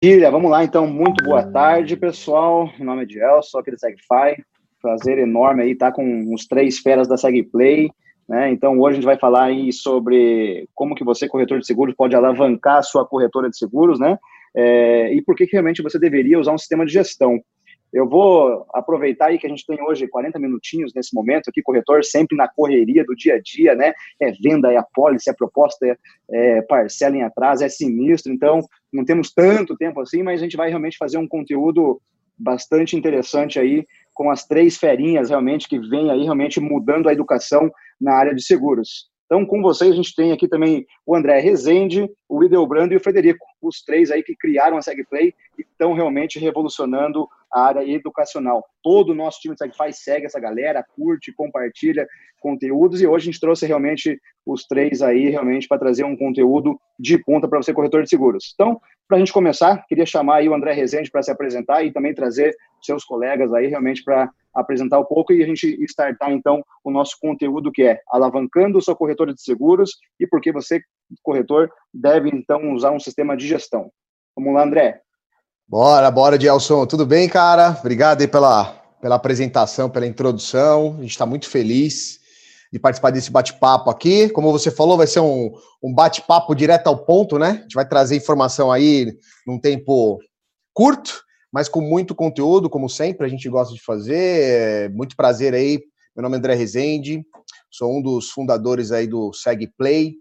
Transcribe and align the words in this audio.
Maravilha, 0.00 0.30
vamos 0.30 0.48
lá 0.48 0.62
então. 0.62 0.86
Muito 0.86 1.24
boa 1.24 1.42
tarde, 1.42 1.96
pessoal. 1.96 2.70
Meu 2.78 2.86
nome 2.86 3.02
é 3.02 3.04
Diel, 3.04 3.42
sou 3.42 3.58
aqui 3.58 3.72
do 3.72 3.80
SegFi. 3.80 4.44
Prazer 4.80 5.18
enorme 5.18 5.64
aí 5.64 5.72
estar 5.72 5.90
com 5.90 6.32
os 6.32 6.46
três 6.46 6.78
feras 6.78 7.08
da 7.08 7.16
SegPlay. 7.16 7.90
Né? 8.28 8.48
Então, 8.52 8.78
hoje 8.78 8.92
a 8.92 8.94
gente 8.94 9.06
vai 9.06 9.18
falar 9.18 9.46
aí 9.46 9.72
sobre 9.72 10.68
como 10.72 10.94
que 10.94 11.02
você, 11.02 11.26
corretor 11.26 11.58
de 11.58 11.66
seguros, 11.66 11.96
pode 11.96 12.14
alavancar 12.14 12.76
a 12.76 12.82
sua 12.82 13.04
corretora 13.04 13.50
de 13.50 13.58
seguros, 13.58 13.98
né? 13.98 14.16
É, 14.56 15.12
e 15.12 15.20
por 15.20 15.34
que, 15.34 15.46
que 15.46 15.52
realmente 15.52 15.82
você 15.82 15.98
deveria 15.98 16.38
usar 16.38 16.52
um 16.52 16.58
sistema 16.58 16.86
de 16.86 16.92
gestão. 16.92 17.40
Eu 17.92 18.08
vou 18.08 18.66
aproveitar 18.72 19.26
aí 19.26 19.38
que 19.38 19.46
a 19.46 19.50
gente 19.50 19.66
tem 19.66 19.80
hoje 19.82 20.06
40 20.08 20.38
minutinhos 20.38 20.92
nesse 20.94 21.14
momento 21.14 21.48
aqui, 21.48 21.62
corretor, 21.62 22.04
sempre 22.04 22.36
na 22.36 22.46
correria 22.48 23.04
do 23.04 23.14
dia 23.14 23.36
a 23.36 23.40
dia, 23.40 23.74
né? 23.74 23.92
É 24.20 24.30
venda, 24.32 24.72
é 24.72 24.76
a 24.76 24.82
pólice, 24.82 25.30
é 25.30 25.32
proposta, 25.32 25.86
é, 25.86 25.96
é 26.30 26.62
parcela 26.62 27.16
em 27.16 27.22
atraso, 27.22 27.64
é 27.64 27.68
sinistro. 27.68 28.32
Então, 28.32 28.60
não 28.92 29.04
temos 29.04 29.32
tanto 29.32 29.76
tempo 29.76 30.00
assim, 30.00 30.22
mas 30.22 30.40
a 30.40 30.44
gente 30.44 30.56
vai 30.56 30.68
realmente 30.68 30.98
fazer 30.98 31.18
um 31.18 31.26
conteúdo 31.28 32.00
bastante 32.38 32.96
interessante 32.96 33.58
aí 33.58 33.84
com 34.14 34.30
as 34.30 34.46
três 34.46 34.76
ferinhas 34.76 35.30
realmente 35.30 35.68
que 35.68 35.78
vem 35.78 36.10
aí 36.10 36.22
realmente 36.22 36.60
mudando 36.60 37.08
a 37.08 37.12
educação 37.12 37.70
na 38.00 38.14
área 38.14 38.34
de 38.34 38.42
seguros. 38.42 39.08
Então, 39.26 39.44
com 39.44 39.60
vocês, 39.60 39.92
a 39.92 39.94
gente 39.94 40.14
tem 40.14 40.32
aqui 40.32 40.48
também 40.48 40.86
o 41.04 41.14
André 41.14 41.38
Rezende, 41.40 42.08
o 42.28 42.42
Ideobrando 42.42 42.94
e 42.94 42.96
o 42.96 43.00
Frederico, 43.00 43.44
os 43.60 43.82
três 43.82 44.10
aí 44.10 44.22
que 44.22 44.36
criaram 44.36 44.76
a 44.76 44.82
SegPlay 44.82 45.34
e 45.58 45.62
estão 45.62 45.92
realmente 45.92 46.38
revolucionando 46.38 47.28
a 47.52 47.62
área 47.62 47.88
educacional. 47.88 48.64
Todo 48.82 49.10
o 49.10 49.14
nosso 49.14 49.40
time 49.40 49.54
de 49.54 49.58
SegFi 49.58 49.92
segue 49.92 50.26
essa 50.26 50.38
galera, 50.38 50.84
curte, 50.94 51.32
compartilha 51.32 52.06
conteúdos 52.40 53.00
e 53.00 53.06
hoje 53.06 53.24
a 53.24 53.32
gente 53.32 53.40
trouxe 53.40 53.66
realmente 53.66 54.20
os 54.46 54.64
três 54.64 55.02
aí 55.02 55.28
realmente 55.28 55.66
para 55.66 55.78
trazer 55.78 56.04
um 56.04 56.16
conteúdo 56.16 56.78
de 56.98 57.18
ponta 57.18 57.48
para 57.48 57.60
você, 57.60 57.72
corretor 57.72 58.02
de 58.02 58.08
seguros. 58.08 58.52
Então, 58.54 58.80
para 59.06 59.16
a 59.16 59.20
gente 59.20 59.32
começar, 59.32 59.84
queria 59.88 60.06
chamar 60.06 60.36
aí 60.36 60.48
o 60.48 60.54
André 60.54 60.72
Rezende 60.72 61.10
para 61.10 61.22
se 61.22 61.30
apresentar 61.30 61.82
e 61.82 61.92
também 61.92 62.14
trazer 62.14 62.54
seus 62.82 63.04
colegas 63.04 63.52
aí 63.52 63.66
realmente 63.66 64.04
para 64.04 64.30
apresentar 64.54 64.98
um 64.98 65.04
pouco 65.04 65.32
e 65.32 65.42
a 65.42 65.46
gente 65.46 65.66
startar 65.84 66.32
então 66.32 66.62
o 66.82 66.90
nosso 66.90 67.16
conteúdo 67.20 67.70
que 67.72 67.82
é 67.82 68.00
alavancando 68.08 68.80
sua 68.82 68.96
corretora 68.96 69.32
de 69.32 69.42
seguros 69.42 69.92
e 70.18 70.26
por 70.26 70.40
que 70.40 70.52
você, 70.52 70.82
corretor, 71.22 71.70
deve 71.92 72.28
então 72.30 72.72
usar 72.74 72.90
um 72.90 73.00
sistema 73.00 73.36
de 73.36 73.46
gestão. 73.46 73.90
Vamos 74.36 74.54
lá, 74.54 74.64
André. 74.64 75.00
Bora, 75.66 76.10
bora, 76.10 76.40
Gelson. 76.40 76.86
Tudo 76.86 77.04
bem, 77.04 77.28
cara? 77.28 77.76
Obrigado 77.78 78.20
aí 78.20 78.28
pela, 78.28 78.66
pela 79.00 79.16
apresentação, 79.16 79.90
pela 79.90 80.06
introdução. 80.06 80.96
A 80.98 81.02
gente 81.02 81.10
está 81.10 81.26
muito 81.26 81.48
feliz 81.48 82.18
de 82.72 82.78
participar 82.78 83.10
desse 83.10 83.30
bate-papo 83.30 83.90
aqui. 83.90 84.28
Como 84.30 84.52
você 84.52 84.70
falou, 84.70 84.96
vai 84.96 85.06
ser 85.06 85.20
um, 85.20 85.52
um 85.82 85.92
bate-papo 85.92 86.54
direto 86.54 86.86
ao 86.86 87.04
ponto, 87.04 87.38
né? 87.38 87.48
A 87.48 87.62
gente 87.62 87.74
vai 87.74 87.86
trazer 87.86 88.16
informação 88.16 88.70
aí 88.70 89.12
num 89.46 89.58
tempo 89.58 90.18
curto, 90.72 91.22
mas 91.52 91.68
com 91.68 91.80
muito 91.80 92.14
conteúdo, 92.14 92.70
como 92.70 92.88
sempre, 92.88 93.26
a 93.26 93.28
gente 93.28 93.48
gosta 93.48 93.74
de 93.74 93.82
fazer. 93.82 94.90
Muito 94.90 95.16
prazer 95.16 95.54
aí. 95.54 95.80
Meu 96.14 96.22
nome 96.22 96.36
é 96.36 96.38
André 96.38 96.54
Rezende, 96.54 97.22
sou 97.70 97.96
um 97.96 98.02
dos 98.02 98.30
fundadores 98.30 98.90
aí 98.90 99.06
do 99.06 99.32
SegPlay, 99.32 100.14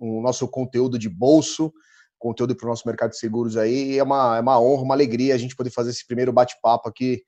o 0.00 0.20
nosso 0.20 0.48
conteúdo 0.48 0.98
de 0.98 1.08
bolso 1.08 1.72
conteúdo 2.20 2.54
para 2.54 2.66
o 2.66 2.68
nosso 2.68 2.86
mercado 2.86 3.10
de 3.10 3.18
seguros 3.18 3.56
aí. 3.56 3.98
é 3.98 4.02
uma, 4.02 4.36
é 4.36 4.40
uma 4.40 4.60
honra, 4.60 4.82
uma 4.82 4.94
alegria 4.94 5.34
a 5.34 5.38
gente 5.38 5.56
poder 5.56 5.70
fazer 5.70 5.90
esse 5.90 6.06
primeiro 6.06 6.32
bate-papo 6.32 6.88
aqui 6.88 7.22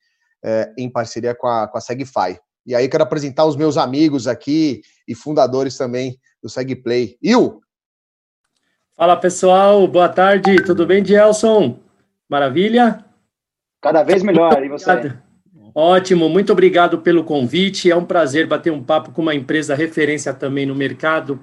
é, 0.45 0.71
em 0.77 0.89
parceria 0.89 1.35
com 1.35 1.47
a, 1.47 1.67
com 1.67 1.77
a 1.77 1.81
SegFi. 1.81 2.39
E 2.65 2.73
aí 2.73 2.87
quero 2.87 3.03
apresentar 3.03 3.45
os 3.45 3.57
meus 3.57 3.75
amigos 3.75 4.27
aqui 4.27 4.81
e 5.05 5.13
fundadores 5.13 5.75
também 5.75 6.17
do 6.41 6.47
SegPlay. 6.47 7.17
Il! 7.21 7.59
Fala 8.95 9.17
pessoal, 9.17 9.85
boa 9.87 10.07
tarde, 10.07 10.55
tudo 10.63 10.85
bem, 10.85 11.03
Gelson? 11.03 11.79
Maravilha? 12.29 13.03
Cada 13.81 14.03
vez 14.03 14.21
melhor, 14.21 14.63
e 14.63 14.69
você? 14.69 15.13
Ótimo, 15.75 16.29
muito 16.29 16.53
obrigado 16.53 16.99
pelo 16.99 17.23
convite. 17.23 17.89
É 17.89 17.95
um 17.95 18.05
prazer 18.05 18.47
bater 18.47 18.71
um 18.71 18.83
papo 18.83 19.11
com 19.11 19.23
uma 19.23 19.33
empresa 19.33 19.73
referência 19.73 20.31
também 20.33 20.65
no 20.67 20.75
mercado. 20.75 21.39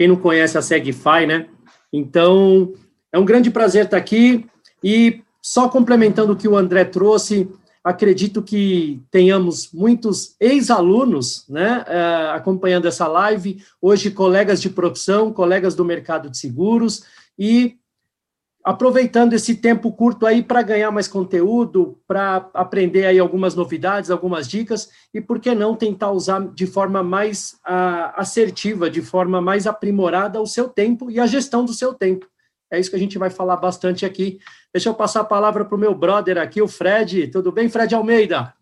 Quem 0.00 0.08
não 0.08 0.16
conhece 0.16 0.56
a 0.56 0.62
SegFi, 0.62 1.26
né? 1.28 1.46
Então, 1.92 2.72
é 3.12 3.18
um 3.18 3.24
grande 3.26 3.50
prazer 3.50 3.84
estar 3.84 3.98
aqui. 3.98 4.46
E 4.82 5.20
só 5.42 5.68
complementando 5.68 6.32
o 6.32 6.36
que 6.36 6.48
o 6.48 6.56
André 6.56 6.86
trouxe, 6.86 7.46
acredito 7.84 8.42
que 8.42 9.02
tenhamos 9.10 9.70
muitos 9.74 10.36
ex-alunos 10.40 11.44
né, 11.50 11.84
uh, 11.86 12.30
acompanhando 12.34 12.88
essa 12.88 13.06
live, 13.06 13.62
hoje 13.78 14.10
colegas 14.10 14.62
de 14.62 14.70
profissão, 14.70 15.34
colegas 15.34 15.74
do 15.74 15.84
mercado 15.84 16.30
de 16.30 16.38
seguros, 16.38 17.04
e 17.38 17.76
aproveitando 18.62 19.32
esse 19.32 19.54
tempo 19.54 19.90
curto 19.92 20.26
aí 20.26 20.42
para 20.42 20.62
ganhar 20.62 20.90
mais 20.90 21.08
conteúdo, 21.08 21.98
para 22.06 22.50
aprender 22.52 23.06
aí 23.06 23.18
algumas 23.18 23.54
novidades, 23.54 24.10
algumas 24.10 24.46
dicas, 24.46 24.90
e 25.14 25.20
por 25.20 25.40
que 25.40 25.54
não 25.54 25.74
tentar 25.74 26.10
usar 26.10 26.40
de 26.52 26.66
forma 26.66 27.02
mais 27.02 27.54
uh, 27.66 28.12
assertiva, 28.16 28.90
de 28.90 29.00
forma 29.00 29.40
mais 29.40 29.66
aprimorada 29.66 30.40
o 30.40 30.46
seu 30.46 30.68
tempo 30.68 31.10
e 31.10 31.18
a 31.18 31.26
gestão 31.26 31.64
do 31.64 31.72
seu 31.72 31.94
tempo. 31.94 32.26
É 32.70 32.78
isso 32.78 32.90
que 32.90 32.96
a 32.96 33.00
gente 33.00 33.18
vai 33.18 33.30
falar 33.30 33.56
bastante 33.56 34.06
aqui. 34.06 34.38
Deixa 34.72 34.88
eu 34.88 34.94
passar 34.94 35.20
a 35.20 35.24
palavra 35.24 35.64
para 35.64 35.74
o 35.74 35.78
meu 35.78 35.94
brother 35.94 36.38
aqui, 36.38 36.62
o 36.62 36.68
Fred. 36.68 37.28
Tudo 37.28 37.50
bem, 37.50 37.68
Fred 37.68 37.92
Almeida? 37.94 38.54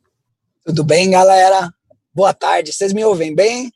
Tudo 0.65 0.83
bem, 0.83 1.11
galera? 1.11 1.71
Boa 2.15 2.33
tarde. 2.33 2.73
Vocês 2.73 2.93
me 2.93 3.05
ouvem 3.05 3.35
bem? 3.35 3.71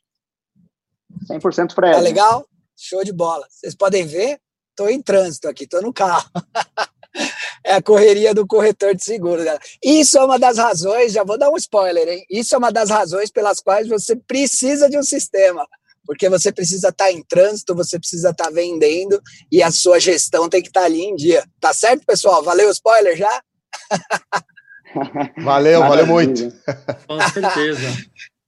100% 1.29 1.73
Fred. 1.73 1.93
Tá 1.93 1.99
legal? 1.99 2.47
Show 2.75 3.03
de 3.03 3.13
bola. 3.13 3.45
Vocês 3.49 3.75
podem 3.75 4.05
ver, 4.07 4.39
estou 4.73 4.89
em 4.89 5.01
trânsito 5.01 5.47
aqui, 5.47 5.63
estou 5.63 5.81
no 5.81 5.93
carro. 5.93 6.29
é 7.63 7.73
a 7.73 7.81
correria 7.81 8.33
do 8.33 8.45
corretor 8.45 8.95
de 8.95 9.03
seguros. 9.03 9.45
Galera. 9.45 9.63
Isso 9.83 10.17
é 10.17 10.25
uma 10.25 10.37
das 10.37 10.57
razões, 10.57 11.13
já 11.13 11.23
vou 11.23 11.37
dar 11.37 11.49
um 11.49 11.57
spoiler, 11.57 12.07
hein? 12.07 12.25
Isso 12.29 12.53
é 12.55 12.57
uma 12.57 12.71
das 12.71 12.89
razões 12.89 13.31
pelas 13.31 13.59
quais 13.59 13.87
você 13.87 14.15
precisa 14.15 14.89
de 14.89 14.97
um 14.97 15.03
sistema. 15.03 15.65
Porque 16.05 16.27
você 16.27 16.51
precisa 16.51 16.89
estar 16.89 17.05
tá 17.05 17.11
em 17.11 17.23
trânsito, 17.23 17.75
você 17.75 17.97
precisa 17.97 18.31
estar 18.31 18.45
tá 18.45 18.49
vendendo 18.49 19.21
e 19.49 19.63
a 19.63 19.71
sua 19.71 19.99
gestão 19.99 20.49
tem 20.49 20.61
que 20.61 20.67
estar 20.67 20.81
tá 20.81 20.85
ali 20.85 21.01
em 21.01 21.15
dia. 21.15 21.45
Tá 21.61 21.73
certo, 21.73 22.05
pessoal? 22.05 22.43
Valeu 22.43 22.67
o 22.67 22.71
spoiler 22.71 23.15
já? 23.15 23.41
valeu, 25.41 25.79
valeu 25.79 26.05
muito. 26.05 26.51
Com 27.07 27.21
certeza. 27.29 27.87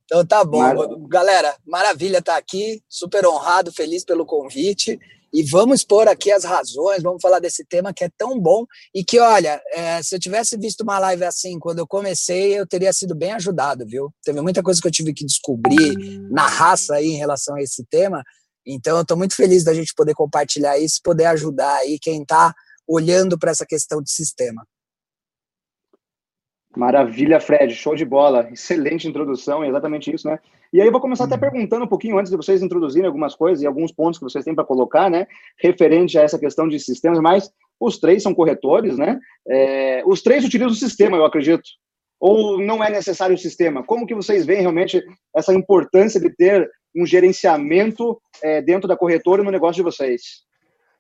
Então 0.03 0.25
tá 0.25 0.43
bom. 0.43 0.59
Maravilha. 0.59 1.07
Galera, 1.07 1.55
maravilha 1.65 2.17
estar 2.17 2.35
aqui, 2.35 2.83
super 2.89 3.25
honrado, 3.25 3.71
feliz 3.71 4.03
pelo 4.03 4.25
convite 4.25 4.99
e 5.35 5.43
vamos 5.43 5.81
expor 5.81 6.07
aqui 6.07 6.31
as 6.31 6.45
razões, 6.45 7.03
vamos 7.03 7.21
falar 7.21 7.39
desse 7.39 7.65
tema 7.65 7.93
que 7.93 8.05
é 8.05 8.09
tão 8.17 8.39
bom 8.39 8.65
e 8.93 9.03
que, 9.03 9.19
olha, 9.19 9.61
é, 9.73 10.01
se 10.01 10.15
eu 10.15 10.19
tivesse 10.19 10.57
visto 10.57 10.79
uma 10.81 10.97
live 10.97 11.25
assim 11.25 11.59
quando 11.59 11.79
eu 11.79 11.85
comecei, 11.85 12.57
eu 12.57 12.65
teria 12.65 12.93
sido 12.93 13.13
bem 13.13 13.33
ajudado, 13.33 13.85
viu? 13.85 14.13
Teve 14.23 14.39
muita 14.39 14.63
coisa 14.63 14.79
que 14.81 14.87
eu 14.87 14.91
tive 14.91 15.13
que 15.13 15.25
descobrir 15.25 15.93
na 16.31 16.47
raça 16.47 16.95
aí 16.95 17.07
em 17.07 17.17
relação 17.17 17.55
a 17.55 17.61
esse 17.61 17.85
tema, 17.89 18.23
então 18.65 18.95
eu 18.95 19.01
estou 19.01 19.17
muito 19.17 19.35
feliz 19.35 19.65
da 19.65 19.73
gente 19.73 19.93
poder 19.93 20.13
compartilhar 20.13 20.79
isso, 20.79 21.01
poder 21.03 21.25
ajudar 21.25 21.75
aí 21.79 21.99
quem 21.99 22.21
está 22.21 22.53
olhando 22.87 23.37
para 23.37 23.51
essa 23.51 23.65
questão 23.65 24.01
de 24.01 24.11
sistema. 24.11 24.65
Maravilha, 26.75 27.39
Fred, 27.39 27.73
show 27.73 27.95
de 27.95 28.05
bola. 28.05 28.49
Excelente 28.51 29.07
introdução, 29.07 29.63
é 29.63 29.69
exatamente 29.69 30.13
isso, 30.13 30.27
né? 30.27 30.39
E 30.73 30.81
aí 30.81 30.87
eu 30.87 30.91
vou 30.91 31.01
começar 31.01 31.23
até 31.23 31.35
uhum. 31.35 31.41
perguntando 31.41 31.85
um 31.85 31.87
pouquinho 31.87 32.17
antes 32.17 32.29
de 32.29 32.37
vocês 32.37 32.61
introduzirem 32.61 33.07
algumas 33.07 33.33
coisas 33.35 33.63
e 33.63 33.67
alguns 33.67 33.91
pontos 33.91 34.19
que 34.19 34.25
vocês 34.25 34.43
têm 34.43 34.53
para 34.53 34.65
colocar, 34.65 35.09
né? 35.09 35.25
Referente 35.57 36.17
a 36.17 36.23
essa 36.23 36.37
questão 36.37 36.67
de 36.67 36.79
sistemas, 36.79 37.19
mas 37.19 37.49
os 37.79 37.97
três 37.97 38.21
são 38.21 38.33
corretores, 38.33 38.97
né? 38.97 39.19
É, 39.47 40.03
os 40.05 40.21
três 40.21 40.43
utilizam 40.43 40.73
o 40.73 40.75
sistema, 40.75 41.17
eu 41.17 41.25
acredito. 41.25 41.63
Ou 42.19 42.59
não 42.59 42.83
é 42.83 42.89
necessário 42.89 43.35
o 43.35 43.39
sistema? 43.39 43.83
Como 43.83 44.05
que 44.05 44.15
vocês 44.15 44.45
veem 44.45 44.61
realmente 44.61 45.03
essa 45.35 45.53
importância 45.53 46.19
de 46.19 46.29
ter 46.29 46.69
um 46.95 47.05
gerenciamento 47.05 48.19
é, 48.41 48.61
dentro 48.61 48.87
da 48.87 48.97
corretora 48.97 49.41
e 49.41 49.45
no 49.45 49.51
negócio 49.51 49.75
de 49.75 49.83
vocês? 49.83 50.21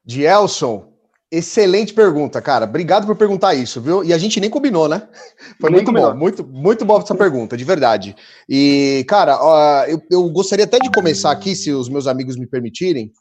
De 0.03 0.23
Elson, 0.23 0.94
Excelente 1.37 1.93
pergunta, 1.93 2.41
cara. 2.41 2.63
Obrigado 2.63 3.05
por 3.05 3.15
perguntar 3.15 3.53
isso, 3.53 3.81
viu? 3.81 4.05
E 4.05 4.13
a 4.13 4.17
gente 4.17 4.39
nem 4.39 4.49
combinou, 4.49 4.87
né? 4.87 5.05
Foi 5.59 5.69
nem 5.69 5.79
muito 5.79 5.87
combinou. 5.87 6.13
bom, 6.13 6.17
muito, 6.17 6.47
muito 6.47 6.85
bom 6.85 6.97
essa 6.97 7.13
pergunta, 7.13 7.57
de 7.57 7.63
verdade. 7.65 8.15
E, 8.47 9.05
cara, 9.05 9.37
ó, 9.41 9.83
eu, 9.83 10.01
eu, 10.09 10.29
gostaria 10.29 10.63
até 10.63 10.79
de 10.79 10.89
começar 10.89 11.31
aqui, 11.31 11.53
se 11.53 11.71
os 11.71 11.89
meus 11.89 12.07
amigos 12.07 12.37
me 12.37 12.47
permitirem. 12.47 13.11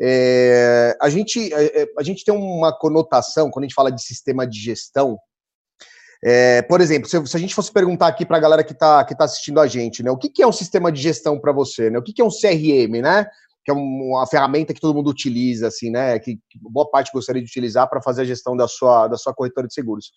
É, 0.00 0.96
a, 1.02 1.08
gente, 1.10 1.52
a, 1.52 1.60
é, 1.60 1.82
é, 1.82 1.86
a 1.98 2.02
gente 2.04 2.24
tem 2.24 2.32
uma 2.32 2.72
conotação, 2.72 3.50
quando 3.50 3.64
a 3.64 3.66
gente 3.66 3.74
fala 3.74 3.90
de 3.90 4.02
sistema 4.04 4.46
de 4.46 4.60
gestão, 4.60 5.18
é, 6.22 6.62
por 6.62 6.80
exemplo, 6.80 7.08
se, 7.08 7.26
se, 7.26 7.36
a 7.36 7.40
gente 7.40 7.56
fosse 7.56 7.72
perguntar 7.72 8.06
aqui 8.06 8.24
para 8.24 8.36
a 8.36 8.40
galera 8.40 8.62
que 8.62 8.72
está 8.72 9.04
que 9.04 9.16
tá 9.16 9.24
assistindo 9.24 9.58
a 9.58 9.66
gente, 9.66 10.02
né, 10.02 10.10
o 10.12 10.16
que, 10.16 10.28
que 10.28 10.42
é 10.42 10.46
um 10.46 10.52
sistema 10.52 10.92
de 10.92 11.02
gestão 11.02 11.40
para 11.40 11.52
você? 11.52 11.90
Né? 11.90 11.98
O 11.98 12.02
que, 12.02 12.12
que 12.12 12.22
é 12.22 12.24
um 12.24 12.30
CRM, 12.30 13.02
né? 13.02 13.26
Que 13.68 13.70
é 13.70 13.74
uma 13.74 14.26
ferramenta 14.26 14.72
que 14.72 14.80
todo 14.80 14.94
mundo 14.94 15.10
utiliza, 15.10 15.66
assim, 15.66 15.90
né? 15.90 16.18
Que, 16.18 16.40
boa 16.58 16.90
parte 16.90 17.12
gostaria 17.12 17.42
de 17.42 17.48
utilizar 17.48 17.86
para 17.86 18.00
fazer 18.00 18.22
a 18.22 18.24
gestão 18.24 18.56
da 18.56 18.66
sua, 18.66 19.08
da 19.08 19.18
sua 19.18 19.34
corretora 19.34 19.66
de 19.66 19.74
seguros. 19.74 20.10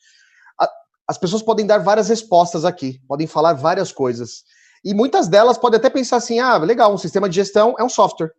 A, 0.57 0.69
as 1.05 1.17
pessoas 1.17 1.43
podem 1.43 1.65
dar 1.65 1.79
várias 1.79 2.07
respostas 2.07 2.63
aqui, 2.63 3.01
podem 3.09 3.27
falar 3.27 3.51
várias 3.51 3.91
coisas. 3.91 4.43
E 4.85 4.93
muitas 4.93 5.27
delas 5.27 5.57
podem 5.57 5.77
até 5.77 5.89
pensar 5.89 6.15
assim: 6.15 6.39
ah, 6.39 6.55
legal, 6.59 6.93
um 6.93 6.97
sistema 6.97 7.27
de 7.27 7.35
gestão 7.35 7.75
é 7.77 7.83
um 7.83 7.89
software. 7.89 8.31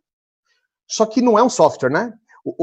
Só 0.89 1.05
que 1.05 1.21
não 1.21 1.37
é 1.37 1.43
um 1.43 1.49
software, 1.49 1.91
né? 1.91 2.11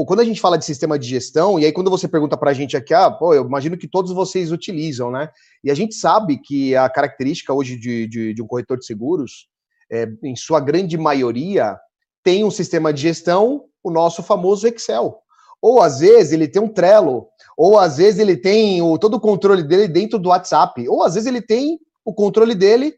quando 0.05 0.19
a 0.19 0.23
gente 0.23 0.39
fala 0.39 0.59
de 0.59 0.65
sistema 0.65 0.99
de 0.99 1.07
gestão, 1.07 1.59
e 1.59 1.65
aí 1.65 1.71
quando 1.71 1.89
você 1.89 2.07
pergunta 2.07 2.37
para 2.37 2.51
a 2.51 2.53
gente 2.53 2.77
aqui, 2.77 2.93
ah, 2.93 3.09
pô, 3.09 3.33
eu 3.33 3.43
imagino 3.43 3.75
que 3.75 3.87
todos 3.87 4.11
vocês 4.11 4.51
utilizam, 4.51 5.09
né? 5.09 5.27
E 5.63 5.71
a 5.71 5.73
gente 5.73 5.95
sabe 5.95 6.37
que 6.37 6.75
a 6.75 6.87
característica 6.87 7.51
hoje 7.51 7.79
de, 7.79 8.07
de, 8.07 8.33
de 8.35 8.43
um 8.43 8.45
corretor 8.45 8.77
de 8.77 8.85
seguros, 8.85 9.47
é, 9.91 10.05
em 10.23 10.35
sua 10.35 10.59
grande 10.59 10.99
maioria, 10.99 11.75
tem 12.23 12.43
um 12.43 12.51
sistema 12.51 12.93
de 12.93 13.01
gestão, 13.01 13.65
o 13.83 13.91
nosso 13.91 14.21
famoso 14.21 14.67
Excel. 14.67 15.19
Ou 15.61 15.81
às 15.81 15.99
vezes 15.99 16.33
ele 16.33 16.47
tem 16.47 16.61
um 16.61 16.67
Trello, 16.67 17.27
ou 17.57 17.77
às 17.77 17.97
vezes 17.97 18.19
ele 18.19 18.35
tem 18.35 18.81
o, 18.81 18.97
todo 18.97 19.15
o 19.15 19.19
controle 19.19 19.63
dele 19.63 19.87
dentro 19.87 20.17
do 20.17 20.29
WhatsApp, 20.29 20.87
ou 20.87 21.03
às 21.03 21.13
vezes 21.13 21.27
ele 21.27 21.41
tem 21.41 21.79
o 22.03 22.13
controle 22.13 22.55
dele 22.55 22.95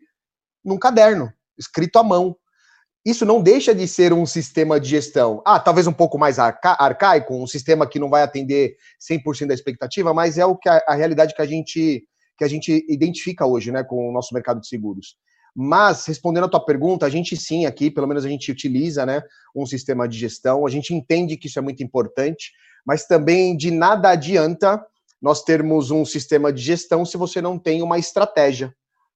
num 0.63 0.77
caderno, 0.77 1.31
escrito 1.57 1.99
à 1.99 2.03
mão. 2.03 2.35
Isso 3.05 3.25
não 3.25 3.41
deixa 3.41 3.75
de 3.75 3.85
ser 3.85 4.13
um 4.13 4.25
sistema 4.25 4.79
de 4.79 4.89
gestão. 4.89 5.41
Ah, 5.45 5.59
talvez 5.59 5.87
um 5.87 5.93
pouco 5.93 6.17
mais 6.17 6.39
arca 6.39 6.77
arcaico, 6.79 7.35
um 7.35 7.45
sistema 7.45 7.85
que 7.85 7.99
não 7.99 8.09
vai 8.09 8.23
atender 8.23 8.77
100% 9.11 9.47
da 9.47 9.53
expectativa, 9.53 10.13
mas 10.13 10.37
é 10.37 10.45
o 10.45 10.55
que 10.55 10.69
a, 10.69 10.81
a, 10.87 10.95
realidade 10.95 11.35
que 11.35 11.41
a 11.41 11.45
gente 11.45 12.07
que 12.37 12.43
a 12.43 12.47
gente 12.47 12.83
identifica 12.89 13.45
hoje, 13.45 13.71
né, 13.71 13.83
com 13.83 14.09
o 14.09 14.11
nosso 14.11 14.33
mercado 14.33 14.59
de 14.59 14.67
seguros. 14.67 15.17
Mas 15.55 16.05
respondendo 16.05 16.45
a 16.45 16.49
tua 16.49 16.65
pergunta, 16.65 17.05
a 17.05 17.09
gente 17.09 17.37
sim 17.37 17.65
aqui, 17.65 17.91
pelo 17.91 18.07
menos 18.07 18.25
a 18.25 18.29
gente 18.29 18.51
utiliza, 18.51 19.05
né, 19.05 19.21
um 19.55 19.65
sistema 19.65 20.07
de 20.07 20.17
gestão. 20.17 20.65
A 20.65 20.69
gente 20.69 20.93
entende 20.93 21.37
que 21.37 21.47
isso 21.47 21.59
é 21.59 21.61
muito 21.61 21.83
importante, 21.83 22.51
mas 22.85 23.05
também 23.05 23.55
de 23.55 23.69
nada 23.69 24.09
adianta 24.09 24.83
nós 25.21 25.43
termos 25.43 25.91
um 25.91 26.03
sistema 26.03 26.51
de 26.51 26.61
gestão 26.61 27.05
se 27.05 27.15
você 27.17 27.41
não 27.41 27.57
tem 27.57 27.81
uma 27.81 27.97
estratégia. 27.97 28.73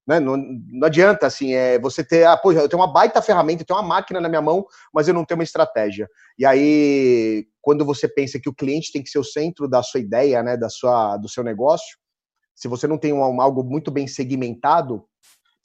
Né? 0.07 0.21
Não, 0.21 0.37
não 0.37 0.87
adianta, 0.87 1.27
assim, 1.27 1.53
é, 1.53 1.77
você 1.77 2.01
ter, 2.01 2.25
ah, 2.25 2.37
pô, 2.37 2.53
eu 2.53 2.69
tenho 2.69 2.81
uma 2.81 2.91
baita 2.91 3.21
ferramenta, 3.21 3.63
eu 3.63 3.65
tenho 3.65 3.77
uma 3.77 3.85
máquina 3.87 4.21
na 4.21 4.29
minha 4.29 4.41
mão, 4.41 4.65
mas 4.93 5.07
eu 5.07 5.13
não 5.13 5.25
tenho 5.25 5.37
uma 5.37 5.43
estratégia. 5.43 6.07
E 6.39 6.45
aí, 6.45 7.45
quando 7.61 7.83
você 7.83 8.07
pensa 8.07 8.39
que 8.39 8.47
o 8.47 8.53
cliente 8.53 8.93
tem 8.93 9.03
que 9.03 9.09
ser 9.09 9.19
o 9.19 9.23
centro 9.23 9.67
da 9.67 9.83
sua 9.83 9.99
ideia, 9.99 10.41
né, 10.41 10.55
da 10.55 10.69
sua, 10.69 11.17
do 11.17 11.27
seu 11.27 11.43
negócio, 11.43 11.97
se 12.55 12.69
você 12.69 12.87
não 12.87 12.97
tem 12.97 13.11
um, 13.11 13.41
algo 13.41 13.63
muito 13.63 13.91
bem 13.91 14.07
segmentado, 14.07 15.03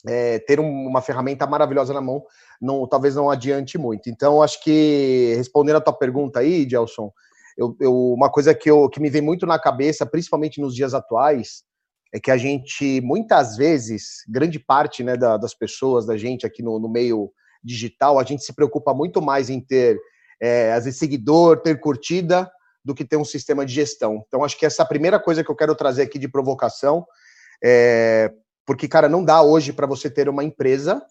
é, 0.06 0.38
ter 0.40 0.58
um, 0.58 0.86
uma 0.86 1.00
ferramenta 1.00 1.46
maravilhosa 1.46 1.92
na 1.92 2.00
mão, 2.00 2.24
não, 2.60 2.86
talvez 2.86 3.14
não 3.14 3.30
adiante 3.30 3.78
muito. 3.78 4.08
Então, 4.08 4.42
acho 4.42 4.62
que, 4.62 5.34
respondendo 5.36 5.76
a 5.76 5.80
tua 5.80 5.92
pergunta 5.92 6.40
aí, 6.40 6.68
Gelson, 6.68 7.12
eu, 7.56 7.76
eu, 7.80 7.94
uma 8.12 8.30
coisa 8.30 8.54
que, 8.54 8.70
eu, 8.70 8.88
que 8.88 9.00
me 9.00 9.10
vem 9.10 9.22
muito 9.22 9.46
na 9.46 9.58
cabeça, 9.58 10.06
principalmente 10.06 10.60
nos 10.60 10.74
dias 10.74 10.94
atuais, 10.94 11.64
é 12.12 12.20
que 12.20 12.30
a 12.30 12.36
gente, 12.36 13.00
muitas 13.00 13.56
vezes, 13.56 14.24
grande 14.28 14.58
parte 14.58 15.02
né, 15.02 15.16
da, 15.16 15.36
das 15.36 15.54
pessoas, 15.54 16.04
da 16.06 16.16
gente 16.16 16.44
aqui 16.44 16.62
no, 16.62 16.78
no, 16.78 16.88
meio 16.88 17.32
digital, 17.64 18.18
a 18.18 18.24
gente 18.24 18.44
se 18.44 18.52
preocupa 18.52 18.92
muito 18.92 19.22
mais 19.22 19.48
em 19.48 19.60
ter, 19.60 19.98
é, 20.40 20.72
às 20.72 20.84
vezes, 20.84 20.98
seguidor, 20.98 21.60
ter 21.60 21.80
curtida, 21.80 22.50
do 22.84 22.94
que 22.94 23.04
ter 23.04 23.16
um 23.16 23.24
sistema 23.24 23.64
de 23.64 23.72
gestão. 23.72 24.24
Então, 24.26 24.44
acho 24.44 24.58
que 24.58 24.66
essa 24.66 24.82
é 24.82 24.86
primeira 24.86 25.18
coisa 25.18 25.44
que 25.44 25.50
eu 25.50 25.54
quero 25.54 25.74
trazer 25.74 26.02
aqui 26.02 26.18
de 26.18 26.28
provocação, 26.28 27.06
é, 27.62 28.32
porque, 28.66 28.88
cara, 28.88 29.08
não 29.08 29.24
dá 29.24 29.42
hoje 29.42 29.72
para 29.72 29.86
você 29.86 30.10
ter 30.10 30.28
uma 30.28 30.44
empresa, 30.44 31.02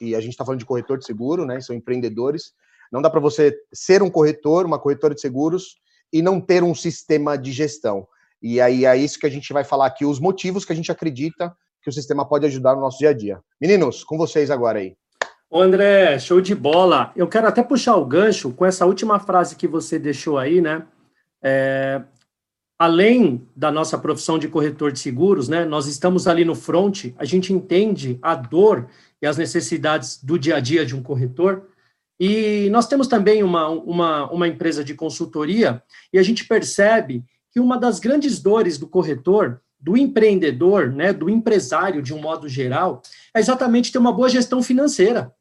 e 0.00 0.14
a 0.14 0.20
gente 0.20 0.32
está 0.32 0.44
falando 0.44 0.60
de 0.60 0.66
corretor 0.66 0.98
de 0.98 1.04
seguro, 1.04 1.44
né? 1.44 1.60
São 1.60 1.74
empreendedores. 1.74 2.52
Não 2.90 3.02
dá 3.02 3.10
para 3.10 3.20
você 3.20 3.54
ser 3.72 4.02
um 4.02 4.10
corretor, 4.10 4.64
uma 4.64 4.78
corretora 4.78 5.14
de 5.14 5.20
seguros, 5.20 5.76
e 6.12 6.22
não 6.22 6.40
ter 6.40 6.62
um 6.62 6.74
sistema 6.74 7.36
de 7.36 7.52
gestão. 7.52 8.06
E 8.40 8.60
aí 8.60 8.84
é 8.84 8.96
isso 8.96 9.18
que 9.18 9.26
a 9.26 9.30
gente 9.30 9.52
vai 9.52 9.64
falar 9.64 9.86
aqui, 9.86 10.06
os 10.06 10.20
motivos 10.20 10.64
que 10.64 10.72
a 10.72 10.76
gente 10.76 10.90
acredita 10.90 11.54
que 11.82 11.90
o 11.90 11.92
sistema 11.92 12.26
pode 12.26 12.46
ajudar 12.46 12.74
no 12.74 12.80
nosso 12.80 12.98
dia 12.98 13.10
a 13.10 13.12
dia. 13.12 13.40
Meninos, 13.60 14.04
com 14.04 14.16
vocês 14.16 14.50
agora 14.50 14.78
aí. 14.78 14.96
Ô 15.50 15.60
André, 15.60 16.18
show 16.18 16.40
de 16.40 16.54
bola. 16.54 17.12
Eu 17.16 17.26
quero 17.26 17.48
até 17.48 17.62
puxar 17.62 17.96
o 17.96 18.04
gancho 18.04 18.52
com 18.52 18.66
essa 18.66 18.84
última 18.86 19.18
frase 19.18 19.56
que 19.56 19.66
você 19.66 19.98
deixou 19.98 20.38
aí, 20.38 20.60
né? 20.60 20.86
É, 21.42 22.02
além 22.78 23.46
da 23.56 23.72
nossa 23.72 23.98
profissão 23.98 24.38
de 24.38 24.46
corretor 24.46 24.92
de 24.92 25.00
seguros, 25.00 25.48
né? 25.48 25.64
Nós 25.64 25.86
estamos 25.86 26.28
ali 26.28 26.44
no 26.44 26.54
front, 26.54 27.06
a 27.18 27.24
gente 27.24 27.52
entende 27.52 28.18
a 28.22 28.34
dor 28.36 28.88
e 29.20 29.26
as 29.26 29.36
necessidades 29.36 30.22
do 30.22 30.38
dia 30.38 30.56
a 30.56 30.60
dia 30.60 30.86
de 30.86 30.94
um 30.94 31.02
corretor. 31.02 31.68
E 32.20 32.68
nós 32.70 32.86
temos 32.86 33.08
também 33.08 33.42
uma, 33.42 33.68
uma, 33.68 34.30
uma 34.30 34.46
empresa 34.46 34.84
de 34.84 34.94
consultoria 34.94 35.82
e 36.12 36.18
a 36.18 36.22
gente 36.22 36.44
percebe 36.44 37.24
que 37.50 37.58
uma 37.58 37.76
das 37.76 37.98
grandes 37.98 38.40
dores 38.40 38.78
do 38.78 38.86
corretor, 38.86 39.60
do 39.80 39.96
empreendedor, 39.96 40.92
né, 40.92 41.12
do 41.12 41.28
empresário 41.28 42.02
de 42.02 42.14
um 42.14 42.20
modo 42.20 42.48
geral, 42.48 43.02
é 43.34 43.40
exatamente 43.40 43.90
ter 43.90 43.98
uma 43.98 44.12
boa 44.12 44.28
gestão 44.28 44.62
financeira. 44.62 45.32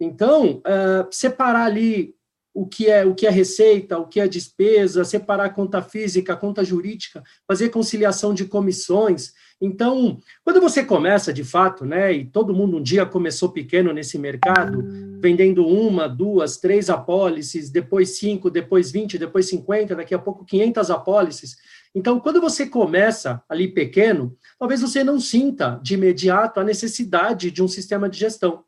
Então, 0.00 0.58
uh, 0.58 1.06
separar 1.10 1.66
ali 1.66 2.13
o 2.54 2.66
que 2.66 2.88
é 2.88 3.04
o 3.04 3.14
que 3.14 3.26
é 3.26 3.30
receita, 3.30 3.98
o 3.98 4.06
que 4.06 4.20
é 4.20 4.28
despesa, 4.28 5.04
separar 5.04 5.46
a 5.46 5.50
conta 5.50 5.82
física, 5.82 6.32
a 6.32 6.36
conta 6.36 6.64
jurídica, 6.64 7.22
fazer 7.48 7.68
conciliação 7.70 8.32
de 8.32 8.44
comissões. 8.44 9.32
Então, 9.60 10.18
quando 10.44 10.60
você 10.60 10.84
começa 10.84 11.32
de 11.32 11.42
fato, 11.42 11.84
né, 11.84 12.12
e 12.12 12.24
todo 12.24 12.54
mundo 12.54 12.76
um 12.76 12.82
dia 12.82 13.04
começou 13.06 13.50
pequeno 13.50 13.92
nesse 13.92 14.18
mercado, 14.18 14.84
vendendo 15.20 15.66
uma, 15.66 16.08
duas, 16.08 16.58
três 16.58 16.88
apólices, 16.90 17.70
depois 17.70 18.18
cinco, 18.18 18.50
depois 18.50 18.90
vinte, 18.92 19.18
depois 19.18 19.46
cinquenta, 19.46 19.96
daqui 19.96 20.14
a 20.14 20.18
pouco 20.18 20.44
quinhentas 20.44 20.90
apólices. 20.90 21.56
Então, 21.94 22.20
quando 22.20 22.40
você 22.40 22.66
começa 22.66 23.42
ali 23.48 23.68
pequeno, 23.68 24.36
talvez 24.58 24.80
você 24.80 25.02
não 25.02 25.18
sinta 25.18 25.80
de 25.82 25.94
imediato 25.94 26.60
a 26.60 26.64
necessidade 26.64 27.50
de 27.50 27.62
um 27.62 27.68
sistema 27.68 28.08
de 28.08 28.18
gestão. 28.18 28.64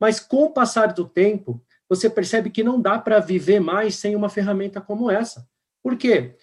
Mas 0.00 0.18
com 0.18 0.44
o 0.44 0.52
passar 0.52 0.94
do 0.94 1.04
tempo, 1.04 1.62
você 1.90 2.08
percebe 2.08 2.50
que 2.50 2.62
não 2.62 2.80
dá 2.80 3.00
para 3.00 3.18
viver 3.18 3.58
mais 3.58 3.96
sem 3.96 4.14
uma 4.14 4.28
ferramenta 4.28 4.80
como 4.80 5.10
essa. 5.10 5.44
Por 5.82 5.96
quê? 5.96 6.36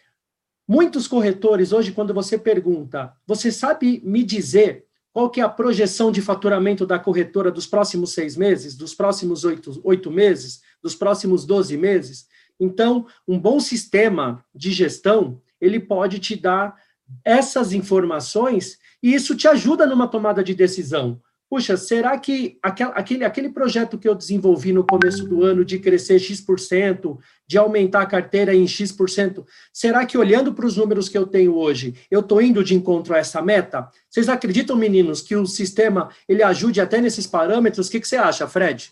Muitos 0.67 1.07
corretores, 1.07 1.71
hoje, 1.71 1.93
quando 1.93 2.13
você 2.13 2.37
pergunta, 2.37 3.13
você 3.25 3.49
sabe 3.49 4.01
me 4.03 4.25
dizer 4.25 4.85
qual 5.13 5.29
que 5.29 5.39
é 5.39 5.43
a 5.43 5.49
projeção 5.49 6.11
de 6.11 6.21
faturamento 6.21 6.85
da 6.85 6.99
corretora 6.99 7.49
dos 7.49 7.65
próximos 7.65 8.13
seis 8.13 8.35
meses, 8.35 8.75
dos 8.75 8.93
próximos 8.93 9.45
oito, 9.45 9.79
oito 9.85 10.11
meses, 10.11 10.61
dos 10.83 10.93
próximos 10.93 11.45
doze 11.45 11.77
meses? 11.77 12.27
Então, 12.59 13.07
um 13.25 13.39
bom 13.39 13.61
sistema 13.61 14.43
de 14.53 14.73
gestão, 14.73 15.41
ele 15.61 15.79
pode 15.79 16.19
te 16.19 16.35
dar 16.35 16.75
essas 17.23 17.71
informações 17.71 18.77
e 19.01 19.13
isso 19.13 19.33
te 19.33 19.47
ajuda 19.47 19.85
numa 19.87 20.09
tomada 20.09 20.43
de 20.43 20.53
decisão 20.53 21.21
puxa, 21.49 21.77
será 21.77 22.17
que 22.17 22.57
aquele, 22.61 23.23
aquele 23.23 23.49
projeto 23.49 23.97
que 23.97 24.07
eu 24.07 24.15
desenvolvi 24.15 24.73
no 24.73 24.85
começo 24.85 25.23
do 25.25 25.43
ano 25.43 25.63
de 25.63 25.79
crescer 25.79 26.19
X%, 26.19 27.17
de 27.47 27.57
aumentar 27.57 28.01
a 28.01 28.05
carteira 28.05 28.53
em 28.53 28.67
X%, 28.67 29.45
será 29.71 30.05
que 30.05 30.17
olhando 30.17 30.53
para 30.53 30.65
os 30.65 30.75
números 30.75 31.07
que 31.07 31.17
eu 31.17 31.25
tenho 31.25 31.55
hoje, 31.55 31.95
eu 32.11 32.19
estou 32.19 32.41
indo 32.41 32.63
de 32.63 32.75
encontro 32.75 33.15
a 33.15 33.17
essa 33.17 33.41
meta? 33.41 33.87
Vocês 34.09 34.27
acreditam, 34.27 34.75
meninos, 34.75 35.21
que 35.21 35.35
o 35.35 35.45
sistema 35.45 36.09
ele 36.27 36.43
ajude 36.43 36.81
até 36.81 36.99
nesses 36.99 37.25
parâmetros? 37.25 37.87
O 37.87 37.91
que, 37.91 38.01
que 38.01 38.07
você 38.07 38.17
acha, 38.17 38.47
Fred? 38.47 38.91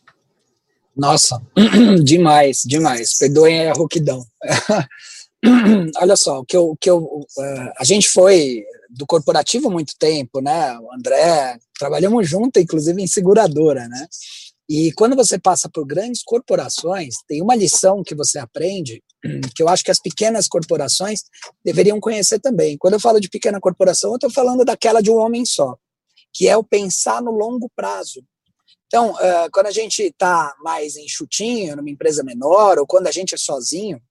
Nossa, 0.95 1.41
demais, 2.03 2.61
demais. 2.65 3.17
Perdoem 3.17 3.67
a 3.67 3.73
rouquidão. 3.73 4.25
Olha 5.97 6.15
só, 6.15 6.39
o 6.39 6.45
que 6.45 6.55
eu, 6.55 6.75
que 6.79 6.89
eu, 6.89 6.99
uh, 6.99 7.71
a 7.77 7.83
gente 7.83 8.09
foi 8.09 8.63
do 8.89 9.05
corporativo 9.05 9.69
muito 9.69 9.93
tempo, 9.97 10.39
né? 10.39 10.77
O 10.79 10.93
André, 10.93 11.59
trabalhamos 11.77 12.27
junto, 12.27 12.59
inclusive 12.59 13.01
em 13.01 13.07
seguradora, 13.07 13.87
né? 13.87 14.07
E 14.67 14.91
quando 14.93 15.15
você 15.15 15.37
passa 15.37 15.69
por 15.69 15.85
grandes 15.85 16.23
corporações, 16.23 17.15
tem 17.27 17.41
uma 17.41 17.55
lição 17.55 18.03
que 18.03 18.15
você 18.15 18.39
aprende, 18.39 19.03
que 19.55 19.61
eu 19.61 19.69
acho 19.69 19.83
que 19.83 19.91
as 19.91 19.99
pequenas 19.99 20.47
corporações 20.47 21.21
deveriam 21.63 21.99
conhecer 21.99 22.39
também. 22.39 22.77
Quando 22.77 22.95
eu 22.95 22.99
falo 22.99 23.19
de 23.19 23.29
pequena 23.29 23.59
corporação, 23.59 24.11
eu 24.11 24.15
estou 24.15 24.31
falando 24.31 24.65
daquela 24.65 25.01
de 25.01 25.11
um 25.11 25.17
homem 25.17 25.45
só, 25.45 25.77
que 26.33 26.47
é 26.47 26.57
o 26.57 26.63
pensar 26.63 27.21
no 27.21 27.31
longo 27.31 27.69
prazo. 27.75 28.23
Então, 28.87 29.13
quando 29.51 29.67
a 29.67 29.71
gente 29.71 30.03
está 30.03 30.55
mais 30.63 30.95
enxutinho, 30.95 31.75
numa 31.75 31.89
empresa 31.89 32.23
menor, 32.23 32.79
ou 32.79 32.87
quando 32.87 33.07
a 33.07 33.11
gente 33.11 33.35
é 33.35 33.37
sozinho, 33.37 34.01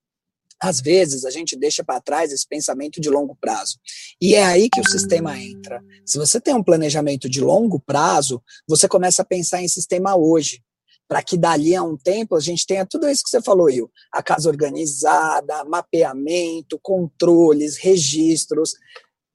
às 0.60 0.80
vezes 0.80 1.24
a 1.24 1.30
gente 1.30 1.56
deixa 1.56 1.84
para 1.84 2.00
trás 2.00 2.32
esse 2.32 2.46
pensamento 2.46 3.00
de 3.00 3.10
longo 3.10 3.36
prazo. 3.40 3.78
E 4.20 4.34
é 4.34 4.44
aí 4.44 4.68
que 4.70 4.80
o 4.80 4.88
sistema 4.88 5.38
entra. 5.38 5.82
Se 6.06 6.18
você 6.18 6.40
tem 6.40 6.54
um 6.54 6.62
planejamento 6.62 7.28
de 7.28 7.40
longo 7.40 7.80
prazo, 7.80 8.42
você 8.68 8.88
começa 8.88 9.22
a 9.22 9.26
pensar 9.26 9.62
em 9.62 9.68
sistema 9.68 10.16
hoje. 10.16 10.62
Para 11.06 11.22
que 11.22 11.36
dali 11.36 11.76
a 11.76 11.82
um 11.82 11.98
tempo 11.98 12.34
a 12.34 12.40
gente 12.40 12.66
tenha 12.66 12.86
tudo 12.86 13.08
isso 13.08 13.22
que 13.22 13.28
você 13.28 13.42
falou, 13.42 13.66
Will. 13.66 13.90
A 14.10 14.22
casa 14.22 14.48
organizada, 14.48 15.62
mapeamento, 15.64 16.80
controles, 16.82 17.76
registros. 17.76 18.72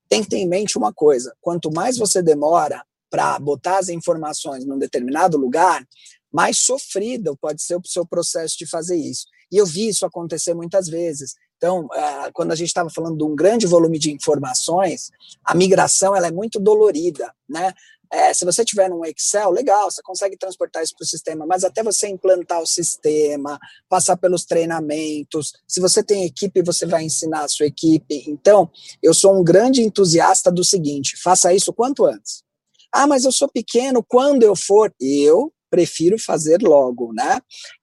Tem 0.09 0.23
que 0.23 0.29
ter 0.29 0.37
em 0.37 0.47
mente 0.47 0.79
uma 0.79 0.91
coisa: 0.91 1.35
quanto 1.39 1.71
mais 1.71 1.95
você 1.95 2.23
demora 2.23 2.83
para 3.09 3.37
botar 3.37 3.77
as 3.77 3.89
informações 3.89 4.65
num 4.65 4.79
determinado 4.79 5.37
lugar, 5.37 5.87
mais 6.31 6.59
sofrido 6.59 7.37
pode 7.37 7.61
ser 7.61 7.75
o 7.75 7.81
seu 7.85 8.05
processo 8.05 8.57
de 8.57 8.67
fazer 8.67 8.97
isso. 8.97 9.25
E 9.51 9.57
eu 9.57 9.65
vi 9.65 9.89
isso 9.89 10.05
acontecer 10.05 10.53
muitas 10.53 10.87
vezes. 10.87 11.35
Então, 11.57 11.87
é, 11.93 12.31
quando 12.31 12.51
a 12.51 12.55
gente 12.55 12.67
estava 12.67 12.89
falando 12.89 13.17
de 13.17 13.23
um 13.23 13.35
grande 13.35 13.67
volume 13.67 13.99
de 13.99 14.11
informações, 14.11 15.11
a 15.43 15.53
migração 15.53 16.15
ela 16.15 16.27
é 16.27 16.31
muito 16.31 16.59
dolorida, 16.59 17.33
né? 17.47 17.73
é, 18.11 18.33
se 18.33 18.43
você 18.43 18.65
tiver 18.65 18.89
num 18.89 19.05
Excel, 19.05 19.51
legal, 19.51 19.89
você 19.89 20.01
consegue 20.01 20.35
transportar 20.35 20.83
isso 20.83 20.95
para 20.95 21.03
o 21.03 21.07
sistema, 21.07 21.45
mas 21.45 21.63
até 21.63 21.83
você 21.83 22.07
implantar 22.07 22.59
o 22.59 22.65
sistema, 22.65 23.59
passar 23.87 24.17
pelos 24.17 24.45
treinamentos, 24.45 25.53
se 25.67 25.79
você 25.79 26.03
tem 26.03 26.25
equipe, 26.25 26.63
você 26.63 26.85
vai 26.85 27.03
ensinar 27.03 27.43
a 27.43 27.47
sua 27.47 27.67
equipe. 27.67 28.23
Então, 28.27 28.69
eu 29.01 29.13
sou 29.13 29.39
um 29.39 29.43
grande 29.43 29.83
entusiasta 29.83 30.51
do 30.51 30.63
seguinte: 30.63 31.21
faça 31.21 31.53
isso 31.53 31.71
quanto 31.71 32.05
antes. 32.05 32.43
Ah, 32.91 33.05
mas 33.05 33.25
eu 33.25 33.31
sou 33.31 33.47
pequeno, 33.47 34.03
quando 34.03 34.41
eu 34.41 34.55
for? 34.55 34.91
Eu 34.99 35.53
prefiro 35.69 36.17
fazer 36.19 36.61
logo, 36.61 37.13
né? 37.13 37.41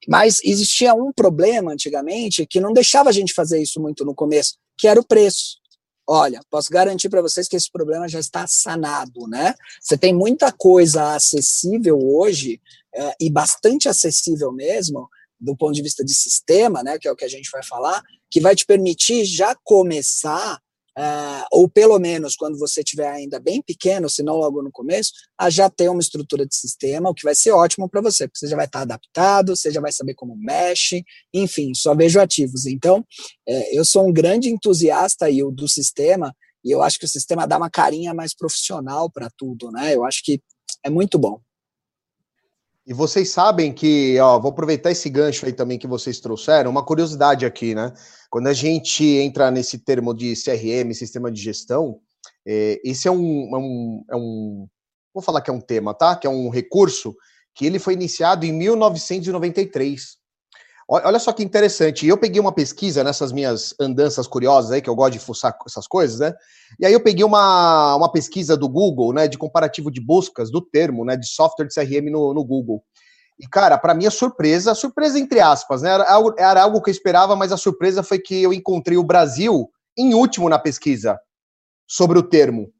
Mas 0.09 0.40
existia 0.45 0.95
um 0.95 1.12
problema 1.12 1.73
antigamente 1.73 2.47
que 2.47 2.61
não 2.61 2.73
deixava 2.73 3.11
a 3.11 3.12
gente 3.12 3.33
fazer 3.33 3.61
isso 3.61 3.81
muito 3.81 4.05
no 4.05 4.14
começo, 4.14 4.55
que 4.78 4.88
era 4.88 5.00
o 5.00 5.07
preço. 5.07 5.59
Olha, 6.09 6.40
posso 6.50 6.71
garantir 6.71 7.09
para 7.09 7.23
vocês 7.23 7.49
que 7.49 7.57
esse 7.57 7.71
problema 7.71 8.09
já 8.09 8.21
está 8.21 8.47
sanado, 8.47 9.26
né? 9.26 9.55
Você 9.81 9.99
tem 9.99 10.14
muita 10.14 10.52
coisa 10.52 11.14
acessível 11.14 11.99
hoje, 11.99 12.61
é, 12.95 13.14
e 13.21 13.31
bastante 13.31 13.88
acessível 13.88 14.52
mesmo, 14.52 15.09
do 15.38 15.57
ponto 15.57 15.75
de 15.75 15.83
vista 15.83 16.05
de 16.05 16.14
sistema, 16.14 16.83
né, 16.83 16.99
que 16.99 17.07
é 17.07 17.12
o 17.12 17.16
que 17.16 17.25
a 17.25 17.28
gente 17.28 17.50
vai 17.50 17.62
falar, 17.62 18.02
que 18.31 18.40
vai 18.40 18.57
te 18.57 18.64
permitir 18.64 19.25
já 19.25 19.55
começar 19.62 20.59
Uh, 20.99 21.45
ou 21.53 21.69
pelo 21.69 21.99
menos 21.99 22.35
quando 22.35 22.59
você 22.59 22.81
estiver 22.81 23.09
ainda 23.09 23.38
bem 23.38 23.61
pequeno, 23.61 24.09
se 24.09 24.23
não 24.23 24.37
logo 24.37 24.62
no 24.62 24.73
começo, 24.73 25.12
a 25.38 25.50
já 25.50 25.69
ter 25.69 25.91
uma 25.91 26.00
estrutura 26.00 26.47
de 26.47 26.57
sistema, 26.57 27.11
o 27.11 27.15
que 27.15 27.25
vai 27.25 27.35
ser 27.35 27.50
ótimo 27.50 27.87
para 27.87 28.00
você, 28.00 28.26
porque 28.26 28.38
você 28.38 28.49
já 28.49 28.57
vai 28.57 28.65
estar 28.65 28.79
tá 28.79 28.83
adaptado, 28.83 29.55
você 29.55 29.71
já 29.71 29.81
vai 29.81 29.93
saber 29.93 30.15
como 30.15 30.35
mexe, 30.37 31.05
enfim, 31.35 31.75
só 31.75 31.95
vejo 31.95 32.19
ativos. 32.19 32.65
Então, 32.65 33.05
é, 33.47 33.79
eu 33.79 33.85
sou 33.85 34.09
um 34.09 34.12
grande 34.12 34.49
entusiasta 34.49 35.26
aí 35.26 35.43
do 35.53 35.69
sistema, 35.69 36.35
e 36.65 36.71
eu 36.71 36.83
acho 36.83 36.99
que 36.99 37.05
o 37.05 37.09
sistema 37.09 37.47
dá 37.47 37.59
uma 37.59 37.71
carinha 37.71 38.15
mais 38.15 38.35
profissional 38.35 39.11
para 39.11 39.31
tudo, 39.37 39.71
né? 39.71 39.95
Eu 39.95 40.05
acho 40.05 40.23
que 40.25 40.41
é 40.83 40.91
muito 40.91 41.19
bom. 41.19 41.41
E 42.87 42.95
vocês 42.95 43.31
sabem 43.31 43.73
que, 43.73 44.16
ó, 44.21 44.38
vou 44.38 44.52
aproveitar 44.52 44.93
esse 44.93 45.11
gancho 45.11 45.45
aí 45.45 45.52
também 45.52 45.76
que 45.76 45.88
vocês 45.88 46.21
trouxeram, 46.21 46.71
uma 46.71 46.85
curiosidade 46.85 47.45
aqui, 47.45 47.75
né? 47.75 47.93
Quando 48.31 48.47
a 48.47 48.52
gente 48.52 49.05
entra 49.05 49.50
nesse 49.50 49.78
termo 49.78 50.14
de 50.14 50.35
CRM, 50.35 50.95
sistema 50.95 51.33
de 51.33 51.43
gestão, 51.43 51.99
é, 52.47 52.81
esse 52.85 53.09
é 53.09 53.11
um, 53.11 53.50
é 53.52 53.59
um, 53.59 54.05
é 54.12 54.16
um, 54.16 54.69
vou 55.12 55.21
falar 55.21 55.40
que 55.40 55.50
é 55.50 55.52
um 55.52 55.61
tema, 55.61 55.95
tá? 55.95 56.14
Que 56.14 56.28
é 56.28 56.31
um 56.31 56.49
recurso 56.49 57.16
que 57.57 57.66
ele 57.66 57.81
foi 57.81 57.95
iniciado 57.95 58.47
em 58.47 58.52
1993. 58.52 60.19
Olha 60.88 61.19
só 61.19 61.33
que 61.33 61.43
interessante. 61.43 62.07
Eu 62.07 62.16
peguei 62.16 62.40
uma 62.40 62.52
pesquisa 62.52 63.02
nessas 63.02 63.33
minhas 63.33 63.75
andanças 63.81 64.28
curiosas 64.28 64.71
aí, 64.71 64.81
que 64.81 64.88
eu 64.88 64.95
gosto 64.95 65.14
de 65.14 65.19
fuçar 65.19 65.57
essas 65.66 65.88
coisas, 65.88 66.21
né? 66.21 66.33
E 66.78 66.87
aí 66.87 66.93
eu 66.93 67.02
peguei 67.02 67.25
uma, 67.25 67.97
uma 67.97 68.11
pesquisa 68.11 68.57
do 68.57 68.69
Google, 68.69 69.12
né, 69.12 69.26
de 69.26 69.37
comparativo 69.37 69.90
de 69.90 70.00
buscas 70.00 70.49
do 70.49 70.61
termo, 70.61 71.05
né, 71.05 71.16
de 71.16 71.26
software 71.26 71.66
de 71.66 71.75
CRM 71.75 72.09
no, 72.11 72.33
no 72.33 72.45
Google. 72.45 72.85
E, 73.38 73.49
cara, 73.49 73.76
para 73.76 73.95
minha 73.95 74.11
surpresa, 74.11 74.75
surpresa 74.75 75.19
entre 75.19 75.40
aspas, 75.40 75.83
né? 75.83 75.90
Era 75.90 76.11
algo, 76.11 76.35
era 76.38 76.62
algo 76.62 76.81
que 76.81 76.88
eu 76.88 76.93
esperava, 76.93 77.35
mas 77.35 77.50
a 77.50 77.57
surpresa 77.57 78.02
foi 78.02 78.21
que 78.21 78.43
eu 78.43 78.52
encontrei 78.52 78.97
o 78.97 79.05
Brasil 79.05 79.69
em 79.99 80.14
último 80.14 80.49
na 80.49 80.59
pesquisa 80.59 81.19
sobre 81.87 82.19
o 82.19 82.23
termo. 82.23 82.71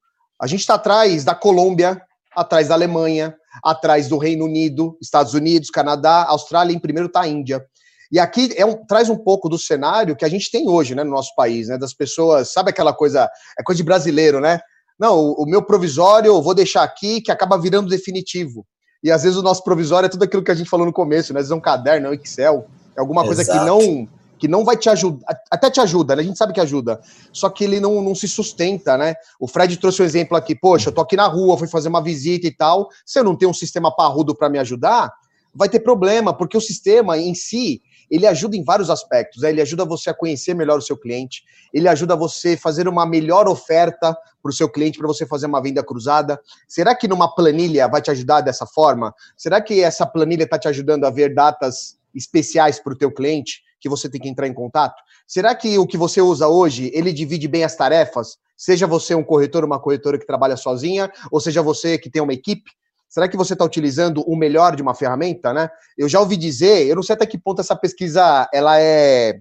A 0.41 0.47
gente 0.47 0.61
está 0.61 0.75
atrás 0.75 1.25
da 1.25 1.35
Colômbia, 1.35 2.01
atrás 2.35 2.69
da 2.69 2.75
Alemanha, 2.75 3.37
atrás 3.65 4.09
do 4.09 4.17
Reino 4.17 4.45
Unido, 4.45 4.97
Estados 5.01 5.35
Unidos, 5.35 5.71
Canadá, 5.71 6.25
Austrália, 6.29 6.75
em 6.75 6.79
primeiro 6.79 7.09
está 7.09 7.23
a 7.23 7.29
Índia. 7.29 7.65
E 8.11 8.19
aqui 8.19 8.53
é 8.57 8.65
um, 8.65 8.75
traz 8.87 9.09
um 9.09 9.17
pouco 9.17 9.49
do 9.49 9.59
cenário 9.59 10.17
que 10.17 10.25
a 10.25 10.29
gente 10.29 10.51
tem 10.51 10.69
hoje, 10.69 10.95
né, 10.95 11.03
no 11.03 11.11
nosso 11.11 11.35
país, 11.35 11.69
né, 11.69 11.79
das 11.79 11.93
pessoas, 11.93 12.53
sabe 12.53 12.71
aquela 12.71 12.93
coisa, 12.93 13.29
é 13.59 13.63
coisa 13.63 13.77
de 13.77 13.85
brasileiro, 13.85 14.41
né? 14.41 14.61
Não, 14.99 15.19
o, 15.19 15.43
o 15.43 15.47
meu 15.47 15.63
provisório 15.63 16.29
eu 16.29 16.43
vou 16.43 16.55
deixar 16.55 16.83
aqui 16.83 17.21
que 17.21 17.31
acaba 17.31 17.61
virando 17.61 17.89
definitivo. 17.89 18.67
E 19.03 19.11
às 19.11 19.23
vezes 19.23 19.37
o 19.37 19.43
nosso 19.43 19.63
provisório 19.63 20.07
é 20.07 20.11
tudo 20.11 20.25
aquilo 20.25 20.43
que 20.43 20.51
a 20.51 20.55
gente 20.55 20.71
falou 20.71 20.87
no 20.87 20.93
começo, 20.93 21.33
né? 21.33 21.41
Às 21.41 21.45
vezes 21.45 21.53
é 21.53 21.55
um 21.55 21.61
caderno, 21.61 22.09
é 22.09 22.11
um 22.11 22.15
Excel, 22.15 22.67
é 22.97 23.01
alguma 23.01 23.25
coisa 23.25 23.43
Exato. 23.43 23.59
que 23.59 23.65
não 23.65 24.09
que 24.39 24.47
não 24.47 24.65
vai 24.65 24.77
te 24.77 24.91
ajudar, 24.91 25.25
até 25.51 25.71
te 25.71 25.81
ajuda, 25.81 26.15
né? 26.15 26.23
A 26.23 26.25
gente 26.25 26.37
sabe 26.37 26.53
que 26.53 26.61
ajuda, 26.61 27.01
só 27.33 27.49
que 27.49 27.65
ele 27.65 27.81
não, 27.81 28.03
não 28.03 28.15
se 28.15 28.29
sustenta, 28.29 28.97
né? 28.97 29.15
O 29.41 29.49
Fred 29.49 29.77
trouxe 29.79 30.03
um 30.03 30.05
exemplo 30.05 30.37
aqui, 30.37 30.55
poxa, 30.55 30.91
eu 30.91 30.93
tô 30.93 31.01
aqui 31.01 31.17
na 31.17 31.27
rua, 31.27 31.57
fui 31.57 31.69
fazer 31.69 31.89
uma 31.89 32.03
visita 32.03 32.47
e 32.47 32.55
tal, 32.55 32.89
se 33.05 33.19
eu 33.19 33.25
não 33.25 33.35
tenho 33.35 33.51
um 33.51 33.55
sistema 33.55 33.95
parrudo 33.95 34.35
para 34.35 34.51
me 34.51 34.59
ajudar, 34.59 35.11
vai 35.55 35.69
ter 35.69 35.81
problema, 35.81 36.35
porque 36.35 36.57
o 36.57 36.61
sistema 36.61 37.17
em 37.17 37.35
si, 37.35 37.81
ele 38.11 38.27
ajuda 38.27 38.57
em 38.57 38.65
vários 38.65 38.91
aspectos. 38.91 39.43
Né? 39.43 39.51
Ele 39.51 39.61
ajuda 39.61 39.85
você 39.85 40.11
a 40.11 40.15
conhecer 40.15 40.55
melhor 40.55 40.79
o 40.79 40.83
seu 40.83 40.97
cliente, 40.97 41.45
ele 41.73 41.89
ajuda 41.89 42.17
você 42.17 42.55
a 42.55 42.59
fazer 42.59 42.89
uma 42.89 43.07
melhor 43.07 43.49
oferta 43.49 44.17
para 44.43 44.51
o 44.51 44.53
seu 44.53 44.69
cliente, 44.69 44.99
para 44.99 45.07
você 45.07 45.27
fazer 45.27 45.47
uma 45.47 45.63
venda 45.63 45.83
cruzada. 45.83 46.41
Será 46.69 46.95
que 46.95 47.09
numa 47.09 47.35
planilha 47.35 47.89
vai 47.89 48.01
te 48.01 48.11
ajudar 48.11 48.41
dessa 48.41 48.67
forma? 48.67 49.15
Será 49.37 49.61
que 49.61 49.81
essa 49.81 50.07
planilha 50.07 50.45
está 50.45 50.59
te 50.59 50.69
ajudando 50.69 51.05
a 51.05 51.11
ver 51.11 51.35
datas 51.35 51.99
especiais 52.15 52.81
para 52.81 52.93
o 52.93 52.97
teu 52.97 53.13
cliente 53.13 53.63
que 53.81 53.89
você 53.89 54.09
tem 54.09 54.21
que 54.21 54.29
entrar 54.29 54.47
em 54.47 54.55
contato? 54.55 54.97
Será 55.27 55.55
que 55.55 55.79
o 55.79 55.87
que 55.87 55.97
você 55.97 56.21
usa 56.21 56.49
hoje, 56.49 56.91
ele 56.95 57.13
divide 57.13 57.49
bem 57.49 57.65
as 57.65 57.77
tarefas? 57.77 58.39
Seja 58.57 58.87
você 58.87 59.15
um 59.15 59.23
corretor, 59.23 59.65
uma 59.65 59.79
corretora 59.79 60.19
que 60.19 60.27
trabalha 60.27 60.57
sozinha, 60.57 61.11
ou 61.31 61.41
seja 61.41 61.61
você 61.61 61.99
que 61.99 62.09
tem 62.09 62.23
uma 62.23 62.33
equipe, 62.33 62.71
Será 63.09 63.29
que 63.29 63.37
você 63.37 63.53
está 63.53 63.65
utilizando 63.65 64.23
o 64.23 64.37
melhor 64.37 64.75
de 64.77 64.83
uma 64.83 64.95
ferramenta, 64.95 65.53
né? 65.53 65.71
Eu 65.97 66.09
já 66.09 66.21
ouvi 66.21 66.37
dizer, 66.37 66.87
eu 66.87 66.97
não 66.97 67.03
sei 67.03 67.15
até 67.15 67.27
que 67.27 67.39
ponto 67.39 67.61
essa 67.61 67.77
pesquisa 67.77 68.49
ela 68.53 68.81
é, 68.81 69.39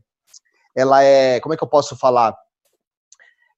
ela 0.75 1.03
é, 1.03 1.39
como 1.39 1.53
é 1.53 1.57
que 1.57 1.63
eu 1.63 1.69
posso 1.69 1.95
falar? 1.98 2.36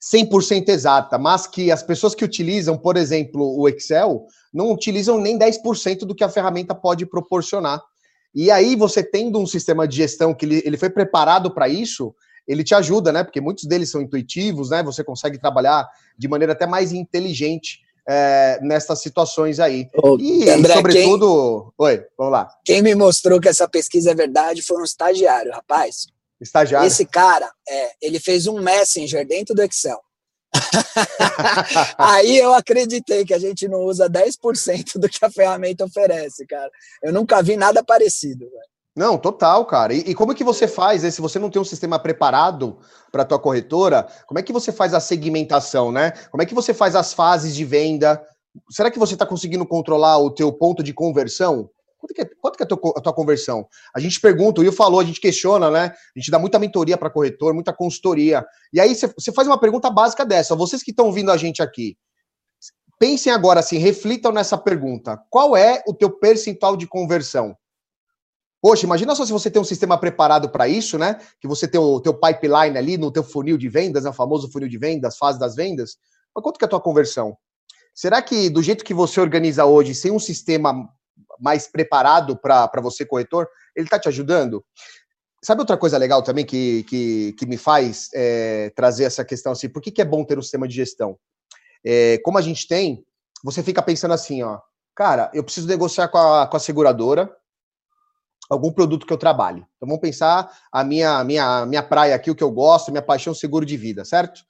100% 0.02 0.70
exata, 0.70 1.18
mas 1.18 1.48
que 1.48 1.72
as 1.72 1.84
pessoas 1.84 2.14
que 2.14 2.24
utilizam, 2.24 2.78
por 2.78 2.96
exemplo, 2.96 3.58
o 3.58 3.68
Excel, 3.68 4.26
não 4.54 4.72
utilizam 4.72 5.20
nem 5.20 5.38
10% 5.38 6.00
do 6.00 6.16
que 6.16 6.24
a 6.24 6.30
ferramenta 6.30 6.74
pode 6.74 7.06
proporcionar. 7.06 7.82
E 8.34 8.52
aí, 8.52 8.76
você 8.76 9.04
tendo 9.04 9.40
um 9.40 9.48
sistema 9.48 9.88
de 9.88 9.98
gestão 9.98 10.34
que 10.34 10.46
ele, 10.46 10.62
ele 10.64 10.78
foi 10.78 10.90
preparado 10.90 11.54
para 11.54 11.68
isso, 11.68 12.14
ele 12.48 12.64
te 12.64 12.76
ajuda, 12.76 13.12
né? 13.12 13.24
Porque 13.24 13.42
muitos 13.42 13.66
deles 13.66 13.90
são 13.90 14.02
intuitivos, 14.02 14.70
né? 14.70 14.84
Você 14.84 15.04
consegue 15.04 15.40
trabalhar 15.40 15.88
de 16.18 16.28
maneira 16.28 16.54
até 16.54 16.68
mais 16.68 16.94
inteligente 16.94 17.82
é, 18.08 18.60
nessas 18.62 19.02
situações 19.02 19.60
aí. 19.60 19.90
Ô, 20.02 20.18
e, 20.18 20.50
André, 20.50 20.76
sobretudo. 20.76 21.74
Quem, 21.78 21.88
Oi, 21.88 22.06
vamos 22.18 22.32
lá. 22.32 22.50
Quem 22.64 22.82
me 22.82 22.96
mostrou 22.96 23.40
que 23.40 23.50
essa 23.50 23.68
pesquisa 23.68 24.12
é 24.12 24.16
verdade 24.16 24.62
foi 24.62 24.78
um 24.78 24.84
estagiário, 24.84 25.52
rapaz. 25.52 26.08
Estagiário. 26.40 26.88
Esse 26.88 27.06
cara, 27.06 27.52
é, 27.68 27.92
ele 28.02 28.20
fez 28.20 28.48
um 28.48 28.62
Messenger 28.62 29.28
dentro 29.28 29.54
do 29.54 29.62
Excel. 29.62 30.00
Aí 31.98 32.38
eu 32.38 32.54
acreditei 32.54 33.26
que 33.26 33.34
a 33.34 33.40
gente 33.40 33.68
não 33.68 33.82
usa 33.82 34.10
10% 34.10 34.98
do 34.98 35.10
que 35.10 35.24
a 35.24 35.30
ferramenta 35.30 35.84
oferece, 35.84 36.46
cara. 36.46 36.72
Eu 37.04 37.12
nunca 37.12 37.42
vi 37.44 37.58
nada 37.58 37.84
parecido, 37.84 38.50
velho. 38.50 38.76
Não, 38.98 39.16
total, 39.16 39.63
cara. 39.63 39.94
E, 39.94 40.00
e, 40.00 40.16
como 40.16 40.32
é 40.32 40.36
que 40.36 40.44
você 40.44 40.68
faz, 40.68 41.04
né, 41.04 41.12
se 41.12 41.22
você 41.22 41.38
não 41.38 41.51
tem 41.51 41.62
um 41.62 41.66
sistema 41.66 42.00
preparado 42.00 42.80
para 43.12 43.24
tua 43.24 43.38
corretora, 43.38 44.08
como 44.25 44.39
é 44.39 44.42
que 44.42 44.51
você 44.51 44.72
faz 44.72 44.92
a 44.92 45.00
segmentação, 45.00 45.92
né? 45.92 46.13
Como 46.32 46.42
é 46.42 46.48
que 46.48 46.56
você 46.56 46.74
faz 46.74 46.96
as 46.96 47.13
fases 47.13 47.56
de 47.56 47.63
venda? 47.63 48.20
Será 48.72 48.89
que 48.89 48.98
você 48.98 49.13
está 49.13 49.24
conseguindo 49.24 49.68
controlar 49.68 50.18
o 50.18 50.32
teu 50.32 50.51
ponto 50.51 50.82
de 50.82 50.96
conversão? 50.96 51.70
Quanto 52.00 52.12
que 52.12 52.22
é, 52.24 52.30
quanto 52.42 52.58
que 52.58 52.63
é 52.63 52.66
a, 52.66 52.68
tua, 52.68 52.94
a, 52.98 53.00
tua, 53.00 53.13
conversão? 53.13 53.68
A 53.96 54.00
gente 54.00 54.20
pergunta, 54.20 54.62
o 54.62 54.63
Will 54.63 54.74
falou, 54.74 55.00
a 55.00 55.04
gente 55.04 55.22
questiona, 55.22 55.70
né? 55.70 55.94
A 56.16 56.20
gente 56.20 56.32
dá 56.32 56.39
muita 56.39 56.58
mentoria 56.58 56.98
para 56.98 57.12
corretor, 57.12 57.54
muita 57.54 57.72
consultoria. 57.72 58.44
E 58.74 58.82
aí 58.82 58.96
você 58.96 59.32
faz 59.32 59.48
uma 59.48 59.60
pergunta 59.60 59.92
básica 59.92 60.25
dessa. 60.25 60.56
Vocês 60.56 60.82
que 60.82 60.89
estão 60.89 61.06
ouvindo 61.06 61.32
a 61.32 61.38
gente 61.38 61.62
aqui, 61.62 61.96
pensem 62.98 63.32
agora 63.32 63.60
assim, 63.60 63.77
reflitam 63.77 64.32
nessa 64.32 64.58
pergunta. 64.58 65.22
Qual 65.30 65.56
é 65.56 65.84
o 65.88 65.94
teu 65.94 66.10
percentual 66.10 66.75
de 66.75 66.88
conversão? 66.88 67.56
Poxa, 68.62 68.86
imagina 68.86 69.14
só 69.16 69.26
se 69.26 69.32
você 69.32 69.52
tem 69.52 69.62
um 69.62 69.66
sistema 69.66 69.98
preparado 70.00 70.50
para 70.50 70.68
isso, 70.68 70.98
né? 70.98 71.20
Que 71.40 71.48
você 71.48 71.68
tem 71.68 71.80
o 71.80 72.00
teu 72.00 72.14
pipeline 72.14 72.78
ali 72.78 72.98
no 72.98 73.12
teu 73.12 73.24
funil 73.24 73.58
de 73.58 73.70
vendas, 73.70 74.04
né? 74.04 74.10
o 74.10 74.14
famoso 74.14 74.52
funil 74.52 74.68
de 74.68 74.78
vendas, 74.78 75.18
fase 75.18 75.40
das 75.40 75.56
vendas. 75.56 75.98
Mas 76.34 76.44
quanto 76.44 76.58
que 76.58 76.66
é 76.66 76.68
a 76.68 76.70
tua 76.70 76.82
conversão? 76.82 77.38
Será 77.94 78.22
que 78.22 78.50
do 78.50 78.62
jeito 78.62 78.84
que 78.84 78.94
você 78.94 79.20
organiza 79.20 79.66
hoje, 79.66 79.94
sem 79.94 80.12
um 80.12 80.20
sistema 80.20 80.88
mais 81.40 81.68
preparado 81.68 82.38
para 82.38 82.82
você, 82.82 83.06
corretor, 83.06 83.48
ele 83.76 83.86
está 83.86 84.00
te 84.00 84.08
ajudando? 84.08 84.64
Sabe 85.44 85.62
outra 85.62 85.78
coisa 85.78 85.98
legal 85.98 86.24
também 86.24 86.46
que, 86.46 86.84
que, 86.84 87.34
que 87.34 87.46
me 87.46 87.58
faz 87.58 88.10
é, 88.14 88.72
trazer 88.76 89.04
essa 89.04 89.24
questão 89.24 89.52
assim? 89.52 89.70
Por 89.70 89.82
que, 89.82 89.92
que 89.92 90.02
é 90.02 90.06
bom 90.06 90.24
ter 90.24 90.38
um 90.38 90.42
sistema 90.42 90.68
de 90.68 90.76
gestão? 90.76 91.18
É, 91.86 92.18
como 92.24 92.40
a 92.40 92.42
gente 92.42 92.68
tem, 92.68 93.04
você 93.44 93.62
fica 93.62 93.82
pensando 93.82 94.14
assim, 94.14 94.42
ó, 94.42 94.60
cara, 94.96 95.30
eu 95.34 95.44
preciso 95.44 95.68
negociar 95.68 96.08
com 96.08 96.18
a, 96.18 96.48
com 96.48 96.58
a 96.58 96.60
seguradora, 96.60 97.32
algum 98.50 98.72
produto 98.72 99.06
que 99.06 99.13
eu 99.13 99.18
trabalhe. 99.18 99.66
Então 99.75 99.88
vamos 99.88 100.01
pensar 100.01 100.51
a 100.72 100.84
minha, 100.84 101.24
minha, 101.24 101.66
minha 101.66 101.84
praia 101.84 102.16
aqui, 102.16 102.32
o 102.32 102.36
que 102.36 102.44
eu 102.44 102.51
gosto, 102.51 102.92
minha 102.92 103.01
paixão 103.01 103.34
seguro 103.34 103.66
de 103.66 103.75
vida, 103.75 104.06
certo? 104.06 104.42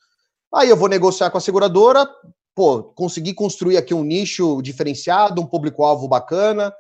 Aí 0.53 0.69
eu 0.69 0.77
vou 0.77 0.87
negociar 0.87 1.29
com 1.29 1.37
a 1.37 1.41
seguradora, 1.41 2.07
pô, 2.55 2.83
conseguir 2.83 3.33
construir 3.33 3.77
aqui 3.77 3.93
um 3.93 4.03
nicho 4.03 4.61
diferenciado, 4.61 5.41
um 5.41 5.45
público-alvo 5.45 6.07
bacana, 6.07 6.73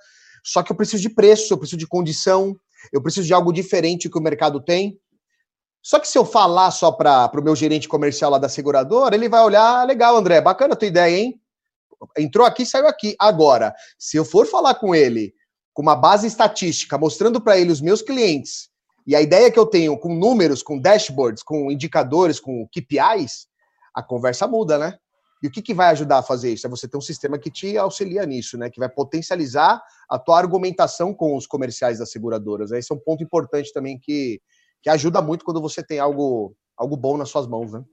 só 0.43 0.63
que 0.63 0.71
eu 0.71 0.75
preciso 0.75 1.01
de 1.01 1.09
preço, 1.09 1.53
eu 1.53 1.57
preciso 1.57 1.77
de 1.77 1.87
condição, 1.87 2.55
eu 2.93 3.01
preciso 3.01 3.27
de 3.27 3.33
algo 3.33 3.51
diferente 3.51 4.09
que 4.09 4.17
o 4.17 4.21
mercado 4.21 4.61
tem. 4.61 4.99
Só 5.81 5.99
que 5.99 6.07
se 6.07 6.17
eu 6.17 6.25
falar 6.25 6.71
só 6.71 6.91
para 6.91 7.31
o 7.33 7.43
meu 7.43 7.55
gerente 7.55 7.87
comercial 7.87 8.31
lá 8.31 8.37
da 8.37 8.49
seguradora, 8.49 9.15
ele 9.15 9.29
vai 9.29 9.43
olhar, 9.43 9.85
legal, 9.85 10.15
André, 10.15 10.41
bacana 10.41 10.73
a 10.73 10.77
tua 10.77 10.87
ideia, 10.87 11.17
hein? 11.17 11.41
entrou 12.17 12.45
aqui, 12.45 12.65
saiu 12.65 12.87
aqui. 12.87 13.15
Agora, 13.19 13.73
se 13.97 14.17
eu 14.17 14.25
for 14.25 14.45
falar 14.45 14.75
com 14.75 14.93
ele 14.93 15.33
com 15.77 15.83
uma 15.83 15.95
base 15.95 16.25
estatística, 16.25 16.97
mostrando 16.97 17.39
para 17.39 17.55
ele 17.55 17.71
os 17.71 17.79
meus 17.79 18.01
clientes 18.01 18.67
e 19.05 19.15
a 19.15 19.21
ideia 19.21 19.51
que 19.51 19.59
eu 19.59 19.65
tenho 19.67 19.95
com 19.95 20.11
números, 20.11 20.63
com 20.63 20.79
dashboards, 20.79 21.43
com 21.43 21.71
indicadores, 21.71 22.39
com 22.39 22.67
KPIs, 22.69 23.45
a 23.93 24.01
conversa 24.01 24.47
muda, 24.47 24.79
né? 24.79 24.97
E 25.43 25.45
o 25.45 25.51
que, 25.51 25.61
que 25.61 25.75
vai 25.75 25.89
ajudar 25.89 26.17
a 26.17 26.23
fazer 26.23 26.51
isso? 26.51 26.65
É 26.65 26.69
você 26.69 26.87
ter 26.87 26.97
um 26.97 27.01
sistema 27.01 27.37
que 27.37 27.51
te 27.51 27.77
auxilia 27.77 28.25
nisso, 28.25 28.57
né? 28.57 28.71
Que 28.71 28.79
vai 28.79 28.89
potencializar 28.89 29.79
a 30.09 30.17
tua 30.17 30.39
argumentação 30.39 31.13
com 31.13 31.37
os 31.37 31.45
comerciais 31.45 31.99
das 31.99 32.09
seguradoras. 32.09 32.71
Esse 32.71 32.91
é 32.91 32.95
um 32.95 32.99
ponto 32.99 33.23
importante 33.23 33.71
também 33.71 33.99
que, 33.99 34.41
que 34.81 34.89
ajuda 34.89 35.21
muito 35.21 35.45
quando 35.45 35.61
você 35.61 35.83
tem 35.83 35.99
algo, 35.99 36.55
algo 36.75 36.97
bom 36.97 37.17
nas 37.17 37.29
suas 37.29 37.45
mãos, 37.45 37.71
né? 37.71 37.83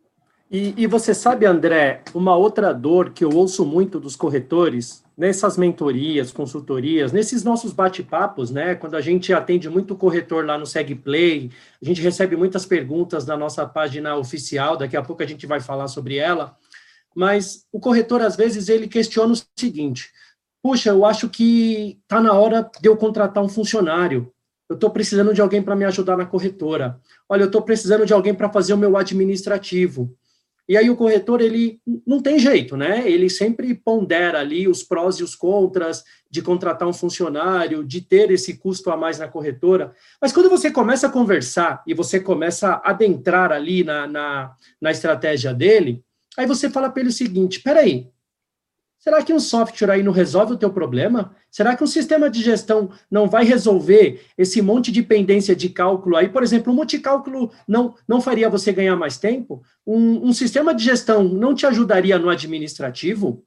E, 0.51 0.73
e, 0.83 0.87
você 0.87 1.13
sabe, 1.13 1.45
André, 1.45 2.03
uma 2.15 2.35
outra 2.35 2.73
dor 2.73 3.11
que 3.11 3.27
eu 3.27 3.37
ouço 3.37 3.63
muito 3.67 4.01
dos 4.01 4.17
corretores, 4.17 5.04
nessas 5.17 5.57
mentorias, 5.57 6.33
consultorias, 6.33 7.13
nesses 7.13 7.45
nossos 7.45 7.73
bate-papos, 7.73 8.51
né? 8.51 8.75
Quando 8.75 8.97
a 8.97 9.01
gente 9.01 9.33
atende 9.33 9.69
muito 9.69 9.97
corretor 9.97 10.45
lá 10.45 10.59
no 10.59 10.67
SegPlay, 10.67 11.51
a 11.81 11.85
gente 11.85 12.01
recebe 12.01 12.37
muitas 12.37 12.67
perguntas 12.67 13.25
na 13.25 13.37
nossa 13.37 13.67
página 13.67 14.17
oficial, 14.17 14.77
daqui 14.77 14.97
a 14.97 15.03
pouco 15.03 15.23
a 15.23 15.27
gente 15.27 15.47
vai 15.47 15.61
falar 15.61 15.89
sobre 15.89 16.17
ela. 16.17 16.57
Mas 17.15 17.65
o 17.73 17.79
corretor, 17.79 18.23
às 18.23 18.35
vezes, 18.35 18.69
ele 18.69 18.89
questiona 18.89 19.33
o 19.33 19.39
seguinte: 19.57 20.11
puxa, 20.63 20.91
eu 20.91 21.05
acho 21.05 21.29
que 21.29 22.01
está 22.03 22.21
na 22.21 22.33
hora 22.33 22.69
de 22.81 22.89
eu 22.89 22.97
contratar 22.97 23.43
um 23.43 23.49
funcionário. 23.49 24.33
Eu 24.69 24.75
estou 24.75 24.91
precisando 24.91 25.35
de 25.35 25.41
alguém 25.41 25.63
para 25.63 25.77
me 25.77 25.85
ajudar 25.85 26.17
na 26.17 26.25
corretora. 26.25 26.99
Olha, 27.29 27.43
eu 27.43 27.47
estou 27.47 27.63
precisando 27.63 28.07
de 28.07 28.13
alguém 28.13 28.35
para 28.35 28.51
fazer 28.51 28.73
o 28.73 28.79
meu 28.79 28.97
administrativo. 28.97 30.17
E 30.69 30.77
aí 30.77 30.89
o 30.89 30.97
corretor, 30.97 31.41
ele 31.43 31.79
não 32.07 32.21
tem 32.21 32.39
jeito, 32.39 32.77
né? 32.77 33.09
Ele 33.09 33.29
sempre 33.29 33.75
pondera 33.75 34.41
ali 34.41 34.67
os 34.67 34.83
prós 34.83 35.17
e 35.17 35.23
os 35.23 35.35
contras 35.35 36.03
de 36.31 36.41
contratar 36.41 36.89
um 36.89 36.93
funcionário, 36.93 37.85
de 37.85 38.01
ter 38.01 38.31
esse 38.31 38.57
custo 38.57 38.91
a 38.91 38.97
mais 38.97 39.19
na 39.19 39.29
corretora. 39.29 39.95
Mas 40.21 40.33
quando 40.33 40.49
você 40.49 40.71
começa 40.71 41.07
a 41.07 41.11
conversar 41.11 41.83
e 41.87 41.93
você 41.93 42.19
começa 42.19 42.81
a 42.83 42.91
adentrar 42.91 43.53
ali 43.53 43.85
na, 43.85 44.07
na, 44.07 44.55
na 44.81 44.91
estratégia 44.91 45.53
dele, 45.53 46.03
aí 46.37 46.47
você 46.47 46.71
fala 46.71 46.89
para 46.89 47.01
ele 47.01 47.11
o 47.11 47.13
seguinte, 47.13 47.61
peraí, 47.61 48.09
Será 49.05 49.23
que 49.23 49.35
um 49.35 49.39
software 49.39 49.91
aí 49.91 50.03
não 50.03 50.13
resolve 50.13 50.55
o 50.55 50.57
teu 50.57 50.73
problema? 50.73 51.37
Será 51.51 51.77
que 51.77 51.85
um 51.85 51.87
sistema 51.87 52.31
de 52.31 52.43
gestão 52.43 52.89
não 53.11 53.29
vai 53.29 53.45
resolver 53.45 54.23
esse 54.39 54.63
monte 54.63 54.91
de 54.91 55.03
pendência 55.03 55.55
de 55.55 55.69
cálculo 55.69 56.17
aí? 56.17 56.31
Por 56.31 56.43
exemplo, 56.43 56.73
um 56.73 56.77
multicálculo 56.77 57.53
não, 57.69 57.95
não 58.09 58.19
faria 58.19 58.49
você 58.49 58.73
ganhar 58.73 58.97
mais 58.97 59.19
tempo? 59.19 59.63
Um, 59.87 60.29
um 60.29 60.33
sistema 60.33 60.75
de 60.75 60.83
gestão 60.83 61.23
não 61.23 61.55
te 61.55 61.67
ajudaria 61.67 62.19
no 62.19 62.31
administrativo? 62.31 63.45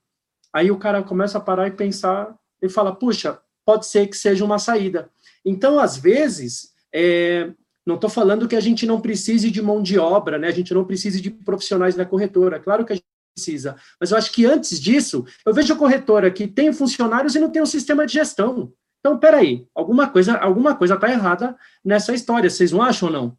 Aí 0.53 0.69
o 0.69 0.77
cara 0.77 1.01
começa 1.01 1.39
a 1.39 1.41
parar 1.41 1.65
e 1.65 1.71
pensar 1.71 2.35
e 2.61 2.69
fala, 2.69 2.95
puxa, 2.95 3.39
pode 3.65 3.87
ser 3.87 4.05
que 4.05 4.15
seja 4.15 4.45
uma 4.45 4.59
saída. 4.59 5.09
Então, 5.43 5.79
às 5.79 5.97
vezes, 5.97 6.69
é, 6.93 7.49
não 7.83 7.95
estou 7.95 8.11
falando 8.11 8.47
que 8.47 8.55
a 8.55 8.61
gente 8.61 8.85
não 8.85 9.01
precise 9.01 9.49
de 9.49 9.63
mão 9.63 9.81
de 9.81 9.97
obra, 9.97 10.37
né? 10.37 10.49
A 10.49 10.53
gente 10.53 10.71
não 10.71 10.85
precise 10.85 11.19
de 11.19 11.31
profissionais 11.31 11.95
na 11.95 12.05
corretora. 12.05 12.59
Claro 12.59 12.85
que 12.85 12.93
a 12.93 12.95
precisa. 13.37 13.75
Mas 14.01 14.11
eu 14.11 14.17
acho 14.17 14.31
que 14.31 14.45
antes 14.45 14.79
disso, 14.79 15.23
eu 15.45 15.53
vejo 15.53 15.73
a 15.73 15.77
corretora 15.77 16.31
que 16.31 16.47
tem 16.47 16.73
funcionários 16.73 17.35
e 17.35 17.39
não 17.39 17.51
tem 17.51 17.61
um 17.61 17.67
sistema 17.67 18.05
de 18.05 18.13
gestão. 18.13 18.73
Então, 18.99 19.17
peraí, 19.17 19.67
alguma 19.75 20.09
coisa 20.09 20.35
alguma 20.37 20.75
coisa 20.75 20.95
está 20.95 21.09
errada 21.09 21.55
nessa 21.85 22.13
história, 22.13 22.49
vocês 22.49 22.71
não 22.71 22.81
acham 22.81 23.07
ou 23.07 23.13
não? 23.13 23.37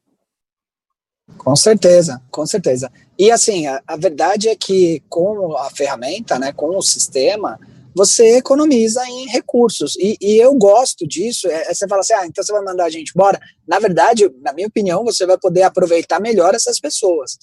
Com 1.37 1.55
certeza, 1.55 2.23
com 2.31 2.47
certeza. 2.47 2.90
E 3.19 3.31
assim, 3.31 3.67
a, 3.67 3.83
a 3.87 3.97
verdade 3.97 4.49
é 4.49 4.57
que 4.57 5.02
com 5.11 5.57
a 5.57 5.69
ferramenta, 5.71 6.38
né, 6.38 6.52
com 6.52 6.75
o 6.76 6.81
sistema, 6.81 7.59
você 7.99 8.37
economiza 8.37 9.05
em 9.09 9.26
recursos. 9.26 9.97
E, 9.97 10.17
e 10.21 10.37
eu 10.37 10.55
gosto 10.55 11.05
disso. 11.05 11.49
É, 11.49 11.62
é, 11.69 11.75
você 11.75 11.88
fala 11.88 12.00
assim, 12.00 12.14
ah, 12.14 12.25
então 12.25 12.45
você 12.45 12.52
vai 12.52 12.62
mandar 12.62 12.85
a 12.85 12.90
gente 12.90 13.11
embora. 13.11 13.40
Na 13.67 13.81
verdade, 13.81 14.31
na 14.40 14.52
minha 14.52 14.69
opinião, 14.69 15.05
você 15.05 15.26
vai 15.26 15.37
poder 15.37 15.62
aproveitar 15.62 16.21
melhor 16.21 16.55
essas 16.55 16.78
pessoas. 16.78 17.37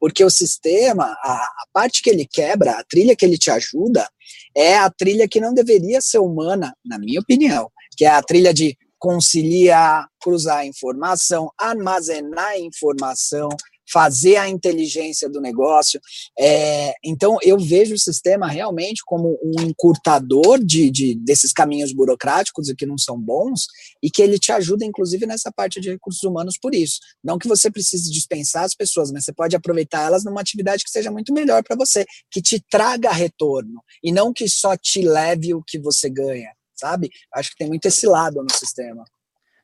Porque 0.00 0.24
o 0.24 0.30
sistema, 0.30 1.04
a, 1.22 1.34
a 1.34 1.64
parte 1.74 2.00
que 2.02 2.08
ele 2.08 2.26
quebra, 2.26 2.78
a 2.78 2.84
trilha 2.84 3.14
que 3.14 3.22
ele 3.22 3.36
te 3.36 3.50
ajuda, 3.50 4.08
é 4.56 4.78
a 4.78 4.88
trilha 4.88 5.28
que 5.28 5.42
não 5.42 5.52
deveria 5.52 6.00
ser 6.00 6.20
humana, 6.20 6.74
na 6.82 6.98
minha 6.98 7.20
opinião, 7.20 7.70
que 7.94 8.06
é 8.06 8.08
a 8.08 8.22
trilha 8.22 8.54
de 8.54 8.78
conciliar, 8.98 10.08
cruzar 10.22 10.66
informação, 10.66 11.52
armazenar 11.58 12.58
informação, 12.58 13.50
fazer 13.90 14.36
a 14.36 14.48
inteligência 14.48 15.28
do 15.28 15.40
negócio. 15.40 16.00
É, 16.38 16.94
então, 17.04 17.38
eu 17.42 17.58
vejo 17.58 17.94
o 17.94 17.98
sistema 17.98 18.46
realmente 18.46 19.02
como 19.04 19.38
um 19.42 19.62
encurtador 19.62 20.58
de, 20.62 20.90
de, 20.90 21.14
desses 21.14 21.52
caminhos 21.52 21.92
burocráticos 21.92 22.68
e 22.68 22.76
que 22.76 22.86
não 22.86 22.98
são 22.98 23.20
bons, 23.20 23.66
e 24.02 24.10
que 24.10 24.22
ele 24.22 24.38
te 24.38 24.52
ajuda, 24.52 24.84
inclusive, 24.84 25.26
nessa 25.26 25.50
parte 25.50 25.80
de 25.80 25.90
recursos 25.90 26.22
humanos 26.22 26.58
por 26.60 26.74
isso. 26.74 27.00
Não 27.22 27.38
que 27.38 27.48
você 27.48 27.70
precise 27.70 28.10
dispensar 28.10 28.64
as 28.64 28.74
pessoas, 28.74 29.10
mas 29.10 29.24
você 29.24 29.32
pode 29.32 29.56
aproveitar 29.56 30.02
elas 30.02 30.24
numa 30.24 30.40
atividade 30.40 30.84
que 30.84 30.90
seja 30.90 31.10
muito 31.10 31.32
melhor 31.32 31.62
para 31.62 31.76
você, 31.76 32.04
que 32.30 32.42
te 32.42 32.60
traga 32.70 33.10
retorno, 33.10 33.82
e 34.02 34.12
não 34.12 34.32
que 34.32 34.48
só 34.48 34.76
te 34.76 35.02
leve 35.02 35.54
o 35.54 35.62
que 35.62 35.78
você 35.78 36.08
ganha, 36.08 36.52
sabe? 36.74 37.10
Acho 37.34 37.50
que 37.50 37.56
tem 37.56 37.68
muito 37.68 37.86
esse 37.86 38.06
lado 38.06 38.42
no 38.42 38.52
sistema. 38.54 39.04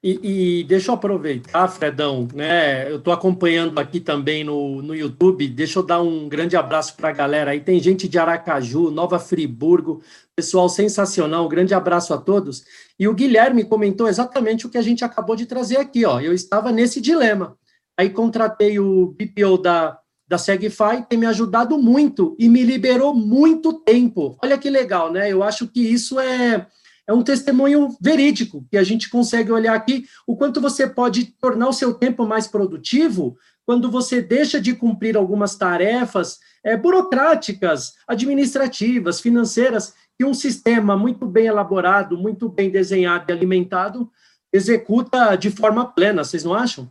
E, 0.06 0.58
e, 0.60 0.64
deixa 0.64 0.90
eu 0.90 0.96
aproveitar, 0.96 1.66
Fredão, 1.66 2.28
né? 2.34 2.90
Eu 2.90 2.98
estou 2.98 3.10
acompanhando 3.10 3.78
aqui 3.78 3.98
também 3.98 4.44
no, 4.44 4.82
no 4.82 4.94
YouTube. 4.94 5.48
Deixa 5.48 5.78
eu 5.78 5.82
dar 5.82 6.02
um 6.02 6.28
grande 6.28 6.58
abraço 6.58 6.94
para 6.94 7.08
a 7.08 7.12
galera 7.12 7.52
aí. 7.52 7.60
Tem 7.60 7.80
gente 7.80 8.06
de 8.06 8.18
Aracaju, 8.18 8.90
Nova 8.90 9.18
Friburgo, 9.18 10.02
pessoal 10.36 10.68
sensacional. 10.68 11.46
Um 11.46 11.48
grande 11.48 11.72
abraço 11.72 12.12
a 12.12 12.18
todos. 12.18 12.66
E 12.98 13.08
o 13.08 13.14
Guilherme 13.14 13.64
comentou 13.64 14.06
exatamente 14.06 14.66
o 14.66 14.68
que 14.68 14.76
a 14.76 14.82
gente 14.82 15.02
acabou 15.02 15.34
de 15.34 15.46
trazer 15.46 15.78
aqui, 15.78 16.04
ó. 16.04 16.20
Eu 16.20 16.34
estava 16.34 16.70
nesse 16.70 17.00
dilema. 17.00 17.56
Aí 17.96 18.10
contratei 18.10 18.78
o 18.78 19.06
BPO 19.06 19.56
da, 19.56 19.98
da 20.28 20.36
Segfy, 20.36 21.06
tem 21.08 21.18
me 21.18 21.24
ajudado 21.24 21.78
muito 21.78 22.36
e 22.38 22.46
me 22.46 22.62
liberou 22.62 23.14
muito 23.14 23.72
tempo. 23.72 24.36
Olha 24.42 24.58
que 24.58 24.68
legal, 24.68 25.10
né? 25.10 25.32
Eu 25.32 25.42
acho 25.42 25.66
que 25.66 25.80
isso 25.80 26.20
é 26.20 26.66
é 27.06 27.12
um 27.12 27.22
testemunho 27.22 27.94
verídico 28.00 28.66
que 28.70 28.76
a 28.76 28.82
gente 28.82 29.10
consegue 29.10 29.52
olhar 29.52 29.74
aqui 29.74 30.06
o 30.26 30.36
quanto 30.36 30.60
você 30.60 30.86
pode 30.86 31.26
tornar 31.40 31.68
o 31.68 31.72
seu 31.72 31.92
tempo 31.94 32.26
mais 32.26 32.46
produtivo 32.46 33.36
quando 33.66 33.90
você 33.90 34.20
deixa 34.20 34.60
de 34.60 34.74
cumprir 34.74 35.16
algumas 35.16 35.56
tarefas 35.56 36.38
é, 36.62 36.76
burocráticas, 36.76 37.94
administrativas, 38.06 39.20
financeiras, 39.20 39.94
que 40.16 40.24
um 40.24 40.34
sistema 40.34 40.96
muito 40.96 41.26
bem 41.26 41.46
elaborado, 41.46 42.16
muito 42.16 42.48
bem 42.48 42.70
desenhado 42.70 43.24
e 43.28 43.32
alimentado 43.32 44.10
executa 44.52 45.34
de 45.36 45.50
forma 45.50 45.84
plena, 45.92 46.22
vocês 46.22 46.44
não 46.44 46.54
acham? 46.54 46.88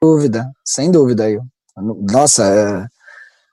Dúvida, 0.00 0.50
sem 0.64 0.90
dúvida 0.90 1.24
aí. 1.24 1.38
Nossa, 1.76 2.44
é... 2.44 2.86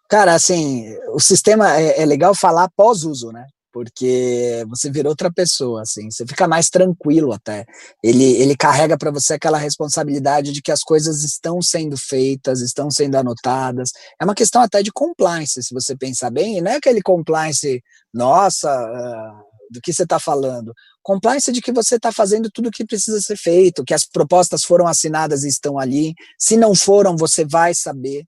cara, 0.08 0.34
assim, 0.34 0.96
o 1.10 1.20
sistema 1.20 1.76
é, 1.76 2.02
é 2.02 2.06
legal 2.06 2.34
falar 2.34 2.70
pós-uso, 2.70 3.32
né? 3.32 3.46
Porque 3.76 4.64
você 4.70 4.90
vira 4.90 5.10
outra 5.10 5.30
pessoa, 5.30 5.82
assim, 5.82 6.10
você 6.10 6.26
fica 6.26 6.48
mais 6.48 6.70
tranquilo 6.70 7.34
até. 7.34 7.66
Ele, 8.02 8.24
ele 8.24 8.56
carrega 8.56 8.98
para 8.98 9.12
você 9.12 9.34
aquela 9.34 9.58
responsabilidade 9.58 10.54
de 10.54 10.62
que 10.62 10.72
as 10.72 10.82
coisas 10.82 11.26
estão 11.26 11.62
sendo 11.62 11.98
feitas, 11.98 12.62
estão 12.62 12.90
sendo 12.90 13.16
anotadas. 13.16 13.90
É 14.18 14.24
uma 14.24 14.34
questão 14.34 14.62
até 14.62 14.82
de 14.82 14.94
compliance, 14.94 15.62
se 15.62 15.74
você 15.74 15.94
pensar 15.94 16.30
bem, 16.30 16.58
e 16.58 16.62
não 16.62 16.72
é 16.72 16.76
aquele 16.78 17.02
compliance, 17.02 17.84
nossa, 18.14 18.72
uh, 18.72 19.44
do 19.70 19.82
que 19.82 19.92
você 19.92 20.04
está 20.04 20.22
falando. 20.22 20.74
Compliance 21.04 21.52
de 21.52 21.62
que 21.62 21.74
você 21.74 21.98
está 21.98 22.14
fazendo 22.14 22.50
tudo 22.50 22.70
o 22.70 22.72
que 22.72 22.86
precisa 22.86 23.20
ser 23.20 23.36
feito, 23.36 23.84
que 23.84 23.94
as 23.94 24.06
propostas 24.06 24.64
foram 24.64 24.88
assinadas 24.88 25.44
e 25.44 25.50
estão 25.50 25.78
ali. 25.78 26.14
Se 26.40 26.56
não 26.56 26.74
foram, 26.74 27.18
você 27.18 27.44
vai 27.44 27.76
saber 27.76 28.24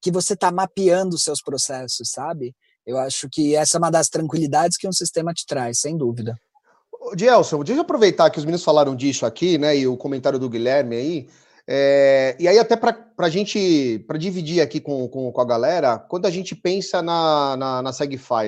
que 0.00 0.12
você 0.12 0.34
está 0.34 0.52
mapeando 0.52 1.16
os 1.16 1.24
seus 1.24 1.42
processos, 1.42 2.08
sabe? 2.08 2.54
Eu 2.86 2.98
acho 2.98 3.28
que 3.30 3.54
essa 3.54 3.76
é 3.76 3.78
uma 3.78 3.90
das 3.90 4.08
tranquilidades 4.08 4.76
que 4.76 4.88
um 4.88 4.92
sistema 4.92 5.32
te 5.32 5.46
traz, 5.46 5.80
sem 5.80 5.96
dúvida. 5.96 6.36
Dielson, 7.16 7.62
deixa 7.62 7.78
eu 7.78 7.82
aproveitar 7.82 8.30
que 8.30 8.38
os 8.38 8.44
meninos 8.44 8.64
falaram 8.64 8.94
disso 8.94 9.26
aqui, 9.26 9.58
né? 9.58 9.76
E 9.76 9.86
o 9.86 9.96
comentário 9.96 10.38
do 10.38 10.48
Guilherme 10.48 10.96
aí. 10.96 11.28
É, 11.66 12.36
e 12.40 12.48
aí, 12.48 12.58
até 12.58 12.76
para 12.76 12.96
a 13.18 13.28
gente 13.28 14.04
para 14.06 14.18
dividir 14.18 14.60
aqui 14.60 14.80
com, 14.80 15.08
com, 15.08 15.30
com, 15.30 15.40
a 15.40 15.44
galera, 15.44 15.98
quando 15.98 16.26
a 16.26 16.30
gente 16.30 16.56
pensa 16.56 17.00
na, 17.00 17.56
na, 17.56 17.82
na 17.82 17.90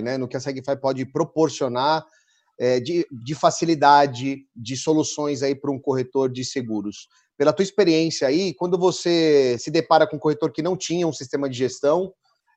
né? 0.03 0.19
No 0.19 0.27
que 0.29 0.37
a 0.37 0.41
Segfy 0.41 0.77
pode 0.81 1.07
proporcionar 1.07 2.05
é, 2.59 2.81
de, 2.81 3.07
de 3.11 3.35
facilidade, 3.35 4.47
de 4.55 4.77
soluções 4.77 5.43
aí 5.43 5.55
para 5.55 5.71
um 5.71 5.79
corretor 5.79 6.31
de 6.31 6.45
seguros. 6.45 7.09
Pela 7.37 7.53
tua 7.53 7.65
experiência 7.65 8.29
aí, 8.29 8.55
quando 8.55 8.79
você 8.79 9.57
se 9.59 9.71
depara 9.71 10.07
com 10.07 10.17
um 10.17 10.21
corretor 10.21 10.53
que 10.53 10.63
não 10.63 10.77
tinha 10.77 11.07
um 11.07 11.13
sistema 11.13 11.49
de 11.49 11.59
gestão, 11.59 12.13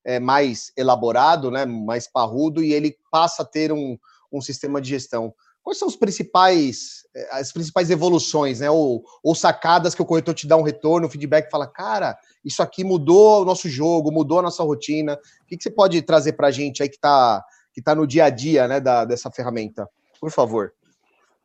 é, 0.07 0.21
mais 0.21 0.71
elaborado, 0.77 1.51
né, 1.51 1.65
mais 1.65 2.07
parrudo, 2.07 2.63
e 2.63 2.71
ele 2.71 2.97
passa 3.11 3.43
a 3.43 3.45
ter 3.45 3.73
um, 3.73 3.97
um 4.31 4.39
sistema 4.39 4.79
de 4.81 4.87
gestão. 4.87 5.33
quais 5.61 5.77
são 5.77 5.87
os 5.89 5.97
principais, 5.97 7.05
eh, 7.13 7.27
as 7.33 7.51
principais 7.51 7.89
evoluções, 7.89 8.61
né? 8.61 8.69
Ou, 8.69 9.03
ou 9.21 9.35
sacadas 9.35 9.93
que 9.93 10.01
o 10.01 10.05
corretor 10.05 10.33
te 10.33 10.47
dá 10.47 10.55
um 10.55 10.61
retorno, 10.61 11.07
um 11.07 11.09
feedback, 11.09 11.51
fala, 11.51 11.67
cara, 11.67 12.17
isso 12.43 12.63
aqui 12.63 12.85
mudou 12.85 13.41
o 13.41 13.45
nosso 13.45 13.67
jogo, 13.67 14.09
mudou 14.09 14.39
a 14.39 14.43
nossa 14.43 14.63
rotina. 14.63 15.15
O 15.15 15.45
que, 15.45 15.57
que 15.57 15.63
você 15.63 15.69
pode 15.69 16.01
trazer 16.01 16.33
para 16.33 16.47
a 16.47 16.51
gente 16.51 16.81
aí 16.81 16.87
que 16.87 16.95
está 16.95 17.43
que 17.73 17.81
tá 17.81 17.93
no 17.93 18.07
dia 18.07 18.25
a 18.25 18.29
dia 18.29 18.65
né, 18.65 18.79
da, 18.79 19.03
dessa 19.03 19.29
ferramenta? 19.29 19.89
Por 20.21 20.31
favor. 20.31 20.71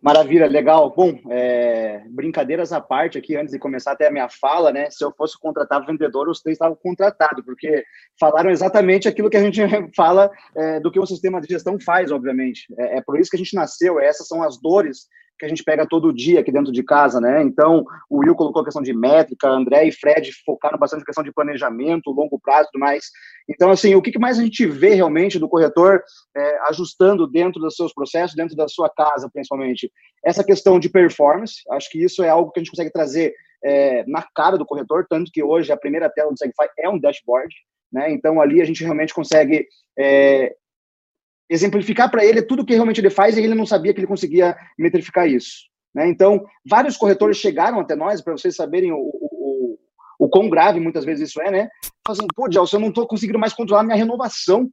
Maravilha, 0.02 0.48
legal. 0.48 0.92
Bom, 0.96 1.16
é, 1.30 2.02
brincadeiras 2.08 2.72
à 2.72 2.80
parte 2.80 3.16
aqui, 3.16 3.36
antes 3.36 3.52
de 3.52 3.58
começar 3.60 3.92
até 3.92 4.08
a 4.08 4.10
minha 4.10 4.28
fala, 4.28 4.72
né? 4.72 4.90
Se 4.90 5.04
eu 5.04 5.12
fosse 5.16 5.38
contratar 5.38 5.86
vendedor, 5.86 6.28
os 6.28 6.40
três 6.40 6.56
estavam 6.56 6.76
contratados, 6.82 7.44
porque 7.44 7.84
falaram 8.18 8.50
exatamente 8.50 9.06
aquilo 9.06 9.30
que 9.30 9.36
a 9.36 9.40
gente 9.40 9.60
fala 9.94 10.28
é, 10.56 10.80
do 10.80 10.90
que 10.90 10.98
o 10.98 11.06
sistema 11.06 11.40
de 11.40 11.46
gestão 11.46 11.78
faz, 11.78 12.10
obviamente. 12.10 12.66
É, 12.76 12.98
é, 12.98 13.00
por 13.00 13.16
isso 13.16 13.30
que 13.30 13.36
a 13.36 13.38
gente 13.38 13.54
nasceu, 13.54 14.00
essas 14.00 14.26
são 14.26 14.42
as 14.42 14.60
dores 14.60 15.06
que 15.38 15.46
a 15.46 15.48
gente 15.48 15.64
pega 15.64 15.86
todo 15.86 16.12
dia 16.12 16.40
aqui 16.40 16.52
dentro 16.52 16.72
de 16.72 16.82
casa, 16.82 17.20
né? 17.20 17.42
Então, 17.42 17.84
o 18.08 18.18
Will 18.18 18.34
colocou 18.34 18.62
a 18.62 18.64
questão 18.64 18.82
de 18.82 18.92
métrica, 18.92 19.48
André 19.48 19.86
e 19.86 19.92
Fred 19.92 20.30
focaram 20.44 20.78
bastante 20.78 21.00
na 21.00 21.06
questão 21.06 21.24
de 21.24 21.32
planejamento, 21.32 22.12
longo 22.12 22.38
prazo 22.40 22.68
e 22.68 22.72
tudo 22.72 22.80
mais. 22.80 23.06
Então, 23.48 23.70
assim, 23.70 23.94
o 23.94 24.02
que 24.02 24.18
mais 24.18 24.38
a 24.38 24.42
gente 24.42 24.66
vê 24.66 24.94
realmente 24.94 25.38
do 25.38 25.48
corretor 25.48 26.02
é, 26.36 26.58
ajustando 26.68 27.26
dentro 27.26 27.60
dos 27.60 27.74
seus 27.74 27.92
processos, 27.92 28.36
dentro 28.36 28.56
da 28.56 28.68
sua 28.68 28.88
casa, 28.88 29.28
principalmente? 29.32 29.90
Essa 30.24 30.44
questão 30.44 30.78
de 30.78 30.88
performance, 30.88 31.62
acho 31.72 31.90
que 31.90 32.02
isso 32.02 32.22
é 32.22 32.28
algo 32.28 32.52
que 32.52 32.60
a 32.60 32.62
gente 32.62 32.70
consegue 32.70 32.92
trazer 32.92 33.34
é, 33.64 34.04
na 34.06 34.24
cara 34.34 34.56
do 34.56 34.66
corretor, 34.66 35.06
tanto 35.08 35.30
que 35.32 35.42
hoje 35.42 35.72
a 35.72 35.76
primeira 35.76 36.10
tela 36.10 36.30
do 36.30 36.38
Segfy 36.38 36.68
é 36.78 36.88
um 36.88 36.98
dashboard, 36.98 37.54
né? 37.92 38.10
Então, 38.10 38.40
ali 38.40 38.60
a 38.60 38.64
gente 38.64 38.82
realmente 38.82 39.12
consegue 39.12 39.66
é, 39.98 40.54
exemplificar 41.52 42.10
para 42.10 42.24
ele 42.24 42.40
tudo 42.40 42.64
que 42.64 42.72
realmente 42.72 43.00
ele 43.00 43.10
faz 43.10 43.36
e 43.36 43.42
ele 43.42 43.54
não 43.54 43.66
sabia 43.66 43.92
que 43.92 44.00
ele 44.00 44.06
conseguia 44.06 44.56
metrificar 44.78 45.28
isso. 45.28 45.70
Né? 45.94 46.08
Então, 46.08 46.42
vários 46.66 46.96
corretores 46.96 47.36
chegaram 47.36 47.78
até 47.78 47.94
nós, 47.94 48.22
para 48.22 48.32
vocês 48.32 48.56
saberem 48.56 48.90
o, 48.90 48.96
o, 48.96 49.78
o, 50.18 50.28
quão 50.30 50.48
grave 50.48 50.80
muitas 50.80 51.04
vezes 51.04 51.28
isso 51.28 51.42
é, 51.42 51.50
né? 51.50 51.68
Fazendo, 52.06 52.28
pô, 52.34 52.50
Gelson, 52.50 52.78
eu 52.78 52.80
não 52.80 52.88
estou 52.88 53.06
conseguindo 53.06 53.38
mais 53.38 53.52
controlar 53.52 53.82
minha 53.82 53.96
renovação. 53.96 54.70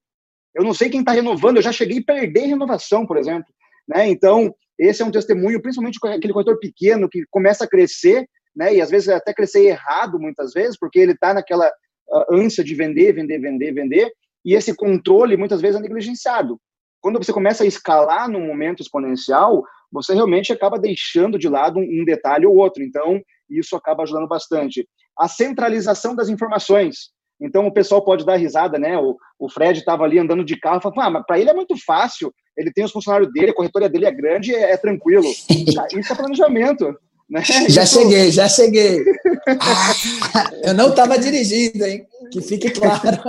Eu 0.56 0.63
não 0.63 0.74
sei 0.74 0.89
quem 0.89 1.02
está 1.02 1.12
renovando, 1.12 1.58
eu 1.58 1.62
já 1.62 1.74
cheguei 1.74 2.00
a 2.00 2.04
perder 2.04 2.46
renovação, 2.46 3.06
por 3.06 3.18
exemplo. 3.18 3.54
Né? 3.88 4.08
Então, 4.08 4.56
esse 4.80 5.02
é 5.02 5.06
um 5.06 5.12
testemunho, 5.12 5.62
principalmente 5.62 6.00
aquele 6.06 6.32
corretor 6.32 6.58
pequeno 6.60 7.10
que 7.10 7.24
começa 7.30 7.65
a 7.65 7.68
crescer, 7.68 8.26
né? 8.56 8.74
e 8.74 8.82
às 8.82 8.89
vezes 8.89 9.10
até 9.10 9.34
crescer 9.34 9.65
errado, 9.65 10.18
muitas 10.18 10.54
vezes, 10.54 10.78
porque 10.80 10.98
ele 10.98 11.12
está 11.12 11.34
naquela 11.34 11.68
uh, 11.68 12.36
ânsia 12.36 12.63
de 12.63 12.74
vender, 12.74 13.13
vender, 13.13 13.38
vender, 13.38 13.74
vender, 13.74 14.12
e 14.46 14.56
esse 14.56 14.74
controle 14.74 15.36
muitas 15.36 15.60
vezes 15.60 15.78
é 15.78 15.82
negligenciado 15.82 16.58
quando 17.02 17.18
você 17.18 17.32
começa 17.32 17.64
a 17.64 17.68
escalar 17.68 18.30
num 18.30 18.46
momento 18.46 18.82
exponencial, 18.82 19.64
você 19.92 20.14
realmente 20.14 20.54
acaba 20.54 20.78
deixando 20.78 21.38
de 21.38 21.50
lado 21.50 21.80
um, 21.80 22.04
detalhe 22.06 22.46
ou 22.46 22.56
outro. 22.56 22.84
Então, 22.84 23.22
isso 23.50 23.76
acaba 23.76 24.04
ajudando 24.04 24.28
bastante. 24.28 24.88
A 25.18 25.28
centralização 25.28 26.16
das 26.16 26.30
informações. 26.30 27.12
Então, 27.42 27.66
o 27.66 27.74
pessoal 27.74 28.04
pode 28.04 28.26
dar 28.26 28.36
risada, 28.36 28.78
né? 28.78 28.98
O, 28.98 29.16
o 29.40 29.50
Fred 29.50 29.80
estava 29.80 30.04
ali 30.04 30.20
andando 30.20 30.44
de 30.44 30.60
carro, 30.60 30.82
falando, 30.82 31.02
ah, 31.02 31.10
mas 31.10 31.24
para 31.26 31.40
ele 31.40 31.50
é 31.50 31.54
muito 31.54 31.76
fácil. 31.86 32.34
Ele 32.58 32.72
tem 32.72 32.84
os 32.84 32.92
funcionários 32.92 33.32
dele, 33.32 33.52
a 33.52 33.56
corretora 33.56 33.88
dele 33.88 34.06
é 34.06 34.12
grande, 34.12 34.54
é, 34.54 34.72
é 34.72 34.78
tranquilo. 34.78 35.28
Isso 35.98 36.14
é 36.14 36.16
planejamento. 36.16 36.94
Né? 37.30 37.44
Já 37.70 37.86
cheguei, 37.86 38.32
já 38.32 38.50
cheguei. 38.50 39.04
Ah, 39.48 40.52
eu 40.65 40.74
não 40.74 40.89
estava 40.89 41.18
dirigindo, 41.18 41.86
hein? 41.86 42.08
Que 42.32 42.42
fique 42.42 42.72
claro. 42.72 43.22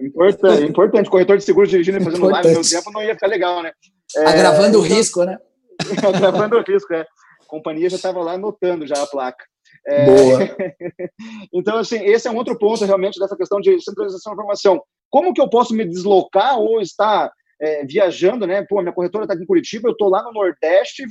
Importante, 0.00 0.62
importante. 0.62 1.10
Corretor 1.10 1.36
de 1.36 1.44
seguros 1.44 1.68
dirigindo 1.68 1.98
e 1.98 2.04
fazendo 2.04 2.18
importante. 2.18 2.44
live 2.44 2.58
no 2.58 2.62
meu 2.62 2.70
tempo 2.70 2.92
não 2.92 3.02
ia 3.02 3.14
ficar 3.14 3.26
legal, 3.26 3.62
né? 3.62 3.72
É, 4.16 4.26
Agravando 4.26 4.80
o 4.80 4.86
então, 4.86 4.96
risco, 4.96 5.24
né? 5.24 5.38
Agravando 6.14 6.56
o 6.56 6.62
risco, 6.62 6.94
é. 6.94 7.00
A 7.00 7.48
companhia 7.48 7.90
já 7.90 7.96
estava 7.96 8.22
lá 8.22 8.32
anotando 8.32 8.86
já 8.86 9.02
a 9.02 9.06
placa. 9.06 9.44
É, 9.86 10.04
Boa. 10.04 10.56
então, 11.52 11.78
assim, 11.78 12.04
esse 12.04 12.28
é 12.28 12.30
um 12.30 12.36
outro 12.36 12.56
ponto 12.56 12.84
realmente 12.84 13.18
dessa 13.18 13.36
questão 13.36 13.60
de 13.60 13.80
centralização 13.80 14.32
da 14.32 14.36
informação. 14.36 14.82
Como 15.10 15.34
que 15.34 15.40
eu 15.40 15.50
posso 15.50 15.74
me 15.74 15.84
deslocar 15.84 16.58
ou 16.58 16.80
estar 16.80 17.30
é, 17.60 17.84
viajando, 17.84 18.46
né? 18.46 18.64
Pô, 18.68 18.80
minha 18.80 18.92
corretora 18.92 19.24
está 19.24 19.34
aqui 19.34 19.42
em 19.42 19.46
Curitiba, 19.46 19.88
eu 19.88 19.92
estou 19.92 20.08
lá 20.08 20.22
no 20.22 20.32
Nordeste 20.32 21.04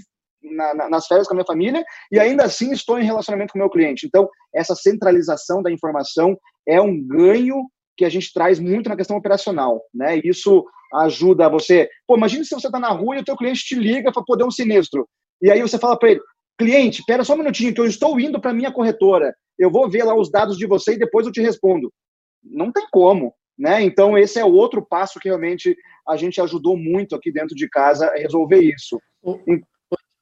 na, 0.51 0.73
na, 0.73 0.89
nas 0.89 1.07
férias 1.07 1.27
com 1.27 1.33
a 1.33 1.37
minha 1.37 1.45
família 1.45 1.83
e 2.11 2.19
ainda 2.19 2.43
assim 2.43 2.71
estou 2.71 2.99
em 2.99 3.03
relacionamento 3.03 3.53
com 3.53 3.59
o 3.59 3.61
meu 3.61 3.69
cliente. 3.69 4.05
Então, 4.05 4.29
essa 4.53 4.75
centralização 4.75 5.61
da 5.61 5.71
informação 5.71 6.37
é 6.67 6.79
um 6.81 7.01
ganho 7.01 7.65
que 7.97 8.05
a 8.05 8.09
gente 8.09 8.33
traz 8.33 8.59
muito 8.59 8.89
na 8.89 8.95
questão 8.95 9.17
operacional, 9.17 9.81
né? 9.93 10.19
Isso 10.23 10.65
ajuda 10.93 11.49
você. 11.49 11.89
Pô, 12.07 12.17
imagine 12.17 12.45
se 12.45 12.53
você 12.53 12.67
está 12.67 12.79
na 12.79 12.89
rua 12.89 13.15
e 13.15 13.19
o 13.19 13.23
teu 13.23 13.35
cliente 13.35 13.63
te 13.63 13.75
liga 13.75 14.11
para 14.11 14.23
poder 14.23 14.43
um 14.43 14.51
sinistro. 14.51 15.07
E 15.41 15.49
aí 15.49 15.61
você 15.61 15.77
fala 15.77 15.97
para 15.97 16.11
ele, 16.11 16.21
cliente, 16.57 16.99
espera 16.99 17.23
só 17.23 17.33
um 17.33 17.37
minutinho 17.37 17.73
que 17.73 17.81
eu 17.81 17.85
estou 17.85 18.19
indo 18.19 18.39
para 18.39 18.53
minha 18.53 18.71
corretora. 18.71 19.33
Eu 19.57 19.71
vou 19.71 19.89
ver 19.89 20.03
lá 20.03 20.15
os 20.15 20.29
dados 20.29 20.57
de 20.57 20.65
você 20.65 20.93
e 20.93 20.99
depois 20.99 21.25
eu 21.25 21.31
te 21.31 21.41
respondo. 21.41 21.91
Não 22.43 22.71
tem 22.71 22.85
como, 22.91 23.33
né? 23.57 23.81
Então 23.81 24.17
esse 24.17 24.39
é 24.39 24.45
o 24.45 24.53
outro 24.53 24.85
passo 24.85 25.19
que 25.19 25.29
realmente 25.29 25.75
a 26.07 26.15
gente 26.15 26.39
ajudou 26.41 26.77
muito 26.77 27.15
aqui 27.15 27.31
dentro 27.31 27.55
de 27.55 27.69
casa 27.69 28.07
a 28.07 28.17
resolver 28.17 28.61
isso. 28.61 28.99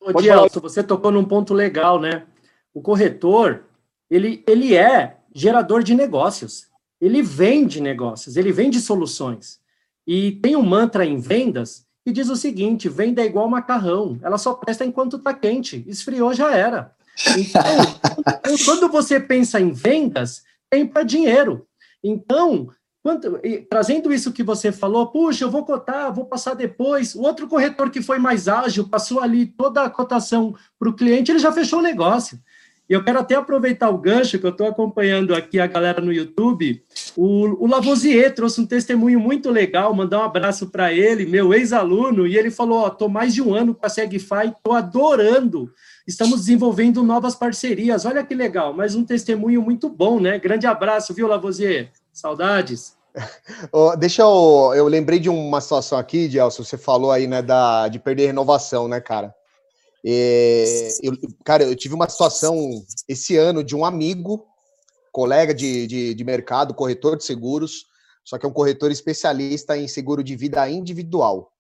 Ô, 0.03 0.13
Dielso, 0.13 0.59
você 0.59 0.83
tocou 0.83 1.11
num 1.11 1.25
ponto 1.25 1.53
legal, 1.53 1.99
né? 1.99 2.25
O 2.73 2.81
corretor, 2.81 3.65
ele, 4.09 4.43
ele 4.47 4.75
é 4.75 5.17
gerador 5.33 5.83
de 5.83 5.95
negócios. 5.95 6.67
Ele 6.99 7.21
vende 7.21 7.81
negócios, 7.81 8.37
ele 8.37 8.51
vende 8.51 8.79
soluções. 8.79 9.59
E 10.05 10.33
tem 10.33 10.55
um 10.55 10.61
mantra 10.61 11.05
em 11.05 11.17
vendas 11.17 11.85
que 12.05 12.11
diz 12.11 12.29
o 12.29 12.35
seguinte: 12.35 12.89
venda 12.89 13.21
é 13.21 13.25
igual 13.25 13.49
macarrão, 13.49 14.19
ela 14.21 14.37
só 14.37 14.53
presta 14.53 14.85
enquanto 14.85 15.17
está 15.17 15.33
quente. 15.33 15.83
Esfriou, 15.87 16.33
já 16.33 16.55
era. 16.55 16.93
Então, 17.37 17.61
quando 18.65 18.89
você 18.89 19.19
pensa 19.19 19.59
em 19.59 19.71
vendas, 19.71 20.43
tem 20.69 20.85
para 20.85 21.03
dinheiro. 21.03 21.67
Então, 22.03 22.69
Quanto, 23.03 23.37
e, 23.43 23.57
trazendo 23.57 24.13
isso 24.13 24.31
que 24.31 24.41
você 24.41 24.71
falou, 24.71 25.07
puxa, 25.07 25.43
eu 25.43 25.51
vou 25.51 25.65
cotar, 25.65 26.13
vou 26.13 26.23
passar 26.23 26.53
depois. 26.53 27.13
O 27.13 27.21
outro 27.21 27.49
corretor 27.49 27.89
que 27.89 28.01
foi 28.01 28.17
mais 28.17 28.47
ágil, 28.47 28.87
passou 28.87 29.19
ali 29.19 29.45
toda 29.45 29.83
a 29.83 29.89
cotação 29.89 30.55
para 30.79 30.87
o 30.87 30.93
cliente, 30.93 31.29
ele 31.29 31.39
já 31.39 31.51
fechou 31.51 31.79
o 31.79 31.83
negócio. 31.83 32.39
E 32.89 32.93
eu 32.93 33.03
quero 33.03 33.19
até 33.19 33.35
aproveitar 33.35 33.89
o 33.89 33.97
gancho 33.97 34.39
que 34.39 34.45
eu 34.45 34.51
estou 34.51 34.67
acompanhando 34.67 35.35
aqui 35.35 35.59
a 35.59 35.67
galera 35.67 35.99
no 35.99 36.13
YouTube. 36.13 36.81
O, 37.15 37.65
o 37.65 37.67
Lavoisier 37.67 38.33
trouxe 38.33 38.61
um 38.61 38.65
testemunho 38.65 39.19
muito 39.19 39.49
legal, 39.49 39.93
mandar 39.93 40.19
um 40.19 40.23
abraço 40.23 40.69
para 40.69 40.93
ele, 40.93 41.25
meu 41.25 41.53
ex-aluno, 41.53 42.25
e 42.25 42.37
ele 42.37 42.51
falou: 42.51 42.87
estou 42.87 43.09
mais 43.09 43.33
de 43.33 43.41
um 43.41 43.53
ano 43.53 43.75
com 43.75 43.85
a 43.85 43.89
Segfy, 43.89 44.47
estou 44.47 44.73
adorando. 44.73 45.73
Estamos 46.07 46.41
desenvolvendo 46.41 47.03
novas 47.03 47.35
parcerias. 47.35 48.05
Olha 48.05 48.23
que 48.23 48.35
legal, 48.35 48.73
mais 48.73 48.95
um 48.95 49.03
testemunho 49.03 49.61
muito 49.61 49.89
bom, 49.89 50.19
né? 50.19 50.39
Grande 50.39 50.67
abraço, 50.67 51.13
viu, 51.13 51.27
Lavoisier? 51.27 51.91
Saudades. 52.13 52.95
Oh, 53.71 53.95
deixa 53.95 54.23
eu. 54.23 54.73
Eu 54.76 54.88
lembrei 54.88 55.19
de 55.19 55.30
uma 55.30 55.62
situação 55.62 55.99
aqui, 55.99 56.28
Gelson. 56.28 56.63
Você 56.63 56.80
falou 56.80 57.12
aí, 57.12 57.28
né, 57.28 57.43
da, 57.43 57.88
de 57.88 57.99
perder 57.99 58.26
renovação, 58.26 58.88
né, 58.88 58.99
cara? 58.99 59.34
E, 60.04 60.89
eu, 61.02 61.13
cara, 61.45 61.63
eu 61.63 61.76
tive 61.76 61.93
uma 61.93 62.10
situação 62.10 62.58
esse 63.08 63.38
ano 63.38 63.63
de 63.63 63.76
um 63.76 63.86
amigo, 63.86 64.45
colega 65.12 65.54
de, 65.54 65.86
de, 65.86 66.13
de 66.13 66.23
mercado, 66.23 66.73
corretor 66.73 67.15
de 67.15 67.23
seguros, 67.23 67.86
só 68.23 68.38
que 68.38 68.45
é 68.45 68.49
um 68.49 68.54
corretor 68.54 68.91
especialista 68.91 69.78
em 69.78 69.88
seguro 69.88 70.23
de 70.23 70.36
vida 70.36 70.67
individual. 70.67 71.54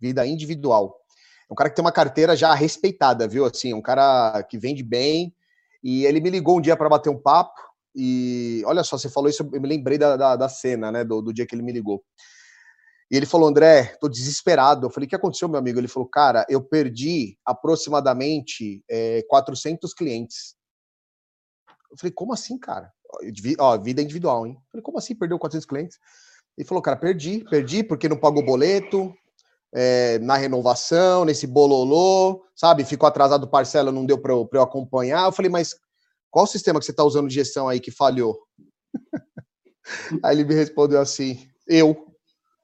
Vida 0.00 0.26
individual. 0.26 1.00
É 1.48 1.52
um 1.52 1.56
cara 1.56 1.70
que 1.70 1.76
tem 1.76 1.84
uma 1.84 1.92
carteira 1.92 2.34
já 2.34 2.52
respeitada, 2.52 3.28
viu? 3.28 3.44
Assim, 3.44 3.72
um 3.72 3.82
cara 3.82 4.42
que 4.42 4.58
vende 4.58 4.82
bem. 4.82 5.34
E 5.82 6.04
ele 6.04 6.20
me 6.20 6.30
ligou 6.30 6.58
um 6.58 6.60
dia 6.60 6.76
para 6.76 6.88
bater 6.88 7.10
um 7.10 7.18
papo. 7.18 7.60
E 7.98 8.62
olha 8.66 8.84
só, 8.84 8.98
você 8.98 9.08
falou 9.08 9.30
isso, 9.30 9.48
eu 9.50 9.60
me 9.60 9.66
lembrei 9.66 9.96
da, 9.96 10.18
da, 10.18 10.36
da 10.36 10.48
cena, 10.50 10.92
né, 10.92 11.02
do, 11.02 11.22
do, 11.22 11.32
dia 11.32 11.46
que 11.46 11.54
ele 11.54 11.62
me 11.62 11.72
ligou. 11.72 12.04
E 13.10 13.16
ele 13.16 13.24
falou, 13.24 13.48
André, 13.48 13.96
tô 13.98 14.06
desesperado. 14.06 14.86
Eu 14.86 14.90
falei, 14.90 15.06
o 15.06 15.08
que 15.08 15.16
aconteceu, 15.16 15.48
meu 15.48 15.58
amigo? 15.58 15.78
Ele 15.78 15.88
falou, 15.88 16.06
cara, 16.06 16.44
eu 16.48 16.62
perdi 16.62 17.38
aproximadamente 17.42 18.84
é, 18.90 19.22
400 19.28 19.94
clientes. 19.94 20.54
Eu 21.90 21.96
falei, 21.96 22.12
como 22.12 22.34
assim, 22.34 22.58
cara? 22.58 22.92
Ó, 23.58 23.78
vida 23.78 24.02
individual, 24.02 24.46
hein? 24.46 24.54
Eu 24.56 24.70
falei, 24.72 24.82
como 24.82 24.98
assim 24.98 25.14
perdeu 25.14 25.38
400 25.38 25.64
clientes? 25.64 25.98
Ele 26.58 26.68
falou, 26.68 26.82
cara, 26.82 26.98
perdi, 26.98 27.44
perdi 27.48 27.82
porque 27.82 28.08
não 28.08 28.18
pagou 28.18 28.44
boleto, 28.44 29.14
é, 29.72 30.18
na 30.18 30.36
renovação, 30.36 31.24
nesse 31.24 31.46
bololô, 31.46 32.44
sabe? 32.54 32.84
Ficou 32.84 33.06
atrasado 33.06 33.48
parcela, 33.48 33.92
não 33.92 34.04
deu 34.04 34.18
para 34.18 34.32
eu, 34.32 34.48
eu 34.52 34.62
acompanhar. 34.62 35.24
Eu 35.24 35.32
falei, 35.32 35.50
mas 35.50 35.74
qual 36.30 36.44
o 36.44 36.48
sistema 36.48 36.78
que 36.78 36.86
você 36.86 36.90
está 36.90 37.04
usando 37.04 37.28
de 37.28 37.34
gestão 37.34 37.68
aí 37.68 37.80
que 37.80 37.90
falhou? 37.90 38.38
aí 40.22 40.36
ele 40.36 40.44
me 40.44 40.54
respondeu 40.54 41.00
assim, 41.00 41.48
eu. 41.66 42.06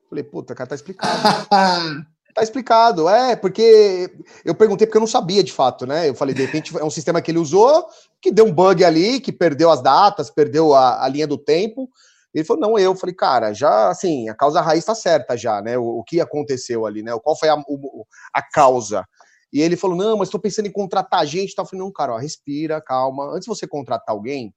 Falei, 0.09 0.25
puta, 0.25 0.55
cara, 0.55 0.68
tá 0.68 0.75
explicado. 0.75 1.46
tá 2.35 2.42
explicado, 2.42 3.09
é, 3.09 3.37
porque 3.37 4.11
eu 4.44 4.55
perguntei 4.55 4.87
porque 4.87 4.96
eu 4.96 5.03
não 5.03 5.07
sabia 5.07 5.42
de 5.42 5.53
fato, 5.53 5.87
né? 5.87 6.09
Eu 6.09 6.14
falei, 6.14 6.35
de 6.35 6.44
repente 6.44 6.77
é 6.77 6.85
um 6.85 6.90
sistema 6.90 7.20
que 7.20 7.31
ele 7.31 7.38
usou, 7.38 7.87
que 8.20 8.31
deu 8.31 8.46
um 8.46 8.53
bug 8.53 8.85
ali, 8.85 9.20
que 9.20 9.33
perdeu 9.33 9.70
as 9.70 9.83
datas, 9.83 10.31
perdeu 10.31 10.75
a, 10.75 11.05
a 11.05 11.09
linha 11.09 11.27
do 11.27 11.38
tempo. 11.38 11.90
Ele 12.35 12.44
falou, 12.44 12.62
não, 12.62 12.79
eu. 12.79 12.94
Falei, 12.94 13.14
cara, 13.14 13.53
já, 13.53 13.90
assim, 13.90 14.29
a 14.29 14.35
causa 14.35 14.61
raiz 14.61 14.85
tá 14.85 14.94
certa 14.94 15.37
já, 15.37 15.61
né? 15.61 15.77
O, 15.77 15.98
o 15.98 16.05
que 16.05 16.20
aconteceu 16.20 16.87
ali, 16.87 17.03
né? 17.03 17.12
Qual 17.22 17.38
foi 17.38 17.48
a, 17.48 17.57
o, 17.68 18.07
a 18.33 18.42
causa? 18.42 19.07
E 19.53 19.61
ele 19.61 19.77
falou: 19.77 19.97
Não, 19.97 20.17
mas 20.17 20.29
estou 20.29 20.41
pensando 20.41 20.67
em 20.67 20.73
contratar 20.73 21.27
gente. 21.27 21.55
Eu 21.57 21.67
falei: 21.67 21.85
Não, 21.85 21.93
cara, 21.93 22.15
ó, 22.15 22.19
respira, 22.19 22.81
calma. 22.81 23.27
Antes 23.31 23.43
de 23.43 23.49
você 23.49 23.67
contratar 23.67 24.15
alguém, 24.15 24.55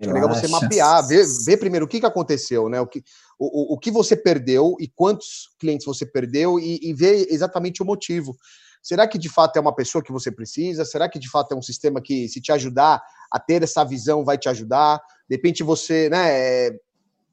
é 0.00 0.12
legal 0.12 0.28
você 0.28 0.46
mapear, 0.46 1.06
ver, 1.06 1.26
ver 1.44 1.56
primeiro 1.56 1.84
o 1.84 1.88
que, 1.88 1.98
que 1.98 2.06
aconteceu, 2.06 2.68
né? 2.68 2.80
O 2.80 2.86
que, 2.86 3.02
o, 3.38 3.74
o 3.74 3.78
que 3.78 3.90
você 3.90 4.16
perdeu 4.16 4.76
e 4.78 4.86
quantos 4.86 5.50
clientes 5.58 5.84
você 5.84 6.06
perdeu 6.06 6.58
e, 6.60 6.78
e 6.82 6.94
ver 6.94 7.26
exatamente 7.30 7.82
o 7.82 7.86
motivo. 7.86 8.36
Será 8.80 9.08
que 9.08 9.18
de 9.18 9.28
fato 9.28 9.56
é 9.56 9.60
uma 9.60 9.74
pessoa 9.74 10.02
que 10.02 10.12
você 10.12 10.30
precisa? 10.30 10.84
Será 10.84 11.08
que 11.08 11.18
de 11.18 11.28
fato 11.28 11.52
é 11.52 11.56
um 11.56 11.62
sistema 11.62 12.00
que, 12.00 12.28
se 12.28 12.40
te 12.40 12.52
ajudar 12.52 13.02
a 13.30 13.40
ter 13.40 13.62
essa 13.64 13.84
visão, 13.84 14.24
vai 14.24 14.38
te 14.38 14.48
ajudar? 14.48 15.00
De 15.28 15.34
repente 15.34 15.64
você, 15.64 16.08
né? 16.08 16.70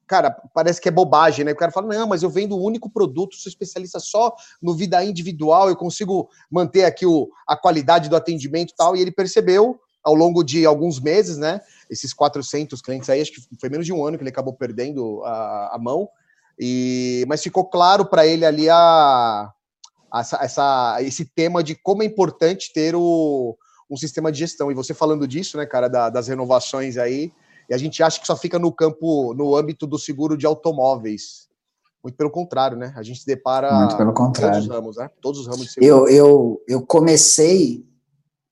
Cara, 0.08 0.32
parece 0.54 0.80
que 0.80 0.88
é 0.88 0.92
bobagem, 0.92 1.44
né? 1.44 1.52
O 1.52 1.56
cara 1.56 1.72
fala, 1.72 1.88
não, 1.88 2.08
mas 2.08 2.22
eu 2.22 2.30
vendo 2.30 2.56
um 2.56 2.62
único 2.62 2.90
produto, 2.90 3.36
sou 3.36 3.50
especialista 3.50 4.00
só 4.00 4.36
no 4.62 4.76
vida 4.76 5.04
individual, 5.04 5.68
eu 5.68 5.76
consigo 5.76 6.30
manter 6.50 6.86
aqui 6.86 7.06
o, 7.06 7.30
a 7.48 7.58
qualidade 7.58 8.08
do 8.08 8.16
atendimento 8.16 8.72
e 8.72 8.76
tal. 8.76 8.96
E 8.96 9.02
ele 9.02 9.12
percebeu 9.12 9.80
ao 10.04 10.14
longo 10.14 10.44
de 10.44 10.66
alguns 10.66 11.00
meses, 11.00 11.38
né? 11.38 11.60
Esses 11.90 12.14
400 12.14 12.80
clientes 12.82 13.10
aí, 13.10 13.22
acho 13.22 13.32
que 13.32 13.42
foi 13.60 13.70
menos 13.70 13.86
de 13.86 13.94
um 13.94 14.06
ano 14.06 14.18
que 14.18 14.24
ele 14.24 14.30
acabou 14.30 14.54
perdendo 14.54 15.24
a, 15.24 15.76
a 15.76 15.80
mão. 15.80 16.08
E, 16.60 17.26
mas 17.28 17.42
ficou 17.42 17.66
claro 17.66 18.06
para 18.06 18.26
ele 18.28 18.46
ali 18.46 18.70
a, 18.70 19.52
essa, 20.14 20.38
essa, 20.42 20.98
esse 21.02 21.26
tema 21.26 21.64
de 21.64 21.76
como 21.76 22.04
é 22.04 22.06
importante 22.06 22.72
ter 22.72 22.96
o, 22.96 23.58
um 23.90 23.98
sistema 23.98 24.32
de 24.32 24.40
gestão. 24.40 24.72
E 24.72 24.76
você 24.76 24.94
falando 24.94 25.28
disso, 25.28 25.58
né, 25.58 25.66
cara, 25.66 25.88
da, 25.88 26.10
das 26.10 26.28
renovações 26.28 26.98
aí, 26.98 27.32
e 27.70 27.74
a 27.74 27.78
gente 27.78 28.02
acha 28.04 28.20
que 28.20 28.28
só 28.28 28.36
fica 28.36 28.60
no 28.60 28.72
campo, 28.72 29.34
no 29.34 29.56
âmbito 29.56 29.88
do 29.88 29.98
seguro 29.98 30.38
de 30.38 30.46
automóveis. 30.46 31.46
Muito 32.04 32.16
pelo 32.16 32.30
contrário, 32.30 32.78
né? 32.78 32.94
A 32.96 33.02
gente 33.02 33.22
se 33.22 33.26
depara 33.26 33.74
Muito 33.74 33.98
pelo 33.98 34.14
contrário. 34.14 34.58
todos 34.58 34.68
os 34.68 34.76
ramos, 34.76 34.98
né? 34.98 35.10
Todos 35.22 35.40
os 35.42 35.48
ramos 35.48 35.66
de 35.66 35.72
seguro. 35.74 36.08
Eu, 36.08 36.08
eu, 36.08 36.64
eu 36.68 36.86
comecei, 36.86 37.84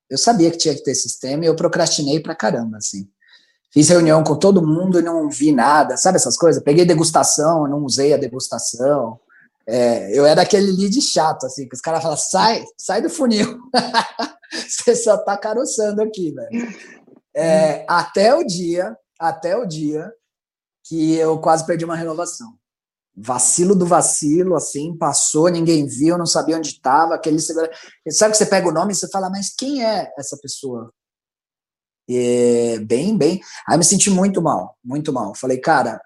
eu 0.09 0.17
sabia 0.17 0.49
que 0.49 0.57
tinha 0.57 0.73
que 0.73 0.83
ter 0.83 0.95
sistema 0.95 1.43
e 1.43 1.47
eu 1.47 1.55
procrastinei 1.55 2.19
pra 2.19 2.35
caramba, 2.35 2.77
assim. 2.77 3.07
Fiz 3.71 3.89
reunião 3.89 4.23
com 4.23 4.35
todo 4.35 4.65
mundo 4.65 4.99
e 4.99 5.03
não 5.03 5.29
vi 5.29 5.51
nada, 5.51 5.97
sabe 5.97 6.15
essas 6.15 6.37
coisas? 6.37 6.63
Peguei 6.63 6.85
degustação, 6.85 7.67
não 7.67 7.83
usei 7.83 8.13
a 8.13 8.17
degustação. 8.17 9.19
É, 9.67 10.17
eu 10.17 10.25
era 10.25 10.41
aquele 10.41 10.71
lead 10.71 10.99
chato, 11.01 11.45
assim, 11.45 11.67
que 11.67 11.75
os 11.75 11.81
caras 11.81 12.01
falam, 12.01 12.17
sai, 12.17 12.63
sai 12.77 13.01
do 13.01 13.09
funil. 13.09 13.59
Você 14.67 14.95
só 14.95 15.17
tá 15.17 15.37
caroçando 15.37 16.01
aqui, 16.01 16.31
velho. 16.31 16.73
É, 17.35 17.85
até 17.87 18.35
o 18.35 18.43
dia, 18.43 18.95
até 19.19 19.55
o 19.55 19.65
dia 19.65 20.11
que 20.83 21.15
eu 21.15 21.39
quase 21.39 21.65
perdi 21.65 21.85
uma 21.85 21.95
renovação. 21.95 22.57
Vacilo 23.15 23.75
do 23.75 23.85
vacilo, 23.85 24.55
assim, 24.55 24.97
passou, 24.97 25.47
ninguém 25.49 25.85
viu, 25.85 26.17
não 26.17 26.25
sabia 26.25 26.57
onde 26.57 26.69
estava, 26.69 27.15
aquele. 27.15 27.39
Sabe 27.39 28.31
que 28.31 28.37
você 28.37 28.45
pega 28.45 28.67
o 28.67 28.71
nome 28.71 28.91
e 28.91 28.95
você 28.95 29.07
fala, 29.09 29.29
mas 29.29 29.53
quem 29.55 29.85
é 29.85 30.11
essa 30.17 30.37
pessoa? 30.37 30.91
E, 32.09 32.79
bem, 32.85 33.17
bem. 33.17 33.41
Aí 33.67 33.77
me 33.77 33.83
senti 33.83 34.09
muito 34.09 34.41
mal, 34.41 34.77
muito 34.83 35.13
mal. 35.13 35.33
Falei, 35.35 35.59
cara, 35.59 36.01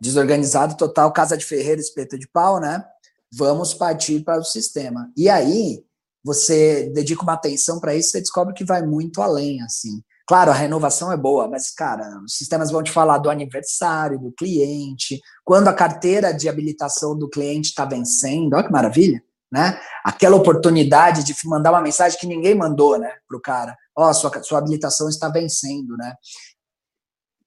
desorganizado 0.00 0.76
total, 0.76 1.12
casa 1.12 1.36
de 1.36 1.44
ferreiro, 1.44 1.80
espeto 1.80 2.18
de 2.18 2.28
pau, 2.28 2.60
né? 2.60 2.84
Vamos 3.32 3.72
partir 3.72 4.22
para 4.24 4.40
o 4.40 4.44
sistema. 4.44 5.10
E 5.16 5.28
aí, 5.28 5.82
você 6.24 6.90
dedica 6.90 7.22
uma 7.22 7.34
atenção 7.34 7.80
para 7.80 7.94
isso, 7.94 8.10
você 8.10 8.20
descobre 8.20 8.52
que 8.52 8.64
vai 8.64 8.84
muito 8.84 9.22
além, 9.22 9.62
assim. 9.62 10.02
Claro, 10.26 10.50
a 10.50 10.54
renovação 10.54 11.12
é 11.12 11.16
boa, 11.16 11.48
mas, 11.48 11.70
cara, 11.70 12.20
os 12.24 12.36
sistemas 12.36 12.70
vão 12.70 12.82
te 12.82 12.90
falar 12.90 13.18
do 13.18 13.30
aniversário 13.30 14.18
do 14.18 14.32
cliente, 14.32 15.20
quando 15.44 15.68
a 15.68 15.74
carteira 15.74 16.32
de 16.32 16.48
habilitação 16.48 17.16
do 17.18 17.28
cliente 17.28 17.68
está 17.68 17.84
vencendo, 17.84 18.54
olha 18.54 18.64
que 18.64 18.72
maravilha, 18.72 19.22
né? 19.50 19.80
Aquela 20.04 20.36
oportunidade 20.36 21.24
de 21.24 21.34
mandar 21.44 21.72
uma 21.72 21.82
mensagem 21.82 22.18
que 22.18 22.26
ninguém 22.26 22.54
mandou, 22.54 22.98
né, 22.98 23.12
para 23.28 23.36
o 23.36 23.40
cara. 23.40 23.76
Ó, 23.96 24.08
oh, 24.08 24.14
sua, 24.14 24.42
sua 24.42 24.58
habilitação 24.58 25.08
está 25.08 25.28
vencendo, 25.28 25.96
né? 25.96 26.14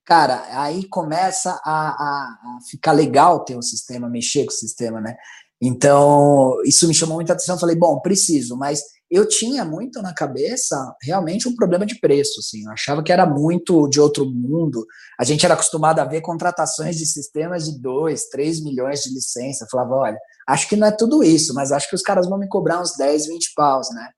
cara, 0.06 0.46
aí 0.52 0.88
começa 0.88 1.60
a, 1.66 1.90
a, 1.90 1.98
a, 1.98 2.60
ficar 2.70 2.92
legal 2.92 3.44
ter 3.44 3.58
um 3.58 3.62
sistema, 3.62 4.08
mexer 4.08 4.46
com 4.46 4.52
o 4.52 4.56
sistema, 4.56 5.02
né? 5.02 5.18
Então, 5.60 6.62
isso 6.64 6.88
me 6.88 6.94
chamou 6.94 7.16
muita 7.16 7.34
atenção. 7.34 7.58
Falei, 7.58 7.76
bom, 7.76 8.00
preciso, 8.00 8.56
mas 8.56 8.84
eu 9.16 9.28
tinha 9.28 9.64
muito 9.64 10.02
na 10.02 10.14
cabeça 10.14 10.76
realmente 11.02 11.48
um 11.48 11.56
problema 11.56 11.86
de 11.86 12.00
preço, 12.00 12.40
assim. 12.40 12.66
Eu 12.66 12.72
achava 12.72 13.02
que 13.02 13.14
era 13.14 13.26
muito 13.26 13.88
de 13.88 14.00
outro 14.00 14.26
mundo. 14.26 14.86
A 15.18 15.24
gente 15.24 15.46
era 15.46 15.54
acostumado 15.54 16.00
a 16.00 16.06
ver 16.06 16.20
contratações 16.22 16.98
de 16.98 17.06
sistemas 17.06 17.66
de 17.66 17.80
2, 17.82 18.28
3 18.30 18.62
milhões 18.62 19.04
de 19.04 19.14
licença. 19.14 19.64
Eu 19.64 19.70
falava, 19.70 19.96
olha, 19.96 20.20
acho 20.48 20.68
que 20.68 20.76
não 20.76 20.88
é 20.88 20.92
tudo 20.92 21.24
isso, 21.24 21.54
mas 21.54 21.72
acho 21.72 21.90
que 21.90 21.96
os 21.96 22.02
caras 22.02 22.28
vão 22.28 22.38
me 22.38 22.48
cobrar 22.50 22.82
uns 22.82 22.98
10, 22.98 23.28
20 23.28 23.54
paus, 23.56 23.88
né? 23.94 24.10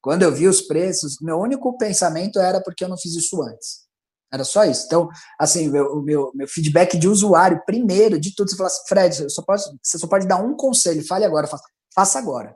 Quando 0.00 0.22
eu 0.22 0.32
vi 0.32 0.46
os 0.46 0.62
preços, 0.62 1.16
meu 1.20 1.36
único 1.38 1.76
pensamento 1.76 2.38
era 2.38 2.62
porque 2.62 2.84
eu 2.84 2.88
não 2.88 2.96
fiz 2.96 3.14
isso 3.16 3.42
antes. 3.42 3.86
Era 4.32 4.44
só 4.44 4.64
isso. 4.64 4.84
Então, 4.86 5.08
assim, 5.38 5.68
o 5.68 6.00
meu, 6.02 6.30
meu 6.32 6.46
feedback 6.46 6.96
de 6.96 7.08
usuário, 7.08 7.60
primeiro 7.66 8.20
de 8.20 8.32
tudo, 8.34 8.50
você 8.50 8.56
fala 8.56 8.68
assim, 8.68 8.82
Fred, 8.88 9.32
só 9.32 9.42
pode, 9.42 9.62
você 9.82 9.98
só 9.98 10.06
pode 10.06 10.28
dar 10.28 10.36
um 10.36 10.54
conselho, 10.56 11.04
fale 11.04 11.24
agora, 11.24 11.48
faça, 11.48 11.64
faça 11.92 12.18
agora. 12.20 12.54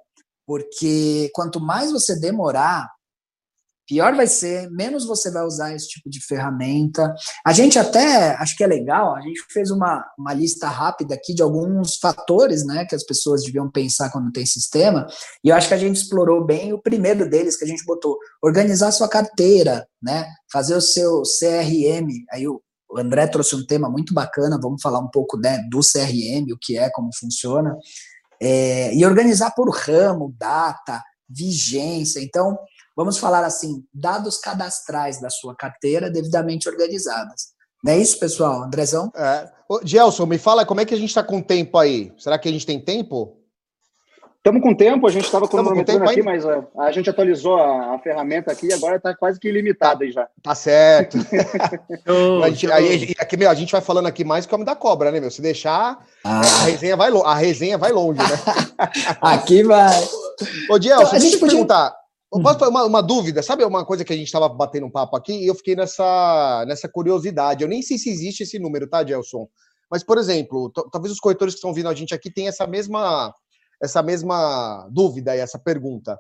Porque 0.51 1.31
quanto 1.33 1.61
mais 1.61 1.93
você 1.93 2.19
demorar, 2.19 2.91
pior 3.87 4.17
vai 4.17 4.27
ser, 4.27 4.69
menos 4.69 5.07
você 5.07 5.31
vai 5.31 5.45
usar 5.45 5.73
esse 5.77 5.87
tipo 5.87 6.11
de 6.11 6.21
ferramenta. 6.27 7.15
A 7.47 7.53
gente 7.53 7.79
até, 7.79 8.35
acho 8.35 8.57
que 8.57 8.65
é 8.65 8.67
legal, 8.67 9.15
a 9.15 9.21
gente 9.21 9.41
fez 9.53 9.71
uma, 9.71 10.05
uma 10.19 10.35
lista 10.35 10.67
rápida 10.67 11.15
aqui 11.15 11.35
de 11.35 11.41
alguns 11.41 11.99
fatores 11.99 12.67
né, 12.67 12.85
que 12.85 12.97
as 12.97 13.05
pessoas 13.05 13.45
deviam 13.45 13.71
pensar 13.71 14.11
quando 14.11 14.33
tem 14.33 14.45
sistema, 14.45 15.07
e 15.45 15.51
eu 15.51 15.55
acho 15.55 15.69
que 15.69 15.75
a 15.75 15.79
gente 15.79 15.95
explorou 15.95 16.45
bem 16.45 16.73
o 16.73 16.83
primeiro 16.83 17.31
deles 17.31 17.57
que 17.57 17.65
a 17.65 17.69
gente 17.69 17.85
botou, 17.85 18.19
organizar 18.43 18.91
sua 18.91 19.09
carteira, 19.09 19.87
né, 20.03 20.27
fazer 20.53 20.75
o 20.75 20.81
seu 20.81 21.23
CRM, 21.39 22.09
aí 22.33 22.49
o, 22.49 22.61
André 22.97 23.29
trouxe 23.29 23.55
um 23.55 23.65
tema 23.65 23.89
muito 23.89 24.13
bacana, 24.13 24.59
vamos 24.61 24.83
falar 24.83 24.99
um 24.99 25.09
pouco 25.09 25.37
né, 25.39 25.63
do 25.71 25.79
CRM, 25.79 26.53
o 26.53 26.59
que 26.61 26.77
é, 26.77 26.91
como 26.91 27.11
funciona, 27.17 27.77
é, 28.41 28.95
e 28.95 29.05
organizar 29.05 29.53
por 29.53 29.71
ramo, 29.71 30.35
data, 30.39 31.03
vigência, 31.29 32.21
então 32.21 32.59
vamos 32.97 33.19
falar 33.19 33.45
assim, 33.45 33.85
dados 33.93 34.39
cadastrais 34.39 35.21
da 35.21 35.31
sua 35.31 35.55
carteira 35.55 36.11
devidamente 36.11 36.69
organizadas. 36.69 37.49
Não 37.83 37.93
é 37.93 37.99
isso, 37.99 38.19
pessoal? 38.19 38.63
Andrezão? 38.63 39.11
É. 39.17 39.51
Ô, 39.69 39.81
Gelson, 39.83 40.27
me 40.27 40.37
fala 40.37 40.67
como 40.67 40.81
é 40.81 40.85
que 40.85 40.95
a 40.95 40.99
gente 40.99 41.09
está 41.09 41.23
com 41.23 41.41
tempo 41.41 41.79
aí? 41.79 42.13
Será 42.19 42.39
que 42.39 42.49
a 42.49 42.53
gente 42.53 42.67
tem 42.67 42.79
tempo? 42.79 43.40
Estamos 44.41 44.63
com 44.63 44.75
tempo, 44.75 45.07
a 45.07 45.11
gente 45.11 45.27
estava 45.27 45.47
cronometrando 45.47 46.03
aqui, 46.03 46.23
mas 46.23 46.47
a, 46.47 46.67
a, 46.79 46.91
gente 46.91 47.11
atualizou 47.11 47.57
a, 47.57 47.95
a 47.95 47.99
ferramenta 47.99 48.51
aqui 48.51 48.69
e 48.69 48.73
agora 48.73 48.97
está 48.97 49.15
quase 49.15 49.39
que 49.39 49.47
ilimitada 49.47 50.03
aí 50.03 50.11
já. 50.11 50.27
Tá 50.43 50.55
certo. 50.55 51.19
a, 52.43 52.49
gente, 52.49 52.73
aí, 52.73 53.15
aqui, 53.19 53.37
meu, 53.37 53.51
a 53.51 53.55
gente 53.55 53.71
vai 53.71 53.83
falando 53.83 54.07
aqui 54.07 54.25
mais 54.25 54.47
que 54.47 54.53
o 54.53 54.55
homem 54.55 54.65
da 54.65 54.75
cobra, 54.75 55.11
né, 55.13 55.21
meu? 55.21 55.31
Se 55.31 55.43
deixar, 55.43 56.03
ah. 56.25 56.41
a, 56.41 56.65
resenha 56.65 56.97
vai, 56.97 57.11
a 57.11 57.35
resenha 57.35 57.77
vai 57.77 57.93
longe, 57.93 58.19
né? 58.19 58.79
aqui 59.21 59.63
vai. 59.63 59.95
Ô, 60.71 60.81
Gelson, 60.81 61.03
então, 61.03 61.13
a 61.13 61.19
gente 61.19 61.37
podia... 61.37 61.57
perguntar, 61.57 62.01
Uhum. 62.33 62.43
Posso 62.45 62.65
uma, 62.69 62.85
uma 62.85 63.03
dúvida? 63.03 63.43
Sabe 63.43 63.65
uma 63.65 63.85
coisa 63.85 64.05
que 64.05 64.13
a 64.13 64.17
gente 64.17 64.27
estava 64.27 64.49
batendo 64.49 64.87
um 64.87 64.91
papo 64.91 65.17
aqui 65.17 65.33
e 65.33 65.49
eu 65.49 65.55
fiquei 65.55 65.75
nessa, 65.75 66.65
nessa 66.67 66.89
curiosidade. 66.89 67.65
Eu 67.65 67.69
nem 67.69 67.83
sei 67.83 67.99
se 67.99 68.09
existe 68.09 68.45
esse 68.45 68.57
número, 68.57 68.89
tá, 68.89 69.05
Gelson? 69.05 69.49
Mas, 69.91 70.05
por 70.05 70.17
exemplo, 70.17 70.71
talvez 70.93 71.13
os 71.13 71.19
corretores 71.19 71.55
que 71.55 71.59
estão 71.59 71.75
vindo 71.75 71.89
a 71.89 71.95
gente 71.95 72.15
aqui 72.15 72.31
tenham 72.33 72.49
essa 72.49 72.69
mesma, 72.69 73.35
essa 73.83 74.03
mesma 74.03 74.89
dúvida 74.91 75.35
e 75.35 75.41
essa 75.41 75.59
pergunta. 75.59 76.19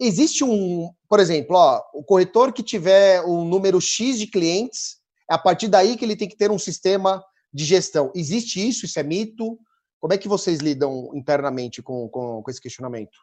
Existe 0.00 0.42
um, 0.42 0.90
por 1.08 1.20
exemplo, 1.20 1.56
ó, 1.56 1.80
o 1.94 2.02
corretor 2.02 2.52
que 2.52 2.62
tiver 2.62 3.22
um 3.22 3.44
número 3.44 3.80
X 3.80 4.18
de 4.18 4.26
clientes, 4.26 4.96
é 5.30 5.34
a 5.34 5.38
partir 5.38 5.68
daí 5.68 5.96
que 5.96 6.04
ele 6.04 6.16
tem 6.16 6.28
que 6.28 6.36
ter 6.36 6.50
um 6.50 6.58
sistema 6.58 7.22
de 7.52 7.64
gestão. 7.64 8.10
Existe 8.14 8.66
isso? 8.66 8.86
Isso 8.86 8.98
é 8.98 9.02
mito? 9.02 9.58
Como 10.00 10.12
é 10.12 10.18
que 10.18 10.28
vocês 10.28 10.58
lidam 10.58 11.10
internamente 11.14 11.82
com, 11.82 12.08
com, 12.08 12.42
com 12.42 12.50
esse 12.50 12.60
questionamento? 12.60 13.16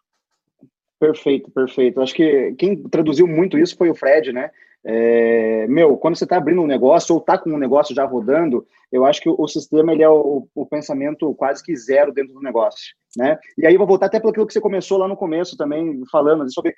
Perfeito, 0.99 1.49
perfeito. 1.51 1.99
Acho 2.01 2.13
que 2.13 2.53
quem 2.57 2.81
traduziu 2.83 3.27
muito 3.27 3.57
isso 3.57 3.75
foi 3.75 3.89
o 3.89 3.95
Fred, 3.95 4.31
né? 4.31 4.51
É, 4.85 5.67
meu, 5.67 5.97
quando 5.97 6.15
você 6.15 6.23
está 6.23 6.37
abrindo 6.37 6.61
um 6.61 6.67
negócio 6.67 7.13
ou 7.13 7.19
está 7.19 7.37
com 7.37 7.49
um 7.49 7.57
negócio 7.57 7.93
já 7.93 8.05
rodando, 8.05 8.65
eu 8.91 9.05
acho 9.05 9.21
que 9.21 9.29
o, 9.29 9.35
o 9.37 9.47
sistema 9.47 9.91
ele 9.91 10.03
é 10.03 10.09
o, 10.09 10.47
o, 10.55 10.65
pensamento 10.65 11.33
quase 11.35 11.63
que 11.63 11.75
zero 11.75 12.13
dentro 12.13 12.33
do 12.33 12.41
negócio, 12.41 12.95
né? 13.17 13.37
E 13.57 13.67
aí 13.67 13.73
eu 13.73 13.77
vou 13.77 13.87
voltar 13.87 14.05
até 14.05 14.19
pelo 14.19 14.33
que 14.33 14.53
você 14.53 14.61
começou 14.61 14.97
lá 14.97 15.07
no 15.07 15.17
começo 15.17 15.57
também 15.57 16.01
falando 16.09 16.51
sobre 16.51 16.73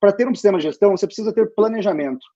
para 0.00 0.12
ter 0.12 0.26
um 0.26 0.34
sistema 0.34 0.58
de 0.58 0.64
gestão 0.64 0.96
você 0.96 1.06
precisa 1.06 1.32
ter 1.32 1.54
planejamento, 1.54 2.26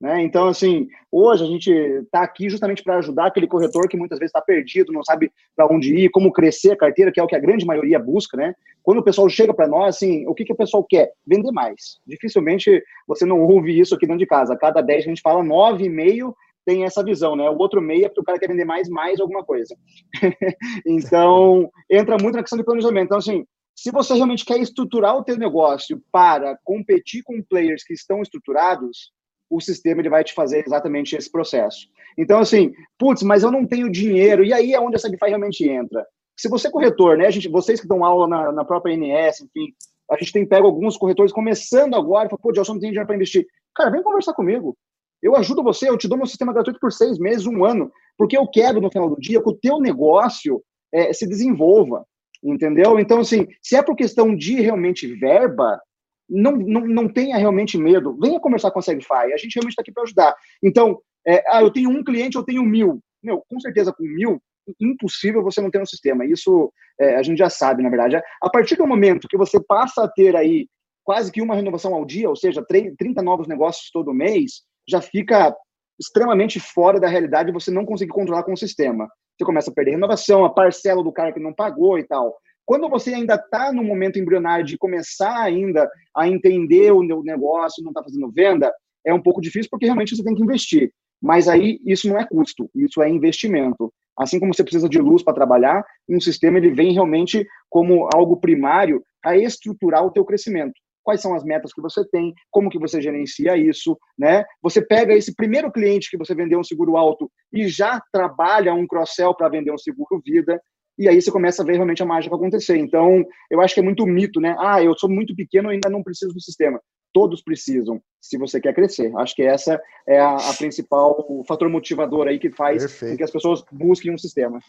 né? 0.00 0.22
Então, 0.22 0.46
assim, 0.46 0.88
hoje 1.10 1.42
a 1.42 1.46
gente 1.46 1.70
está 1.70 2.22
aqui 2.22 2.48
justamente 2.48 2.84
para 2.84 2.98
ajudar 2.98 3.26
aquele 3.26 3.48
corretor 3.48 3.88
que 3.88 3.96
muitas 3.96 4.18
vezes 4.18 4.30
está 4.30 4.40
perdido, 4.40 4.92
não 4.92 5.02
sabe 5.02 5.32
para 5.56 5.66
onde 5.66 5.92
ir, 5.92 6.10
como 6.10 6.32
crescer 6.32 6.70
a 6.70 6.76
carteira, 6.76 7.10
que 7.10 7.18
é 7.18 7.22
o 7.22 7.26
que 7.26 7.34
a 7.34 7.40
grande 7.40 7.66
maioria 7.66 7.98
busca. 7.98 8.36
Né? 8.36 8.54
Quando 8.82 8.98
o 8.98 9.02
pessoal 9.02 9.28
chega 9.28 9.52
para 9.52 9.66
nós, 9.66 9.96
assim, 9.96 10.24
o 10.28 10.34
que, 10.34 10.44
que 10.44 10.52
o 10.52 10.56
pessoal 10.56 10.84
quer? 10.84 11.10
Vender 11.26 11.50
mais. 11.50 11.98
Dificilmente 12.06 12.82
você 13.08 13.26
não 13.26 13.40
ouve 13.40 13.78
isso 13.78 13.94
aqui 13.94 14.06
dentro 14.06 14.20
de 14.20 14.26
casa. 14.26 14.56
Cada 14.56 14.80
10 14.80 15.04
a 15.04 15.08
gente 15.08 15.20
fala, 15.20 15.42
9,5 15.42 16.32
tem 16.64 16.84
essa 16.84 17.02
visão, 17.02 17.34
né? 17.34 17.48
O 17.48 17.58
outro 17.58 17.80
meio 17.80 18.04
é 18.04 18.08
porque 18.08 18.20
o 18.20 18.24
cara 18.24 18.38
quer 18.38 18.48
vender 18.48 18.64
mais, 18.64 18.88
mais 18.88 19.18
alguma 19.18 19.42
coisa. 19.42 19.74
então, 20.86 21.68
entra 21.90 22.16
muito 22.20 22.36
na 22.36 22.42
questão 22.42 22.58
de 22.58 22.64
planejamento. 22.64 23.06
Então, 23.06 23.18
assim, 23.18 23.44
Se 23.74 23.92
você 23.92 24.14
realmente 24.14 24.44
quer 24.44 24.58
estruturar 24.58 25.16
o 25.16 25.22
teu 25.22 25.38
negócio 25.38 26.02
para 26.12 26.58
competir 26.64 27.22
com 27.22 27.40
players 27.40 27.84
que 27.84 27.94
estão 27.94 28.20
estruturados, 28.20 29.12
o 29.50 29.60
sistema 29.60 30.00
ele 30.00 30.10
vai 30.10 30.22
te 30.22 30.34
fazer 30.34 30.64
exatamente 30.66 31.16
esse 31.16 31.30
processo. 31.30 31.88
Então, 32.16 32.38
assim, 32.38 32.72
putz, 32.98 33.22
mas 33.22 33.42
eu 33.42 33.50
não 33.50 33.66
tenho 33.66 33.90
dinheiro. 33.90 34.44
E 34.44 34.52
aí 34.52 34.74
é 34.74 34.80
onde 34.80 34.96
a 34.96 34.98
Sagify 34.98 35.28
realmente 35.28 35.66
entra. 35.68 36.06
Se 36.36 36.48
você 36.48 36.68
é 36.68 36.70
corretor, 36.70 37.16
né, 37.16 37.26
a 37.26 37.30
gente, 37.30 37.48
vocês 37.48 37.80
que 37.80 37.88
dão 37.88 38.04
aula 38.04 38.28
na, 38.28 38.52
na 38.52 38.64
própria 38.64 38.94
NS, 38.94 39.40
enfim, 39.40 39.72
a 40.10 40.16
gente 40.16 40.32
tem 40.32 40.46
pego 40.46 40.66
alguns 40.66 40.96
corretores 40.96 41.32
começando 41.32 41.94
agora 41.94 42.26
e 42.26 42.30
fala, 42.30 42.40
pô, 42.40 42.54
Gelson, 42.54 42.74
não 42.74 42.80
tem 42.80 42.90
dinheiro 42.90 43.06
para 43.06 43.16
investir. 43.16 43.46
Cara, 43.74 43.90
vem 43.90 44.02
conversar 44.02 44.32
comigo. 44.34 44.76
Eu 45.22 45.36
ajudo 45.36 45.62
você, 45.62 45.88
eu 45.88 45.98
te 45.98 46.08
dou 46.08 46.16
meu 46.16 46.26
sistema 46.26 46.52
gratuito 46.52 46.78
por 46.78 46.92
seis 46.92 47.18
meses, 47.18 47.46
um 47.46 47.64
ano, 47.64 47.90
porque 48.16 48.36
eu 48.36 48.46
quero, 48.46 48.80
no 48.80 48.90
final 48.90 49.10
do 49.10 49.20
dia, 49.20 49.42
que 49.42 49.48
o 49.48 49.56
teu 49.56 49.80
negócio 49.80 50.62
é, 50.92 51.12
se 51.12 51.26
desenvolva, 51.26 52.04
entendeu? 52.42 52.98
Então, 52.98 53.20
assim, 53.20 53.46
se 53.60 53.76
é 53.76 53.82
por 53.82 53.96
questão 53.96 54.34
de 54.34 54.60
realmente 54.60 55.06
verba, 55.16 55.80
não, 56.28 56.52
não, 56.52 56.86
não 56.86 57.08
tenha 57.08 57.36
realmente 57.36 57.78
medo. 57.78 58.16
Venha 58.20 58.40
conversar 58.40 58.70
com 58.70 58.78
a 58.78 58.82
Segfy, 58.82 59.32
a 59.32 59.36
gente 59.36 59.54
realmente 59.54 59.72
está 59.72 59.82
aqui 59.82 59.92
para 59.92 60.02
ajudar. 60.02 60.34
Então, 60.62 61.00
é, 61.26 61.42
ah, 61.48 61.62
eu 61.62 61.70
tenho 61.70 61.90
um 61.90 62.04
cliente, 62.04 62.36
eu 62.36 62.44
tenho 62.44 62.62
mil. 62.62 63.00
Meu, 63.22 63.42
com 63.48 63.58
certeza, 63.60 63.92
com 63.92 64.04
mil, 64.04 64.40
impossível 64.80 65.42
você 65.42 65.60
não 65.60 65.70
ter 65.70 65.80
um 65.80 65.86
sistema. 65.86 66.24
Isso 66.24 66.72
é, 67.00 67.16
a 67.16 67.22
gente 67.22 67.38
já 67.38 67.50
sabe, 67.50 67.82
na 67.82 67.88
verdade. 67.88 68.16
A 68.42 68.50
partir 68.50 68.76
do 68.76 68.86
momento 68.86 69.28
que 69.28 69.36
você 69.36 69.58
passa 69.62 70.04
a 70.04 70.08
ter 70.08 70.36
aí 70.36 70.68
quase 71.04 71.32
que 71.32 71.40
uma 71.40 71.54
renovação 71.54 71.94
ao 71.94 72.04
dia, 72.04 72.28
ou 72.28 72.36
seja, 72.36 72.62
30 72.62 73.22
novos 73.22 73.48
negócios 73.48 73.90
todo 73.90 74.12
mês, 74.12 74.62
já 74.86 75.00
fica 75.00 75.54
extremamente 75.98 76.60
fora 76.60 77.00
da 77.00 77.08
realidade 77.08 77.52
você 77.52 77.70
não 77.70 77.84
conseguir 77.84 78.12
controlar 78.12 78.42
com 78.44 78.52
o 78.52 78.56
sistema. 78.56 79.08
Você 79.36 79.44
começa 79.44 79.70
a 79.70 79.74
perder 79.74 79.92
renovação, 79.92 80.44
a 80.44 80.52
parcela 80.52 81.02
do 81.02 81.12
cara 81.12 81.32
que 81.32 81.40
não 81.40 81.52
pagou 81.52 81.98
e 81.98 82.04
tal. 82.04 82.36
Quando 82.68 82.86
você 82.90 83.14
ainda 83.14 83.36
está 83.36 83.72
no 83.72 83.82
momento 83.82 84.18
embrionário 84.18 84.62
de 84.62 84.76
começar 84.76 85.40
ainda 85.40 85.90
a 86.14 86.28
entender 86.28 86.92
o 86.92 87.22
negócio, 87.22 87.82
não 87.82 87.92
está 87.92 88.02
fazendo 88.02 88.30
venda, 88.30 88.70
é 89.06 89.14
um 89.14 89.22
pouco 89.22 89.40
difícil 89.40 89.70
porque 89.70 89.86
realmente 89.86 90.14
você 90.14 90.22
tem 90.22 90.34
que 90.34 90.42
investir. 90.42 90.92
Mas 91.18 91.48
aí 91.48 91.80
isso 91.86 92.06
não 92.06 92.18
é 92.18 92.26
custo, 92.26 92.68
isso 92.74 93.02
é 93.02 93.08
investimento. 93.08 93.90
Assim 94.18 94.38
como 94.38 94.52
você 94.52 94.62
precisa 94.62 94.86
de 94.86 94.98
luz 94.98 95.22
para 95.22 95.32
trabalhar, 95.32 95.82
um 96.06 96.20
sistema 96.20 96.58
ele 96.58 96.70
vem 96.70 96.92
realmente 96.92 97.42
como 97.70 98.06
algo 98.14 98.36
primário 98.36 99.02
a 99.24 99.34
estruturar 99.34 100.04
o 100.04 100.10
teu 100.10 100.22
crescimento. 100.26 100.74
Quais 101.02 101.22
são 101.22 101.34
as 101.34 101.44
metas 101.44 101.72
que 101.72 101.80
você 101.80 102.06
tem, 102.10 102.34
como 102.50 102.68
que 102.68 102.78
você 102.78 103.00
gerencia 103.00 103.56
isso, 103.56 103.96
né? 104.18 104.44
Você 104.60 104.82
pega 104.82 105.14
esse 105.14 105.34
primeiro 105.34 105.72
cliente 105.72 106.10
que 106.10 106.18
você 106.18 106.34
vendeu 106.34 106.60
um 106.60 106.64
seguro 106.64 106.98
alto 106.98 107.30
e 107.50 107.66
já 107.66 107.98
trabalha 108.12 108.74
um 108.74 108.86
cross-sell 108.86 109.34
para 109.34 109.48
vender 109.48 109.72
um 109.72 109.78
seguro 109.78 110.20
vida, 110.22 110.60
e 110.98 111.08
aí 111.08 111.20
você 111.20 111.30
começa 111.30 111.62
a 111.62 111.64
ver 111.64 111.74
realmente 111.74 112.02
a 112.02 112.06
mágica 112.06 112.34
acontecer. 112.34 112.76
Então, 112.76 113.24
eu 113.50 113.60
acho 113.60 113.74
que 113.74 113.80
é 113.80 113.82
muito 113.82 114.06
mito, 114.06 114.40
né? 114.40 114.56
Ah, 114.58 114.82
eu 114.82 114.96
sou 114.98 115.08
muito 115.08 115.34
pequeno, 115.34 115.68
ainda 115.68 115.88
não 115.88 116.02
preciso 116.02 116.32
do 116.32 116.40
sistema 116.40 116.80
todos 117.12 117.42
precisam 117.42 118.00
se 118.20 118.38
você 118.38 118.60
quer 118.60 118.74
crescer. 118.74 119.12
Acho 119.16 119.34
que 119.34 119.42
essa 119.42 119.80
é 120.06 120.20
a, 120.20 120.36
a 120.36 120.54
principal 120.54 121.42
fator 121.46 121.68
motivador 121.68 122.28
aí 122.28 122.38
que 122.38 122.50
faz 122.50 123.00
com 123.00 123.16
que 123.16 123.22
as 123.22 123.30
pessoas 123.30 123.64
busquem 123.72 124.12
um 124.12 124.18
sistema. 124.18 124.60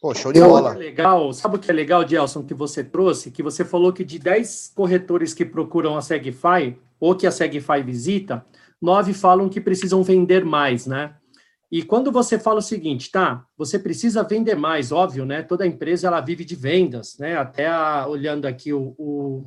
Pô, 0.00 0.12
show 0.14 0.32
de 0.32 0.40
bola. 0.40 0.72
Legal. 0.72 1.32
Sabe 1.32 1.56
o 1.56 1.58
que 1.58 1.70
é 1.70 1.74
legal, 1.74 2.06
Gelson, 2.06 2.42
que 2.42 2.54
você 2.54 2.82
trouxe? 2.82 3.30
Que 3.30 3.42
você 3.42 3.64
falou 3.64 3.92
que 3.92 4.04
de 4.04 4.18
10 4.18 4.72
corretores 4.74 5.32
que 5.32 5.44
procuram 5.44 5.96
a 5.96 6.02
Segfy, 6.02 6.76
ou 6.98 7.14
que 7.14 7.26
a 7.26 7.30
Segfy 7.30 7.82
visita, 7.84 8.44
nove 8.80 9.14
falam 9.14 9.48
que 9.48 9.60
precisam 9.60 10.02
vender 10.02 10.44
mais, 10.44 10.86
né? 10.86 11.14
E 11.72 11.82
quando 11.82 12.12
você 12.12 12.38
fala 12.38 12.58
o 12.58 12.62
seguinte, 12.62 13.10
tá, 13.10 13.46
você 13.56 13.78
precisa 13.78 14.22
vender 14.22 14.54
mais, 14.54 14.92
óbvio, 14.92 15.24
né? 15.24 15.40
Toda 15.42 15.66
empresa 15.66 16.06
ela 16.06 16.20
vive 16.20 16.44
de 16.44 16.54
vendas, 16.54 17.16
né? 17.18 17.34
Até 17.38 17.66
a, 17.66 18.06
olhando 18.06 18.44
aqui 18.44 18.74
o, 18.74 18.94
o, 18.98 19.42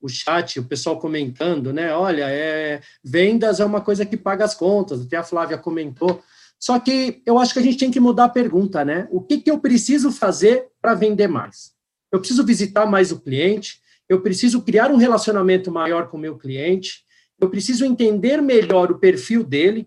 o 0.00 0.08
chat, 0.08 0.58
o 0.58 0.64
pessoal 0.64 0.98
comentando, 0.98 1.70
né? 1.70 1.94
Olha, 1.94 2.24
é, 2.26 2.80
vendas 3.04 3.60
é 3.60 3.66
uma 3.66 3.82
coisa 3.82 4.06
que 4.06 4.16
paga 4.16 4.46
as 4.46 4.54
contas, 4.54 5.02
até 5.02 5.18
a 5.18 5.22
Flávia 5.22 5.58
comentou. 5.58 6.22
Só 6.58 6.78
que 6.80 7.22
eu 7.26 7.38
acho 7.38 7.52
que 7.52 7.58
a 7.58 7.62
gente 7.62 7.76
tem 7.76 7.90
que 7.90 8.00
mudar 8.00 8.24
a 8.24 8.30
pergunta, 8.30 8.82
né? 8.82 9.06
O 9.10 9.20
que, 9.20 9.36
que 9.36 9.50
eu 9.50 9.60
preciso 9.60 10.10
fazer 10.10 10.68
para 10.80 10.94
vender 10.94 11.28
mais? 11.28 11.74
Eu 12.10 12.18
preciso 12.18 12.46
visitar 12.46 12.86
mais 12.86 13.12
o 13.12 13.20
cliente, 13.20 13.82
eu 14.08 14.22
preciso 14.22 14.62
criar 14.62 14.90
um 14.90 14.96
relacionamento 14.96 15.70
maior 15.70 16.08
com 16.08 16.16
o 16.16 16.20
meu 16.20 16.38
cliente, 16.38 17.04
eu 17.38 17.50
preciso 17.50 17.84
entender 17.84 18.40
melhor 18.40 18.90
o 18.90 18.98
perfil 18.98 19.44
dele, 19.44 19.86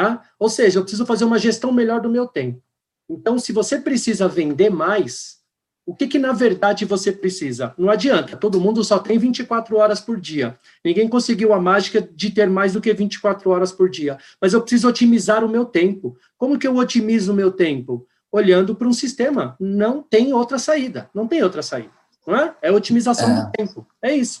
tá? 0.00 0.22
Ou 0.38 0.48
seja, 0.48 0.78
eu 0.78 0.82
preciso 0.82 1.04
fazer 1.04 1.24
uma 1.24 1.38
gestão 1.38 1.70
melhor 1.70 2.00
do 2.00 2.08
meu 2.08 2.26
tempo. 2.26 2.62
Então, 3.08 3.38
se 3.38 3.52
você 3.52 3.78
precisa 3.78 4.26
vender 4.26 4.70
mais, 4.70 5.40
o 5.84 5.94
que, 5.94 6.06
que 6.06 6.18
na 6.18 6.32
verdade 6.32 6.84
você 6.84 7.12
precisa? 7.12 7.74
Não 7.76 7.90
adianta, 7.90 8.36
todo 8.36 8.60
mundo 8.60 8.82
só 8.82 8.98
tem 8.98 9.18
24 9.18 9.76
horas 9.76 10.00
por 10.00 10.18
dia. 10.18 10.56
Ninguém 10.84 11.08
conseguiu 11.08 11.52
a 11.52 11.60
mágica 11.60 12.00
de 12.00 12.30
ter 12.30 12.48
mais 12.48 12.72
do 12.72 12.80
que 12.80 12.92
24 12.94 13.50
horas 13.50 13.72
por 13.72 13.90
dia. 13.90 14.16
Mas 14.40 14.52
eu 14.52 14.60
preciso 14.60 14.88
otimizar 14.88 15.44
o 15.44 15.48
meu 15.48 15.64
tempo. 15.64 16.16
Como 16.38 16.58
que 16.58 16.66
eu 16.66 16.76
otimizo 16.76 17.32
o 17.32 17.36
meu 17.36 17.50
tempo? 17.50 18.06
Olhando 18.32 18.74
para 18.74 18.88
um 18.88 18.92
sistema. 18.92 19.56
Não 19.58 20.02
tem 20.02 20.32
outra 20.32 20.58
saída. 20.58 21.10
Não 21.12 21.26
tem 21.26 21.42
outra 21.42 21.62
saída. 21.62 21.90
Não 22.26 22.36
é? 22.36 22.54
É 22.62 22.72
otimização 22.72 23.28
é. 23.28 23.42
do 23.42 23.50
tempo. 23.50 23.86
É 24.00 24.14
isso. 24.14 24.40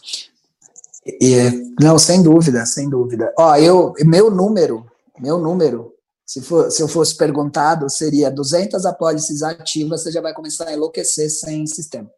E, 1.04 1.74
não, 1.80 1.98
sem 1.98 2.22
dúvida, 2.22 2.64
sem 2.66 2.88
dúvida. 2.88 3.32
Ó, 3.36 3.56
eu, 3.56 3.94
meu 4.04 4.30
número, 4.30 4.86
meu 5.20 5.38
número 5.38 5.94
se, 6.30 6.40
for, 6.40 6.70
se 6.70 6.80
eu 6.80 6.86
fosse 6.86 7.16
perguntado, 7.16 7.90
seria 7.90 8.30
200 8.30 8.86
apólices 8.86 9.42
ativas, 9.42 10.04
você 10.04 10.12
já 10.12 10.20
vai 10.20 10.32
começar 10.32 10.68
a 10.68 10.72
enlouquecer 10.72 11.28
sem 11.28 11.66
sistema. 11.66 12.08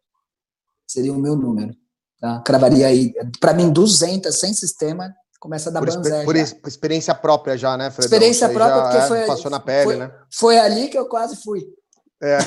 Seria 0.85 1.11
o 1.11 1.17
meu 1.17 1.35
número. 1.35 1.73
Tá? 2.21 2.39
Cravaria 2.45 2.85
aí. 2.85 3.11
Para 3.39 3.55
mim, 3.55 3.71
200 3.71 4.39
sem 4.39 4.53
sistema, 4.53 5.11
começa 5.39 5.71
a 5.71 5.73
dar 5.73 5.79
por, 5.79 5.91
banzé. 5.91 6.23
Por, 6.25 6.35
por, 6.61 6.67
experiência 6.67 7.15
própria 7.15 7.57
já, 7.57 7.75
né, 7.75 7.89
Fredão? 7.89 8.05
Experiência 8.05 8.49
própria, 8.49 8.83
porque 8.83 8.97
é, 8.97 9.07
foi, 9.07 9.25
passou 9.25 9.49
na 9.49 9.59
pele, 9.59 9.83
foi, 9.83 9.95
né? 9.95 10.11
Foi 10.31 10.59
ali 10.59 10.89
que 10.89 10.97
eu 10.99 11.07
quase 11.07 11.35
fui. 11.37 11.65
É. 12.21 12.37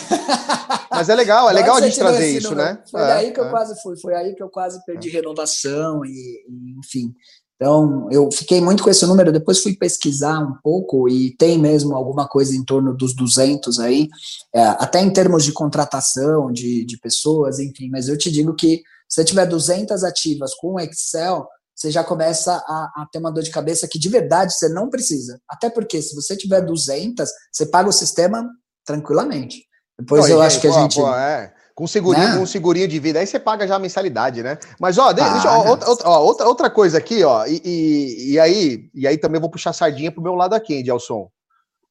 Mas 0.88 1.08
é 1.08 1.16
legal, 1.16 1.50
é 1.50 1.52
legal 1.52 1.76
a 1.76 1.80
gente 1.80 1.98
trazer 1.98 2.28
isso, 2.28 2.50
número. 2.50 2.74
né? 2.74 2.82
Foi 2.88 3.00
é, 3.02 3.06
daí 3.06 3.32
que 3.32 3.40
eu 3.40 3.44
é. 3.46 3.50
quase 3.50 3.82
fui, 3.82 4.00
foi 4.00 4.14
aí 4.14 4.36
que 4.36 4.42
eu 4.42 4.48
quase 4.48 4.82
perdi 4.86 5.08
renovação 5.08 6.04
e, 6.04 6.46
e 6.48 6.78
enfim. 6.78 7.12
Então, 7.56 8.06
eu 8.10 8.30
fiquei 8.30 8.60
muito 8.60 8.82
com 8.82 8.90
esse 8.90 9.06
número, 9.06 9.32
depois 9.32 9.62
fui 9.62 9.74
pesquisar 9.74 10.38
um 10.40 10.54
pouco 10.62 11.08
e 11.08 11.34
tem 11.36 11.58
mesmo 11.58 11.94
alguma 11.94 12.28
coisa 12.28 12.54
em 12.54 12.62
torno 12.62 12.94
dos 12.94 13.14
200 13.14 13.80
aí, 13.80 14.08
é, 14.54 14.62
até 14.62 15.00
em 15.00 15.10
termos 15.10 15.42
de 15.42 15.52
contratação 15.52 16.52
de, 16.52 16.84
de 16.84 16.98
pessoas, 16.98 17.58
enfim, 17.58 17.88
mas 17.90 18.08
eu 18.08 18.18
te 18.18 18.30
digo 18.30 18.54
que 18.54 18.82
se 19.08 19.22
você 19.22 19.24
tiver 19.24 19.46
200 19.46 20.04
ativas 20.04 20.54
com 20.54 20.78
Excel, 20.78 21.48
você 21.74 21.90
já 21.90 22.04
começa 22.04 22.54
a, 22.54 23.02
a, 23.02 23.08
ter 23.10 23.18
uma 23.18 23.32
dor 23.32 23.42
de 23.42 23.50
cabeça 23.50 23.88
que 23.88 23.98
de 23.98 24.08
verdade 24.08 24.52
você 24.52 24.68
não 24.68 24.90
precisa. 24.90 25.38
Até 25.48 25.70
porque 25.70 26.00
se 26.02 26.14
você 26.14 26.36
tiver 26.36 26.62
200, 26.62 27.28
você 27.52 27.66
paga 27.66 27.88
o 27.88 27.92
sistema 27.92 28.46
tranquilamente. 28.84 29.64
Depois 29.98 30.28
eu 30.28 30.40
acho 30.40 30.60
que 30.60 30.68
a 30.68 30.72
gente... 30.72 30.96
Pô, 30.96 31.14
é. 31.14 31.54
Com 31.76 31.86
segurinho, 31.86 32.30
né? 32.30 32.38
com 32.38 32.46
segurinho 32.46 32.88
de 32.88 32.98
vida, 32.98 33.18
aí 33.18 33.26
você 33.26 33.38
paga 33.38 33.68
já 33.68 33.76
a 33.76 33.78
mensalidade, 33.78 34.42
né? 34.42 34.56
Mas, 34.80 34.96
ó, 34.96 35.12
deixa, 35.12 35.30
ó, 35.46 35.68
outra, 35.68 36.08
ó, 36.08 36.22
outra, 36.22 36.46
outra 36.46 36.70
coisa 36.70 36.96
aqui, 36.96 37.22
ó, 37.22 37.44
e, 37.44 37.60
e, 37.62 38.32
e, 38.32 38.40
aí, 38.40 38.88
e 38.94 39.06
aí 39.06 39.18
também 39.18 39.38
vou 39.38 39.50
puxar 39.50 39.74
sardinha 39.74 40.10
pro 40.10 40.22
meu 40.22 40.34
lado 40.34 40.54
aqui, 40.54 40.72
hein, 40.72 40.82
Gelson. 40.82 41.28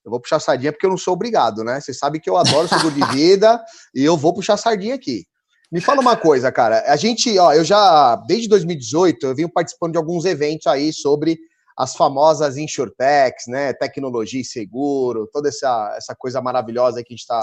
Eu 0.03 0.09
vou 0.09 0.19
puxar 0.19 0.39
sardinha 0.39 0.71
porque 0.71 0.87
eu 0.87 0.89
não 0.89 0.97
sou 0.97 1.13
obrigado, 1.13 1.63
né? 1.63 1.79
Você 1.79 1.93
sabe 1.93 2.19
que 2.19 2.27
eu 2.27 2.35
adoro 2.35 2.67
seguro 2.67 2.95
de 2.95 3.05
vida 3.13 3.63
e 3.93 4.03
eu 4.03 4.17
vou 4.17 4.33
puxar 4.33 4.57
sardinha 4.57 4.95
aqui. 4.95 5.23
Me 5.71 5.79
fala 5.79 6.01
uma 6.01 6.17
coisa, 6.17 6.51
cara. 6.51 6.83
A 6.87 6.95
gente, 6.95 7.37
ó, 7.37 7.53
eu 7.53 7.63
já, 7.63 8.15
desde 8.27 8.49
2018, 8.49 9.23
eu 9.23 9.35
venho 9.35 9.53
participando 9.53 9.91
de 9.91 9.99
alguns 9.99 10.25
eventos 10.25 10.65
aí 10.65 10.91
sobre 10.91 11.37
as 11.77 11.95
famosas 11.95 12.57
insurtechs, 12.57 13.45
né? 13.47 13.71
Tecnologia 13.73 14.41
e 14.41 14.45
seguro, 14.45 15.29
toda 15.31 15.49
essa, 15.49 15.93
essa 15.95 16.15
coisa 16.15 16.41
maravilhosa 16.41 17.03
que 17.03 17.13
a 17.13 17.15
gente 17.15 17.21
está 17.21 17.39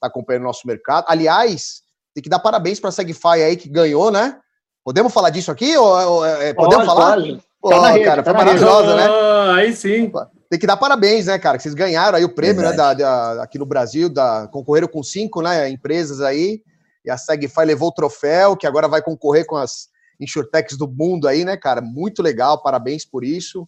tá 0.00 0.08
acompanhando 0.08 0.42
o 0.42 0.46
nosso 0.46 0.66
mercado. 0.66 1.04
Aliás, 1.06 1.83
tem 2.14 2.22
que 2.22 2.28
dar 2.28 2.38
parabéns 2.38 2.78
para 2.78 2.88
a 2.88 2.92
Segfy 2.92 3.42
aí 3.42 3.56
que 3.56 3.68
ganhou, 3.68 4.10
né? 4.10 4.38
Podemos 4.84 5.12
falar 5.12 5.30
disso 5.30 5.50
aqui? 5.50 5.76
Ou, 5.76 5.86
ou 5.86 6.24
é, 6.24 6.54
podemos 6.54 6.86
pode, 6.86 6.98
falar? 6.98 7.16
Pode. 7.16 7.42
Pô, 7.60 7.70
tá 7.70 7.90
rede, 7.90 8.04
cara, 8.04 8.22
tá 8.22 8.34
foi 8.34 8.44
maravilhosa, 8.44 8.94
né? 8.94 9.08
aí 9.54 9.74
sim. 9.74 10.12
Tem 10.50 10.58
que 10.58 10.66
dar 10.66 10.76
parabéns, 10.76 11.26
né, 11.26 11.38
cara? 11.38 11.56
Que 11.56 11.62
vocês 11.62 11.74
ganharam 11.74 12.18
aí 12.18 12.24
o 12.24 12.34
prêmio, 12.34 12.62
né, 12.62 12.74
da, 12.74 12.92
da, 12.92 13.42
aqui 13.42 13.58
no 13.58 13.64
Brasil, 13.64 14.10
da, 14.10 14.46
concorreram 14.52 14.86
com 14.86 15.02
cinco, 15.02 15.40
né, 15.40 15.70
empresas 15.70 16.20
aí, 16.20 16.62
e 17.04 17.10
a 17.10 17.16
Segfy 17.16 17.64
levou 17.64 17.88
o 17.88 17.92
troféu, 17.92 18.54
que 18.54 18.66
agora 18.66 18.86
vai 18.86 19.02
concorrer 19.02 19.46
com 19.46 19.56
as 19.56 19.88
insurtechs 20.20 20.76
do 20.76 20.86
mundo 20.86 21.26
aí, 21.26 21.44
né, 21.44 21.56
cara? 21.56 21.80
Muito 21.80 22.22
legal, 22.22 22.62
parabéns 22.62 23.04
por 23.04 23.24
isso. 23.24 23.66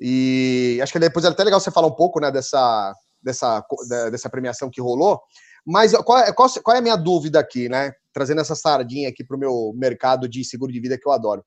E 0.00 0.78
acho 0.80 0.92
que 0.92 0.98
depois 0.98 1.24
é 1.24 1.28
até 1.28 1.42
legal 1.42 1.58
você 1.58 1.72
falar 1.72 1.88
um 1.88 1.94
pouco, 1.94 2.20
né, 2.20 2.30
dessa, 2.30 2.94
dessa, 3.22 3.64
dessa 4.10 4.30
premiação 4.30 4.70
que 4.70 4.80
rolou. 4.80 5.20
Mas 5.64 5.92
qual 5.92 6.18
é, 6.18 6.32
qual, 6.32 6.48
qual 6.62 6.76
é 6.76 6.78
a 6.78 6.82
minha 6.82 6.96
dúvida 6.96 7.40
aqui, 7.40 7.68
né? 7.68 7.92
Trazendo 8.12 8.40
essa 8.40 8.54
sardinha 8.54 9.08
aqui 9.08 9.24
para 9.24 9.36
o 9.36 9.40
meu 9.40 9.72
mercado 9.74 10.28
de 10.28 10.44
seguro 10.44 10.72
de 10.72 10.80
vida 10.80 10.98
que 10.98 11.08
eu 11.08 11.12
adoro. 11.12 11.44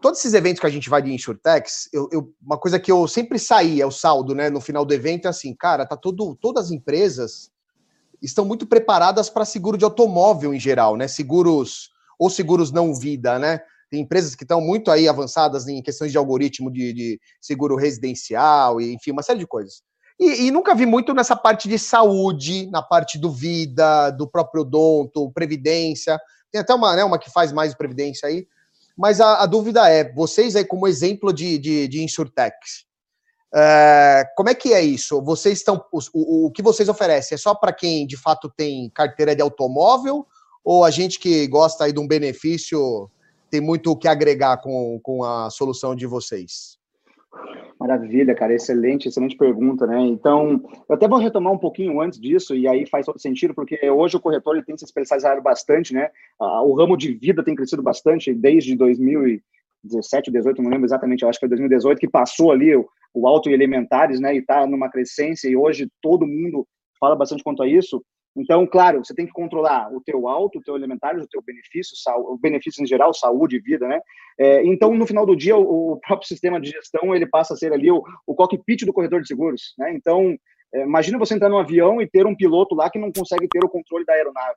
Todos 0.00 0.20
esses 0.20 0.34
eventos 0.34 0.60
que 0.60 0.66
a 0.66 0.70
gente 0.70 0.88
vai 0.88 1.02
de 1.02 1.12
InsurTechs, 1.12 1.88
eu, 1.92 2.08
eu, 2.12 2.32
uma 2.40 2.58
coisa 2.58 2.78
que 2.78 2.90
eu 2.90 3.06
sempre 3.08 3.38
saí, 3.38 3.80
é 3.80 3.86
o 3.86 3.90
saldo, 3.90 4.34
né? 4.34 4.48
No 4.48 4.60
final 4.60 4.84
do 4.84 4.94
evento, 4.94 5.26
é 5.26 5.28
assim, 5.28 5.54
cara, 5.54 5.86
tá 5.86 5.96
tudo, 5.96 6.36
todas 6.36 6.66
as 6.66 6.70
empresas 6.70 7.50
estão 8.20 8.44
muito 8.44 8.66
preparadas 8.66 9.30
para 9.30 9.44
seguro 9.44 9.78
de 9.78 9.84
automóvel 9.84 10.52
em 10.52 10.60
geral, 10.60 10.96
né? 10.96 11.08
Seguros 11.08 11.90
ou 12.18 12.28
seguros 12.28 12.72
não 12.72 12.94
vida, 12.94 13.38
né? 13.38 13.60
Tem 13.90 14.00
empresas 14.00 14.34
que 14.34 14.44
estão 14.44 14.60
muito 14.60 14.90
aí 14.90 15.08
avançadas 15.08 15.66
em 15.66 15.82
questões 15.82 16.12
de 16.12 16.18
algoritmo 16.18 16.70
de, 16.70 16.92
de 16.92 17.20
seguro 17.40 17.76
residencial, 17.76 18.80
e, 18.80 18.92
enfim, 18.92 19.12
uma 19.12 19.22
série 19.22 19.38
de 19.38 19.46
coisas. 19.46 19.82
E, 20.18 20.46
e, 20.46 20.50
nunca 20.50 20.74
vi 20.74 20.84
muito 20.84 21.14
nessa 21.14 21.36
parte 21.36 21.68
de 21.68 21.78
saúde, 21.78 22.66
na 22.70 22.82
parte 22.82 23.18
do 23.18 23.30
vida, 23.30 24.10
do 24.10 24.26
próprio 24.26 24.62
odonto, 24.62 25.30
previdência. 25.30 26.18
Tem 26.50 26.60
até 26.60 26.74
uma, 26.74 26.96
né, 26.96 27.04
uma 27.04 27.18
que 27.18 27.30
faz 27.30 27.52
mais 27.52 27.72
previdência 27.74 28.28
aí. 28.28 28.46
Mas 28.96 29.20
a, 29.20 29.42
a 29.42 29.46
dúvida 29.46 29.88
é, 29.88 30.12
vocês 30.12 30.56
aí 30.56 30.64
como 30.64 30.88
exemplo 30.88 31.32
de, 31.32 31.56
de, 31.58 31.86
de 31.86 32.02
Insurtech, 32.02 32.56
é, 33.54 34.24
como 34.36 34.48
é 34.48 34.54
que 34.54 34.74
é 34.74 34.82
isso? 34.82 35.22
Vocês 35.22 35.58
estão. 35.58 35.82
O, 35.92 35.98
o, 36.12 36.46
o 36.46 36.50
que 36.50 36.62
vocês 36.62 36.88
oferecem 36.88 37.36
é 37.36 37.38
só 37.38 37.54
para 37.54 37.72
quem 37.72 38.06
de 38.06 38.16
fato 38.16 38.52
tem 38.54 38.90
carteira 38.90 39.34
de 39.34 39.42
automóvel? 39.42 40.26
Ou 40.64 40.84
a 40.84 40.90
gente 40.90 41.18
que 41.18 41.46
gosta 41.46 41.84
aí 41.84 41.92
de 41.92 42.00
um 42.00 42.06
benefício 42.06 43.10
tem 43.50 43.60
muito 43.60 43.90
o 43.90 43.96
que 43.96 44.06
agregar 44.06 44.58
com, 44.58 45.00
com 45.02 45.24
a 45.24 45.48
solução 45.48 45.94
de 45.94 46.06
vocês? 46.06 46.77
Maravilha, 47.78 48.34
cara, 48.34 48.52
excelente, 48.52 49.08
excelente 49.08 49.36
pergunta, 49.36 49.86
né? 49.86 50.00
Então, 50.00 50.60
eu 50.88 50.94
até 50.94 51.06
vou 51.06 51.18
retomar 51.18 51.52
um 51.52 51.58
pouquinho 51.58 52.00
antes 52.00 52.20
disso, 52.20 52.56
e 52.56 52.66
aí 52.66 52.84
faz 52.86 53.06
todo 53.06 53.20
sentido, 53.20 53.54
porque 53.54 53.88
hoje 53.88 54.16
o 54.16 54.20
corretor 54.20 54.56
ele 54.56 54.64
tem 54.64 54.76
se 54.76 54.84
especializado 54.84 55.40
bastante, 55.40 55.94
né? 55.94 56.10
O 56.40 56.74
ramo 56.74 56.96
de 56.96 57.12
vida 57.12 57.44
tem 57.44 57.54
crescido 57.54 57.82
bastante 57.82 58.34
desde 58.34 58.74
2017, 58.74 60.30
2018, 60.32 60.62
não 60.62 60.70
lembro 60.70 60.86
exatamente, 60.86 61.22
eu 61.22 61.28
acho 61.28 61.38
que 61.38 61.46
foi 61.46 61.50
2018, 61.50 62.00
que 62.00 62.08
passou 62.08 62.50
ali 62.50 62.74
o, 62.74 62.88
o 63.14 63.28
alto 63.28 63.48
e 63.48 63.52
elementares, 63.52 64.18
né? 64.18 64.34
E 64.34 64.38
está 64.38 64.66
numa 64.66 64.90
crescência, 64.90 65.48
e 65.48 65.56
hoje 65.56 65.88
todo 66.02 66.26
mundo 66.26 66.66
fala 66.98 67.14
bastante 67.14 67.44
quanto 67.44 67.62
a 67.62 67.68
isso. 67.68 68.02
Então, 68.36 68.66
claro, 68.66 69.04
você 69.04 69.14
tem 69.14 69.26
que 69.26 69.32
controlar 69.32 69.92
o 69.92 70.00
teu 70.00 70.28
alto, 70.28 70.58
o 70.58 70.62
teu 70.62 70.76
elementar, 70.76 71.16
o 71.16 71.26
teu 71.26 71.42
benefício, 71.42 71.94
o 72.18 72.38
benefício 72.38 72.82
em 72.82 72.86
geral, 72.86 73.12
saúde, 73.12 73.58
vida, 73.58 73.88
né? 73.88 74.00
É, 74.38 74.64
então, 74.64 74.94
no 74.94 75.06
final 75.06 75.26
do 75.26 75.36
dia, 75.36 75.56
o, 75.56 75.92
o, 75.92 76.00
próprio 76.00 76.26
sistema 76.28 76.60
de 76.60 76.70
gestão 76.70 77.14
ele 77.14 77.26
passa 77.26 77.54
a 77.54 77.56
ser 77.56 77.72
ali 77.72 77.90
o, 77.90 78.02
o 78.26 78.34
cockpit 78.34 78.84
do 78.84 78.92
corretor 78.92 79.20
de 79.20 79.28
seguros, 79.28 79.74
né? 79.76 79.92
Então, 79.92 80.36
é, 80.72 80.82
imagina 80.82 81.18
você 81.18 81.34
entrar 81.34 81.48
num 81.48 81.58
avião 81.58 82.00
e 82.00 82.08
ter 82.08 82.26
um 82.26 82.36
piloto 82.36 82.74
lá 82.74 82.90
que 82.90 82.98
não 82.98 83.10
consegue 83.10 83.48
ter 83.48 83.64
o 83.64 83.68
controle 83.68 84.04
da 84.04 84.12
aeronave. 84.12 84.56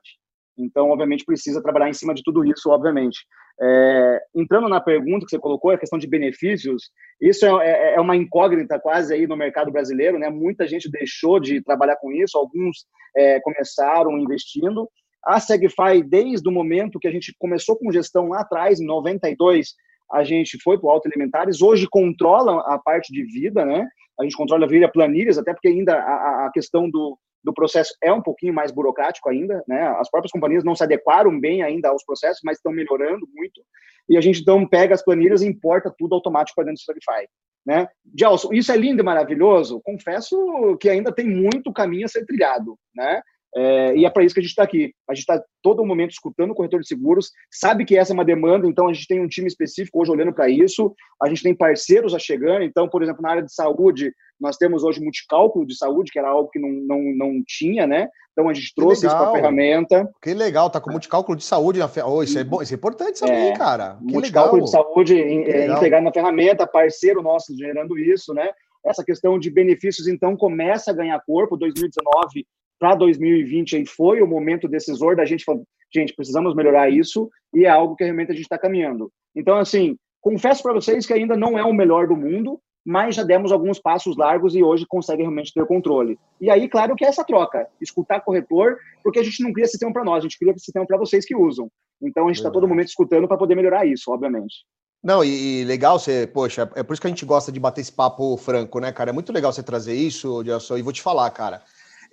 Então, 0.56 0.90
obviamente, 0.90 1.24
precisa 1.24 1.62
trabalhar 1.62 1.88
em 1.88 1.94
cima 1.94 2.14
de 2.14 2.22
tudo 2.22 2.44
isso, 2.44 2.70
obviamente. 2.70 3.26
É, 3.64 4.20
entrando 4.34 4.68
na 4.68 4.80
pergunta 4.80 5.24
que 5.24 5.30
você 5.30 5.38
colocou, 5.38 5.70
a 5.70 5.78
questão 5.78 5.96
de 5.96 6.08
benefícios, 6.08 6.90
isso 7.20 7.46
é, 7.46 7.70
é, 7.70 7.94
é, 7.94 8.00
uma 8.00 8.16
incógnita 8.16 8.76
quase 8.80 9.14
aí 9.14 9.24
no 9.24 9.36
mercado 9.36 9.70
brasileiro, 9.70 10.18
né? 10.18 10.28
Muita 10.28 10.66
gente 10.66 10.90
deixou 10.90 11.38
de 11.38 11.62
trabalhar 11.62 11.94
com 11.96 12.10
isso, 12.10 12.36
alguns 12.36 12.84
é, 13.16 13.38
começaram 13.40 14.18
investindo. 14.18 14.88
A 15.24 15.38
Segfy, 15.38 16.02
desde 16.04 16.48
o 16.48 16.52
momento 16.52 16.98
que 16.98 17.06
a 17.06 17.12
gente 17.12 17.32
começou 17.38 17.76
com 17.76 17.92
gestão 17.92 18.28
lá 18.28 18.40
atrás, 18.40 18.80
em 18.80 18.86
92, 18.86 19.74
a 20.12 20.24
gente 20.24 20.58
foi 20.60 20.76
para 20.76 20.88
o 20.88 20.90
Auto 20.90 21.06
Alimentares, 21.06 21.62
hoje 21.62 21.86
controla 21.88 22.60
a 22.66 22.78
parte 22.78 23.12
de 23.12 23.22
vida, 23.22 23.64
né? 23.64 23.86
A 24.18 24.24
gente 24.24 24.36
controla 24.36 24.66
via 24.66 24.90
planilhas, 24.90 25.38
até 25.38 25.52
porque 25.52 25.68
ainda 25.68 25.94
a, 25.94 26.46
a 26.46 26.50
questão 26.52 26.90
do, 26.90 27.16
do 27.42 27.52
processo 27.52 27.94
é 28.02 28.12
um 28.12 28.22
pouquinho 28.22 28.54
mais 28.54 28.70
burocrático 28.70 29.28
ainda, 29.28 29.62
né? 29.66 29.82
As 29.98 30.10
próprias 30.10 30.30
companhias 30.30 30.64
não 30.64 30.74
se 30.74 30.84
adequaram 30.84 31.38
bem 31.38 31.62
ainda 31.62 31.88
aos 31.88 32.04
processos, 32.04 32.40
mas 32.44 32.58
estão 32.58 32.72
melhorando 32.72 33.26
muito. 33.34 33.60
E 34.08 34.16
a 34.16 34.20
gente 34.20 34.40
então 34.40 34.66
pega 34.66 34.94
as 34.94 35.04
planilhas 35.04 35.42
e 35.42 35.46
importa 35.46 35.94
tudo 35.96 36.14
automático 36.14 36.56
para 36.56 36.64
dentro 36.64 36.80
do 36.80 36.82
Spotify, 36.82 37.28
né? 37.66 37.88
Gelson, 38.16 38.52
isso 38.52 38.70
é 38.72 38.76
lindo 38.76 39.02
e 39.02 39.04
maravilhoso. 39.04 39.80
Confesso 39.82 40.76
que 40.80 40.88
ainda 40.88 41.12
tem 41.12 41.26
muito 41.26 41.72
caminho 41.72 42.06
a 42.06 42.08
ser 42.08 42.24
trilhado, 42.26 42.78
né? 42.94 43.22
É, 43.54 43.94
e 43.96 44.06
é 44.06 44.10
para 44.10 44.24
isso 44.24 44.34
que 44.34 44.40
a 44.40 44.42
gente 44.42 44.50
está 44.50 44.62
aqui. 44.62 44.94
A 45.08 45.14
gente 45.14 45.22
está 45.22 45.42
todo 45.62 45.84
momento 45.84 46.12
escutando 46.12 46.52
o 46.52 46.54
corretor 46.54 46.80
de 46.80 46.88
seguros, 46.88 47.30
sabe 47.50 47.84
que 47.84 47.96
essa 47.96 48.12
é 48.12 48.14
uma 48.14 48.24
demanda, 48.24 48.66
então 48.66 48.88
a 48.88 48.92
gente 48.92 49.06
tem 49.06 49.20
um 49.20 49.28
time 49.28 49.46
específico 49.46 50.00
hoje 50.00 50.10
olhando 50.10 50.32
para 50.32 50.48
isso. 50.48 50.94
A 51.22 51.28
gente 51.28 51.42
tem 51.42 51.54
parceiros 51.54 52.14
a 52.14 52.18
chegando, 52.18 52.62
então, 52.62 52.88
por 52.88 53.02
exemplo, 53.02 53.22
na 53.22 53.30
área 53.30 53.42
de 53.42 53.52
saúde, 53.52 54.12
nós 54.40 54.56
temos 54.56 54.82
hoje 54.82 55.00
multicálculo 55.00 55.66
de 55.66 55.76
saúde, 55.76 56.10
que 56.10 56.18
era 56.18 56.28
algo 56.28 56.48
que 56.50 56.58
não, 56.58 56.70
não, 56.70 57.02
não 57.14 57.42
tinha, 57.46 57.86
né? 57.86 58.08
Então 58.32 58.48
a 58.48 58.54
gente 58.54 58.74
trouxe 58.74 59.06
isso 59.06 59.14
para 59.14 59.28
a 59.28 59.32
ferramenta. 59.32 60.10
Que 60.22 60.32
legal, 60.32 60.70
tá 60.70 60.80
com 60.80 60.90
multicálculo 60.90 61.36
de 61.36 61.44
saúde 61.44 61.78
na 61.78 61.88
ferramenta. 61.88 62.16
Oh, 62.16 62.22
isso, 62.22 62.38
é 62.38 62.44
bom, 62.44 62.62
isso 62.62 62.72
é 62.72 62.76
importante 62.76 63.18
saber, 63.18 63.32
é, 63.32 63.52
cara. 63.52 63.98
Que 63.98 64.12
multicálculo 64.12 64.64
legal. 64.64 64.64
de 64.64 64.70
saúde 64.70 65.20
é, 65.20 65.66
integrado 65.70 66.04
na 66.04 66.12
ferramenta, 66.12 66.66
parceiro 66.66 67.22
nosso 67.22 67.54
gerando 67.54 67.98
isso, 67.98 68.32
né? 68.32 68.48
Essa 68.84 69.04
questão 69.04 69.38
de 69.38 69.50
benefícios, 69.50 70.08
então, 70.08 70.36
começa 70.36 70.90
a 70.90 70.94
ganhar 70.94 71.22
corpo. 71.24 71.56
2019 71.56 72.44
para 72.82 72.96
2020 72.96 73.76
aí 73.76 73.86
foi 73.86 74.20
o 74.20 74.26
momento 74.26 74.66
decisor 74.66 75.14
da 75.14 75.24
gente 75.24 75.44
falar, 75.44 75.60
gente, 75.94 76.16
precisamos 76.16 76.52
melhorar 76.52 76.90
isso 76.90 77.30
e 77.54 77.64
é 77.64 77.68
algo 77.68 77.94
que 77.94 78.02
realmente 78.02 78.32
a 78.32 78.34
gente 78.34 78.42
está 78.42 78.58
caminhando. 78.58 79.08
Então, 79.36 79.56
assim, 79.56 79.96
confesso 80.20 80.64
para 80.64 80.72
vocês 80.72 81.06
que 81.06 81.12
ainda 81.12 81.36
não 81.36 81.56
é 81.56 81.62
o 81.62 81.72
melhor 81.72 82.08
do 82.08 82.16
mundo, 82.16 82.58
mas 82.84 83.14
já 83.14 83.22
demos 83.22 83.52
alguns 83.52 83.78
passos 83.78 84.16
largos 84.16 84.56
e 84.56 84.64
hoje 84.64 84.84
consegue 84.88 85.22
realmente 85.22 85.54
ter 85.54 85.64
controle. 85.64 86.18
E 86.40 86.50
aí, 86.50 86.68
claro 86.68 86.96
que 86.96 87.04
é 87.04 87.08
essa 87.08 87.22
troca, 87.22 87.68
escutar 87.80 88.18
corretor, 88.18 88.76
porque 89.00 89.20
a 89.20 89.22
gente 89.22 89.44
não 89.44 89.52
cria 89.52 89.68
sistema 89.68 89.92
para 89.92 90.02
nós, 90.02 90.18
a 90.18 90.22
gente 90.22 90.36
cria 90.36 90.52
sistema 90.58 90.84
para 90.84 90.98
vocês 90.98 91.24
que 91.24 91.36
usam. 91.36 91.70
Então, 92.02 92.24
a 92.24 92.28
gente 92.30 92.38
está 92.38 92.50
todo 92.50 92.66
momento 92.66 92.88
escutando 92.88 93.28
para 93.28 93.38
poder 93.38 93.54
melhorar 93.54 93.86
isso, 93.86 94.10
obviamente. 94.10 94.56
Não, 95.00 95.22
e, 95.22 95.60
e, 95.60 95.64
legal 95.64 96.00
você, 96.00 96.26
poxa, 96.26 96.68
é 96.74 96.82
por 96.82 96.94
isso 96.94 97.00
que 97.00 97.06
a 97.06 97.10
gente 97.10 97.24
gosta 97.24 97.52
de 97.52 97.60
bater 97.60 97.80
esse 97.80 97.92
papo 97.92 98.36
franco, 98.36 98.80
né, 98.80 98.90
cara? 98.90 99.10
É 99.10 99.12
muito 99.12 99.32
legal 99.32 99.52
você 99.52 99.62
trazer 99.62 99.94
isso, 99.94 100.42
Gelson, 100.44 100.78
e 100.78 100.82
vou 100.82 100.92
te 100.92 101.00
falar, 101.00 101.30
cara. 101.30 101.62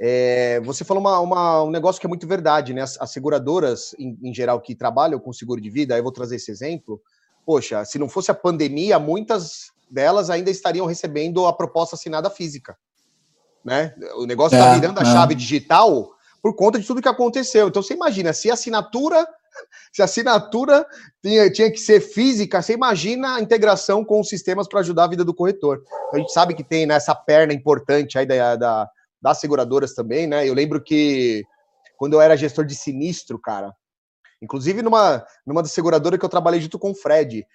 É, 0.01 0.61
você 0.61 0.85
falou 0.85 1.01
uma, 1.01 1.19
uma, 1.19 1.63
um 1.63 1.69
negócio 1.69 1.99
que 1.99 2.07
é 2.07 2.09
muito 2.09 2.25
verdade, 2.25 2.73
né? 2.73 2.81
As, 2.81 2.99
as 3.01 3.11
seguradoras, 3.11 3.93
em, 3.99 4.17
em, 4.23 4.33
geral, 4.33 4.61
que 4.61 4.73
trabalham 4.73 5.19
com 5.19 5.33
seguro 5.33 5.59
de 5.59 5.69
vida, 5.69 5.93
aí 5.93 5.99
eu 5.99 6.03
vou 6.03 6.11
trazer 6.11 6.37
esse 6.37 6.49
exemplo. 6.49 7.01
Poxa, 7.45 7.83
se 7.83 7.99
não 7.99 8.07
fosse 8.07 8.31
a 8.31 8.33
pandemia, 8.33 8.97
muitas 8.97 9.71
delas 9.89 10.29
ainda 10.29 10.49
estariam 10.49 10.85
recebendo 10.85 11.45
a 11.45 11.51
proposta 11.51 11.95
assinada 11.95 12.29
física. 12.29 12.77
Né? 13.63 13.93
O 14.15 14.25
negócio 14.25 14.55
está 14.55 14.69
é, 14.69 14.79
virando 14.79 14.99
a 14.99 15.03
é. 15.03 15.05
chave 15.05 15.35
digital 15.35 16.11
por 16.41 16.55
conta 16.55 16.79
de 16.79 16.87
tudo 16.87 17.01
que 17.01 17.09
aconteceu. 17.09 17.67
Então 17.67 17.83
você 17.83 17.93
imagina, 17.93 18.31
se 18.31 18.49
a 18.49 18.53
assinatura, 18.53 19.27
se 19.91 20.01
a 20.01 20.05
assinatura 20.05 20.85
tinha, 21.21 21.51
tinha 21.51 21.69
que 21.69 21.79
ser 21.79 21.99
física, 21.99 22.61
você 22.61 22.73
imagina 22.73 23.35
a 23.35 23.41
integração 23.41 24.05
com 24.05 24.21
os 24.21 24.29
sistemas 24.29 24.65
para 24.65 24.79
ajudar 24.79 25.03
a 25.03 25.09
vida 25.09 25.25
do 25.25 25.33
corretor. 25.33 25.83
A 26.13 26.17
gente 26.17 26.31
sabe 26.31 26.53
que 26.53 26.63
tem 26.63 26.85
nessa 26.85 27.13
né, 27.13 27.19
perna 27.25 27.53
importante 27.53 28.17
aí 28.17 28.25
da, 28.25 28.55
da 28.55 28.89
das 29.21 29.39
seguradoras 29.39 29.93
também, 29.93 30.27
né? 30.27 30.47
Eu 30.47 30.53
lembro 30.53 30.81
que 30.81 31.43
quando 31.97 32.13
eu 32.13 32.21
era 32.21 32.37
gestor 32.37 32.65
de 32.65 32.75
sinistro, 32.75 33.39
cara, 33.39 33.73
inclusive 34.41 34.81
numa, 34.81 35.25
numa 35.45 35.61
das 35.61 35.71
seguradoras 35.71 36.19
que 36.19 36.25
eu 36.25 36.29
trabalhei 36.29 36.61
junto 36.61 36.79
com 36.79 36.91
o 36.91 36.95
Fred, 36.95 37.45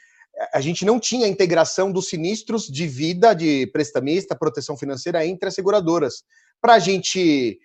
a 0.52 0.60
gente 0.60 0.84
não 0.84 0.98
tinha 0.98 1.28
integração 1.28 1.92
dos 1.92 2.08
sinistros 2.08 2.66
de 2.66 2.86
vida, 2.86 3.34
de 3.34 3.66
prestamista, 3.68 4.36
proteção 4.36 4.76
financeira 4.76 5.24
entre 5.24 5.48
as 5.48 5.54
seguradoras. 5.54 6.24
Para 6.60 6.74
a 6.74 6.78
gente 6.78 7.58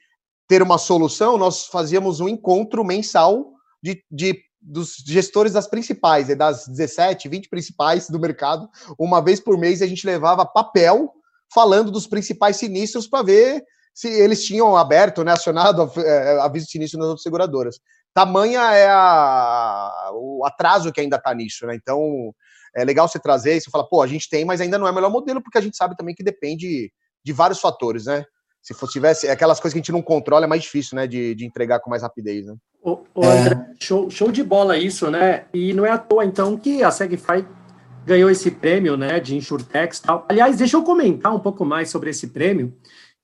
ter 0.48 0.62
uma 0.62 0.78
solução, 0.78 1.38
nós 1.38 1.66
fazíamos 1.68 2.20
um 2.20 2.30
encontro 2.30 2.84
mensal 2.84 3.54
de, 3.82 4.04
de 4.12 4.40
dos 4.62 4.98
gestores 5.06 5.54
das 5.54 5.68
principais, 5.68 6.36
das 6.36 6.68
17, 6.68 7.30
20 7.30 7.50
principais 7.50 8.10
do 8.10 8.20
mercado. 8.20 8.70
Uma 8.98 9.22
vez 9.22 9.40
por 9.40 9.58
mês 9.58 9.82
a 9.82 9.88
gente 9.88 10.06
levava 10.06 10.46
papel 10.46 11.14
falando 11.54 11.92
dos 11.92 12.08
principais 12.08 12.58
sinistros 12.58 13.08
para 13.08 13.24
ver 13.24 13.64
se 13.94 14.08
eles 14.08 14.44
tinham 14.44 14.76
aberto, 14.76 15.24
né, 15.24 15.34
acionado 15.34 15.92
é, 15.98 16.40
aviso 16.42 16.66
de 16.66 16.72
sinistro 16.72 17.00
nas 17.00 17.10
outras 17.10 17.24
seguradoras. 17.24 17.80
Tamanha 18.14 18.62
é 18.74 18.88
a, 18.90 20.12
o 20.14 20.44
atraso 20.46 20.92
que 20.92 21.00
ainda 21.02 21.18
está 21.18 21.34
nisso, 21.34 21.66
né? 21.66 21.76
Então 21.76 22.34
é 22.76 22.84
legal 22.84 23.08
você 23.08 23.20
trazer 23.20 23.56
e 23.56 23.62
você 23.62 23.70
falar, 23.70 23.86
pô, 23.86 24.02
a 24.02 24.08
gente 24.08 24.30
tem, 24.30 24.46
mas 24.46 24.62
ainda 24.62 24.78
não 24.78 24.88
é 24.88 24.92
o 24.92 24.96
melhor 24.96 25.12
modelo, 25.12 25.42
porque 25.42 25.58
a 25.58 25.62
gente 25.62 25.78
sabe 25.78 25.96
também 25.96 26.16
que 26.16 26.24
depende 26.24 26.92
de 27.24 27.34
vários 27.34 27.60
fatores, 27.60 28.06
né? 28.06 28.24
Se 28.62 28.74
fosse 28.74 28.94
tivesse 28.94 29.30
aquelas 29.30 29.60
coisas 29.60 29.74
que 29.74 29.80
a 29.80 29.82
gente 29.82 29.92
não 29.92 30.02
controla, 30.02 30.46
é 30.46 30.48
mais 30.48 30.64
difícil, 30.64 30.96
né, 30.96 31.08
de, 31.08 31.34
de 31.34 31.46
entregar 31.46 31.80
com 31.80 31.90
mais 31.90 32.02
rapidez, 32.02 32.46
né? 32.46 32.56
Ô, 32.84 33.04
ô 33.16 33.26
André, 33.26 33.56
é. 33.56 33.74
show, 33.82 34.10
show 34.10 34.32
de 34.32 34.44
bola 34.44 34.78
isso, 34.78 35.10
né? 35.10 35.46
E 35.54 35.74
não 35.74 35.86
é 35.86 35.92
à 35.92 35.98
toa, 35.98 36.26
então, 36.26 36.58
que 36.58 36.84
a 36.84 36.92
Segfy 36.92 37.46
ganhou 38.06 38.30
esse 38.30 38.52
prêmio, 38.52 38.98
né, 38.98 39.20
de 39.20 39.36
Insurtex 39.36 40.00
e 40.00 40.02
tal. 40.02 40.26
Aliás, 40.28 40.58
deixa 40.58 40.76
eu 40.76 40.84
comentar 40.84 41.34
um 41.34 41.40
pouco 41.40 41.64
mais 41.64 41.90
sobre 41.90 42.10
esse 42.10 42.28
prêmio, 42.28 42.76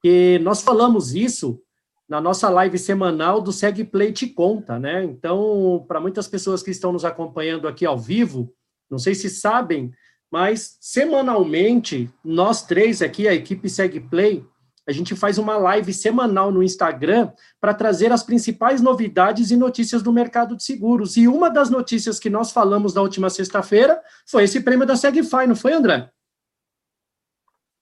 que 0.06 0.38
nós 0.38 0.62
falamos 0.62 1.16
isso 1.16 1.60
na 2.08 2.22
nossa 2.22 2.48
live 2.48 2.78
semanal 2.78 3.42
do 3.42 3.52
Segue 3.52 3.84
Play 3.84 4.14
Te 4.14 4.28
Conta, 4.28 4.78
né? 4.78 5.04
Então, 5.04 5.84
para 5.88 6.00
muitas 6.00 6.28
pessoas 6.28 6.62
que 6.62 6.70
estão 6.70 6.94
nos 6.94 7.04
acompanhando 7.04 7.68
aqui 7.68 7.88
ao 7.88 7.98
vivo, 7.98 8.54
não 8.88 9.00
sei 9.00 9.16
se 9.16 9.32
sabem, 9.32 9.92
mas 10.32 10.78
semanalmente, 10.80 12.08
nós 12.24 12.62
três 12.62 13.02
aqui, 13.02 13.28
a 13.28 13.34
equipe 13.34 13.68
Segue 13.68 14.00
Play, 14.00 14.46
a 14.88 14.92
gente 14.92 15.16
faz 15.16 15.40
uma 15.40 15.58
live 15.58 15.92
semanal 15.92 16.52
no 16.52 16.62
Instagram 16.62 17.32
para 17.60 17.74
trazer 17.74 18.12
as 18.12 18.22
principais 18.22 18.82
novidades 18.82 19.50
e 19.50 19.58
notícias 19.58 20.04
do 20.04 20.14
mercado 20.14 20.56
de 20.56 20.64
seguros. 20.64 21.18
E 21.18 21.28
uma 21.28 21.50
das 21.50 21.72
notícias 21.72 22.20
que 22.20 22.30
nós 22.30 22.52
falamos 22.52 22.94
na 22.94 23.02
última 23.02 23.32
sexta-feira 23.32 24.00
foi 24.28 24.44
esse 24.44 24.62
prêmio 24.62 24.86
da 24.86 24.96
Segfy, 24.96 25.48
não 25.48 25.56
foi, 25.56 25.74
André? 25.74 26.12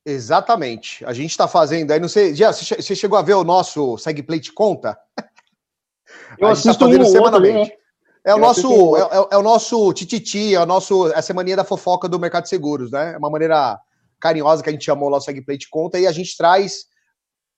Exatamente. 0.06 1.06
A 1.06 1.14
gente 1.14 1.32
está 1.32 1.48
fazendo 1.48 1.92
aí, 1.92 2.00
não 2.00 2.10
sei, 2.10 2.36
já 2.36 2.52
você 2.52 2.96
chegou 2.96 3.18
a 3.18 3.22
ver 3.22 3.36
o 3.36 3.44
nosso 3.44 3.98
Segue 3.98 4.24
Play 4.24 4.42
Conta? 4.54 4.98
Eu 6.38 6.48
tá 6.48 6.52
assisto 6.52 6.80
tá 6.80 6.86
um 6.86 7.06
semanalmente. 7.06 7.58
Outro, 7.58 7.76
né? 7.76 7.84
É 8.26 8.34
o 8.34 8.38
nosso, 8.38 8.96
é, 8.96 9.02
é, 9.02 9.28
é, 9.32 9.38
o 9.38 9.42
nosso 9.42 9.92
tititi, 9.94 10.56
é 10.56 10.62
o 10.62 10.66
nosso, 10.66 11.12
essa 11.14 11.34
mania 11.34 11.58
da 11.58 11.64
fofoca 11.66 12.08
do 12.08 12.20
mercado 12.20 12.44
de 12.44 12.50
seguros, 12.50 12.90
né? 12.90 13.14
É 13.14 13.18
uma 13.18 13.30
maneira 13.30 13.78
carinhosa 14.20 14.64
que 14.64 14.70
a 14.70 14.72
gente 14.72 14.86
chamou 14.86 15.10
o 15.10 15.12
nosso 15.12 15.26
Segplate 15.26 15.70
Conta 15.70 16.00
e 16.00 16.08
a 16.08 16.12
gente 16.12 16.36
traz 16.38 16.86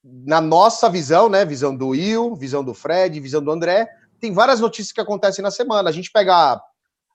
na 0.04 0.42
nossa 0.42 0.90
visão, 0.90 1.30
né? 1.30 1.46
Visão 1.46 1.76
do 1.76 1.90
Will, 1.90 2.36
visão 2.36 2.64
do 2.64 2.74
Fred, 2.74 3.20
visão 3.20 3.44
do 3.44 3.52
André. 3.52 3.88
Tem 4.20 4.32
várias 4.34 4.60
notícias 4.60 4.92
que 4.92 5.02
acontecem 5.02 5.44
na 5.44 5.52
semana. 5.52 5.90
A 5.90 5.94
gente 5.94 6.12
pega 6.12 6.60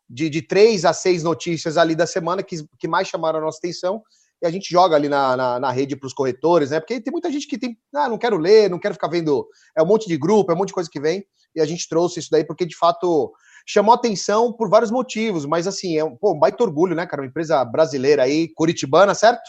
de, 0.08 0.30
de 0.30 0.42
três 0.42 0.84
a 0.84 0.92
seis 0.92 1.24
notícias 1.24 1.76
ali 1.76 1.96
da 1.96 2.06
semana 2.06 2.44
que, 2.44 2.64
que 2.78 2.86
mais 2.86 3.08
chamaram 3.08 3.40
a 3.40 3.42
nossa 3.42 3.58
atenção 3.58 4.00
e 4.42 4.46
a 4.46 4.50
gente 4.50 4.70
joga 4.70 4.96
ali 4.96 5.08
na, 5.08 5.36
na, 5.36 5.60
na 5.60 5.70
rede 5.70 5.96
para 5.96 6.06
os 6.06 6.14
corretores, 6.14 6.70
né? 6.70 6.80
Porque 6.80 7.00
tem 7.00 7.12
muita 7.12 7.30
gente 7.30 7.46
que 7.46 7.58
tem, 7.58 7.76
ah, 7.94 8.08
não 8.08 8.18
quero 8.18 8.38
ler, 8.38 8.70
não 8.70 8.78
quero 8.78 8.94
ficar 8.94 9.08
vendo, 9.08 9.46
é 9.76 9.82
um 9.82 9.86
monte 9.86 10.08
de 10.08 10.16
grupo, 10.16 10.50
é 10.50 10.54
um 10.54 10.58
monte 10.58 10.68
de 10.68 10.74
coisa 10.74 10.90
que 10.90 11.00
vem 11.00 11.24
e 11.54 11.60
a 11.60 11.66
gente 11.66 11.88
trouxe 11.88 12.20
isso 12.20 12.30
daí 12.30 12.44
porque 12.44 12.64
de 12.64 12.76
fato 12.76 13.32
chamou 13.66 13.94
atenção 13.94 14.52
por 14.52 14.68
vários 14.68 14.90
motivos, 14.90 15.44
mas 15.44 15.66
assim, 15.66 15.96
é 15.96 16.04
um, 16.04 16.16
pô, 16.16 16.32
um 16.32 16.38
baita 16.38 16.62
orgulho, 16.62 16.94
né, 16.94 17.06
cara? 17.06 17.22
Uma 17.22 17.28
empresa 17.28 17.64
brasileira 17.64 18.22
aí, 18.22 18.48
curitibana, 18.54 19.14
certo? 19.14 19.48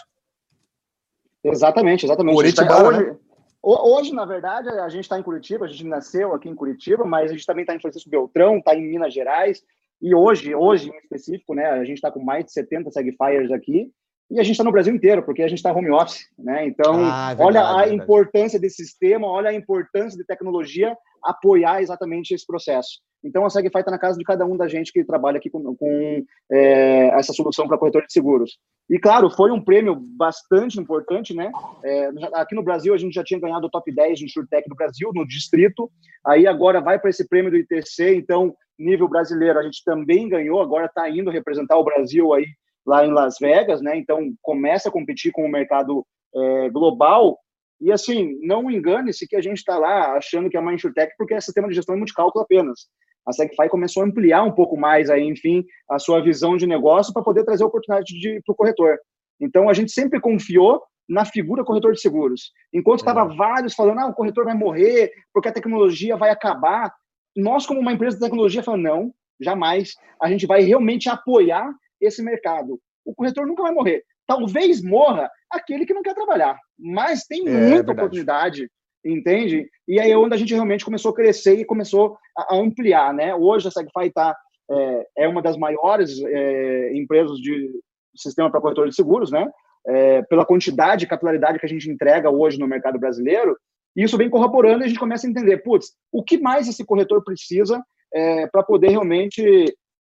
Exatamente, 1.44 2.06
exatamente. 2.06 2.36
Curitibana, 2.36 2.88
hoje, 2.88 3.06
né? 3.06 3.18
hoje, 3.64 4.14
na 4.14 4.26
verdade, 4.26 4.70
a 4.70 4.90
gente 4.90 5.06
está 5.06 5.18
em 5.18 5.24
Curitiba, 5.24 5.66
a 5.66 5.68
gente 5.68 5.86
nasceu 5.86 6.34
aqui 6.34 6.50
em 6.50 6.56
Curitiba, 6.56 7.04
mas 7.06 7.32
a 7.32 7.34
gente 7.34 7.46
também 7.46 7.64
está 7.64 7.76
em 7.76 7.80
Francisco 7.80 8.10
Beltrão, 8.10 8.58
está 8.58 8.76
em 8.76 8.88
Minas 8.88 9.14
Gerais, 9.14 9.64
e 10.02 10.14
hoje, 10.14 10.54
hoje 10.54 10.90
em 10.90 10.98
específico, 10.98 11.54
né, 11.54 11.66
a 11.66 11.84
gente 11.84 11.98
está 11.98 12.12
com 12.12 12.24
mais 12.24 12.46
de 12.46 12.52
70 12.52 12.92
Segfires 12.92 13.52
aqui, 13.52 13.92
e 14.32 14.40
a 14.40 14.44
gente 14.44 14.54
está 14.54 14.64
no 14.64 14.72
Brasil 14.72 14.96
inteiro, 14.96 15.22
porque 15.24 15.44
a 15.44 15.48
gente 15.48 15.58
está 15.58 15.74
home 15.74 15.92
office, 15.92 16.26
né? 16.40 16.66
Então, 16.66 16.94
ah, 16.96 17.32
é 17.32 17.36
verdade, 17.36 17.42
olha 17.42 17.62
a 17.62 17.78
verdade. 17.80 17.96
importância 17.96 18.60
desse 18.60 18.78
sistema, 18.86 19.28
olha 19.28 19.50
a 19.50 19.54
importância 19.54 20.18
de 20.18 20.26
tecnologia 20.26 20.96
apoiar 21.22 21.82
exatamente 21.82 22.34
esse 22.34 22.48
processo. 22.48 23.02
Então, 23.24 23.46
a 23.46 23.50
SegFi 23.50 23.80
está 23.80 23.92
na 23.92 24.00
casa 24.00 24.18
de 24.18 24.24
cada 24.24 24.46
um 24.46 24.56
da 24.56 24.70
gente 24.70 24.92
que 24.92 25.04
trabalha 25.04 25.38
aqui 25.38 25.50
com, 25.50 25.76
com 25.76 26.24
é, 26.50 27.10
essa 27.10 27.34
solução 27.34 27.68
para 27.68 27.78
corretor 27.78 28.06
de 28.08 28.14
seguros. 28.14 28.58
E, 28.90 28.98
claro, 28.98 29.30
foi 29.30 29.52
um 29.52 29.62
prêmio 29.62 29.96
bastante 29.96 30.80
importante, 30.80 31.34
né? 31.34 31.52
É, 31.84 32.10
aqui 32.34 32.56
no 32.56 32.64
Brasil, 32.64 32.94
a 32.94 32.98
gente 32.98 33.14
já 33.14 33.24
tinha 33.24 33.40
ganhado 33.40 33.68
o 33.68 33.70
top 33.70 33.94
10 33.94 34.18
de 34.18 34.26
InsurTech 34.26 34.68
do 34.68 34.76
Brasil, 34.76 35.12
no 35.14 35.28
distrito. 35.28 35.92
Aí, 36.26 36.48
agora, 36.48 36.82
vai 36.82 36.98
para 36.98 37.10
esse 37.10 37.28
prêmio 37.28 37.52
do 37.52 37.58
ITC. 37.58 38.16
Então, 38.16 38.56
nível 38.80 39.08
brasileiro, 39.08 39.60
a 39.60 39.64
gente 39.64 39.84
também 39.84 40.28
ganhou. 40.28 40.62
Agora 40.62 40.86
está 40.86 41.08
indo 41.10 41.30
representar 41.30 41.78
o 41.78 41.84
Brasil 41.84 42.34
aí 42.34 42.46
lá 42.86 43.06
em 43.06 43.12
Las 43.12 43.38
Vegas, 43.40 43.82
né? 43.82 43.98
Então 43.98 44.34
começa 44.42 44.90
a 44.90 44.92
competir 44.92 45.32
com 45.32 45.46
o 45.46 45.52
mercado 45.52 46.06
é, 46.36 46.70
global. 46.70 47.38
E 47.80 47.92
assim, 47.92 48.38
não 48.42 48.70
engane-se 48.70 49.28
que 49.28 49.36
a 49.36 49.42
gente 49.42 49.58
está 49.58 49.78
lá 49.78 50.14
achando 50.14 50.50
que 50.50 50.58
é 50.58 50.60
uma 50.60 50.74
insurtech 50.74 51.14
porque 51.18 51.34
é 51.34 51.42
sistema 51.42 51.68
de 51.68 51.76
gestão 51.76 51.96
de 51.96 52.00
multicálculo 52.00 52.44
apenas. 52.44 52.88
A 53.26 53.34
SegFi 53.34 53.70
começou 53.70 54.04
a 54.04 54.06
ampliar 54.06 54.44
um 54.44 54.52
pouco 54.52 54.76
mais 54.76 55.10
aí, 55.10 55.24
enfim, 55.24 55.64
a 55.90 56.00
sua 56.00 56.22
visão 56.22 56.58
de 56.58 56.66
negócio 56.66 57.14
para 57.14 57.24
poder 57.24 57.44
trazer 57.44 57.64
oportunidade 57.64 58.14
para 58.46 58.54
o 58.54 58.56
corretor. 58.56 58.98
Então 59.40 59.70
a 59.70 59.74
gente 59.74 59.92
sempre 59.92 60.20
confiou 60.20 60.82
na 61.08 61.26
figura 61.26 61.64
corretor 61.64 61.94
de 61.94 62.02
seguros. 62.02 62.52
Enquanto 62.74 63.00
estava 63.00 63.32
é. 63.32 63.36
vários 63.36 63.76
falando, 63.76 64.00
ah, 64.00 64.08
o 64.08 64.14
corretor 64.14 64.46
vai 64.46 64.56
morrer 64.56 65.12
porque 65.34 65.50
a 65.50 65.52
tecnologia 65.52 66.16
vai 66.16 66.30
acabar, 66.30 66.92
nós 67.36 67.66
como 67.66 67.80
uma 67.80 67.94
empresa 67.94 68.18
de 68.18 68.24
tecnologia 68.24 68.64
falamos, 68.64 68.84
não, 68.84 69.14
jamais. 69.40 69.94
A 70.22 70.30
gente 70.30 70.46
vai 70.46 70.62
realmente 70.62 71.10
apoiar 71.10 71.72
esse 72.02 72.22
mercado. 72.22 72.80
O 73.06 73.14
corretor 73.14 73.46
nunca 73.46 73.64
vai 73.64 73.72
morrer. 73.72 74.04
Talvez 74.28 74.82
morra 74.82 75.30
aquele 75.50 75.86
que 75.86 75.94
não 75.94 76.02
quer 76.02 76.14
trabalhar, 76.14 76.58
mas 76.78 77.26
tem 77.26 77.48
é, 77.48 77.52
muita 77.52 77.92
é 77.92 77.94
oportunidade, 77.94 78.70
entende? 79.06 79.68
E 79.88 80.00
aí 80.00 80.12
é 80.12 80.18
onde 80.18 80.34
a 80.34 80.38
gente 80.38 80.54
realmente 80.54 80.86
começou 80.86 81.12
a 81.12 81.16
crescer 81.16 81.56
e 81.56 81.66
começou 81.66 82.18
a, 82.38 82.56
ampliar, 82.56 83.14
né? 83.14 83.36
Hoje 83.36 83.68
a 83.68 83.72
SegFi 83.72 84.12
tá, 84.14 84.36
é, 84.70 85.08
é 85.20 85.28
uma 85.28 85.42
das 85.42 85.58
maiores 85.58 86.22
é, 86.24 86.94
empresas 86.96 87.38
de 87.38 87.70
sistema 88.16 88.50
para 88.50 88.62
corretor 88.62 88.88
de 88.88 88.96
seguros, 88.96 89.32
né? 89.32 89.50
É, 89.86 90.22
pela 90.24 90.46
quantidade 90.46 91.06
e 91.06 91.08
capilaridade 91.08 91.60
que 91.60 91.66
a 91.66 91.70
gente 91.70 91.90
entrega 91.90 92.30
hoje 92.30 92.60
no 92.60 92.68
mercado 92.68 93.00
brasileiro, 93.00 93.58
e 93.96 94.04
isso 94.04 94.18
vem 94.18 94.30
corroborando 94.30 94.84
e 94.84 94.86
a 94.86 94.88
gente 94.88 95.00
começa 95.00 95.28
a 95.28 95.30
entender, 95.30 95.58
putz, 95.58 95.94
o 96.12 96.24
que 96.24 96.38
mais 96.38 96.68
esse 96.68 96.86
corretor 96.86 97.24
precisa 97.24 97.84
é, 98.14 98.48
para 98.48 98.64
poder 98.64 98.90
realmente 98.90 99.44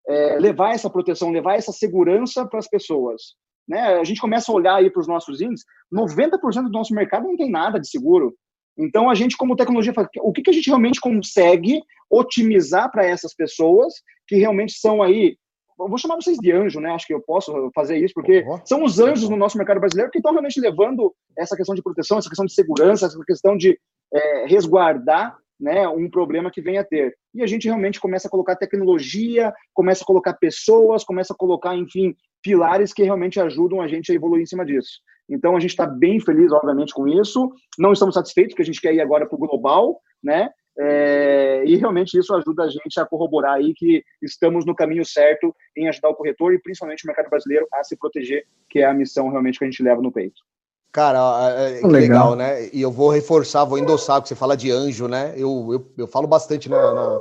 é, 0.08 0.38
levar 0.38 0.74
essa 0.74 0.90
proteção, 0.90 1.30
levar 1.30 1.54
essa 1.54 1.72
segurança 1.72 2.46
para 2.46 2.58
as 2.58 2.68
pessoas. 2.68 3.34
Né? 3.66 3.80
A 3.80 4.04
gente 4.04 4.20
começa 4.20 4.50
a 4.50 4.54
olhar 4.54 4.76
aí 4.76 4.90
para 4.90 5.00
os 5.00 5.08
nossos 5.08 5.40
índices, 5.40 5.66
90% 5.92 6.64
do 6.64 6.70
nosso 6.70 6.94
mercado 6.94 7.26
não 7.26 7.36
tem 7.36 7.50
nada 7.50 7.80
de 7.80 7.88
seguro. 7.88 8.34
Então, 8.76 9.08
a 9.08 9.14
gente, 9.14 9.36
como 9.36 9.56
tecnologia, 9.56 9.92
o 10.20 10.32
que, 10.32 10.42
que 10.42 10.50
a 10.50 10.52
gente 10.52 10.66
realmente 10.66 11.00
consegue 11.00 11.80
otimizar 12.10 12.90
para 12.90 13.06
essas 13.06 13.34
pessoas 13.34 13.94
que 14.26 14.36
realmente 14.36 14.74
são 14.74 15.02
aí 15.02 15.36
vou 15.76 15.98
chamar 15.98 16.16
vocês 16.16 16.38
de 16.38 16.52
anjo, 16.52 16.80
né? 16.80 16.90
Acho 16.90 17.06
que 17.06 17.14
eu 17.14 17.20
posso 17.20 17.70
fazer 17.74 17.98
isso, 17.98 18.14
porque 18.14 18.44
são 18.64 18.84
os 18.84 18.98
anjos 19.00 19.28
no 19.28 19.36
nosso 19.36 19.58
mercado 19.58 19.80
brasileiro 19.80 20.10
que 20.10 20.18
estão 20.18 20.32
realmente 20.32 20.60
levando 20.60 21.12
essa 21.36 21.56
questão 21.56 21.74
de 21.74 21.82
proteção, 21.82 22.18
essa 22.18 22.28
questão 22.28 22.46
de 22.46 22.54
segurança, 22.54 23.06
essa 23.06 23.18
questão 23.26 23.56
de 23.56 23.78
é, 24.12 24.46
resguardar 24.46 25.36
né, 25.64 25.88
um 25.88 26.10
problema 26.10 26.50
que 26.50 26.60
venha 26.60 26.82
a 26.82 26.84
ter. 26.84 27.16
E 27.34 27.42
a 27.42 27.46
gente 27.46 27.66
realmente 27.66 27.98
começa 27.98 28.28
a 28.28 28.30
colocar 28.30 28.54
tecnologia, 28.54 29.50
começa 29.72 30.04
a 30.04 30.06
colocar 30.06 30.34
pessoas, 30.34 31.02
começa 31.02 31.32
a 31.32 31.36
colocar, 31.36 31.74
enfim, 31.74 32.14
pilares 32.42 32.92
que 32.92 33.02
realmente 33.02 33.40
ajudam 33.40 33.80
a 33.80 33.88
gente 33.88 34.12
a 34.12 34.14
evoluir 34.14 34.42
em 34.42 34.46
cima 34.46 34.62
disso. 34.62 35.00
Então 35.26 35.56
a 35.56 35.60
gente 35.60 35.70
está 35.70 35.86
bem 35.86 36.20
feliz, 36.20 36.52
obviamente, 36.52 36.92
com 36.92 37.08
isso. 37.08 37.50
Não 37.78 37.94
estamos 37.94 38.14
satisfeitos, 38.14 38.52
porque 38.52 38.60
a 38.60 38.66
gente 38.66 38.80
quer 38.80 38.92
ir 38.92 39.00
agora 39.00 39.26
para 39.26 39.36
o 39.36 39.38
global, 39.38 39.98
né? 40.22 40.50
É, 40.78 41.62
e 41.64 41.76
realmente 41.76 42.18
isso 42.18 42.34
ajuda 42.34 42.64
a 42.64 42.68
gente 42.68 43.00
a 43.00 43.06
corroborar 43.06 43.54
aí 43.54 43.72
que 43.74 44.04
estamos 44.20 44.66
no 44.66 44.74
caminho 44.74 45.04
certo 45.04 45.54
em 45.74 45.88
ajudar 45.88 46.10
o 46.10 46.14
corretor 46.14 46.52
e 46.52 46.60
principalmente 46.60 47.04
o 47.04 47.06
mercado 47.06 47.30
brasileiro 47.30 47.66
a 47.72 47.82
se 47.82 47.96
proteger, 47.96 48.44
que 48.68 48.80
é 48.80 48.84
a 48.84 48.92
missão 48.92 49.30
realmente 49.30 49.58
que 49.58 49.64
a 49.64 49.70
gente 49.70 49.82
leva 49.82 50.02
no 50.02 50.12
peito. 50.12 50.42
Cara, 50.94 51.50
é, 51.58 51.80
que 51.80 51.86
legal. 51.88 52.30
legal. 52.30 52.36
né? 52.36 52.68
E 52.72 52.80
eu 52.80 52.88
vou 52.88 53.10
reforçar, 53.10 53.64
vou 53.64 53.76
endossar, 53.76 54.22
que 54.22 54.28
você 54.28 54.36
fala 54.36 54.56
de 54.56 54.70
anjo, 54.70 55.08
né? 55.08 55.34
Eu, 55.36 55.72
eu, 55.72 55.92
eu 55.98 56.06
falo 56.06 56.28
bastante 56.28 56.68
na, 56.68 56.94
na, 56.94 57.18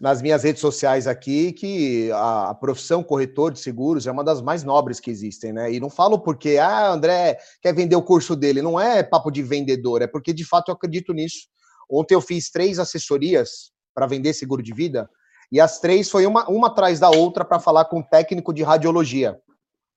nas 0.00 0.20
minhas 0.20 0.42
redes 0.42 0.60
sociais 0.60 1.06
aqui 1.06 1.52
que 1.52 2.10
a, 2.10 2.50
a, 2.50 2.54
profissão 2.56 3.00
corretor 3.00 3.52
de 3.52 3.60
seguros 3.60 4.08
é 4.08 4.10
uma 4.10 4.24
das 4.24 4.42
mais 4.42 4.64
nobres 4.64 4.98
que 4.98 5.08
existem, 5.08 5.52
né? 5.52 5.72
E 5.72 5.78
não 5.78 5.88
falo 5.88 6.18
porque, 6.18 6.58
ah, 6.58 6.90
André 6.90 7.38
quer 7.62 7.72
vender 7.72 7.94
o 7.94 8.02
curso 8.02 8.34
dele. 8.34 8.60
Não 8.60 8.78
é 8.78 9.04
papo 9.04 9.30
de 9.30 9.40
vendedor, 9.40 10.02
é 10.02 10.08
porque 10.08 10.32
de 10.32 10.44
fato 10.44 10.72
eu 10.72 10.74
acredito 10.74 11.12
nisso. 11.12 11.46
Ontem 11.88 12.16
eu 12.16 12.20
fiz 12.20 12.50
três 12.50 12.80
assessorias 12.80 13.70
para 13.94 14.08
vender 14.08 14.32
seguro 14.32 14.64
de 14.64 14.74
vida 14.74 15.08
e 15.52 15.60
as 15.60 15.78
três 15.78 16.10
foi 16.10 16.26
uma, 16.26 16.44
uma 16.48 16.66
atrás 16.66 16.98
da 16.98 17.08
outra 17.08 17.44
para 17.44 17.60
falar 17.60 17.84
com 17.84 18.00
um 18.00 18.02
técnico 18.02 18.52
de 18.52 18.64
radiologia 18.64 19.38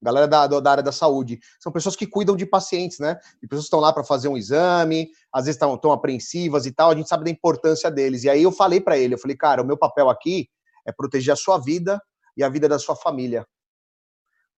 galera 0.06 0.28
da, 0.28 0.48
da 0.48 0.72
área 0.72 0.84
da 0.84 0.92
saúde. 0.92 1.40
São 1.60 1.72
pessoas 1.72 1.96
que 1.96 2.06
cuidam 2.06 2.36
de 2.36 2.46
pacientes, 2.46 3.00
né? 3.00 3.18
E 3.42 3.48
pessoas 3.48 3.66
estão 3.66 3.80
lá 3.80 3.92
para 3.92 4.04
fazer 4.04 4.28
um 4.28 4.38
exame, 4.38 5.10
às 5.34 5.46
vezes 5.46 5.56
estão 5.56 5.76
tão 5.78 5.92
apreensivas 5.92 6.66
e 6.66 6.72
tal, 6.72 6.92
a 6.92 6.96
gente 6.96 7.10
sabe 7.10 7.26
da 7.26 7.30
importância 7.32 7.90
deles. 7.90 8.24
E 8.24 8.30
aí 8.30 8.44
eu 8.44 8.52
falei 8.52 8.80
para 8.80 8.98
ele, 8.98 9.16
eu 9.16 9.18
falei, 9.18 9.36
cara, 9.36 9.62
o 9.62 9.66
meu 9.66 9.78
papel 9.78 10.10
aqui 10.10 10.48
é 10.86 10.92
proteger 10.92 11.34
a 11.34 11.36
sua 11.36 11.58
vida 11.58 12.02
e 12.38 12.44
a 12.44 12.50
vida 12.50 12.70
da 12.70 12.78
sua 12.78 12.96
família. 12.96 13.46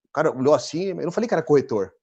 O 0.06 0.12
cara 0.14 0.32
olhou 0.32 0.54
assim, 0.54 0.89
eu 0.89 0.95
não 0.98 1.12
falei 1.12 1.28
que 1.28 1.34
era 1.34 1.43
corretor. 1.43 1.93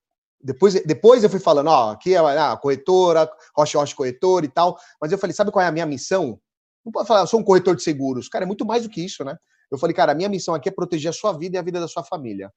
Depois, 0.43 0.75
depois 0.85 1.25
eu 1.25 1.31
fui 1.31 1.41
falando, 1.41 1.69
ó, 1.69 1.93
aqui 1.93 2.15
é 2.15 2.19
a 2.19 2.53
ah, 2.53 2.57
corretora, 2.57 3.31
Rocha 3.57 3.79
Rocha 3.79 3.95
Corretor 3.95 4.45
e 4.45 4.49
tal, 4.49 4.79
mas 5.01 5.11
eu 5.11 5.19
falei, 5.19 5.35
sabe 5.35 5.51
qual 5.51 5.65
é 5.65 5.69
a 5.69 5.73
minha 5.73 5.87
missão? 5.87 6.39
Não 6.85 6.93
pode 6.93 7.09
falar, 7.09 7.21
eu 7.21 7.27
sou 7.27 7.41
um 7.41 7.45
corretor 7.45 7.75
de 7.75 7.83
seguros. 7.83 8.29
Cara, 8.29 8.45
é 8.45 8.47
muito 8.47 8.65
mais 8.65 8.83
do 8.83 8.91
que 8.91 9.03
isso, 9.03 9.25
né? 9.25 9.37
Eu 9.71 9.79
falei, 9.79 9.95
cara, 9.95 10.13
a 10.13 10.15
minha 10.15 10.29
missão 10.29 10.55
aqui 10.55 10.69
é 10.69 10.73
proteger 10.73 11.11
a 11.11 11.13
sua 11.13 11.33
vida 11.33 11.57
e 11.57 11.59
a 11.59 11.63
vida 11.63 11.81
da 11.81 11.89
sua 11.89 12.05
família. 12.05 12.53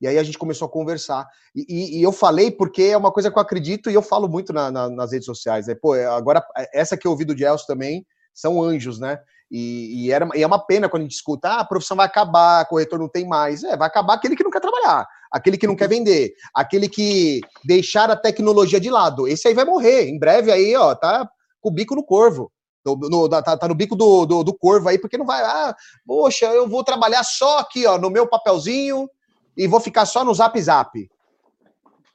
E 0.00 0.06
aí 0.06 0.18
a 0.18 0.22
gente 0.22 0.38
começou 0.38 0.66
a 0.66 0.70
conversar. 0.70 1.26
E, 1.54 1.64
e, 1.68 1.98
e, 1.98 2.02
eu 2.02 2.12
falei 2.12 2.50
porque 2.50 2.82
é 2.82 2.96
uma 2.96 3.12
coisa 3.12 3.30
que 3.30 3.38
eu 3.38 3.42
acredito 3.42 3.90
e 3.90 3.94
eu 3.94 4.02
falo 4.02 4.28
muito 4.28 4.52
na, 4.52 4.70
na, 4.70 4.88
nas 4.88 5.12
redes 5.12 5.26
sociais. 5.26 5.66
Né? 5.66 5.74
Pô, 5.74 5.92
agora, 5.94 6.44
essa 6.72 6.96
que 6.96 7.06
eu 7.06 7.10
ouvi 7.10 7.24
do 7.24 7.36
Gelson 7.36 7.66
também 7.66 8.06
são 8.34 8.62
anjos, 8.62 8.98
né? 8.98 9.18
E, 9.50 10.06
e, 10.06 10.12
era, 10.12 10.26
e 10.34 10.42
é 10.42 10.46
uma 10.46 10.64
pena 10.64 10.88
quando 10.88 11.02
a 11.02 11.04
gente 11.04 11.14
escuta, 11.14 11.46
ah, 11.46 11.60
a 11.60 11.64
profissão 11.64 11.94
vai 11.94 12.06
acabar, 12.06 12.66
corretor 12.66 12.98
não 12.98 13.08
tem 13.08 13.28
mais. 13.28 13.62
É, 13.62 13.76
vai 13.76 13.86
acabar 13.86 14.14
aquele 14.14 14.34
que 14.34 14.42
não 14.42 14.50
quer 14.50 14.60
trabalhar, 14.60 15.06
aquele 15.30 15.58
que 15.58 15.66
não 15.66 15.76
quer 15.76 15.90
vender, 15.90 16.32
aquele 16.54 16.88
que 16.88 17.42
deixar 17.62 18.10
a 18.10 18.16
tecnologia 18.16 18.80
de 18.80 18.88
lado. 18.88 19.28
Esse 19.28 19.48
aí 19.48 19.54
vai 19.54 19.66
morrer. 19.66 20.08
Em 20.08 20.18
breve 20.18 20.50
aí, 20.50 20.74
ó, 20.74 20.94
tá 20.94 21.28
com 21.60 21.68
o 21.68 21.72
bico 21.72 21.94
no 21.94 22.02
corvo. 22.02 22.50
No, 22.84 22.96
no, 22.96 23.28
tá, 23.28 23.42
tá, 23.42 23.68
no 23.68 23.74
bico 23.74 23.94
do, 23.94 24.24
do, 24.24 24.42
do 24.42 24.54
corvo 24.56 24.88
aí, 24.88 24.98
porque 24.98 25.18
não 25.18 25.26
vai, 25.26 25.40
ah, 25.42 25.74
poxa, 26.04 26.46
eu 26.46 26.68
vou 26.68 26.82
trabalhar 26.82 27.22
só 27.22 27.58
aqui, 27.58 27.86
ó, 27.86 27.96
no 27.96 28.10
meu 28.10 28.26
papelzinho, 28.26 29.08
e 29.56 29.66
vou 29.66 29.80
ficar 29.80 30.06
só 30.06 30.24
no 30.24 30.34
Zap 30.34 30.60
Zap. 30.60 31.10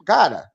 Cara, 0.05 0.49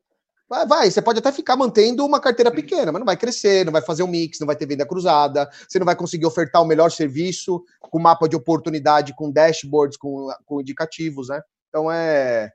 vai, 0.49 0.67
vai, 0.67 0.91
você 0.91 1.01
pode 1.01 1.19
até 1.19 1.31
ficar 1.31 1.57
mantendo 1.57 2.05
uma 2.05 2.21
carteira 2.21 2.51
pequena, 2.51 2.91
mas 2.91 3.01
não 3.01 3.07
vai 3.07 3.17
crescer, 3.17 3.65
não 3.65 3.73
vai 3.73 3.83
fazer 3.83 4.03
um 4.03 4.09
mix, 4.09 4.39
não 4.41 4.47
vai 4.47 4.57
ter 4.57 4.67
venda 4.67 4.87
cruzada, 4.87 5.49
você 5.69 5.79
não 5.79 5.87
vai 5.87 5.97
conseguir 5.97 6.27
ofertar 6.27 6.63
o 6.63 6.67
melhor 6.67 6.91
serviço 6.91 7.63
com 7.81 7.99
mapa 7.99 8.29
de 8.29 8.37
oportunidade, 8.37 9.15
com 9.15 9.31
dashboards, 9.31 9.97
com, 9.97 10.29
com 10.45 10.61
indicativos, 10.61 11.29
né? 11.29 11.41
Então 11.69 11.91
é, 11.91 12.51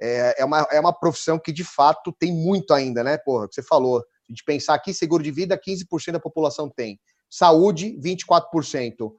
é, 0.00 0.42
é, 0.42 0.44
uma, 0.44 0.66
é 0.70 0.80
uma 0.80 0.92
profissão 0.92 1.38
que 1.38 1.52
de 1.52 1.64
fato 1.64 2.12
tem 2.12 2.32
muito 2.32 2.74
ainda, 2.74 3.04
né? 3.04 3.18
Porra, 3.18 3.48
que 3.48 3.54
você 3.54 3.62
falou. 3.62 3.98
A 3.98 4.32
gente 4.32 4.44
pensar 4.44 4.74
aqui, 4.74 4.94
seguro 4.94 5.22
de 5.22 5.30
vida, 5.30 5.58
15% 5.58 6.12
da 6.12 6.20
população 6.20 6.68
tem. 6.68 6.98
Saúde, 7.28 7.98
24%. 8.00 9.12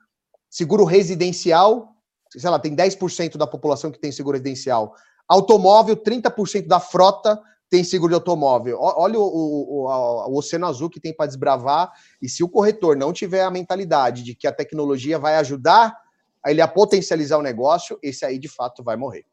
seguro 0.49 0.86
residencial, 0.86 1.92
sei 2.38 2.49
lá, 2.49 2.59
tem 2.59 2.75
10% 2.75 3.38
da 3.38 3.47
população 3.47 3.91
que 3.91 3.99
tem 3.99 4.11
seguro 4.11 4.38
residencial. 4.38 4.93
Automóvel, 5.27 5.95
30% 5.95 6.67
da 6.67 6.79
frota 6.79 7.39
tem 7.69 7.84
seguro 7.84 8.11
de 8.11 8.15
automóvel. 8.15 8.77
Olha 8.79 9.17
o, 9.17 9.23
o, 9.23 9.88
o, 9.88 10.31
o 10.31 10.38
oceano 10.38 10.67
azul 10.67 10.89
que 10.89 10.99
tem 10.99 11.15
para 11.15 11.25
desbravar. 11.25 11.91
E 12.21 12.29
se 12.29 12.43
o 12.43 12.49
corretor 12.49 12.95
não 12.95 13.11
tiver 13.11 13.41
a 13.43 13.49
mentalidade 13.49 14.23
de 14.23 14.36
que 14.36 14.47
a 14.47 14.51
tecnologia 14.51 15.17
vai 15.17 15.38
ajudar 15.38 15.97
a 16.43 16.51
ele 16.51 16.61
a 16.61 16.67
potencializar 16.67 17.38
o 17.38 17.41
negócio, 17.41 17.97
esse 18.03 18.25
aí 18.25 18.38
de 18.38 18.47
fato 18.47 18.84
vai 18.84 18.95
morrer. 18.95 19.25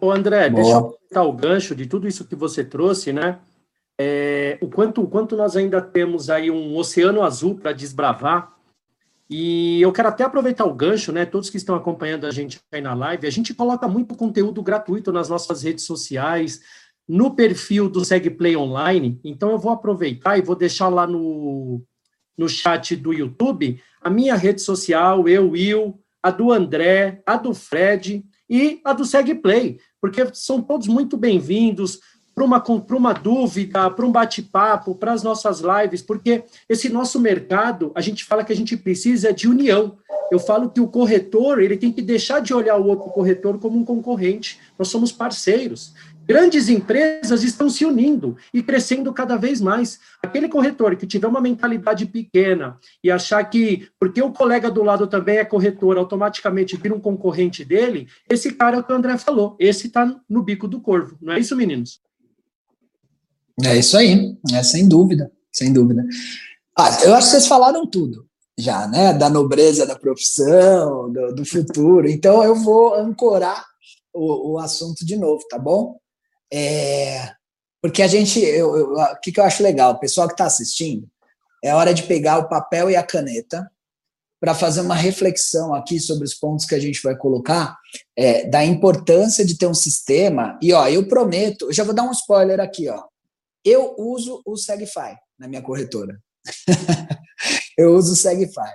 Ô, 0.00 0.10
André, 0.10 0.50
Boa. 0.50 0.62
deixa 0.62 0.76
eu 0.76 0.78
aproveitar 0.78 1.22
o 1.22 1.32
gancho 1.32 1.74
de 1.74 1.86
tudo 1.86 2.08
isso 2.08 2.26
que 2.26 2.34
você 2.34 2.64
trouxe, 2.64 3.12
né? 3.12 3.38
É, 3.98 4.58
o, 4.60 4.68
quanto, 4.68 5.02
o 5.02 5.08
quanto 5.08 5.36
nós 5.36 5.56
ainda 5.56 5.80
temos 5.80 6.28
aí 6.28 6.50
um 6.50 6.76
oceano 6.76 7.22
azul 7.22 7.54
para 7.54 7.72
desbravar. 7.72 8.55
E 9.28 9.80
eu 9.80 9.92
quero 9.92 10.08
até 10.08 10.22
aproveitar 10.22 10.64
o 10.64 10.74
gancho, 10.74 11.10
né? 11.10 11.26
Todos 11.26 11.50
que 11.50 11.56
estão 11.56 11.74
acompanhando 11.74 12.26
a 12.26 12.30
gente 12.30 12.60
aí 12.70 12.80
na 12.80 12.94
live, 12.94 13.26
a 13.26 13.30
gente 13.30 13.52
coloca 13.52 13.88
muito 13.88 14.14
conteúdo 14.14 14.62
gratuito 14.62 15.12
nas 15.12 15.28
nossas 15.28 15.62
redes 15.62 15.84
sociais, 15.84 16.60
no 17.08 17.34
perfil 17.34 17.88
do 17.88 18.04
SegPlay 18.04 18.56
Online. 18.56 19.20
Então, 19.24 19.50
eu 19.50 19.58
vou 19.58 19.72
aproveitar 19.72 20.38
e 20.38 20.42
vou 20.42 20.54
deixar 20.54 20.88
lá 20.88 21.06
no, 21.06 21.82
no 22.38 22.48
chat 22.48 22.94
do 22.94 23.12
YouTube 23.12 23.80
a 24.00 24.10
minha 24.10 24.36
rede 24.36 24.62
social, 24.62 25.28
eu, 25.28 25.50
Will, 25.50 26.00
a 26.22 26.30
do 26.30 26.52
André, 26.52 27.20
a 27.26 27.36
do 27.36 27.52
Fred 27.52 28.24
e 28.48 28.80
a 28.84 28.92
do 28.92 29.04
SegPlay, 29.04 29.80
porque 30.00 30.24
são 30.32 30.62
todos 30.62 30.86
muito 30.86 31.16
bem-vindos 31.16 31.98
para 32.36 32.44
uma, 32.44 32.62
uma 32.90 33.14
dúvida, 33.14 33.90
para 33.90 34.04
um 34.04 34.12
bate-papo, 34.12 34.94
para 34.94 35.14
as 35.14 35.22
nossas 35.22 35.60
lives, 35.60 36.02
porque 36.02 36.44
esse 36.68 36.90
nosso 36.90 37.18
mercado, 37.18 37.90
a 37.94 38.02
gente 38.02 38.26
fala 38.26 38.44
que 38.44 38.52
a 38.52 38.56
gente 38.56 38.76
precisa 38.76 39.32
de 39.32 39.48
união. 39.48 39.96
Eu 40.30 40.38
falo 40.38 40.68
que 40.68 40.80
o 40.80 40.86
corretor 40.86 41.62
ele 41.62 41.78
tem 41.78 41.90
que 41.90 42.02
deixar 42.02 42.40
de 42.40 42.52
olhar 42.52 42.76
o 42.76 42.86
outro 42.88 43.10
corretor 43.10 43.58
como 43.58 43.78
um 43.78 43.84
concorrente. 43.86 44.60
Nós 44.78 44.88
somos 44.88 45.10
parceiros. 45.10 45.94
Grandes 46.26 46.68
empresas 46.68 47.42
estão 47.42 47.70
se 47.70 47.86
unindo 47.86 48.36
e 48.52 48.62
crescendo 48.62 49.14
cada 49.14 49.36
vez 49.36 49.58
mais. 49.58 49.98
Aquele 50.22 50.48
corretor 50.48 50.94
que 50.96 51.06
tiver 51.06 51.28
uma 51.28 51.40
mentalidade 51.40 52.04
pequena 52.04 52.76
e 53.02 53.10
achar 53.10 53.42
que, 53.44 53.88
porque 53.98 54.20
o 54.20 54.32
colega 54.32 54.70
do 54.70 54.82
lado 54.82 55.06
também 55.06 55.38
é 55.38 55.44
corretor, 55.44 55.96
automaticamente 55.96 56.76
vira 56.76 56.94
um 56.94 57.00
concorrente 57.00 57.64
dele, 57.64 58.08
esse 58.28 58.52
cara 58.52 58.76
é 58.76 58.80
o 58.80 58.84
que 58.84 58.92
o 58.92 58.96
André 58.96 59.16
falou. 59.16 59.56
Esse 59.58 59.86
está 59.86 60.20
no 60.28 60.42
bico 60.42 60.68
do 60.68 60.80
corvo. 60.80 61.16
Não 61.22 61.32
é 61.32 61.38
isso, 61.38 61.56
meninos? 61.56 62.04
É 63.64 63.76
isso 63.76 63.96
aí, 63.96 64.36
é 64.52 64.62
sem 64.62 64.86
dúvida, 64.86 65.30
sem 65.52 65.72
dúvida. 65.72 66.04
Ah, 66.78 66.98
eu 67.04 67.14
acho 67.14 67.28
que 67.28 67.32
vocês 67.32 67.46
falaram 67.46 67.86
tudo 67.86 68.26
já, 68.58 68.86
né? 68.88 69.12
Da 69.12 69.28
nobreza 69.28 69.86
da 69.86 69.98
profissão, 69.98 71.10
do, 71.12 71.34
do 71.34 71.44
futuro. 71.44 72.08
Então 72.08 72.42
eu 72.42 72.54
vou 72.54 72.94
ancorar 72.94 73.64
o, 74.12 74.52
o 74.52 74.58
assunto 74.58 75.04
de 75.04 75.16
novo, 75.16 75.42
tá 75.48 75.58
bom? 75.58 75.98
É, 76.52 77.32
porque 77.82 78.02
a 78.02 78.06
gente, 78.06 78.40
eu, 78.40 78.76
eu, 78.76 78.92
o 78.92 79.20
que, 79.20 79.32
que 79.32 79.40
eu 79.40 79.44
acho 79.44 79.62
legal, 79.62 79.92
o 79.92 79.98
pessoal 79.98 80.26
que 80.26 80.34
está 80.34 80.46
assistindo, 80.46 81.08
é 81.62 81.74
hora 81.74 81.92
de 81.92 82.02
pegar 82.04 82.38
o 82.38 82.48
papel 82.48 82.90
e 82.90 82.96
a 82.96 83.02
caneta 83.02 83.70
para 84.40 84.54
fazer 84.54 84.82
uma 84.82 84.94
reflexão 84.94 85.74
aqui 85.74 85.98
sobre 85.98 86.24
os 86.24 86.34
pontos 86.34 86.66
que 86.66 86.74
a 86.74 86.78
gente 86.78 87.02
vai 87.02 87.16
colocar, 87.16 87.76
é, 88.14 88.46
da 88.46 88.64
importância 88.64 89.44
de 89.44 89.56
ter 89.56 89.66
um 89.66 89.74
sistema. 89.74 90.58
E 90.62 90.72
ó, 90.72 90.86
eu 90.88 91.08
prometo, 91.08 91.66
eu 91.66 91.72
já 91.72 91.84
vou 91.84 91.94
dar 91.94 92.04
um 92.04 92.12
spoiler 92.12 92.60
aqui, 92.60 92.88
ó. 92.88 93.02
Eu 93.66 93.96
uso 93.98 94.40
o 94.46 94.56
Segfy 94.56 95.16
na 95.36 95.48
minha 95.48 95.60
corretora. 95.60 96.20
eu 97.76 97.96
uso 97.96 98.12
o 98.12 98.16
Segfy. 98.16 98.70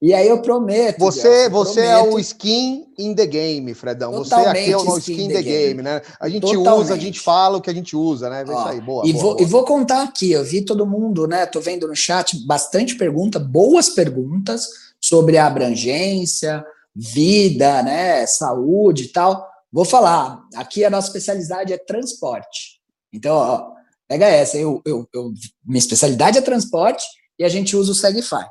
E 0.00 0.14
aí 0.14 0.28
eu 0.28 0.40
prometo. 0.40 1.00
Você, 1.00 1.48
você 1.48 1.80
é 1.80 1.94
prometo. 1.94 2.10
é 2.10 2.14
o 2.14 2.18
skin 2.20 2.86
in 2.96 3.14
the 3.14 3.26
game, 3.26 3.74
Fredão. 3.74 4.12
Totalmente 4.12 4.52
você 4.52 4.58
aqui 4.60 4.70
é 4.70 4.76
o 4.76 4.98
skin 4.98 5.24
in 5.24 5.28
the 5.28 5.42
game, 5.42 5.42
game, 5.42 5.82
né? 5.82 6.00
A 6.20 6.28
gente 6.28 6.42
Totalmente. 6.42 6.84
usa, 6.84 6.94
a 6.94 6.98
gente 6.98 7.18
fala 7.18 7.58
o 7.58 7.60
que 7.60 7.70
a 7.70 7.74
gente 7.74 7.96
usa, 7.96 8.30
né? 8.30 8.40
É 8.40 8.44
isso 8.44 8.68
aí, 8.68 8.80
boa. 8.80 9.04
E, 9.04 9.12
boa, 9.12 9.22
vou, 9.22 9.34
boa. 9.34 9.42
e 9.42 9.50
vou 9.50 9.64
contar 9.64 10.04
aqui, 10.04 10.30
eu 10.30 10.44
vi 10.44 10.64
todo 10.64 10.86
mundo, 10.86 11.26
né? 11.26 11.44
Tô 11.44 11.60
vendo 11.60 11.88
no 11.88 11.96
chat 11.96 12.38
bastante 12.46 12.94
pergunta, 12.94 13.40
boas 13.40 13.88
perguntas 13.88 14.68
sobre 15.00 15.38
a 15.38 15.46
abrangência, 15.46 16.64
vida, 16.94 17.82
né? 17.82 18.24
Saúde 18.26 19.04
e 19.04 19.08
tal. 19.08 19.44
Vou 19.72 19.84
falar, 19.84 20.40
aqui 20.54 20.84
a 20.84 20.90
nossa 20.90 21.08
especialidade 21.08 21.72
é 21.72 21.78
transporte. 21.78 22.80
Então, 23.12 23.34
ó, 23.34 23.75
pega 24.08 24.26
essa, 24.26 24.56
eu, 24.56 24.80
eu, 24.84 25.08
eu, 25.12 25.32
minha 25.64 25.78
especialidade 25.78 26.38
é 26.38 26.42
transporte 26.42 27.04
e 27.38 27.44
a 27.44 27.48
gente 27.48 27.76
usa 27.76 27.92
o 27.92 27.94
Segfy 27.94 28.44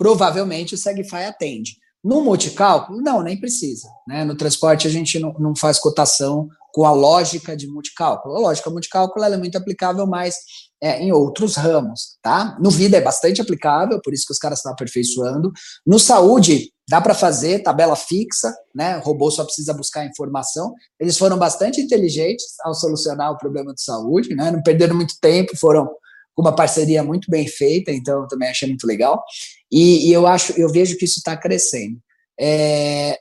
provavelmente 0.00 0.74
o 0.74 0.78
Segfy 0.78 1.16
atende. 1.16 1.72
No 2.02 2.24
multicálculo, 2.24 3.02
não, 3.02 3.22
nem 3.22 3.38
precisa. 3.38 3.86
Né? 4.08 4.24
No 4.24 4.34
transporte, 4.34 4.86
a 4.86 4.90
gente 4.90 5.18
não, 5.18 5.34
não 5.34 5.54
faz 5.54 5.78
cotação 5.78 6.48
com 6.72 6.86
a 6.86 6.92
lógica 6.92 7.54
de 7.54 7.66
multicálculo. 7.66 8.34
A 8.34 8.40
lógica 8.40 8.70
multicálculo 8.70 9.22
é 9.22 9.36
muito 9.36 9.58
aplicável 9.58 10.06
mais 10.06 10.36
é, 10.82 11.02
em 11.02 11.12
outros 11.12 11.54
ramos. 11.54 12.16
Tá? 12.22 12.56
No 12.58 12.70
vida 12.70 12.96
é 12.96 13.00
bastante 13.02 13.42
aplicável, 13.42 14.00
por 14.02 14.14
isso 14.14 14.24
que 14.26 14.32
os 14.32 14.38
caras 14.38 14.60
estão 14.60 14.72
aperfeiçoando. 14.72 15.52
No 15.86 15.98
saúde, 15.98 16.72
dá 16.90 17.00
para 17.00 17.14
fazer 17.14 17.62
tabela 17.62 17.94
fixa, 17.94 18.52
né? 18.74 18.98
o 18.98 19.00
robô 19.00 19.30
só 19.30 19.44
precisa 19.44 19.72
buscar 19.72 20.04
informação. 20.04 20.74
Eles 20.98 21.16
foram 21.16 21.38
bastante 21.38 21.80
inteligentes 21.80 22.44
ao 22.64 22.74
solucionar 22.74 23.30
o 23.30 23.38
problema 23.38 23.72
de 23.72 23.80
saúde, 23.80 24.34
né? 24.34 24.50
não 24.50 24.60
perderam 24.60 24.96
muito 24.96 25.14
tempo, 25.20 25.56
foram 25.56 25.86
com 26.34 26.42
uma 26.42 26.52
parceria 26.52 27.04
muito 27.04 27.30
bem 27.30 27.46
feita, 27.46 27.92
então 27.92 28.26
também 28.26 28.48
achei 28.48 28.66
muito 28.66 28.88
legal. 28.88 29.22
E, 29.70 30.08
e 30.08 30.12
eu 30.12 30.26
acho, 30.26 30.52
eu 30.60 30.68
vejo 30.68 30.96
que 30.96 31.04
isso 31.04 31.18
está 31.18 31.36
crescendo. 31.36 31.96
É, 32.40 33.16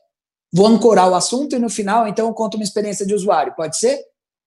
vou 0.51 0.65
ancorar 0.65 1.07
o 1.07 1.13
assunto 1.13 1.55
e 1.55 1.59
no 1.59 1.69
final, 1.69 2.07
então, 2.07 2.25
eu 2.25 2.33
conto 2.33 2.55
uma 2.55 2.63
experiência 2.63 3.05
de 3.05 3.13
usuário, 3.13 3.53
pode 3.55 3.77
ser? 3.77 3.99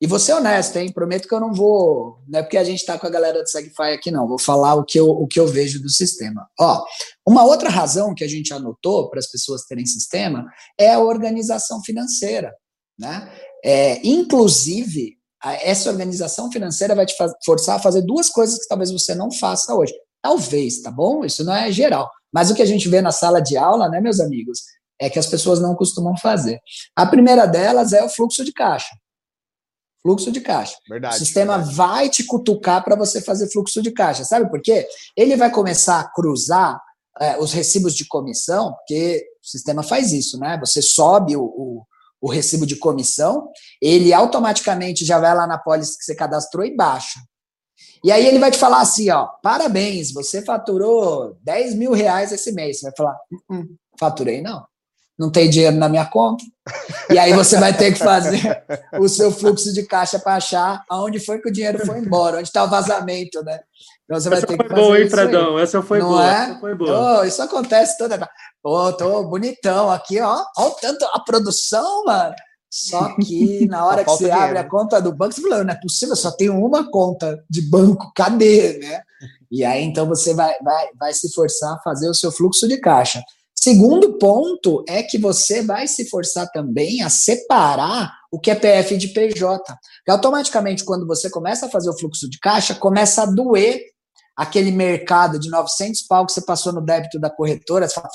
E 0.03 0.07
vou 0.09 0.19
ser 0.19 0.33
honesto, 0.33 0.77
hein? 0.79 0.91
Prometo 0.91 1.29
que 1.29 1.35
eu 1.35 1.39
não 1.39 1.55
vou. 1.55 2.19
Não 2.27 2.41
é 2.41 2.43
porque 2.43 2.59
a 2.59 2.65
gente 2.65 2.81
está 2.81 2.99
com 2.99 3.07
a 3.07 3.11
galera 3.11 3.41
do 3.41 3.49
Segfy 3.49 3.93
aqui, 3.95 4.11
não. 4.11 4.27
Vou 4.27 4.37
falar 4.37 4.75
o 4.75 4.85
que, 4.85 4.99
eu, 4.99 5.09
o 5.09 5.29
que 5.29 5.39
eu 5.39 5.47
vejo 5.47 5.81
do 5.81 5.89
sistema. 5.89 6.45
Ó, 6.59 6.85
uma 7.25 7.45
outra 7.45 7.71
razão 7.71 8.13
que 8.13 8.25
a 8.25 8.29
gente 8.29 8.53
anotou 8.53 9.09
para 9.09 9.21
as 9.21 9.31
pessoas 9.31 9.63
terem 9.63 9.87
sistema 9.87 10.45
é 10.77 10.93
a 10.93 10.99
organização 10.99 11.81
financeira. 11.85 12.53
Né? 12.99 13.33
É, 13.65 14.05
inclusive, 14.05 15.19
essa 15.41 15.89
organização 15.89 16.51
financeira 16.51 16.97
vai 16.97 17.07
te 17.07 17.15
forçar 17.45 17.77
a 17.77 17.83
fazer 17.83 18.03
duas 18.03 18.29
coisas 18.29 18.59
que 18.59 18.67
talvez 18.67 18.91
você 18.91 19.15
não 19.15 19.31
faça 19.31 19.73
hoje. 19.73 19.95
Talvez, 20.21 20.83
tá 20.83 20.91
bom? 20.91 21.25
Isso 21.25 21.45
não 21.45 21.55
é 21.55 21.71
geral. 21.71 22.11
Mas 22.35 22.51
o 22.51 22.57
que 22.57 22.63
a 22.63 22.67
gente 22.67 22.89
vê 22.89 23.01
na 23.01 23.13
sala 23.13 23.41
de 23.41 23.57
aula, 23.57 23.89
né, 23.89 24.01
meus 24.01 24.19
amigos, 24.19 24.63
é 25.01 25.09
que 25.09 25.19
as 25.21 25.27
pessoas 25.27 25.61
não 25.61 25.77
costumam 25.77 26.17
fazer. 26.17 26.59
A 26.97 27.07
primeira 27.07 27.47
delas 27.47 27.93
é 27.93 28.03
o 28.03 28.09
fluxo 28.09 28.45
de 28.45 28.53
caixa. 28.53 28.89
Fluxo 30.03 30.33
de 30.33 30.41
caixa. 30.41 30.77
Verdade, 30.89 31.15
o 31.15 31.19
sistema 31.19 31.57
verdade. 31.59 31.77
vai 31.77 32.09
te 32.09 32.25
cutucar 32.25 32.83
para 32.85 32.97
você 32.97 33.21
fazer 33.21 33.51
fluxo 33.51 33.81
de 33.81 33.93
caixa. 33.93 34.25
Sabe 34.25 34.51
por 34.51 34.61
quê? 34.61 34.87
Ele 35.17 35.37
vai 35.37 35.51
começar 35.51 36.01
a 36.01 36.09
cruzar 36.13 36.81
é, 37.21 37.39
os 37.39 37.53
recibos 37.53 37.95
de 37.95 38.07
comissão, 38.07 38.73
porque 38.75 39.25
o 39.43 39.47
sistema 39.47 39.83
faz 39.83 40.13
isso, 40.13 40.39
né? 40.39 40.59
Você 40.59 40.83
sobe 40.83 41.37
o, 41.37 41.45
o, 41.45 41.87
o 42.21 42.31
recibo 42.31 42.67
de 42.67 42.77
comissão, 42.77 43.49
ele 43.81 44.13
automaticamente 44.13 45.05
já 45.05 45.19
vai 45.19 45.35
lá 45.35 45.47
na 45.47 45.59
pólice 45.59 45.97
que 45.97 46.05
você 46.05 46.15
cadastrou 46.15 46.65
e 46.65 46.75
baixa. 46.75 47.21
E 48.05 48.11
aí 48.11 48.27
ele 48.27 48.39
vai 48.39 48.51
te 48.51 48.59
falar 48.59 48.81
assim, 48.81 49.11
ó, 49.11 49.29
parabéns, 49.43 50.13
você 50.13 50.43
faturou 50.43 51.37
10 51.43 51.75
mil 51.75 51.93
reais 51.93 52.33
esse 52.33 52.51
mês. 52.53 52.81
Você 52.81 52.87
vai 52.87 52.95
falar, 52.97 53.17
uh 53.51 53.55
-uh, 53.55 53.67
faturei 53.99 54.43
não, 54.43 54.65
não 55.19 55.31
tem 55.31 55.49
dinheiro 55.49 55.77
na 55.77 55.89
minha 55.89 56.05
conta. 56.07 56.45
E 57.11 57.19
aí 57.19 57.33
você 57.33 57.59
vai 57.59 57.77
ter 57.77 57.93
que 57.93 57.99
fazer 57.99 58.65
o 58.99 59.09
seu 59.09 59.31
fluxo 59.31 59.73
de 59.73 59.85
caixa 59.85 60.19
para 60.19 60.37
achar 60.37 60.83
aonde 60.89 61.21
foi 61.21 61.41
que 61.41 61.49
o 61.49 61.53
dinheiro 61.53 61.85
foi 61.85 61.99
embora, 61.99 62.39
onde 62.39 62.49
está 62.49 62.65
o 62.65 62.71
vazamento, 62.71 63.43
né? 63.45 63.61
Então 64.05 64.21
você 64.21 64.29
vai 64.29 64.39
Essa 64.39 64.47
ter 64.47 64.59
que 64.59 64.69
fazer 64.69 64.81
boa, 64.81 65.01
hein, 65.01 65.11
Fredão? 65.11 65.57
Aí. 65.57 65.63
Essa 65.63 65.83
foi 65.83 65.99
não 65.99 66.09
boa. 66.09 66.25
É? 66.25 66.43
Essa 66.43 66.61
foi 66.61 66.75
boa. 66.75 67.21
Oh, 67.21 67.25
isso 67.25 67.43
acontece 67.43 67.99
toda. 67.99 68.29
Pô, 68.63 68.93
tô 68.93 69.25
bonitão 69.25 69.91
aqui, 69.91 70.21
ó. 70.21 70.45
Olha 70.57 70.69
o 70.69 70.71
tanto 70.73 71.05
a 71.05 71.21
produção, 71.21 72.05
mano. 72.05 72.35
Só 72.71 73.15
que 73.17 73.67
na 73.67 73.85
hora 73.85 74.03
que 74.03 74.11
você 74.11 74.25
dinheiro. 74.25 74.45
abre 74.45 74.59
a 74.59 74.69
conta 74.69 75.01
do 75.01 75.15
banco, 75.15 75.35
você 75.35 75.43
fala, 75.43 75.63
não 75.63 75.75
é 75.75 75.79
possível, 75.79 76.17
só 76.17 76.31
tenho 76.31 76.55
uma 76.55 76.91
conta 76.91 77.39
de 77.49 77.61
banco, 77.69 78.11
cadê, 78.17 78.79
né? 78.79 79.03
E 79.51 79.63
aí 79.63 79.85
então 79.85 80.07
você 80.07 80.33
vai, 80.33 80.55
vai, 80.65 80.89
vai 80.99 81.13
se 81.13 81.31
forçar 81.35 81.75
a 81.75 81.81
fazer 81.81 82.09
o 82.09 82.15
seu 82.15 82.33
fluxo 82.33 82.67
de 82.67 82.79
caixa. 82.79 83.23
Segundo 83.63 84.19
ponto 84.19 84.85
é 84.89 85.05
que 85.05 85.17
você 85.17 85.63
vai 85.63 85.87
se 85.87 86.11
forçar 86.11 86.51
também 86.51 87.01
a 87.01 87.09
separar 87.09 88.13
o 88.29 88.41
que 88.41 88.51
é 88.51 88.57
PF 88.57 88.97
de 88.97 89.07
PJ. 89.07 89.57
Porque 89.57 90.11
automaticamente, 90.11 90.85
quando 90.85 91.07
você 91.07 91.31
começa 91.31 91.67
a 91.67 91.71
fazer 91.71 91.89
o 91.89 91.97
fluxo 91.97 92.29
de 92.29 92.41
caixa, 92.41 92.75
começa 92.75 93.23
a 93.23 93.27
doer 93.27 93.81
aquele 94.37 94.73
mercado 94.73 95.39
de 95.39 95.49
900 95.49 96.03
pau 96.09 96.27
que 96.27 96.33
você 96.33 96.41
passou 96.41 96.73
no 96.73 96.81
débito 96.81 97.21
da 97.21 97.31
corretora, 97.31 97.87
você 97.87 97.95
fala, 97.95 98.09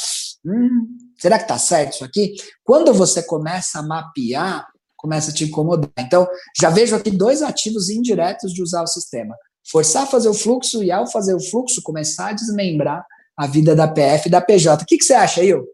hum, 0.46 0.98
será 1.18 1.38
que 1.38 1.46
está 1.46 1.58
certo 1.58 1.94
isso 1.94 2.04
aqui? 2.04 2.36
Quando 2.62 2.94
você 2.94 3.24
começa 3.24 3.80
a 3.80 3.84
mapear, 3.84 4.68
começa 4.98 5.32
a 5.32 5.34
te 5.34 5.46
incomodar. 5.46 5.90
Então, 6.00 6.28
já 6.60 6.70
vejo 6.70 6.94
aqui 6.94 7.10
dois 7.10 7.42
ativos 7.42 7.90
indiretos 7.90 8.52
de 8.52 8.62
usar 8.62 8.84
o 8.84 8.88
sistema. 8.88 9.34
Forçar 9.72 10.04
a 10.04 10.08
fazer 10.08 10.28
o 10.28 10.34
fluxo 10.34 10.84
e, 10.84 10.92
ao 10.92 11.10
fazer 11.10 11.36
o 11.36 11.42
fluxo, 11.42 11.82
começar 11.82 12.32
a 12.32 12.34
desmembrar 12.34 13.06
a 13.38 13.46
vida 13.46 13.76
da 13.76 13.88
PF 13.88 14.28
e 14.28 14.32
da 14.32 14.42
PJ. 14.42 14.84
O 14.84 14.86
que, 14.86 14.98
que 14.98 15.04
você 15.04 15.14
acha, 15.14 15.42
Will? 15.42 15.68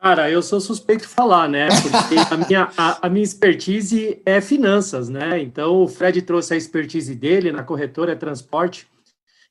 Cara, 0.00 0.30
eu 0.30 0.42
sou 0.42 0.60
suspeito 0.60 1.02
de 1.02 1.08
falar, 1.08 1.48
né? 1.48 1.68
Porque 1.68 2.14
a 2.34 2.36
minha, 2.36 2.72
a, 2.76 3.06
a, 3.06 3.10
minha 3.10 3.24
expertise 3.24 4.20
é 4.24 4.40
finanças, 4.40 5.08
né? 5.08 5.40
Então, 5.40 5.82
o 5.82 5.88
Fred 5.88 6.22
trouxe 6.22 6.54
a 6.54 6.56
expertise 6.56 7.14
dele 7.14 7.52
na 7.52 7.62
corretora, 7.62 8.12
é 8.12 8.16
transporte. 8.16 8.86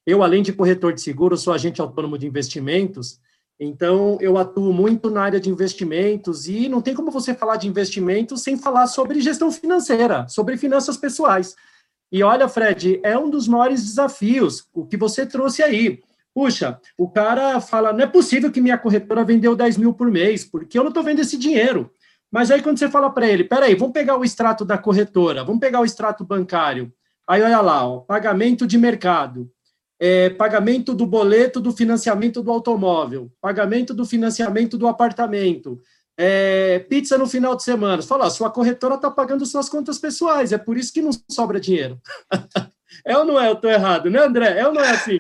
Eu, 0.06 0.24
além 0.24 0.42
de 0.42 0.52
corretor 0.52 0.92
de 0.92 1.02
seguro, 1.02 1.38
sou 1.38 1.54
agente 1.54 1.82
autônomo 1.82 2.18
de 2.18 2.26
investimentos. 2.26 3.20
Então, 3.60 4.18
eu 4.22 4.38
atuo 4.38 4.74
muito 4.74 5.12
na 5.12 5.22
área 5.22 5.40
de 5.40 5.50
investimentos 5.50 6.48
e 6.48 6.68
não 6.68 6.82
tem 6.82 6.96
como 6.96 7.12
você 7.12 7.36
falar 7.36 7.58
de 7.58 7.68
investimentos 7.68 8.42
sem 8.42 8.58
falar 8.58 8.88
sobre 8.88 9.22
gestão 9.22 9.52
financeira, 9.52 10.28
sobre 10.28 10.58
finanças 10.58 10.98
pessoais. 10.98 11.56
E 12.12 12.24
olha, 12.24 12.48
Fred, 12.48 13.00
é 13.04 13.16
um 13.16 13.30
dos 13.30 13.48
maiores 13.48 13.84
desafios, 13.84 14.66
o 14.74 14.84
que 14.84 14.98
você 14.98 15.28
trouxe 15.28 15.62
aí. 15.62 16.02
Puxa, 16.34 16.80
o 16.98 17.10
cara 17.10 17.60
fala, 17.60 17.92
não 17.92 18.02
é 18.02 18.08
possível 18.08 18.52
que 18.52 18.62
minha 18.62 18.78
corretora 18.78 19.24
vendeu 19.24 19.56
10 19.56 19.78
mil 19.78 19.94
por 19.94 20.10
mês, 20.10 20.46
porque 20.46 20.78
eu 20.78 20.84
não 20.84 20.90
estou 20.90 21.04
vendo 21.04 21.20
esse 21.20 21.38
dinheiro. 21.38 21.92
Mas 22.32 22.52
aí 22.52 22.62
quando 22.62 22.78
você 22.78 22.90
fala 22.90 23.10
para 23.10 23.28
ele, 23.28 23.44
peraí, 23.44 23.76
vamos 23.76 23.94
pegar 23.94 24.18
o 24.18 24.24
extrato 24.24 24.64
da 24.64 24.78
corretora, 24.78 25.44
vamos 25.44 25.60
pegar 25.60 25.82
o 25.82 25.86
extrato 25.86 26.24
bancário. 26.24 26.94
Aí 27.28 27.42
olha 27.42 27.62
lá, 27.62 27.88
ó, 27.88 28.00
pagamento 28.00 28.68
de 28.68 28.78
mercado, 28.78 29.52
é, 30.00 30.30
pagamento 30.30 30.94
do 30.94 31.06
boleto 31.06 31.60
do 31.60 31.72
financiamento 31.72 32.42
do 32.42 32.52
automóvel, 32.52 33.32
pagamento 33.42 33.94
do 33.94 34.06
financiamento 34.06 34.78
do 34.78 34.88
apartamento, 34.88 35.82
é, 36.18 36.80
pizza 36.80 37.18
no 37.18 37.28
final 37.28 37.56
de 37.56 37.64
semana. 37.64 38.02
Fala, 38.02 38.28
a 38.28 38.30
sua 38.30 38.50
corretora 38.50 38.96
está 38.96 39.10
pagando 39.10 39.46
suas 39.46 39.68
contas 39.68 39.98
pessoais, 39.98 40.52
é 40.52 40.58
por 40.58 40.78
isso 40.78 40.94
que 40.94 41.02
não 41.02 41.12
sobra 41.30 41.60
dinheiro. 41.60 42.00
é 43.06 43.18
ou 43.18 43.26
não 43.26 43.40
é? 43.40 43.50
Eu 43.50 43.54
estou 43.54 43.70
errado, 43.70 44.10
né, 44.10 44.20
André? 44.20 44.60
É 44.60 44.68
ou 44.68 44.74
não 44.74 44.82
é 44.82 44.92
assim? 44.92 45.18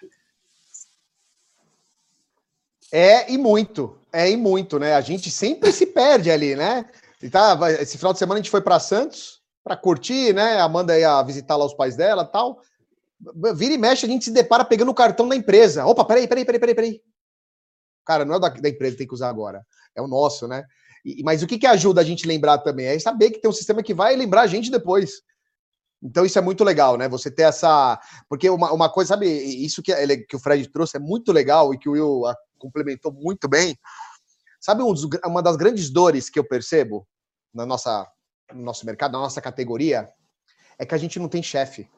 É 2.91 3.31
e 3.31 3.37
muito, 3.37 3.97
é 4.11 4.29
e 4.29 4.37
muito, 4.37 4.79
né? 4.79 4.95
A 4.95 5.01
gente 5.01 5.29
sempre 5.29 5.71
se 5.71 5.85
perde 5.85 6.31
ali, 6.31 6.55
né? 6.55 6.85
E 7.21 7.29
tá, 7.29 7.57
esse 7.79 7.97
final 7.97 8.13
de 8.13 8.19
semana 8.19 8.39
a 8.39 8.41
gente 8.41 8.51
foi 8.51 8.61
para 8.61 8.79
Santos 8.79 9.39
para 9.63 9.77
curtir, 9.77 10.33
né? 10.33 10.59
A 10.59 10.63
Amanda 10.63 10.97
ia 10.97 11.21
visitar 11.21 11.55
lá 11.55 11.65
os 11.65 11.73
pais 11.73 11.95
dela 11.95 12.25
tal. 12.25 12.61
Vira 13.55 13.73
e 13.73 13.77
mexe, 13.77 14.05
a 14.05 14.09
gente 14.09 14.25
se 14.25 14.31
depara 14.31 14.63
pegando 14.63 14.89
o 14.89 14.95
cartão 14.95 15.27
da 15.27 15.35
empresa. 15.35 15.85
Opa, 15.85 16.05
peraí, 16.05 16.27
peraí, 16.27 16.45
peraí, 16.45 16.59
peraí, 16.59 16.75
peraí. 16.75 17.01
Cara, 18.05 18.25
não 18.25 18.35
é 18.35 18.39
da, 18.39 18.49
da 18.49 18.69
empresa 18.69 18.93
que 18.93 18.99
tem 18.99 19.07
que 19.07 19.13
usar 19.13 19.29
agora, 19.29 19.63
é 19.95 20.01
o 20.01 20.07
nosso, 20.07 20.47
né? 20.47 20.63
E, 21.05 21.21
mas 21.23 21.43
o 21.43 21.47
que, 21.47 21.59
que 21.59 21.67
ajuda 21.67 22.01
a 22.01 22.03
gente 22.03 22.27
lembrar 22.27 22.57
também? 22.59 22.87
É 22.87 22.97
saber 22.97 23.29
que 23.29 23.39
tem 23.39 23.49
um 23.49 23.53
sistema 23.53 23.83
que 23.83 23.93
vai 23.93 24.15
lembrar 24.15 24.41
a 24.41 24.47
gente 24.47 24.71
depois. 24.71 25.21
Então 26.01 26.25
isso 26.25 26.39
é 26.39 26.41
muito 26.41 26.63
legal, 26.63 26.97
né? 26.97 27.09
Você 27.09 27.29
ter 27.29 27.43
essa. 27.43 27.99
Porque 28.27 28.49
uma, 28.49 28.71
uma 28.71 28.89
coisa, 28.89 29.09
sabe, 29.09 29.27
isso 29.27 29.83
que, 29.83 29.93
que 30.25 30.35
o 30.35 30.39
Fred 30.39 30.67
trouxe 30.69 30.97
é 30.97 30.99
muito 30.99 31.31
legal 31.31 31.73
e 31.73 31.77
que 31.77 31.89
o 31.89 31.91
Will 31.91 32.23
complementou 32.59 33.11
muito 33.11 33.47
bem. 33.47 33.77
Sabe 34.59 34.83
um 34.83 34.93
dos, 34.93 35.07
uma 35.25 35.41
das 35.41 35.55
grandes 35.55 35.89
dores 35.89 36.29
que 36.29 36.37
eu 36.37 36.43
percebo 36.43 37.07
na 37.53 37.65
nossa, 37.65 38.07
no 38.53 38.61
nosso 38.61 38.85
mercado, 38.85 39.13
na 39.13 39.19
nossa 39.19 39.41
categoria, 39.41 40.07
é 40.77 40.85
que 40.85 40.93
a 40.93 40.97
gente 40.97 41.17
não 41.17 41.27
tem 41.27 41.41
chefe. 41.41 41.89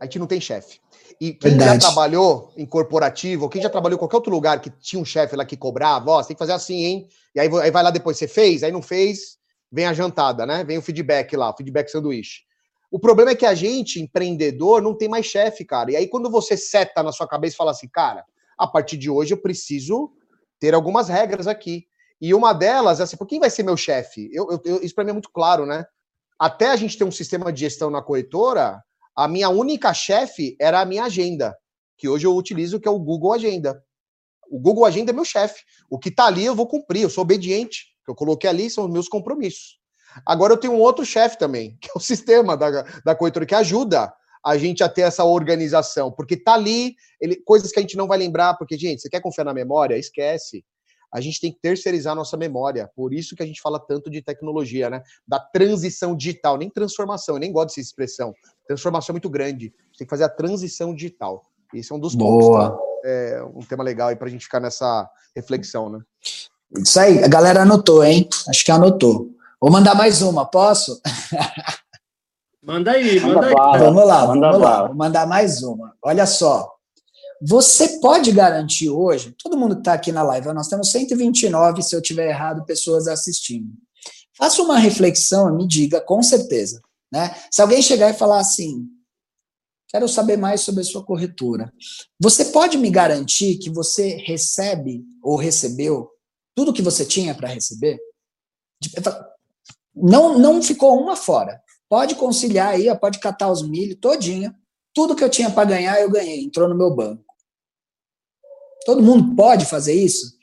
A 0.00 0.04
gente 0.04 0.18
não 0.18 0.26
tem 0.26 0.40
chefe. 0.40 0.80
E 1.20 1.32
quem 1.32 1.52
Verdade. 1.52 1.74
já 1.74 1.78
trabalhou 1.78 2.52
em 2.56 2.66
corporativo, 2.66 3.48
quem 3.48 3.62
já 3.62 3.70
trabalhou 3.70 3.96
em 3.96 3.98
qualquer 3.98 4.16
outro 4.16 4.32
lugar 4.32 4.60
que 4.60 4.70
tinha 4.70 5.00
um 5.00 5.04
chefe 5.04 5.36
lá 5.36 5.44
que 5.44 5.56
cobrava, 5.56 6.10
ó, 6.10 6.22
você 6.22 6.28
tem 6.28 6.36
que 6.36 6.38
fazer 6.38 6.52
assim, 6.52 6.84
hein? 6.84 7.08
E 7.34 7.40
aí, 7.40 7.48
aí 7.62 7.70
vai 7.70 7.82
lá 7.82 7.90
depois, 7.90 8.18
você 8.18 8.28
fez, 8.28 8.62
aí 8.62 8.70
não 8.70 8.82
fez, 8.82 9.38
vem 9.72 9.86
a 9.86 9.94
jantada, 9.94 10.44
né? 10.44 10.64
Vem 10.64 10.78
o 10.78 10.82
feedback 10.82 11.34
lá, 11.36 11.50
o 11.50 11.56
feedback 11.56 11.88
sanduíche. 11.90 12.42
O 12.90 12.98
problema 12.98 13.32
é 13.32 13.34
que 13.34 13.46
a 13.46 13.54
gente, 13.54 14.00
empreendedor, 14.00 14.82
não 14.82 14.96
tem 14.96 15.08
mais 15.08 15.26
chefe, 15.26 15.64
cara. 15.64 15.90
E 15.90 15.96
aí, 15.96 16.08
quando 16.08 16.30
você 16.30 16.56
seta 16.56 17.02
na 17.02 17.12
sua 17.12 17.26
cabeça 17.26 17.54
e 17.54 17.56
fala 17.56 17.70
assim, 17.70 17.88
cara, 17.88 18.24
a 18.58 18.66
partir 18.66 18.96
de 18.96 19.10
hoje 19.10 19.34
eu 19.34 19.40
preciso 19.40 20.12
ter 20.58 20.74
algumas 20.74 21.08
regras 21.08 21.46
aqui. 21.46 21.86
E 22.20 22.32
uma 22.32 22.52
delas 22.52 23.00
é 23.00 23.02
assim, 23.02 23.16
por 23.16 23.26
quem 23.26 23.38
vai 23.38 23.50
ser 23.50 23.62
meu 23.62 23.76
chefe? 23.76 24.30
Eu, 24.32 24.48
eu, 24.64 24.82
isso 24.82 24.94
para 24.94 25.04
mim 25.04 25.10
é 25.10 25.12
muito 25.12 25.30
claro, 25.30 25.66
né? 25.66 25.84
Até 26.38 26.70
a 26.70 26.76
gente 26.76 26.96
ter 26.96 27.04
um 27.04 27.10
sistema 27.10 27.52
de 27.52 27.60
gestão 27.60 27.90
na 27.90 28.02
corretora, 28.02 28.82
a 29.14 29.28
minha 29.28 29.48
única 29.48 29.92
chefe 29.94 30.56
era 30.60 30.80
a 30.80 30.84
minha 30.84 31.04
agenda, 31.04 31.56
que 31.96 32.08
hoje 32.08 32.26
eu 32.26 32.34
utilizo, 32.34 32.80
que 32.80 32.88
é 32.88 32.90
o 32.90 32.98
Google 32.98 33.32
Agenda. 33.32 33.82
O 34.50 34.58
Google 34.58 34.84
Agenda 34.84 35.10
é 35.10 35.14
meu 35.14 35.24
chefe. 35.24 35.62
O 35.90 35.98
que 35.98 36.08
está 36.08 36.26
ali 36.26 36.44
eu 36.44 36.54
vou 36.54 36.66
cumprir, 36.66 37.02
eu 37.02 37.10
sou 37.10 37.22
obediente. 37.22 37.86
O 38.02 38.04
que 38.04 38.10
eu 38.10 38.14
coloquei 38.14 38.48
ali 38.48 38.70
são 38.70 38.84
os 38.84 38.92
meus 38.92 39.08
compromissos. 39.08 39.78
Agora 40.24 40.52
eu 40.52 40.58
tenho 40.58 40.74
um 40.74 40.80
outro 40.80 41.04
chefe 41.04 41.38
também, 41.38 41.76
que 41.80 41.88
é 41.88 41.92
o 41.94 42.00
sistema 42.00 42.56
da, 42.56 42.82
da 43.04 43.14
corretora, 43.14 43.46
que 43.46 43.54
ajuda 43.54 44.12
a 44.46 44.56
gente 44.56 44.84
a 44.84 44.88
ter 44.88 45.00
essa 45.00 45.24
organização, 45.24 46.12
porque 46.12 46.36
tá 46.36 46.54
ali, 46.54 46.94
ele, 47.20 47.34
coisas 47.34 47.72
que 47.72 47.80
a 47.80 47.82
gente 47.82 47.96
não 47.96 48.06
vai 48.06 48.16
lembrar, 48.16 48.54
porque, 48.54 48.78
gente, 48.78 49.02
você 49.02 49.08
quer 49.08 49.20
confiar 49.20 49.42
na 49.42 49.52
memória? 49.52 49.98
Esquece. 49.98 50.64
A 51.12 51.20
gente 51.20 51.40
tem 51.40 51.50
que 51.50 51.58
terceirizar 51.60 52.12
a 52.12 52.14
nossa 52.14 52.36
memória. 52.36 52.88
Por 52.94 53.12
isso 53.12 53.34
que 53.34 53.42
a 53.42 53.46
gente 53.46 53.60
fala 53.60 53.80
tanto 53.80 54.08
de 54.08 54.22
tecnologia, 54.22 54.88
né? 54.88 55.02
Da 55.26 55.40
transição 55.40 56.16
digital, 56.16 56.56
nem 56.56 56.70
transformação, 56.70 57.34
eu 57.34 57.40
nem 57.40 57.50
gosto 57.50 57.68
dessa 57.68 57.80
expressão. 57.80 58.32
Transformação 58.68 59.12
é 59.12 59.14
muito 59.14 59.28
grande. 59.28 59.74
Tem 59.98 60.06
que 60.06 60.10
fazer 60.10 60.24
a 60.24 60.28
transição 60.28 60.94
digital. 60.94 61.42
Isso 61.74 61.92
é 61.92 61.96
um 61.96 62.00
dos 62.00 62.14
Boa. 62.14 62.70
pontos. 62.70 62.78
Tá? 62.78 62.86
É 63.04 63.42
um 63.42 63.62
tema 63.62 63.82
legal 63.82 64.08
aí 64.10 64.16
para 64.16 64.28
a 64.28 64.30
gente 64.30 64.44
ficar 64.44 64.60
nessa 64.60 65.08
reflexão, 65.34 65.90
né? 65.90 65.98
Isso 66.78 67.00
aí, 67.00 67.24
a 67.24 67.28
galera 67.28 67.62
anotou, 67.62 68.04
hein? 68.04 68.28
Acho 68.48 68.64
que 68.64 68.70
anotou. 68.70 69.30
Vou 69.60 69.72
mandar 69.72 69.96
mais 69.96 70.22
uma, 70.22 70.44
posso? 70.44 71.00
Manda 72.66 72.90
aí, 72.90 73.20
manda, 73.20 73.34
manda 73.34 73.46
aí. 73.46 73.54
Bala, 73.54 73.78
vamos 73.78 74.06
lá, 74.06 74.26
manda 74.26 74.50
vamos 74.50 74.62
bala. 74.62 74.80
lá. 74.80 74.86
Vou 74.88 74.96
mandar 74.96 75.26
mais 75.26 75.62
uma. 75.62 75.94
Olha 76.02 76.26
só. 76.26 76.68
Você 77.40 78.00
pode 78.00 78.32
garantir 78.32 78.88
hoje, 78.88 79.34
todo 79.40 79.56
mundo 79.56 79.76
que 79.76 79.82
está 79.82 79.92
aqui 79.92 80.10
na 80.10 80.22
live, 80.22 80.52
nós 80.52 80.68
temos 80.68 80.90
129, 80.90 81.82
se 81.82 81.94
eu 81.94 82.02
tiver 82.02 82.28
errado, 82.28 82.64
pessoas 82.64 83.06
assistindo. 83.06 83.70
Faça 84.36 84.60
uma 84.62 84.78
reflexão 84.78 85.48
e 85.48 85.56
me 85.56 85.68
diga, 85.68 86.00
com 86.00 86.22
certeza. 86.22 86.82
Né? 87.12 87.34
Se 87.50 87.62
alguém 87.62 87.80
chegar 87.80 88.10
e 88.10 88.14
falar 88.14 88.40
assim, 88.40 88.86
quero 89.88 90.08
saber 90.08 90.36
mais 90.36 90.62
sobre 90.62 90.80
a 90.80 90.84
sua 90.84 91.04
corretora, 91.04 91.72
você 92.18 92.46
pode 92.46 92.76
me 92.78 92.90
garantir 92.90 93.58
que 93.58 93.70
você 93.70 94.16
recebe 94.26 95.04
ou 95.22 95.36
recebeu 95.36 96.10
tudo 96.54 96.72
que 96.72 96.82
você 96.82 97.04
tinha 97.04 97.34
para 97.34 97.48
receber? 97.48 97.98
Não, 99.94 100.38
não 100.38 100.62
ficou 100.62 100.98
uma 101.00 101.14
fora. 101.14 101.62
Pode 101.88 102.14
conciliar 102.16 102.74
aí, 102.74 102.94
pode 102.98 103.18
catar 103.18 103.50
os 103.50 103.66
milho 103.66 103.96
todinho. 103.96 104.54
Tudo 104.94 105.14
que 105.14 105.22
eu 105.22 105.30
tinha 105.30 105.50
para 105.50 105.68
ganhar, 105.68 106.00
eu 106.00 106.10
ganhei. 106.10 106.42
Entrou 106.42 106.68
no 106.68 106.76
meu 106.76 106.94
banco. 106.94 107.24
Todo 108.84 109.02
mundo 109.02 109.34
pode 109.34 109.66
fazer 109.66 109.94
isso? 109.94 110.36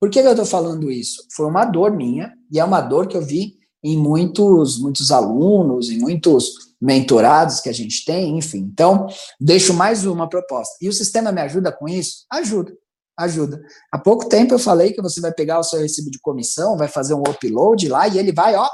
Por 0.00 0.10
que 0.10 0.18
eu 0.18 0.30
estou 0.30 0.46
falando 0.46 0.90
isso? 0.90 1.26
Foi 1.36 1.46
uma 1.46 1.64
dor 1.66 1.92
minha, 1.92 2.32
e 2.50 2.58
é 2.58 2.64
uma 2.64 2.80
dor 2.80 3.06
que 3.06 3.16
eu 3.16 3.22
vi 3.22 3.58
em 3.84 3.96
muitos, 3.96 4.78
muitos 4.78 5.10
alunos, 5.10 5.90
em 5.90 5.98
muitos 5.98 6.70
mentorados 6.80 7.60
que 7.60 7.68
a 7.68 7.72
gente 7.72 8.04
tem, 8.04 8.38
enfim. 8.38 8.68
Então, 8.72 9.06
deixo 9.38 9.74
mais 9.74 10.06
uma 10.06 10.28
proposta. 10.28 10.74
E 10.80 10.88
o 10.88 10.92
sistema 10.92 11.30
me 11.30 11.42
ajuda 11.42 11.70
com 11.70 11.86
isso? 11.86 12.24
Ajuda, 12.30 12.72
ajuda. 13.18 13.60
Há 13.92 13.98
pouco 13.98 14.28
tempo 14.28 14.54
eu 14.54 14.58
falei 14.58 14.92
que 14.92 15.02
você 15.02 15.20
vai 15.20 15.32
pegar 15.32 15.60
o 15.60 15.64
seu 15.64 15.80
recibo 15.80 16.10
de 16.10 16.18
comissão, 16.20 16.78
vai 16.78 16.88
fazer 16.88 17.12
um 17.12 17.22
upload 17.22 17.86
lá 17.88 18.08
e 18.08 18.18
ele 18.18 18.32
vai, 18.32 18.54
ó, 18.54 18.66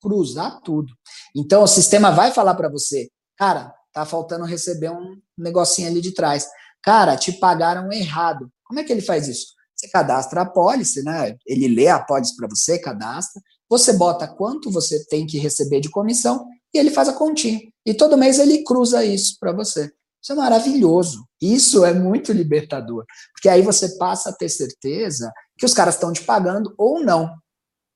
cruzar 0.00 0.60
tudo. 0.62 0.92
Então 1.34 1.62
o 1.62 1.66
sistema 1.66 2.10
vai 2.10 2.32
falar 2.32 2.54
para 2.54 2.68
você, 2.68 3.08
cara, 3.36 3.72
tá 3.92 4.04
faltando 4.04 4.44
receber 4.44 4.90
um 4.90 5.16
negocinho 5.36 5.88
ali 5.88 6.00
de 6.00 6.12
trás. 6.12 6.48
Cara, 6.82 7.16
te 7.16 7.32
pagaram 7.32 7.92
errado. 7.92 8.48
Como 8.64 8.78
é 8.80 8.84
que 8.84 8.92
ele 8.92 9.02
faz 9.02 9.28
isso? 9.28 9.48
Você 9.74 9.88
cadastra 9.88 10.42
a 10.42 10.46
pólice, 10.46 11.02
né? 11.02 11.36
Ele 11.46 11.68
lê 11.68 11.88
a 11.88 11.98
pólice 11.98 12.36
para 12.36 12.48
você, 12.48 12.78
cadastra. 12.78 13.40
Você 13.68 13.92
bota 13.92 14.26
quanto 14.26 14.70
você 14.70 15.04
tem 15.06 15.26
que 15.26 15.38
receber 15.38 15.80
de 15.80 15.90
comissão 15.90 16.46
e 16.74 16.78
ele 16.78 16.90
faz 16.90 17.08
a 17.08 17.12
continha. 17.12 17.60
E 17.84 17.94
todo 17.94 18.16
mês 18.16 18.38
ele 18.38 18.64
cruza 18.64 19.04
isso 19.04 19.36
para 19.38 19.52
você. 19.52 19.90
Isso 20.22 20.32
é 20.32 20.34
maravilhoso. 20.34 21.24
Isso 21.40 21.84
é 21.84 21.92
muito 21.92 22.32
libertador. 22.32 23.04
Porque 23.32 23.48
aí 23.48 23.62
você 23.62 23.96
passa 23.96 24.30
a 24.30 24.32
ter 24.32 24.48
certeza 24.48 25.32
que 25.56 25.64
os 25.64 25.74
caras 25.74 25.94
estão 25.94 26.12
te 26.12 26.22
pagando 26.24 26.74
ou 26.76 27.00
não. 27.00 27.30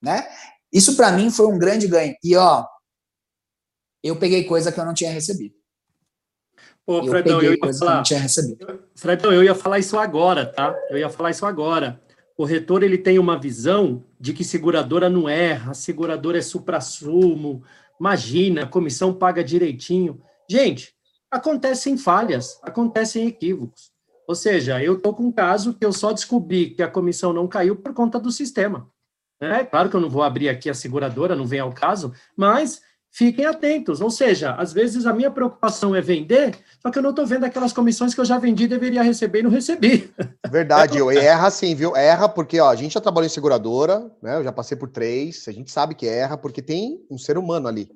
Né? 0.01 0.27
Isso 0.73 0.97
para 0.97 1.13
mim 1.13 1.31
foi 1.31 1.47
um 1.47 1.59
grande 1.59 1.87
ganho. 1.87 2.15
E 2.25 2.35
ó, 2.37 2.65
eu 4.03 4.17
peguei 4.17 4.45
coisa 4.45 4.73
que 4.73 4.81
eu 4.81 4.85
não 4.85 4.95
tinha 4.95 5.13
recebido. 5.13 5.55
Pô, 6.85 6.99
eu 6.99 7.07
Fredão, 7.07 7.39
peguei 7.39 7.55
eu 7.55 7.59
coisa 7.59 7.79
falar, 7.79 7.91
que 7.91 7.95
eu 7.95 7.97
não 7.97 8.03
tinha 8.03 8.21
recebido. 8.21 8.83
Fredão, 8.97 9.33
eu 9.33 9.45
ia 9.45 9.55
falar 9.55 9.79
isso 9.79 9.99
agora, 9.99 10.47
tá? 10.47 10.75
Eu 10.91 10.99
ia 10.99 11.09
falar 11.09 11.31
isso 11.31 11.47
agora. 11.47 12.03
O 12.37 12.45
retor 12.45 12.83
ele 12.83 12.99
tem 12.99 13.19
uma 13.19 13.39
visão 13.39 14.05
de 14.19 14.33
que 14.33 14.43
seguradora 14.43 15.09
não 15.09 15.29
erra, 15.29 15.75
seguradora 15.75 16.39
é 16.39 16.43
supra-sumo. 16.43 17.63
Imagina, 18.01 18.65
a 18.65 18.67
comissão 18.67 19.15
paga 19.15 19.45
direitinho. 19.45 20.21
Gente, 20.51 20.95
acontecem 21.31 21.97
falhas, 21.97 22.59
acontecem 22.63 23.29
equívocos. 23.29 23.93
Ou 24.27 24.35
seja, 24.35 24.83
eu 24.83 24.97
estou 24.97 25.15
com 25.15 25.25
um 25.25 25.33
caso 25.33 25.75
que 25.75 25.85
eu 25.85 25.93
só 25.93 26.13
descobri 26.13 26.71
que 26.71 26.83
a 26.83 26.89
comissão 26.89 27.33
não 27.33 27.47
caiu 27.47 27.77
por 27.77 27.93
conta 27.93 28.19
do 28.19 28.33
sistema. 28.33 28.91
É 29.43 29.65
claro 29.65 29.91
que 29.91 29.97
eu 29.97 30.01
não 30.01 30.09
vou 30.09 30.23
abrir 30.23 30.49
aqui 30.49 30.71
a 30.71 30.75
seguradora, 30.75 31.35
não 31.35 31.47
vem 31.47 31.59
ao 31.59 31.73
caso, 31.73 32.13
mas 32.37 32.81
fiquem 33.11 33.45
atentos. 33.45 34.01
Ou 34.01 34.11
seja, 34.11 34.55
às 34.55 34.73
vezes 34.73 35.05
a 35.05 35.13
minha 35.13 35.31
preocupação 35.31 35.95
é 35.95 36.01
vender, 36.01 36.57
só 36.81 36.91
que 36.91 36.99
eu 36.99 37.03
não 37.03 37.11
estou 37.11 37.27
vendo 37.27 37.45
aquelas 37.45 37.73
comissões 37.73 38.15
que 38.15 38.21
eu 38.21 38.25
já 38.25 38.39
vendi, 38.39 38.69
deveria 38.69 39.03
receber 39.03 39.41
e 39.41 39.43
não 39.43 39.51
recebi. 39.51 40.13
Verdade, 40.49 40.97
eu 40.99 41.11
erra 41.11 41.51
sim, 41.51 41.75
viu? 41.75 41.97
Erra 41.97 42.29
porque 42.29 42.61
ó, 42.61 42.71
a 42.71 42.77
gente 42.77 42.95
já 42.95 43.01
trabalhou 43.01 43.27
em 43.27 43.31
seguradora, 43.31 44.11
né? 44.23 44.37
Eu 44.37 44.45
já 44.45 44.53
passei 44.53 44.77
por 44.77 44.89
três, 44.89 45.47
a 45.49 45.53
gente 45.53 45.71
sabe 45.71 45.95
que 45.95 46.07
erra 46.07 46.39
porque 46.39 46.63
tem 46.63 47.05
um 47.11 47.19
ser 47.19 47.37
humano 47.37 47.69
ali. 47.69 47.91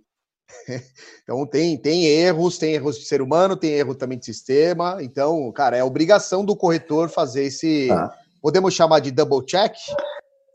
Então 1.25 1.45
tem, 1.45 1.77
tem 1.77 2.05
erros, 2.05 2.57
tem 2.57 2.75
erros 2.75 3.01
de 3.01 3.05
ser 3.05 3.21
humano, 3.21 3.57
tem 3.57 3.73
erro 3.73 3.97
também 3.97 4.17
de 4.17 4.25
sistema. 4.25 4.99
Então, 5.01 5.51
cara, 5.51 5.77
é 5.77 5.83
obrigação 5.83 6.45
do 6.45 6.55
corretor 6.55 7.09
fazer 7.09 7.43
esse. 7.43 7.91
Ah. 7.91 8.13
Podemos 8.41 8.73
chamar 8.73 9.01
de 9.01 9.11
double 9.11 9.45
check? 9.45 9.75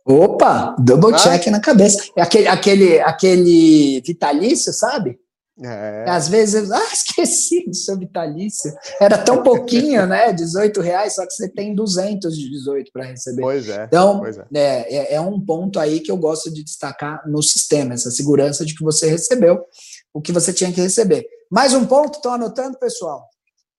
Opa, 0.05 0.75
double 0.79 1.13
ah. 1.13 1.17
check 1.17 1.47
na 1.47 1.59
cabeça. 1.59 2.03
É 2.17 2.21
aquele, 2.21 2.47
aquele, 2.47 2.99
aquele 3.01 4.01
vitalício, 4.05 4.73
sabe? 4.73 5.19
É. 5.63 6.05
Às 6.07 6.27
vezes, 6.27 6.71
ah, 6.71 6.81
esqueci 6.91 7.65
do 7.67 7.75
seu 7.75 7.97
vitalício. 7.97 8.73
Era 8.99 9.17
tão 9.17 9.43
pouquinho, 9.43 10.07
né? 10.07 10.33
18 10.33 10.81
reais, 10.81 11.15
só 11.15 11.25
que 11.25 11.33
você 11.33 11.47
tem 11.47 11.75
200 11.75 12.35
de 12.35 12.49
18 12.49 12.91
para 12.91 13.05
receber. 13.05 13.41
Pois 13.41 13.69
é. 13.69 13.85
Então, 13.85 14.19
pois 14.19 14.37
é. 14.37 14.45
É, 14.53 14.95
é. 14.95 15.13
É, 15.15 15.21
um 15.21 15.39
ponto 15.39 15.79
aí 15.79 15.99
que 15.99 16.11
eu 16.11 16.17
gosto 16.17 16.51
de 16.51 16.63
destacar 16.63 17.21
no 17.27 17.43
sistema, 17.43 17.93
essa 17.93 18.09
segurança 18.09 18.65
de 18.65 18.75
que 18.75 18.83
você 18.83 19.07
recebeu 19.09 19.63
o 20.13 20.21
que 20.21 20.31
você 20.31 20.51
tinha 20.51 20.71
que 20.71 20.81
receber. 20.81 21.25
Mais 21.49 21.73
um 21.73 21.85
ponto, 21.85 22.15
estão 22.15 22.33
anotando, 22.33 22.79
pessoal? 22.79 23.29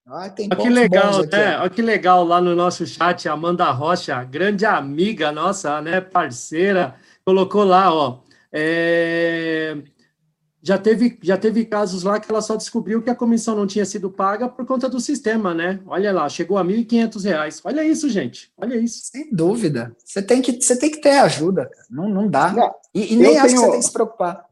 Ah, 0.07 0.29
tem 0.29 0.49
Olha 0.51 0.63
que 0.63 0.69
legal, 0.69 1.23
né? 1.23 1.59
Olha 1.59 1.71
que 1.71 1.83
legal 1.83 2.25
lá 2.25 2.41
no 2.41 2.57
nosso 2.57 2.87
chat, 2.87 3.29
Amanda 3.29 3.71
Rocha, 3.71 4.23
grande 4.25 4.67
amiga 4.67 5.31
nossa, 5.31 5.81
né, 5.81 6.01
parceira, 6.01 6.97
colocou 7.25 7.65
lá, 7.65 7.95
ó. 7.95 8.21
É... 8.53 9.77
Já 10.65 10.79
teve, 10.79 11.19
já 11.23 11.37
teve 11.37 11.65
casos 11.65 12.05
lá 12.05 12.21
que 12.21 12.31
ela 12.31 12.41
só 12.41 12.55
descobriu 12.55 13.03
que 13.03 13.11
a 13.11 13.17
comissão 13.17 13.57
não 13.57 13.67
tinha 13.67 13.85
sido 13.85 14.09
paga 14.09 14.49
por 14.49 14.65
conta 14.65 14.89
do 14.89 15.01
sistema, 15.01 15.53
né? 15.53 15.81
Olha 15.87 16.13
lá, 16.13 16.29
chegou 16.29 16.57
a 16.57 16.63
R$ 16.63 16.85
1.500. 16.85 17.63
Olha 17.65 17.83
isso, 17.83 18.09
gente. 18.09 18.53
Olha 18.57 18.77
isso. 18.77 19.07
Sem 19.07 19.29
dúvida. 19.35 19.97
Você 20.05 20.23
tem 20.23 20.41
que, 20.41 20.53
você 20.53 20.79
tem 20.79 20.89
que 20.89 21.01
ter 21.01 21.19
ajuda. 21.19 21.69
Não, 21.91 22.09
não 22.09 22.29
dá. 22.29 22.53
Não, 22.53 22.73
e, 22.95 23.13
e 23.13 23.17
nem 23.17 23.39
acho 23.39 23.49
tenho... 23.49 23.59
que 23.59 23.65
você 23.65 23.71
tem 23.73 23.81
que 23.81 23.87
se 23.87 23.93
preocupar. 23.93 24.45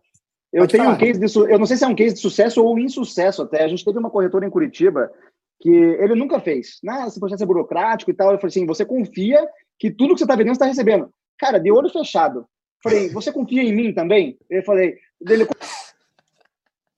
Eu 0.52 0.62
Pode 0.62 0.72
tenho 0.72 0.84
falar. 0.84 0.96
um 0.96 0.98
case 0.98 1.20
de, 1.20 1.52
eu 1.52 1.58
não 1.60 1.66
sei 1.66 1.76
se 1.76 1.84
é 1.84 1.86
um 1.86 1.94
case 1.94 2.14
de 2.16 2.20
sucesso 2.20 2.60
ou 2.60 2.76
insucesso 2.76 3.42
até. 3.42 3.62
A 3.62 3.68
gente 3.68 3.84
teve 3.84 3.96
uma 3.96 4.10
corretora 4.10 4.44
em 4.44 4.50
Curitiba 4.50 5.12
que 5.60 5.68
ele 5.68 6.14
nunca 6.14 6.40
fez. 6.40 6.78
Ah, 6.88 7.06
esse 7.06 7.20
processo 7.20 7.42
é 7.42 7.46
burocrático 7.46 8.10
e 8.10 8.14
tal. 8.14 8.32
Eu 8.32 8.38
falei 8.38 8.48
assim: 8.48 8.66
você 8.66 8.84
confia 8.84 9.46
que 9.78 9.90
tudo 9.90 10.14
que 10.14 10.18
você 10.18 10.24
está 10.24 10.34
vendendo 10.34 10.54
você 10.54 10.64
está 10.64 10.66
recebendo. 10.66 11.12
Cara, 11.38 11.58
de 11.58 11.70
olho 11.70 11.90
fechado. 11.90 12.46
Falei, 12.82 13.10
você 13.10 13.30
confia 13.30 13.62
em 13.62 13.74
mim 13.74 13.92
também? 13.92 14.38
Eu 14.48 14.62
falei, 14.62 14.96
dele 15.20 15.46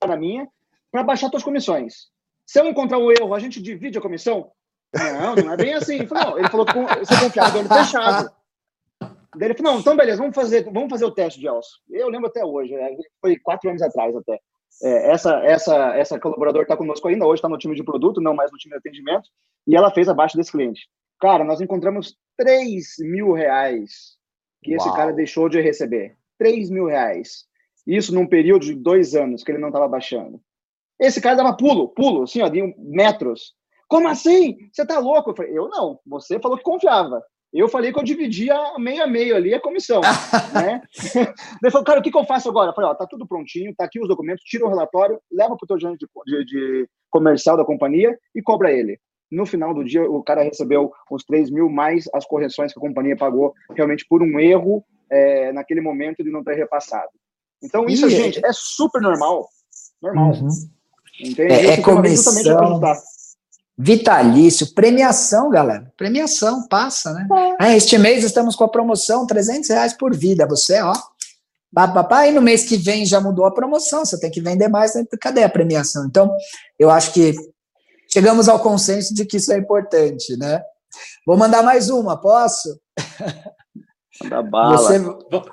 na 0.07 0.15
minha, 0.17 0.47
para 0.91 1.03
baixar 1.03 1.29
suas 1.29 1.43
comissões. 1.43 2.09
Se 2.45 2.59
eu 2.59 2.65
encontrar 2.65 2.97
o 2.97 3.11
erro, 3.11 3.33
a 3.33 3.39
gente 3.39 3.61
divide 3.61 3.97
a 3.97 4.01
comissão? 4.01 4.51
Não, 4.93 5.35
não 5.35 5.53
é 5.53 5.57
bem 5.57 5.73
assim. 5.73 5.95
Ele 5.95 6.07
falou, 6.07 6.23
não, 6.23 6.37
ele 6.39 6.49
falou 6.49 6.65
você 6.99 7.19
confiava 7.19 7.51
de 7.51 7.57
olho 7.57 7.67
fechado. 7.67 8.31
Daí 9.35 9.47
ele 9.47 9.55
falou, 9.55 9.73
não, 9.73 9.79
então 9.79 9.95
beleza, 9.95 10.21
vamos 10.21 10.35
fazer, 10.35 10.63
vamos 10.63 10.89
fazer 10.89 11.05
o 11.05 11.11
teste 11.11 11.39
de 11.39 11.47
Elcio. 11.47 11.79
Eu 11.89 12.09
lembro 12.09 12.27
até 12.27 12.45
hoje, 12.45 12.73
né? 12.73 12.95
foi 13.19 13.37
quatro 13.37 13.69
anos 13.69 13.81
atrás 13.81 14.15
até. 14.15 14.39
É, 14.81 15.11
essa, 15.11 15.35
essa, 15.45 15.95
essa 15.95 16.19
colaboradora 16.19 16.63
está 16.63 16.75
conosco 16.75 17.07
ainda, 17.07 17.25
hoje 17.25 17.39
está 17.39 17.49
no 17.49 17.57
time 17.57 17.75
de 17.75 17.83
produto, 17.83 18.21
não 18.21 18.33
mais 18.33 18.51
no 18.51 18.57
time 18.57 18.73
de 18.73 18.79
atendimento, 18.79 19.29
e 19.67 19.75
ela 19.75 19.91
fez 19.91 20.09
abaixo 20.09 20.37
desse 20.37 20.51
cliente. 20.51 20.87
Cara, 21.19 21.43
nós 21.43 21.61
encontramos 21.61 22.17
3 22.37 22.95
mil 22.99 23.31
reais 23.31 24.17
que 24.61 24.75
Uau. 24.75 24.77
esse 24.77 24.95
cara 24.95 25.13
deixou 25.13 25.47
de 25.47 25.61
receber. 25.61 26.17
3 26.37 26.69
mil 26.69 26.85
reais. 26.85 27.45
Isso 27.85 28.13
num 28.13 28.27
período 28.27 28.65
de 28.65 28.75
dois 28.75 29.15
anos 29.15 29.43
que 29.43 29.51
ele 29.51 29.59
não 29.59 29.69
estava 29.69 29.87
baixando. 29.87 30.41
Esse 30.99 31.21
cara 31.21 31.35
dava 31.35 31.55
pulo, 31.55 31.89
pulo, 31.89 32.23
assim, 32.23 32.41
ó, 32.41 32.47
de 32.47 32.73
metros. 32.77 33.53
Como 33.87 34.07
assim? 34.07 34.57
Você 34.71 34.85
tá 34.85 34.99
louco? 34.99 35.31
Eu 35.31 35.35
falei, 35.35 35.57
eu 35.57 35.67
não. 35.69 35.99
Você 36.05 36.39
falou 36.39 36.57
que 36.57 36.63
confiava. 36.63 37.23
Eu 37.53 37.69
falei 37.69 37.93
que 37.93 37.99
eu 37.99 38.03
dividia 38.03 38.55
meio 38.79 39.03
a 39.03 39.07
meio 39.07 39.35
ali 39.35 39.53
a 39.53 39.61
comissão, 39.61 40.01
né? 40.53 40.81
Ele 41.61 41.71
falou, 41.71 41.85
cara, 41.85 41.99
o 41.99 42.03
que, 42.03 42.09
que 42.09 42.17
eu 42.17 42.25
faço 42.25 42.49
agora? 42.49 42.71
Eu 42.71 42.73
falei, 42.73 42.89
ó, 42.89 42.95
tá 42.95 43.05
tudo 43.05 43.27
prontinho, 43.27 43.73
tá 43.77 43.85
aqui 43.85 43.99
os 43.99 44.07
documentos, 44.07 44.43
tira 44.43 44.65
o 44.65 44.69
relatório, 44.69 45.21
leva 45.31 45.55
pro 45.55 45.67
teu 45.67 45.79
gerente 45.79 45.99
de, 45.99 46.07
de, 46.25 46.45
de, 46.45 46.89
comercial 47.11 47.55
da 47.55 47.63
companhia 47.63 48.17
e 48.33 48.41
cobra 48.41 48.71
ele. 48.71 48.99
No 49.31 49.45
final 49.45 49.73
do 49.73 49.83
dia, 49.83 50.03
o 50.03 50.23
cara 50.23 50.41
recebeu 50.41 50.91
os 51.11 51.23
3 51.23 51.51
mil 51.51 51.69
mais 51.69 52.09
as 52.13 52.25
correções 52.25 52.73
que 52.73 52.79
a 52.79 52.81
companhia 52.81 53.15
pagou 53.15 53.53
realmente 53.75 54.05
por 54.09 54.23
um 54.23 54.39
erro 54.39 54.83
é, 55.11 55.51
naquele 55.51 55.81
momento 55.81 56.23
de 56.23 56.31
não 56.31 56.43
ter 56.43 56.55
repassado. 56.55 57.09
Então, 57.61 57.85
isso, 57.85 58.07
e 58.07 58.09
gente, 58.09 58.43
é... 58.43 58.49
é 58.49 58.51
super 58.51 59.01
normal. 59.01 59.47
Normal. 60.01 60.31
Uhum. 60.33 60.49
Entende? 61.19 61.53
É, 61.53 61.65
é 61.73 61.81
comissão 61.81 62.79
Vitalício, 63.77 64.73
premiação, 64.73 65.49
galera. 65.49 65.91
Premiação, 65.97 66.67
passa, 66.67 67.11
né? 67.13 67.27
É. 67.31 67.55
Ah, 67.59 67.75
este 67.75 67.97
mês 67.97 68.23
estamos 68.23 68.55
com 68.55 68.63
a 68.63 68.69
promoção 68.69 69.25
300 69.25 69.69
reais 69.69 69.93
por 69.93 70.15
vida. 70.15 70.45
Você, 70.45 70.79
ó, 70.81 70.93
papapá, 71.73 72.27
e 72.27 72.31
no 72.31 72.41
mês 72.41 72.65
que 72.65 72.77
vem 72.77 73.05
já 73.05 73.19
mudou 73.19 73.45
a 73.45 73.53
promoção, 73.53 74.05
você 74.05 74.19
tem 74.19 74.29
que 74.29 74.41
vender 74.41 74.67
mais, 74.67 74.93
né? 74.93 75.03
cadê 75.19 75.43
a 75.43 75.49
premiação? 75.49 76.05
Então, 76.05 76.31
eu 76.77 76.91
acho 76.91 77.11
que 77.13 77.33
chegamos 78.11 78.47
ao 78.47 78.59
consenso 78.59 79.13
de 79.13 79.25
que 79.25 79.37
isso 79.37 79.51
é 79.51 79.57
importante, 79.57 80.37
né? 80.37 80.61
Vou 81.25 81.35
mandar 81.35 81.63
mais 81.63 81.89
uma, 81.89 82.15
posso? 82.15 82.79
Manda 84.21 84.43
bala. 84.43 84.77
Você, 84.77 84.99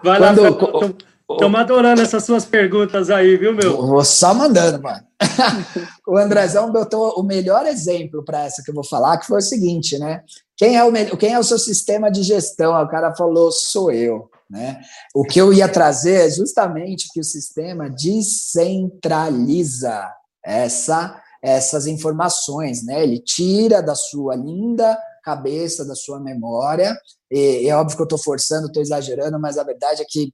Vai 0.05 0.19
lá, 0.21 0.35
quando, 0.35 0.99
Estamos 1.33 1.61
adorando 1.61 2.03
essas 2.03 2.25
suas 2.25 2.45
perguntas 2.45 3.11
aí, 3.11 3.37
viu, 3.37 3.55
meu? 3.55 3.87
Vou 3.87 4.05
só 4.05 4.35
mandando, 4.35 4.83
mano. 4.83 5.05
o 6.07 6.17
Andrezão 6.17 6.73
botou 6.73 7.13
o 7.13 7.23
melhor 7.23 7.67
exemplo 7.67 8.25
para 8.25 8.45
essa 8.45 8.63
que 8.63 8.71
eu 8.71 8.75
vou 8.75 8.85
falar, 8.85 9.19
que 9.19 9.27
foi 9.27 9.39
o 9.39 9.43
seguinte, 9.43 9.99
né? 9.99 10.23
Quem 10.57 10.77
é 10.77 10.85
o, 10.85 11.17
quem 11.17 11.33
é 11.33 11.39
o 11.39 11.45
seu 11.45 11.59
sistema 11.59 12.11
de 12.11 12.23
gestão? 12.23 12.73
O 12.73 12.89
cara 12.89 13.15
falou, 13.15 13.53
sou 13.53 13.93
eu. 13.93 14.29
Né? 14.51 14.81
O 15.15 15.23
que 15.23 15.41
eu 15.41 15.53
ia 15.53 15.69
trazer 15.69 16.27
é 16.27 16.31
justamente 16.31 17.09
que 17.13 17.21
o 17.21 17.25
sistema 17.25 17.89
descentraliza 17.89 20.13
essa, 20.45 21.23
essas 21.41 21.87
informações, 21.87 22.85
né? 22.85 23.03
Ele 23.03 23.21
tira 23.21 23.81
da 23.81 23.95
sua 23.95 24.35
linda 24.35 24.99
cabeça, 25.23 25.85
da 25.85 25.95
sua 25.95 26.19
memória. 26.19 26.99
E, 27.31 27.69
é 27.69 27.77
óbvio 27.77 27.97
que 27.97 28.03
eu 28.03 28.05
estou 28.05 28.19
forçando, 28.19 28.67
estou 28.67 28.83
exagerando, 28.83 29.39
mas 29.39 29.57
a 29.57 29.63
verdade 29.63 30.03
é 30.03 30.07
que 30.09 30.33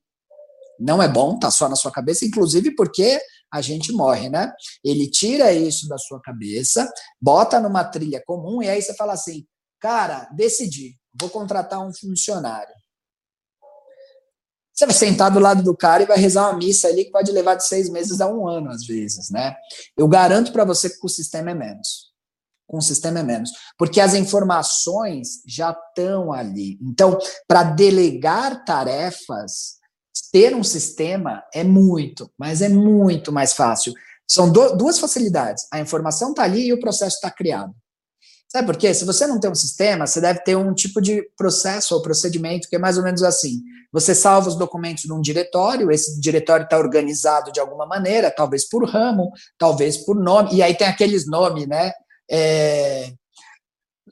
não 0.79 1.03
é 1.03 1.09
bom, 1.09 1.39
tá 1.39 1.51
só 1.51 1.69
na 1.69 1.77
sua 1.77 1.91
cabeça, 1.91 2.25
inclusive 2.25 2.75
porque 2.75 3.21
a 3.53 3.61
gente 3.61 3.93
morre, 3.93 4.29
né? 4.29 4.53
Ele 4.85 5.11
tira 5.11 5.53
isso 5.53 5.89
da 5.89 5.99
sua 5.99 6.21
cabeça, 6.21 6.91
bota 7.21 7.61
numa 7.61 7.85
trilha 7.85 8.23
comum 8.27 8.63
e 8.63 8.69
aí 8.69 8.83
você 8.83 8.95
fala 8.95 9.13
assim: 9.13 9.47
cara, 9.81 10.29
decidi, 10.35 10.97
vou 11.19 11.31
contratar 11.31 11.81
um 11.81 11.93
funcionário. 11.93 12.75
Você 14.77 14.85
vai 14.85 14.95
sentar 14.95 15.31
do 15.31 15.41
lado 15.41 15.63
do 15.63 15.75
cara 15.75 16.03
e 16.03 16.07
vai 16.07 16.19
rezar 16.19 16.51
uma 16.51 16.59
missa 16.59 16.89
ali 16.89 17.07
que 17.07 17.11
pode 17.11 17.33
levar 17.33 17.55
de 17.55 17.65
seis 17.65 17.89
meses 17.89 18.21
a 18.21 18.29
um 18.29 18.47
ano, 18.47 18.71
às 18.71 18.85
vezes, 18.85 19.31
né? 19.31 19.57
Eu 19.97 20.07
garanto 20.07 20.53
para 20.53 20.67
você 20.67 20.91
que 20.91 20.99
o 21.03 21.09
sistema 21.09 21.53
é 21.53 21.55
menos. 21.55 22.13
Com 22.67 22.77
o 22.77 22.83
sistema 22.83 23.21
é 23.21 23.23
menos. 23.23 23.51
Porque 23.79 24.03
as 24.03 24.13
informações 24.13 25.41
já 25.47 25.71
estão 25.71 26.31
ali. 26.31 26.79
Então, 26.83 27.19
para 27.49 27.63
delegar 27.63 28.67
tarefas, 28.67 29.77
ter 30.33 30.55
um 30.55 30.65
sistema 30.65 31.43
é 31.53 31.63
muito, 31.63 32.31
mas 32.39 32.63
é 32.63 32.69
muito 32.69 33.33
mais 33.33 33.53
fácil. 33.53 33.93
São 34.29 34.51
do, 34.51 34.77
duas 34.77 34.99
facilidades. 34.99 35.67
A 35.73 35.79
informação 35.79 36.31
está 36.31 36.43
ali 36.43 36.67
e 36.67 36.73
o 36.73 36.81
processo 36.81 37.17
está 37.17 37.31
criado. 37.31 37.75
Sabe 38.49 38.67
por 38.67 38.77
quê? 38.77 38.95
Se 38.95 39.05
você 39.05 39.27
não 39.27 39.41
tem 39.41 39.51
um 39.51 39.55
sistema, 39.55 40.07
você 40.07 40.21
deve 40.21 40.41
ter 40.41 40.57
um 40.57 40.73
tipo 40.73 41.01
de 41.01 41.23
processo 41.37 41.95
ou 41.95 42.03
procedimento 42.03 42.69
que 42.69 42.77
é 42.77 42.79
mais 42.79 42.97
ou 42.97 43.05
menos 43.05 43.23
assim. 43.23 43.61
Você 43.93 44.15
salva 44.15 44.49
os 44.49 44.57
documentos 44.57 45.05
num 45.07 45.21
diretório, 45.21 45.91
esse 45.91 46.21
diretório 46.21 46.65
está 46.65 46.79
organizado 46.79 47.51
de 47.53 47.61
alguma 47.61 47.87
maneira, 47.87 48.31
talvez 48.31 48.69
por 48.69 48.89
ramo, 48.89 49.31
talvez 49.59 49.97
por 49.99 50.17
nome, 50.17 50.55
e 50.55 50.63
aí 50.63 50.75
tem 50.75 50.87
aqueles 50.87 51.27
nomes, 51.27 51.67
né? 51.67 51.93
É... 52.31 53.13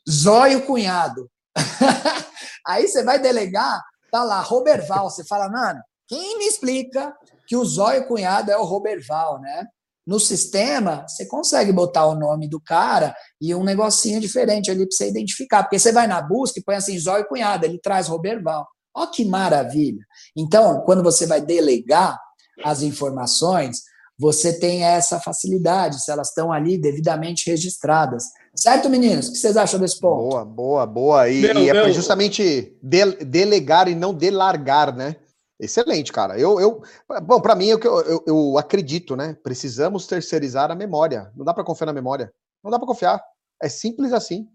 Zóio 0.09 0.67
Cunhado. 0.67 1.31
aí 2.67 2.89
você 2.89 3.03
vai 3.03 3.19
delegar, 3.21 3.81
tá 4.11 4.25
lá, 4.25 4.41
Roberval, 4.41 5.11
você 5.11 5.25
fala, 5.25 5.49
mano, 5.49 5.81
quem 6.15 6.39
me 6.39 6.47
explica 6.47 7.13
que 7.47 7.57
o 7.57 7.65
zóio 7.65 8.07
cunhado 8.07 8.51
é 8.51 8.57
o 8.57 8.65
Roberval, 8.65 9.41
né? 9.41 9.67
No 10.07 10.21
sistema, 10.21 11.05
você 11.09 11.27
consegue 11.27 11.73
botar 11.73 12.07
o 12.07 12.15
nome 12.15 12.49
do 12.49 12.61
cara 12.61 13.15
e 13.41 13.55
um 13.55 13.65
negocinho 13.65 14.21
diferente 14.21 14.71
ali 14.71 14.87
para 14.87 14.95
você 14.95 15.09
identificar. 15.09 15.63
Porque 15.63 15.79
você 15.79 15.91
vai 15.91 16.07
na 16.07 16.21
busca 16.23 16.61
e 16.61 16.63
põe 16.63 16.77
assim, 16.77 16.99
zóio 16.99 17.27
cunhado, 17.27 17.65
ele 17.65 17.79
traz 17.79 18.07
Roberval. 18.07 18.67
Ó 18.95 19.07
que 19.07 19.25
maravilha! 19.25 20.05
Então, 20.37 20.83
quando 20.83 21.03
você 21.03 21.27
vai 21.27 21.41
delegar 21.41 22.17
as 22.63 22.83
informações, 22.83 23.83
você 24.17 24.53
tem 24.61 24.85
essa 24.85 25.19
facilidade, 25.19 26.01
se 26.01 26.13
elas 26.13 26.29
estão 26.29 26.53
ali 26.53 26.79
devidamente 26.79 27.51
registradas. 27.51 28.25
Certo, 28.55 28.89
meninos? 28.89 29.29
O 29.29 29.33
que 29.33 29.39
vocês 29.39 29.57
acham 29.57 29.81
desse 29.81 29.99
ponto? 29.99 30.29
Boa, 30.29 30.45
boa, 30.45 30.87
boa. 30.87 31.29
E, 31.29 31.41
meu, 31.41 31.59
e 31.59 31.71
é 31.71 31.93
justamente 31.93 32.77
de, 32.81 33.05
delegar 33.25 33.89
e 33.89 33.97
não 33.97 34.15
delargar, 34.15 34.95
né? 34.95 35.17
Excelente, 35.65 36.13
cara. 36.13 36.39
Eu, 36.39 36.61
eu 36.61 36.83
bom, 37.23 37.41
para 37.41 37.55
mim, 37.55 37.67
eu, 37.67 37.79
eu, 37.81 38.25
eu 38.27 38.59
acredito, 38.59 39.17
né? 39.17 39.37
Precisamos 39.43 40.07
terceirizar 40.07 40.71
a 40.71 40.75
memória. 40.75 41.31
Não 41.37 41.45
dá 41.45 41.55
para 41.55 41.65
confiar 41.65 41.87
na 41.87 41.93
memória. 41.93 42.33
Não 42.63 42.71
dá 42.71 42.79
para 42.79 42.87
confiar. 42.87 43.23
É 43.63 43.69
simples 43.69 44.13
assim. 44.13 44.47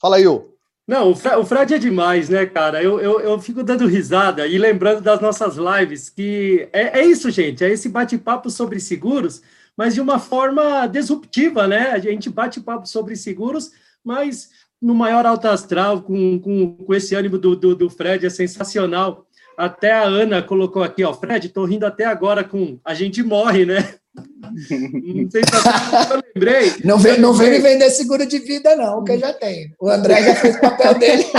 Fala 0.00 0.16
aí, 0.16 0.26
Will. 0.26 0.52
Não, 0.86 1.12
o 1.12 1.14
Fred, 1.14 1.36
o 1.36 1.44
Fred, 1.44 1.74
é 1.74 1.78
demais, 1.78 2.28
né, 2.28 2.44
cara? 2.44 2.82
Eu, 2.82 3.00
eu, 3.00 3.20
eu 3.20 3.40
fico 3.40 3.62
dando 3.62 3.86
risada 3.86 4.46
e 4.48 4.58
lembrando 4.58 5.00
das 5.00 5.20
nossas 5.20 5.56
lives, 5.56 6.10
que 6.10 6.68
é, 6.72 7.00
é 7.00 7.06
isso, 7.06 7.30
gente, 7.30 7.62
é 7.62 7.70
esse 7.70 7.88
bate-papo 7.88 8.50
sobre 8.50 8.80
seguros, 8.80 9.42
mas 9.76 9.94
de 9.94 10.00
uma 10.00 10.18
forma 10.18 10.86
disruptiva, 10.86 11.68
né? 11.68 11.90
A 11.90 11.98
gente 11.98 12.28
bate 12.28 12.60
papo 12.60 12.86
sobre 12.86 13.14
seguros, 13.14 13.70
mas 14.04 14.50
no 14.80 14.94
maior 14.94 15.24
alto 15.24 15.46
astral, 15.46 16.02
com, 16.02 16.40
com, 16.40 16.76
com 16.76 16.94
esse 16.94 17.14
ânimo 17.14 17.38
do, 17.38 17.54
do, 17.54 17.76
do 17.76 17.88
Fred, 17.88 18.26
é 18.26 18.30
sensacional. 18.30 19.26
Até 19.56 19.92
a 19.92 20.02
Ana 20.02 20.42
colocou 20.42 20.82
aqui, 20.82 21.04
ó, 21.04 21.12
Fred, 21.12 21.48
tô 21.48 21.64
rindo 21.64 21.86
até 21.86 22.04
agora 22.04 22.42
com 22.42 22.78
a 22.84 22.94
gente 22.94 23.22
morre, 23.22 23.64
né? 23.64 23.94
Não 24.14 25.30
sei 25.30 25.42
se 25.42 26.12
eu 26.12 26.22
lembrei. 26.34 26.74
Não 26.84 26.98
vem, 26.98 27.18
não 27.18 27.32
vem 27.32 27.50
me 27.50 27.58
vender 27.60 27.88
seguro 27.90 28.26
de 28.26 28.38
vida, 28.38 28.76
não, 28.76 29.02
que 29.02 29.12
eu 29.12 29.18
já 29.18 29.32
tenho. 29.32 29.70
O 29.80 29.88
André 29.88 30.22
já 30.22 30.34
fez 30.34 30.56
o 30.56 30.60
papel 30.60 30.94
dele. 30.98 31.24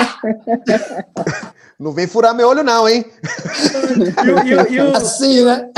Não 1.80 1.92
vem 1.92 2.08
furar 2.08 2.34
meu 2.34 2.48
olho, 2.48 2.64
não, 2.64 2.88
hein? 2.88 3.04
E, 4.46 4.72
e, 4.72 4.76
e, 4.76 4.80
o, 4.80 4.96
assim, 4.96 5.44
né? 5.44 5.70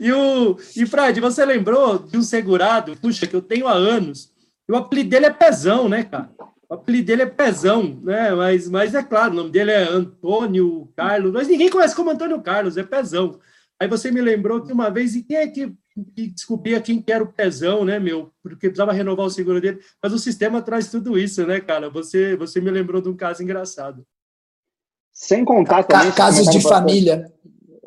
E, 0.00 0.12
o, 0.12 0.56
e 0.74 0.86
Fred, 0.86 1.20
você 1.20 1.44
lembrou 1.44 1.98
de 1.98 2.16
um 2.16 2.22
segurado, 2.22 2.96
puxa, 2.96 3.26
que 3.26 3.36
eu 3.36 3.42
tenho 3.42 3.68
há 3.68 3.72
anos, 3.72 4.30
e 4.68 4.72
o 4.72 4.76
apelido 4.76 5.10
dele 5.10 5.26
é 5.26 5.30
Pezão, 5.30 5.88
né, 5.88 6.04
cara? 6.04 6.30
O 6.68 6.74
apelido 6.74 7.06
dele 7.06 7.22
é 7.22 7.26
Pezão, 7.26 8.00
né? 8.02 8.34
Mas, 8.34 8.68
mas 8.68 8.94
é 8.94 9.02
claro, 9.02 9.32
o 9.32 9.36
nome 9.36 9.50
dele 9.50 9.70
é 9.70 9.82
Antônio 9.88 10.88
Carlos, 10.96 11.32
mas 11.32 11.48
ninguém 11.48 11.70
conhece 11.70 11.94
como 11.94 12.10
Antônio 12.10 12.40
Carlos, 12.42 12.76
é 12.76 12.82
Pezão. 12.82 13.38
Aí 13.78 13.86
você 13.86 14.10
me 14.10 14.20
lembrou 14.20 14.62
que 14.62 14.72
uma 14.72 14.90
vez, 14.90 15.14
e 15.14 15.22
quem 15.22 15.36
é 15.36 15.46
que, 15.46 15.72
que 16.14 16.28
descobria 16.28 16.80
quem 16.80 17.00
que 17.00 17.12
era 17.12 17.22
o 17.22 17.32
Pezão, 17.32 17.84
né, 17.84 17.98
meu? 17.98 18.32
Porque 18.42 18.68
precisava 18.68 18.92
renovar 18.92 19.26
o 19.26 19.30
seguro 19.30 19.60
dele. 19.60 19.80
Mas 20.02 20.12
o 20.12 20.18
sistema 20.18 20.62
traz 20.62 20.90
tudo 20.90 21.18
isso, 21.18 21.46
né, 21.46 21.60
cara? 21.60 21.90
Você, 21.90 22.36
você 22.36 22.60
me 22.60 22.70
lembrou 22.70 23.02
de 23.02 23.08
um 23.08 23.16
caso 23.16 23.42
engraçado. 23.42 24.04
Sem 25.12 25.44
contar 25.44 25.84
também... 25.84 26.10
Casos 26.12 26.48
de 26.48 26.60
família. 26.60 27.32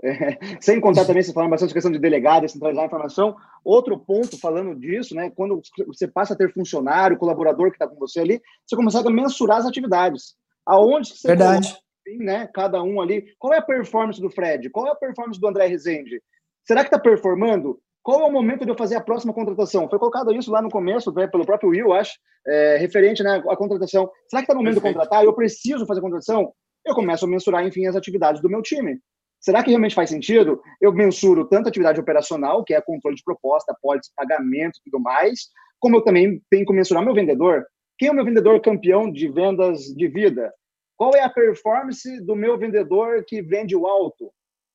É, 0.04 0.38
sem 0.62 0.80
contar 0.80 1.06
também, 1.06 1.22
você 1.22 1.34
falando 1.34 1.52
bastante 1.52 1.74
questão 1.74 1.92
de 1.92 2.00
delegado, 2.00 2.48
centralizar 2.48 2.84
a 2.84 2.88
informação. 2.88 3.36
Outro 3.64 3.98
ponto 3.98 4.40
falando 4.40 4.76
disso, 4.76 5.14
né? 5.14 5.30
Quando 5.30 5.62
você 5.86 6.08
passa 6.08 6.34
a 6.34 6.38
ter 6.38 6.54
funcionário, 6.54 7.18
colaborador 7.18 7.70
que 7.70 7.76
está 7.76 7.88
com 7.88 7.96
você 7.96 8.22
ali, 8.22 8.42
você 8.66 8.76
começa 8.76 9.00
a 9.00 9.12
mensurar 9.12 9.58
as 9.58 9.66
atividades. 9.66 10.36
Aonde 10.66 11.10
você 11.10 11.28
Verdade. 11.28 11.76
Tem, 12.06 12.18
né? 12.18 12.50
Cada 12.54 12.82
um 12.82 13.02
ali. 13.02 13.26
Qual 13.38 13.54
é 13.54 13.58
a 13.58 13.62
performance 13.62 14.22
do 14.22 14.30
Fred? 14.30 14.70
Qual 14.70 14.88
é 14.88 14.92
a 14.92 14.96
performance 14.96 15.40
do 15.40 15.48
André 15.48 15.68
Rezende? 15.68 16.22
Será 16.66 16.82
que 16.82 16.88
está 16.88 17.00
performando? 17.00 17.80
Qual 18.02 18.22
é 18.22 18.26
o 18.26 18.32
momento 18.32 18.64
de 18.64 18.72
eu 18.72 18.78
fazer 18.78 18.96
a 18.96 19.02
próxima 19.02 19.34
contratação? 19.34 19.90
Foi 19.90 20.00
colocado 20.00 20.34
isso 20.34 20.50
lá 20.50 20.62
no 20.62 20.70
começo, 20.70 21.12
né, 21.12 21.28
pelo 21.28 21.46
próprio 21.46 21.70
Will, 21.70 21.94
acho, 21.94 22.14
é, 22.48 22.78
referente 22.78 23.22
né, 23.22 23.44
à 23.50 23.56
contratação. 23.56 24.10
Será 24.28 24.42
que 24.42 24.46
está 24.46 24.54
no 24.54 24.62
momento 24.62 24.76
Perfeito. 24.76 24.94
de 24.94 25.00
contratar? 25.00 25.26
Eu 25.26 25.34
preciso 25.34 25.86
fazer 25.86 26.00
a 26.00 26.04
contratação? 26.04 26.54
Eu 26.86 26.96
começo 26.96 27.26
a 27.26 27.28
mensurar, 27.28 27.66
enfim, 27.68 27.86
as 27.86 27.96
atividades 27.96 28.42
do 28.42 28.50
meu 28.50 28.62
time. 28.62 29.00
Será 29.40 29.64
que 29.64 29.70
realmente 29.70 29.96
faz 29.96 30.10
sentido? 30.10 30.62
Eu 30.82 30.92
mensuro 30.94 31.46
tanto 31.46 31.68
a 31.68 31.70
atividade 31.70 32.00
operacional, 32.00 32.64
que 32.64 32.74
é 32.74 32.82
controle 32.82 33.16
de 33.16 33.24
proposta, 33.24 33.76
pólice, 33.82 34.12
pagamento 34.16 34.80
e 34.80 34.90
tudo 34.90 35.02
mais, 35.02 35.48
como 35.80 35.96
eu 35.96 36.02
também 36.02 36.42
tenho 36.50 36.66
que 36.66 36.74
mensurar 36.74 37.04
meu 37.04 37.14
vendedor. 37.14 37.66
Quem 37.98 38.10
é 38.10 38.12
o 38.12 38.16
meu 38.16 38.26
vendedor 38.26 38.62
campeão 38.62 39.12
de 39.12 39.30
vendas 39.30 39.86
de 39.86 40.08
vida? 40.08 40.54
Qual 40.98 41.16
é 41.16 41.22
a 41.22 41.30
performance 41.30 42.22
do 42.26 42.36
meu 42.36 42.58
vendedor 42.58 43.24
que 43.26 43.42
vende 43.42 43.76
o 43.76 43.88
alto? 43.88 44.32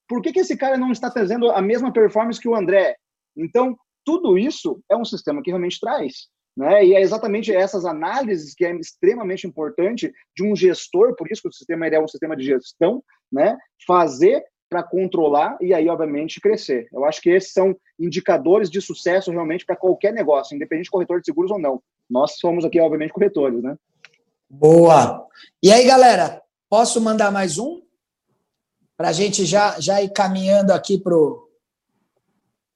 Por 0.08 0.22
que, 0.22 0.32
que 0.32 0.40
esse 0.40 0.56
cara 0.56 0.76
não 0.78 0.90
está 0.90 1.10
trazendo 1.10 1.50
a 1.50 1.60
mesma 1.60 1.92
performance 1.92 2.40
que 2.40 2.48
o 2.48 2.54
André? 2.54 2.96
Então, 3.36 3.76
tudo 4.04 4.38
isso 4.38 4.82
é 4.90 4.96
um 4.96 5.04
sistema 5.04 5.42
que 5.42 5.50
realmente 5.50 5.80
traz. 5.80 6.28
Né? 6.56 6.86
E 6.86 6.94
é 6.94 7.00
exatamente 7.00 7.52
essas 7.52 7.84
análises 7.84 8.54
que 8.54 8.64
é 8.64 8.74
extremamente 8.76 9.46
importante 9.46 10.12
de 10.36 10.44
um 10.44 10.54
gestor, 10.54 11.16
por 11.16 11.30
isso 11.30 11.42
que 11.42 11.48
o 11.48 11.52
sistema 11.52 11.86
é 11.86 11.98
um 11.98 12.06
sistema 12.06 12.36
de 12.36 12.44
gestão, 12.44 13.02
né? 13.32 13.56
fazer 13.86 14.44
para 14.68 14.82
controlar 14.82 15.56
e 15.60 15.72
aí, 15.72 15.88
obviamente, 15.88 16.40
crescer. 16.40 16.88
Eu 16.92 17.04
acho 17.04 17.20
que 17.20 17.30
esses 17.30 17.52
são 17.52 17.76
indicadores 17.98 18.70
de 18.70 18.80
sucesso 18.80 19.30
realmente 19.30 19.64
para 19.64 19.76
qualquer 19.76 20.12
negócio, 20.12 20.54
independente 20.54 20.84
de 20.84 20.90
corretor 20.90 21.20
de 21.20 21.26
seguros 21.26 21.50
ou 21.50 21.58
não. 21.58 21.82
Nós 22.08 22.36
somos 22.38 22.64
aqui, 22.64 22.80
obviamente, 22.80 23.12
corretores, 23.12 23.62
né? 23.62 23.76
Boa! 24.48 25.26
E 25.62 25.72
aí, 25.72 25.86
galera, 25.86 26.42
posso 26.68 27.00
mandar 27.00 27.30
mais 27.30 27.58
um? 27.58 27.82
Para 28.96 29.08
a 29.08 29.12
gente 29.12 29.44
já, 29.44 29.78
já 29.80 30.02
ir 30.02 30.12
caminhando 30.12 30.72
aqui 30.72 30.98
para 30.98 31.16
o 31.16 31.43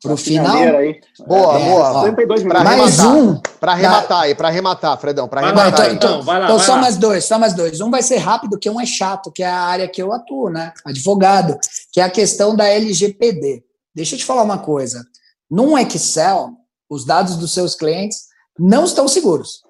Pro 0.01 0.17
final. 0.17 0.57
Aí. 0.57 1.01
Boa, 1.27 1.59
é, 1.59 1.65
boa. 1.65 2.13
Pra 2.49 2.65
mais 2.65 3.01
um. 3.01 3.41
Para 3.59 3.73
arrematar 3.73 4.21
aí, 4.21 4.35
para 4.35 4.49
arrematar, 4.49 4.97
Fredão. 4.99 5.27
Para 5.27 5.41
arrematar. 5.41 5.93
Então, 5.93 6.11
então, 6.11 6.23
vai 6.23 6.39
lá, 6.39 6.45
então 6.45 6.57
vai 6.57 6.67
só 6.67 6.75
lá. 6.75 6.81
mais 6.81 6.97
dois, 6.97 7.25
só 7.25 7.39
mais 7.39 7.55
dois. 7.55 7.81
Um 7.81 7.91
vai 7.91 8.03
ser 8.03 8.19
rápido, 8.19 8.59
que 8.59 8.71
um 8.71 8.81
é 8.81 8.87
chato, 8.87 9.33
que 9.33 9.43
é 9.43 9.49
a 9.49 9.61
área 9.61 9.89
que 9.89 10.01
eu 10.01 10.13
atuo, 10.13 10.51
né? 10.51 10.73
Advogado, 10.87 11.59
que 11.93 12.01
é 12.01 12.05
a 12.05 12.11
questão 12.11 12.55
da 12.55 12.69
LGPD. 12.69 13.65
Deixa 13.93 14.15
eu 14.15 14.19
te 14.21 14.25
falar 14.25 14.45
uma 14.45 14.59
coisa. 14.59 15.05
Num 15.51 15.77
Excel, 15.77 16.53
os 16.89 17.05
dados 17.05 17.37
dos 17.37 17.53
seus 17.53 17.75
clientes 17.75 18.29
não 18.57 18.85
estão 18.85 19.09
seguros. 19.09 19.63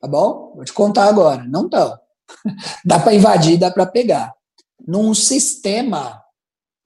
Tá 0.00 0.08
bom? 0.08 0.52
Vou 0.54 0.64
te 0.64 0.72
contar 0.72 1.04
agora. 1.04 1.44
Não 1.44 1.66
estão. 1.66 1.94
dá 2.84 2.98
para 2.98 3.14
invadir, 3.14 3.58
dá 3.58 3.70
para 3.70 3.84
pegar. 3.84 4.32
Num 4.86 5.12
sistema, 5.12 6.22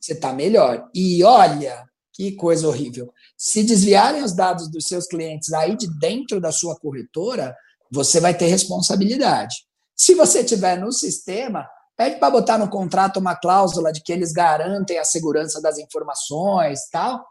você 0.00 0.14
está 0.14 0.32
melhor. 0.32 0.88
E 0.92 1.22
olha, 1.22 1.87
que 2.18 2.32
coisa 2.32 2.66
horrível. 2.66 3.14
Se 3.36 3.62
desviarem 3.62 4.24
os 4.24 4.34
dados 4.34 4.68
dos 4.68 4.86
seus 4.86 5.06
clientes 5.06 5.52
aí 5.52 5.76
de 5.76 5.86
dentro 6.00 6.40
da 6.40 6.50
sua 6.50 6.76
corretora, 6.76 7.56
você 7.92 8.18
vai 8.18 8.36
ter 8.36 8.46
responsabilidade. 8.46 9.54
Se 9.96 10.16
você 10.16 10.42
tiver 10.42 10.76
no 10.80 10.90
sistema, 10.90 11.64
pede 11.96 12.18
para 12.18 12.30
botar 12.30 12.58
no 12.58 12.68
contrato 12.68 13.20
uma 13.20 13.36
cláusula 13.36 13.92
de 13.92 14.02
que 14.02 14.12
eles 14.12 14.32
garantem 14.32 14.98
a 14.98 15.04
segurança 15.04 15.62
das 15.62 15.78
informações, 15.78 16.88
tal. 16.90 17.24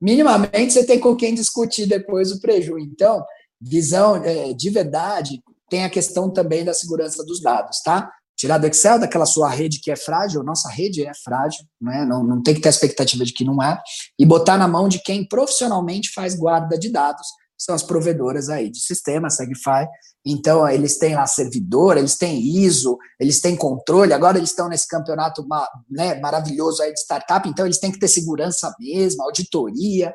Minimamente 0.00 0.72
você 0.72 0.84
tem 0.84 0.98
com 0.98 1.14
quem 1.14 1.36
discutir 1.36 1.86
depois 1.86 2.32
o 2.32 2.40
prejuízo. 2.40 2.90
Então, 2.90 3.24
visão 3.60 4.16
é, 4.24 4.52
de 4.52 4.70
verdade, 4.70 5.40
tem 5.70 5.84
a 5.84 5.90
questão 5.90 6.28
também 6.28 6.64
da 6.64 6.74
segurança 6.74 7.24
dos 7.24 7.40
dados, 7.40 7.80
tá? 7.80 8.12
Tirar 8.42 8.58
do 8.58 8.66
Excel, 8.66 8.98
daquela 8.98 9.24
sua 9.24 9.48
rede 9.48 9.78
que 9.80 9.88
é 9.88 9.94
frágil, 9.94 10.42
nossa 10.42 10.68
rede 10.68 11.06
é 11.06 11.12
frágil, 11.14 11.64
né? 11.80 12.04
não, 12.04 12.24
não 12.24 12.42
tem 12.42 12.52
que 12.52 12.60
ter 12.60 12.68
a 12.68 12.70
expectativa 12.70 13.24
de 13.24 13.32
que 13.32 13.44
não 13.44 13.62
é, 13.62 13.80
e 14.18 14.26
botar 14.26 14.58
na 14.58 14.66
mão 14.66 14.88
de 14.88 15.00
quem 15.00 15.24
profissionalmente 15.24 16.10
faz 16.12 16.34
guarda 16.34 16.76
de 16.76 16.90
dados, 16.90 17.24
são 17.56 17.72
as 17.72 17.84
provedoras 17.84 18.48
aí 18.48 18.68
de 18.68 18.80
sistema, 18.80 19.30
Segfy. 19.30 19.86
Então, 20.26 20.68
eles 20.68 20.98
têm 20.98 21.14
lá 21.14 21.24
servidor, 21.24 21.96
eles 21.96 22.16
têm 22.16 22.40
ISO, 22.40 22.98
eles 23.20 23.40
têm 23.40 23.54
controle. 23.54 24.12
Agora, 24.12 24.38
eles 24.38 24.50
estão 24.50 24.68
nesse 24.68 24.88
campeonato 24.88 25.46
né, 25.88 26.18
maravilhoso 26.18 26.82
aí 26.82 26.92
de 26.92 26.98
startup, 26.98 27.48
então, 27.48 27.64
eles 27.64 27.78
têm 27.78 27.92
que 27.92 28.00
ter 28.00 28.08
segurança 28.08 28.74
mesmo, 28.80 29.22
auditoria. 29.22 30.12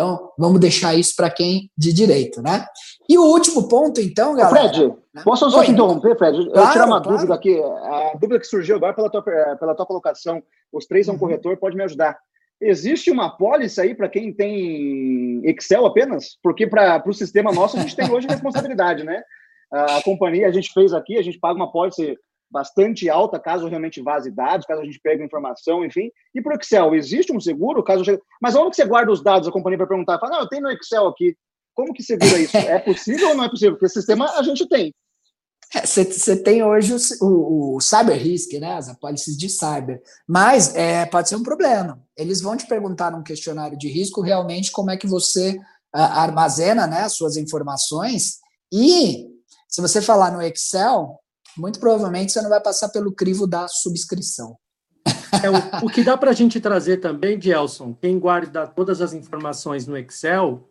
Então, 0.00 0.32
vamos 0.38 0.58
deixar 0.60 0.94
isso 0.94 1.14
para 1.14 1.28
quem 1.28 1.70
de 1.76 1.92
direito, 1.92 2.40
né? 2.40 2.64
E 3.06 3.18
o 3.18 3.22
último 3.22 3.68
ponto, 3.68 4.00
então, 4.00 4.34
galera. 4.34 4.70
Fred, 4.70 4.86
né? 5.14 5.22
posso 5.22 5.50
só 5.50 5.62
te 5.62 5.72
interromper, 5.72 6.16
Fred? 6.16 6.46
Claro, 6.46 6.68
eu 6.68 6.72
tirar 6.72 6.86
uma 6.86 7.02
claro. 7.02 7.18
dúvida 7.18 7.34
aqui. 7.34 7.60
A 7.60 8.12
dúvida 8.14 8.40
que 8.40 8.46
surgiu 8.46 8.76
agora 8.76 8.94
pela 8.94 9.10
tua, 9.10 9.22
pela 9.22 9.74
tua 9.74 9.84
colocação, 9.84 10.42
os 10.72 10.86
três 10.86 11.04
são 11.04 11.16
uhum. 11.16 11.20
corretor, 11.20 11.58
pode 11.58 11.76
me 11.76 11.82
ajudar. 11.82 12.18
Existe 12.58 13.10
uma 13.10 13.36
pólice 13.36 13.78
aí 13.78 13.94
para 13.94 14.08
quem 14.08 14.32
tem 14.32 15.42
Excel 15.44 15.84
apenas? 15.84 16.38
Porque 16.42 16.66
para 16.66 17.02
o 17.06 17.12
sistema 17.12 17.52
nosso 17.52 17.76
a 17.76 17.80
gente 17.80 17.94
tem 17.94 18.10
hoje 18.10 18.26
responsabilidade, 18.30 19.04
né? 19.04 19.22
A 19.70 20.02
companhia, 20.02 20.48
a 20.48 20.52
gente 20.52 20.72
fez 20.72 20.94
aqui, 20.94 21.18
a 21.18 21.22
gente 21.22 21.38
paga 21.38 21.56
uma 21.56 21.70
pólice 21.70 22.16
bastante 22.50 23.08
alta 23.08 23.38
caso 23.38 23.68
realmente 23.68 24.02
vaze 24.02 24.30
dados, 24.30 24.66
caso 24.66 24.80
a 24.80 24.84
gente 24.84 25.00
pegue 25.00 25.24
informação, 25.24 25.84
enfim. 25.84 26.10
E 26.34 26.42
para 26.42 26.56
o 26.56 26.58
Excel, 26.58 26.94
existe 26.94 27.32
um 27.32 27.40
seguro? 27.40 27.82
caso 27.82 28.02
Mas 28.40 28.54
onde 28.54 28.70
que 28.70 28.76
você 28.76 28.84
guarda 28.84 29.12
os 29.12 29.22
dados? 29.22 29.48
A 29.48 29.52
companhia 29.52 29.78
vai 29.78 29.86
perguntar, 29.86 30.18
fala, 30.18 30.32
não, 30.32 30.40
eu 30.40 30.48
tenho 30.48 30.62
no 30.62 30.70
Excel 30.70 31.06
aqui. 31.06 31.36
Como 31.74 31.94
que 31.94 32.02
segura 32.02 32.38
isso? 32.38 32.56
É 32.56 32.78
possível 32.78 33.30
ou 33.30 33.34
não 33.34 33.44
é 33.44 33.48
possível? 33.48 33.74
Porque 33.74 33.88
sistema 33.88 34.30
a 34.36 34.42
gente 34.42 34.68
tem. 34.68 34.92
Você 35.72 36.32
é, 36.32 36.36
tem 36.36 36.64
hoje 36.64 36.92
o, 36.92 37.24
o, 37.24 37.76
o, 37.76 37.80
cyber 37.80 38.20
risk, 38.20 38.52
né? 38.54 38.74
As 38.74 38.88
apólices 38.88 39.36
de 39.36 39.48
cyber. 39.48 40.02
Mas 40.26 40.74
é, 40.74 41.06
pode 41.06 41.28
ser 41.28 41.36
um 41.36 41.44
problema. 41.44 42.02
Eles 42.16 42.40
vão 42.40 42.56
te 42.56 42.66
perguntar 42.66 43.12
num 43.12 43.22
questionário 43.22 43.78
de 43.78 43.88
risco 43.88 44.20
realmente 44.20 44.72
como 44.72 44.90
é 44.90 44.96
que 44.96 45.06
você 45.06 45.56
uh, 45.94 45.98
armazena 45.98 46.88
né, 46.88 47.02
as 47.02 47.12
suas 47.12 47.36
informações. 47.36 48.38
E 48.72 49.28
se 49.68 49.80
você 49.80 50.02
falar 50.02 50.32
no 50.32 50.42
Excel, 50.42 51.20
muito 51.56 51.80
provavelmente 51.80 52.32
você 52.32 52.42
não 52.42 52.50
vai 52.50 52.60
passar 52.60 52.88
pelo 52.88 53.12
crivo 53.12 53.46
da 53.46 53.66
subscrição. 53.68 54.56
É, 55.42 55.50
o, 55.50 55.86
o, 55.86 55.90
que 55.90 56.02
dá 56.02 56.16
para 56.16 56.30
a 56.30 56.34
gente 56.34 56.60
trazer 56.60 56.98
também, 56.98 57.40
Gelson, 57.40 57.94
quem 57.94 58.18
guarda 58.18 58.66
todas 58.66 59.00
as 59.00 59.12
informações 59.12 59.86
no 59.86 59.96
Excel, 59.96 60.66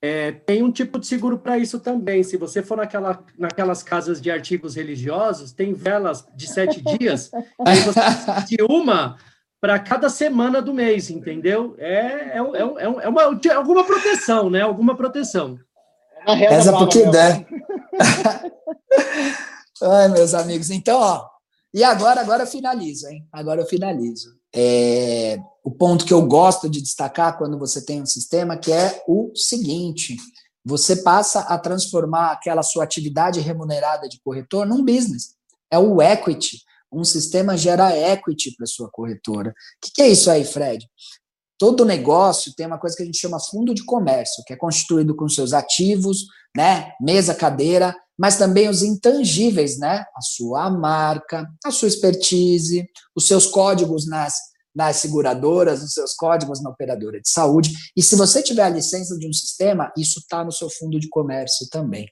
é, 0.00 0.32
tem 0.32 0.62
um 0.62 0.70
tipo 0.70 0.98
de 0.98 1.06
seguro 1.06 1.38
para 1.38 1.58
isso 1.58 1.80
também. 1.80 2.22
Se 2.22 2.36
você 2.36 2.62
for 2.62 2.76
naquela, 2.76 3.24
naquelas 3.38 3.82
casas 3.82 4.20
de 4.20 4.30
artigos 4.30 4.76
religiosos, 4.76 5.52
tem 5.52 5.72
velas 5.72 6.24
de 6.36 6.46
sete 6.46 6.80
dias, 6.80 7.30
aí 7.66 7.80
você 7.80 8.00
de 8.46 8.62
uma 8.62 9.16
para 9.60 9.78
cada 9.78 10.10
semana 10.10 10.60
do 10.60 10.74
mês, 10.74 11.08
entendeu? 11.08 11.74
É, 11.78 11.88
é, 11.88 12.36
é, 12.36 13.04
é, 13.04 13.08
uma, 13.08 13.22
é 13.22 13.54
alguma 13.54 13.82
proteção, 13.82 14.50
né? 14.50 14.60
Alguma 14.60 14.94
proteção. 14.94 15.58
Reza 16.26 16.72
porque 16.72 17.06
der. 17.06 17.46
Ai, 19.82 20.08
meus 20.08 20.34
amigos. 20.34 20.70
Então, 20.70 21.00
ó, 21.00 21.28
e 21.72 21.82
agora, 21.82 22.20
agora 22.20 22.44
eu 22.44 22.46
finalizo, 22.46 23.08
hein? 23.08 23.26
Agora 23.32 23.60
eu 23.60 23.66
finalizo. 23.66 24.38
É, 24.54 25.38
o 25.64 25.72
ponto 25.72 26.04
que 26.04 26.14
eu 26.14 26.24
gosto 26.24 26.68
de 26.68 26.80
destacar 26.80 27.36
quando 27.36 27.58
você 27.58 27.84
tem 27.84 28.00
um 28.00 28.06
sistema 28.06 28.56
que 28.56 28.72
é 28.72 29.02
o 29.08 29.32
seguinte: 29.34 30.16
você 30.64 30.96
passa 31.02 31.40
a 31.40 31.58
transformar 31.58 32.30
aquela 32.30 32.62
sua 32.62 32.84
atividade 32.84 33.40
remunerada 33.40 34.08
de 34.08 34.20
corretor 34.22 34.64
num 34.64 34.84
business. 34.84 35.34
É 35.68 35.78
o 35.78 36.00
equity. 36.00 36.62
Um 36.92 37.02
sistema 37.02 37.56
gera 37.56 37.96
equity 37.96 38.54
para 38.56 38.66
sua 38.66 38.88
corretora. 38.88 39.50
O 39.50 39.54
que, 39.82 39.92
que 39.92 40.02
é 40.02 40.08
isso 40.08 40.30
aí, 40.30 40.44
Fred? 40.44 40.88
Todo 41.58 41.84
negócio 41.84 42.54
tem 42.54 42.66
uma 42.66 42.78
coisa 42.78 42.96
que 42.96 43.02
a 43.02 43.06
gente 43.06 43.18
chama 43.18 43.40
fundo 43.40 43.74
de 43.74 43.84
comércio, 43.84 44.44
que 44.46 44.52
é 44.52 44.56
constituído 44.56 45.16
com 45.16 45.28
seus 45.28 45.52
ativos, 45.52 46.26
né, 46.56 46.92
mesa, 47.00 47.34
cadeira, 47.34 47.96
mas 48.18 48.36
também 48.36 48.68
os 48.68 48.82
intangíveis, 48.82 49.78
né, 49.78 50.04
a 50.16 50.20
sua 50.20 50.70
marca, 50.70 51.48
a 51.64 51.70
sua 51.70 51.88
expertise, 51.88 52.88
os 53.14 53.26
seus 53.26 53.46
códigos 53.46 54.06
nas, 54.06 54.34
nas 54.74 54.96
seguradoras, 54.96 55.82
os 55.82 55.92
seus 55.92 56.14
códigos 56.14 56.62
na 56.62 56.70
operadora 56.70 57.20
de 57.20 57.28
saúde. 57.28 57.72
E 57.96 58.02
se 58.02 58.16
você 58.16 58.42
tiver 58.42 58.62
a 58.62 58.68
licença 58.68 59.16
de 59.18 59.28
um 59.28 59.32
sistema, 59.32 59.92
isso 59.96 60.20
está 60.20 60.44
no 60.44 60.52
seu 60.52 60.70
fundo 60.70 60.98
de 60.98 61.08
comércio 61.08 61.68
também. 61.70 62.08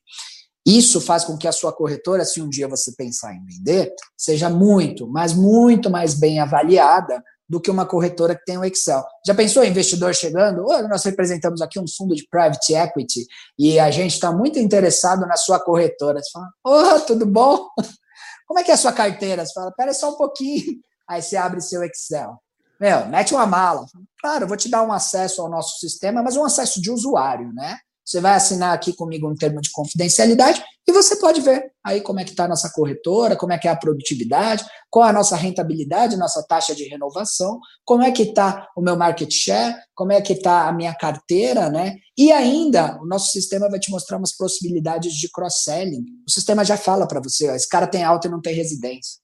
Isso 0.64 1.00
faz 1.00 1.24
com 1.24 1.36
que 1.36 1.48
a 1.48 1.52
sua 1.52 1.72
corretora, 1.72 2.24
se 2.24 2.40
um 2.40 2.48
dia 2.48 2.68
você 2.68 2.92
pensar 2.96 3.34
em 3.34 3.44
vender, 3.44 3.92
seja 4.16 4.48
muito, 4.48 5.08
mas 5.08 5.32
muito 5.32 5.90
mais 5.90 6.14
bem 6.14 6.38
avaliada 6.38 7.22
do 7.48 7.60
que 7.60 7.70
uma 7.70 7.84
corretora 7.84 8.34
que 8.34 8.44
tem 8.44 8.56
o 8.56 8.64
Excel. 8.64 9.04
Já 9.26 9.34
pensou 9.34 9.64
investidor 9.64 10.14
chegando? 10.14 10.64
Oh, 10.64 10.88
nós 10.88 11.04
representamos 11.04 11.60
aqui 11.60 11.78
um 11.78 11.86
fundo 11.86 12.14
de 12.14 12.26
private 12.28 12.74
equity 12.74 13.26
e 13.58 13.78
a 13.78 13.90
gente 13.90 14.12
está 14.12 14.32
muito 14.32 14.58
interessado 14.58 15.26
na 15.26 15.36
sua 15.36 15.60
corretora. 15.60 16.20
Você 16.20 16.30
fala, 16.30 16.48
oh, 16.64 17.00
tudo 17.00 17.26
bom? 17.26 17.68
Como 18.46 18.58
é 18.58 18.64
que 18.64 18.70
é 18.70 18.74
a 18.74 18.78
sua 18.78 18.92
carteira? 18.92 19.44
Você 19.44 19.52
fala, 19.52 19.72
pera 19.72 19.92
só 19.92 20.10
um 20.10 20.16
pouquinho. 20.16 20.80
Aí 21.08 21.20
você 21.20 21.36
abre 21.36 21.60
seu 21.60 21.82
Excel. 21.82 22.38
Meu, 22.80 23.06
mete 23.06 23.34
uma 23.34 23.46
mala. 23.46 23.86
Claro, 24.20 24.44
eu 24.44 24.48
vou 24.48 24.56
te 24.56 24.68
dar 24.68 24.82
um 24.82 24.92
acesso 24.92 25.40
ao 25.40 25.48
nosso 25.48 25.78
sistema, 25.78 26.22
mas 26.22 26.36
um 26.36 26.44
acesso 26.44 26.80
de 26.80 26.90
usuário, 26.90 27.52
né? 27.52 27.78
Você 28.12 28.20
vai 28.20 28.34
assinar 28.34 28.74
aqui 28.74 28.92
comigo 28.92 29.26
um 29.26 29.34
termo 29.34 29.58
de 29.58 29.70
confidencialidade 29.70 30.62
e 30.86 30.92
você 30.92 31.16
pode 31.16 31.40
ver 31.40 31.72
aí 31.82 32.02
como 32.02 32.20
é 32.20 32.24
que 32.24 32.32
está 32.32 32.44
a 32.44 32.48
nossa 32.48 32.70
corretora, 32.70 33.36
como 33.36 33.54
é 33.54 33.58
que 33.58 33.66
é 33.66 33.70
a 33.70 33.76
produtividade, 33.76 34.66
qual 34.90 35.08
a 35.08 35.12
nossa 35.14 35.34
rentabilidade, 35.34 36.18
nossa 36.18 36.42
taxa 36.46 36.74
de 36.74 36.84
renovação, 36.84 37.58
como 37.86 38.02
é 38.02 38.10
que 38.10 38.24
está 38.24 38.68
o 38.76 38.82
meu 38.82 38.98
market 38.98 39.32
share, 39.32 39.74
como 39.94 40.12
é 40.12 40.20
que 40.20 40.34
está 40.34 40.68
a 40.68 40.72
minha 40.74 40.94
carteira, 40.94 41.70
né? 41.70 41.94
E 42.14 42.30
ainda, 42.30 42.98
o 43.00 43.06
nosso 43.06 43.32
sistema 43.32 43.70
vai 43.70 43.80
te 43.80 43.90
mostrar 43.90 44.18
umas 44.18 44.36
possibilidades 44.36 45.14
de 45.14 45.30
cross-selling. 45.30 46.04
O 46.28 46.30
sistema 46.30 46.66
já 46.66 46.76
fala 46.76 47.08
para 47.08 47.18
você, 47.18 47.48
ó, 47.48 47.54
esse 47.54 47.66
cara 47.66 47.86
tem 47.86 48.04
alta 48.04 48.28
e 48.28 48.30
não 48.30 48.42
tem 48.42 48.54
residência. 48.54 49.20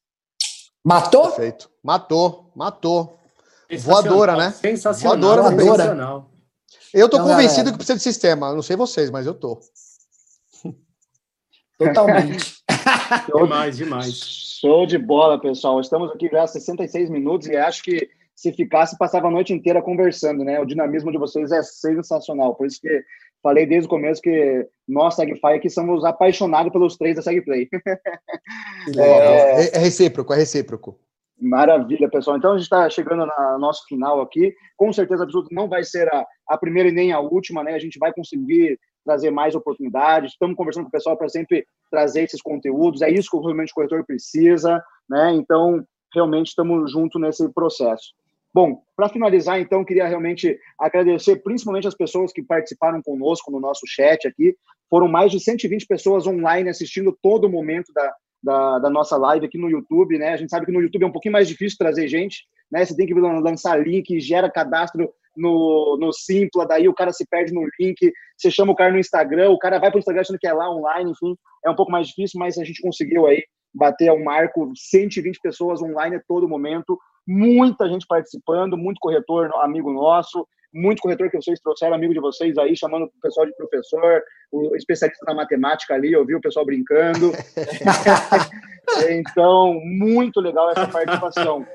Matou? 0.82 1.26
Perfeito. 1.26 1.68
Matou, 1.84 2.51
matou. 2.57 3.18
Voadora, 3.80 4.34
né? 4.34 4.55
Sensacional. 4.59 5.18
Voadora, 5.18 5.55
Voadora. 5.55 6.38
Eu 6.95 7.09
tô 7.09 7.16
então, 7.16 7.28
convencido 7.28 7.57
galera, 7.57 7.72
que 7.72 7.78
precisa 7.78 7.97
de 7.97 8.03
sistema. 8.03 8.55
Não 8.55 8.62
sei 8.62 8.76
vocês, 8.76 9.11
mas 9.11 9.26
eu 9.26 9.34
tô. 9.34 9.61
Totalmente. 11.78 12.62
demais, 13.34 13.76
demais. 13.76 14.14
Show 14.61 14.86
de 14.86 14.99
bola, 14.99 15.41
pessoal. 15.41 15.80
Estamos 15.80 16.11
aqui 16.11 16.28
já 16.30 16.43
há 16.43 16.47
66 16.47 17.11
minutos 17.11 17.49
e 17.49 17.57
acho 17.57 17.82
que 17.82 18.09
se 18.34 18.53
ficasse, 18.53 18.97
passava 18.97 19.28
a 19.28 19.30
noite 19.30 19.53
inteira 19.53 19.82
conversando, 19.82 20.45
né? 20.45 20.61
O 20.61 20.64
dinamismo 20.64 21.11
de 21.11 21.18
vocês 21.18 21.51
é 21.51 21.62
sensacional. 21.62 22.55
Por 22.55 22.66
isso 22.66 22.80
que 22.80 23.05
falei 23.43 23.66
desde 23.66 23.86
o 23.86 23.91
começo 23.91 24.22
que 24.22 24.66
nós, 24.86 25.14
SegFi, 25.14 25.55
aqui 25.57 25.70
somos 25.70 26.05
apaixonados 26.05 26.72
pelos 26.72 26.97
três 26.97 27.16
da 27.16 27.22
SegPlay. 27.22 27.68
É, 28.97 29.01
é, 29.01 29.76
é 29.76 29.78
recíproco, 29.78 30.32
é 30.32 30.36
recíproco. 30.36 30.99
Maravilha, 31.41 32.11
pessoal. 32.11 32.36
Então 32.36 32.53
a 32.53 32.55
gente 32.57 32.64
está 32.64 32.91
chegando 32.91 33.24
no 33.24 33.59
nosso 33.59 33.86
final 33.86 34.20
aqui. 34.20 34.53
Com 34.76 34.93
certeza 34.93 35.22
absoluta 35.22 35.49
não 35.53 35.68
vai 35.68 35.84
ser 35.84 36.12
a, 36.12 36.26
a 36.49 36.59
primeira 36.59 36.89
e 36.89 36.93
nem 36.93 37.12
a 37.12 37.20
última, 37.20 37.62
né? 37.62 37.74
A 37.74 37.78
gente 37.78 37.99
vai 37.99 38.12
conseguir 38.12 38.78
trazer 39.05 39.30
mais 39.30 39.55
oportunidades. 39.55 40.32
Estamos 40.32 40.57
conversando 40.57 40.84
com 40.84 40.89
o 40.89 40.93
pessoal 40.93 41.16
para 41.16 41.28
sempre 41.28 41.64
trazer 41.91 42.22
esses 42.22 42.43
conteúdos. 42.43 43.03
É 43.03 43.11
isso 43.11 43.30
que 43.30 43.39
realmente 43.39 43.70
o 43.70 43.74
corretor 43.74 44.05
precisa, 44.05 44.82
né? 45.09 45.32
Então, 45.32 45.84
realmente 46.12 46.49
estamos 46.49 46.91
juntos 46.91 47.20
nesse 47.20 47.49
processo. 47.53 48.12
Bom, 48.53 48.82
para 48.97 49.09
finalizar, 49.09 49.61
então, 49.61 49.84
queria 49.84 50.09
realmente 50.09 50.59
agradecer 50.78 51.36
principalmente 51.36 51.86
as 51.86 51.95
pessoas 51.95 52.32
que 52.32 52.43
participaram 52.43 53.01
conosco 53.01 53.53
no 53.53 53.61
nosso 53.61 53.82
chat 53.86 54.26
aqui. 54.26 54.57
Foram 54.91 55.07
mais 55.07 55.30
de 55.30 55.39
120 55.39 55.86
pessoas 55.86 56.26
online 56.26 56.68
assistindo 56.68 57.16
todo 57.22 57.45
o 57.45 57.51
momento 57.51 57.93
da, 57.95 58.12
da, 58.43 58.78
da, 58.78 58.91
nossa 58.91 59.16
live 59.16 59.47
aqui 59.47 59.59
no 59.59 59.70
YouTube, 59.70 60.18
né? 60.18 60.30
A 60.30 60.36
gente 60.36 60.51
sabe 60.51 60.66
que 60.66 60.72
no 60.72 60.80
YouTube 60.80 61.03
é 61.03 61.07
um 61.07 61.12
pouquinho 61.12 61.32
mais 61.32 61.49
difícil 61.49 61.78
trazer 61.78 62.09
gente, 62.09 62.47
né? 62.70 62.84
Você 62.84 62.97
tem 62.97 63.07
que 63.07 63.14
lançar 63.14 63.80
link, 63.80 64.20
gera 64.20 64.51
cadastro 64.51 65.09
no, 65.36 65.97
no 66.01 66.12
Simpla, 66.12 66.66
daí 66.66 66.89
o 66.89 66.95
cara 66.95 67.12
se 67.12 67.26
perde 67.28 67.53
no 67.53 67.66
link, 67.78 68.12
você 68.36 68.51
chama 68.51 68.72
o 68.72 68.76
cara 68.76 68.93
no 68.93 68.99
Instagram, 68.99 69.51
o 69.51 69.59
cara 69.59 69.78
vai 69.78 69.91
para 69.91 69.99
o 69.99 70.01
Instagram 70.01 70.20
achando 70.20 70.39
que 70.39 70.47
é 70.47 70.53
lá 70.53 70.70
online, 70.70 71.11
enfim, 71.11 71.36
é 71.64 71.70
um 71.70 71.76
pouco 71.76 71.93
mais 71.93 72.09
difícil, 72.09 72.39
mas 72.39 72.59
a 72.59 72.64
gente 72.64 72.82
conseguiu 72.82 73.26
aí 73.26 73.43
bater 73.72 74.09
ao 74.09 74.22
marco 74.22 74.72
120 74.74 75.41
pessoas 75.41 75.80
online 75.80 76.16
a 76.16 76.22
todo 76.26 76.49
momento, 76.49 76.99
muita 77.26 77.89
gente 77.89 78.07
participando, 78.07 78.76
muito 78.76 78.99
corretor 79.01 79.53
amigo 79.61 79.93
nosso, 79.93 80.47
muito 80.73 81.01
corretor 81.01 81.31
que 81.31 81.37
vocês 81.37 81.61
trouxeram, 81.61 81.95
amigo 81.95 82.12
de 82.12 82.21
vocês 82.21 82.57
aí, 82.59 82.77
chamando 82.77 83.05
o 83.05 83.21
pessoal 83.21 83.47
de 83.47 83.55
professor, 83.57 84.23
o 84.53 84.77
especialista 84.77 85.25
na 85.27 85.35
matemática 85.35 85.95
ali, 85.95 86.12
eu 86.12 86.25
vi 86.25 86.35
o 86.35 86.41
pessoal 86.41 86.64
brincando. 86.64 87.33
então, 89.11 89.81
muito 89.85 90.41
legal 90.41 90.71
essa 90.71 90.87
participação. 90.87 91.66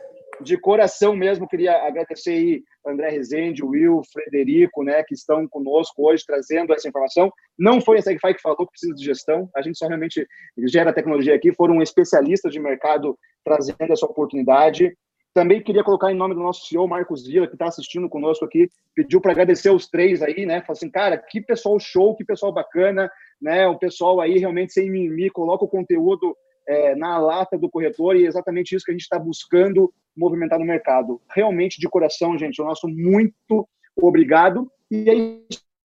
De 0.41 0.58
coração 0.58 1.16
mesmo, 1.16 1.48
queria 1.48 1.74
agradecer 1.86 2.32
aí 2.32 2.64
André 2.86 3.10
Rezende, 3.10 3.64
Will, 3.64 4.02
Frederico, 4.12 4.84
né, 4.84 5.04
que 5.04 5.14
estão 5.14 5.48
conosco 5.48 6.10
hoje 6.10 6.24
trazendo 6.26 6.74
essa 6.74 6.88
informação. 6.88 7.32
Não 7.58 7.80
foi 7.80 8.00
a 8.00 8.02
SegFi 8.02 8.34
que 8.34 8.41
falou 8.41 8.58
que 8.58 8.72
precisa 8.72 8.94
de 8.94 9.04
gestão, 9.06 9.50
a 9.56 9.62
gente 9.62 9.78
só 9.78 9.88
realmente 9.88 10.26
gera 10.68 10.94
tecnologia 10.94 11.36
aqui, 11.36 11.54
foram 11.54 11.82
especialistas 11.82 12.52
de 12.52 12.60
mercado 12.60 13.18
trazendo 13.44 13.91
essa 13.91 14.06
oportunidade. 14.06 14.96
Também 15.34 15.64
queria 15.64 15.84
colocar 15.84 16.12
em 16.12 16.16
nome 16.16 16.36
do 16.36 16.42
nosso 16.42 16.68
CEO, 16.68 16.88
Marcos 16.88 17.26
Vila, 17.26 17.48
que 17.48 17.56
está 17.56 17.66
assistindo 17.66 18.08
conosco 18.08 18.46
aqui, 18.46 18.70
pediu 18.94 19.20
para 19.20 19.32
agradecer 19.32 19.72
os 19.72 19.88
três 19.88 20.22
aí, 20.22 20.46
né? 20.46 20.62
Falou 20.62 20.74
assim, 20.74 20.92
cara, 20.92 21.18
que 21.18 21.42
pessoal 21.42 21.80
show, 21.80 22.16
que 22.16 22.24
pessoal 22.24 22.52
bacana, 22.52 23.10
né? 23.42 23.68
O 23.68 23.78
pessoal 23.78 24.22
aí 24.22 24.38
realmente 24.38 24.74
sem 24.74 24.92
mimimi, 24.92 25.32
coloca 25.32 25.66
o 25.66 25.68
conteúdo 25.68 26.38
é, 26.68 26.96
na 26.96 27.18
lata 27.18 27.58
do 27.58 27.70
corretor 27.70 28.16
e 28.16 28.26
é 28.26 28.28
exatamente 28.28 28.76
isso 28.76 28.86
que 28.86 28.92
a 28.92 28.94
gente 28.94 29.02
está 29.02 29.18
buscando 29.18 29.92
movimentar 30.16 30.60
no 30.60 30.66
mercado. 30.66 31.20
Realmente, 31.34 31.80
de 31.80 31.90
coração, 31.90 32.38
gente, 32.38 32.62
o 32.62 32.66
nosso 32.66 32.88
muito 32.88 33.68
obrigado. 33.98 34.72
E 34.92 35.10
aí, 35.10 35.44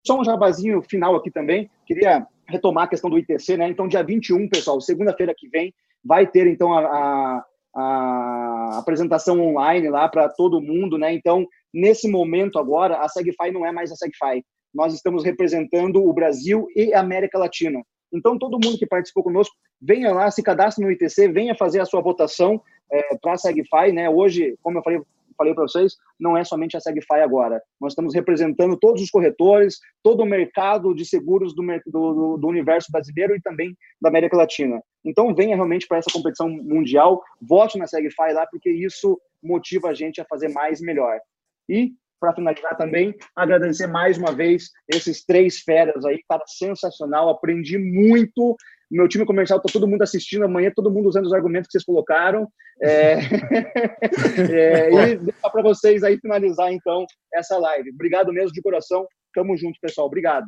só 0.06 0.18
um 0.18 0.24
jabazinho 0.24 0.82
final 0.82 1.14
aqui 1.16 1.30
também, 1.30 1.70
queria 1.86 2.26
retomar 2.48 2.84
a 2.84 2.88
questão 2.88 3.10
do 3.10 3.18
ITC, 3.18 3.58
né? 3.58 3.68
Então, 3.68 3.88
dia 3.88 4.02
21, 4.02 4.48
pessoal, 4.48 4.80
segunda-feira 4.80 5.34
que 5.36 5.48
vem, 5.48 5.74
vai 6.02 6.26
ter, 6.26 6.46
então, 6.46 6.72
a, 6.72 6.80
a 6.80 7.44
a 7.74 8.78
apresentação 8.78 9.40
online 9.40 9.88
lá 9.88 10.08
para 10.08 10.28
todo 10.28 10.60
mundo, 10.60 10.96
né? 10.96 11.12
Então, 11.12 11.46
nesse 11.72 12.08
momento 12.08 12.58
agora, 12.58 12.98
a 12.98 13.08
SegFi 13.08 13.50
não 13.52 13.66
é 13.66 13.72
mais 13.72 13.90
a 13.90 13.96
SegFi. 13.96 14.44
Nós 14.72 14.94
estamos 14.94 15.24
representando 15.24 16.04
o 16.04 16.12
Brasil 16.12 16.66
e 16.74 16.94
a 16.94 17.00
América 17.00 17.38
Latina. 17.38 17.80
Então, 18.12 18.38
todo 18.38 18.60
mundo 18.64 18.78
que 18.78 18.86
participou 18.86 19.24
conosco, 19.24 19.54
venha 19.80 20.12
lá, 20.12 20.30
se 20.30 20.42
cadastre 20.42 20.84
no 20.84 20.90
ITC, 20.90 21.28
venha 21.28 21.54
fazer 21.56 21.80
a 21.80 21.84
sua 21.84 22.00
votação 22.00 22.62
é, 22.90 23.16
para 23.20 23.32
a 23.32 23.36
SegFi, 23.36 23.92
né? 23.92 24.08
Hoje, 24.08 24.56
como 24.62 24.78
eu 24.78 24.82
falei, 24.82 25.00
falei 25.36 25.54
para 25.54 25.64
vocês, 25.64 25.96
não 26.18 26.36
é 26.36 26.44
somente 26.44 26.76
a 26.76 26.80
SegFi 26.80 27.20
agora. 27.22 27.62
Nós 27.80 27.92
estamos 27.92 28.14
representando 28.14 28.76
todos 28.76 29.02
os 29.02 29.10
corretores, 29.10 29.78
todo 30.02 30.22
o 30.22 30.26
mercado 30.26 30.94
de 30.94 31.04
seguros 31.04 31.54
do, 31.54 31.62
do, 31.86 32.36
do 32.36 32.48
universo 32.48 32.90
brasileiro 32.90 33.34
e 33.34 33.40
também 33.40 33.76
da 34.00 34.08
América 34.08 34.36
Latina. 34.36 34.80
Então, 35.04 35.34
venha 35.34 35.54
realmente 35.54 35.86
para 35.86 35.98
essa 35.98 36.10
competição 36.12 36.48
mundial, 36.48 37.22
vote 37.40 37.78
na 37.78 37.86
SegFi 37.86 38.32
lá, 38.32 38.46
porque 38.46 38.70
isso 38.70 39.20
motiva 39.42 39.88
a 39.88 39.94
gente 39.94 40.20
a 40.20 40.24
fazer 40.24 40.48
mais 40.48 40.80
melhor. 40.80 41.20
E, 41.68 41.92
para 42.18 42.34
finalizar 42.34 42.76
também, 42.76 43.14
agradecer 43.36 43.86
mais 43.86 44.16
uma 44.16 44.32
vez 44.32 44.70
esses 44.88 45.24
três 45.24 45.58
feras 45.60 46.04
aí, 46.04 46.22
cara, 46.28 46.42
sensacional, 46.46 47.28
aprendi 47.28 47.76
muito 47.76 48.56
meu 48.90 49.08
time 49.08 49.24
comercial 49.24 49.58
está 49.58 49.72
todo 49.72 49.88
mundo 49.88 50.02
assistindo 50.02 50.44
amanhã, 50.44 50.70
todo 50.74 50.90
mundo 50.90 51.08
usando 51.08 51.26
os 51.26 51.32
argumentos 51.32 51.68
que 51.68 51.72
vocês 51.72 51.84
colocaram. 51.84 52.48
É... 52.82 53.14
é, 54.52 54.90
e 54.90 55.16
deixar 55.16 55.50
para 55.50 55.62
vocês 55.62 56.02
aí 56.02 56.18
finalizar, 56.18 56.72
então, 56.72 57.06
essa 57.32 57.56
live. 57.56 57.90
Obrigado 57.90 58.32
mesmo 58.32 58.52
de 58.52 58.62
coração. 58.62 59.06
Tamo 59.34 59.56
junto, 59.56 59.78
pessoal. 59.80 60.06
Obrigado. 60.06 60.46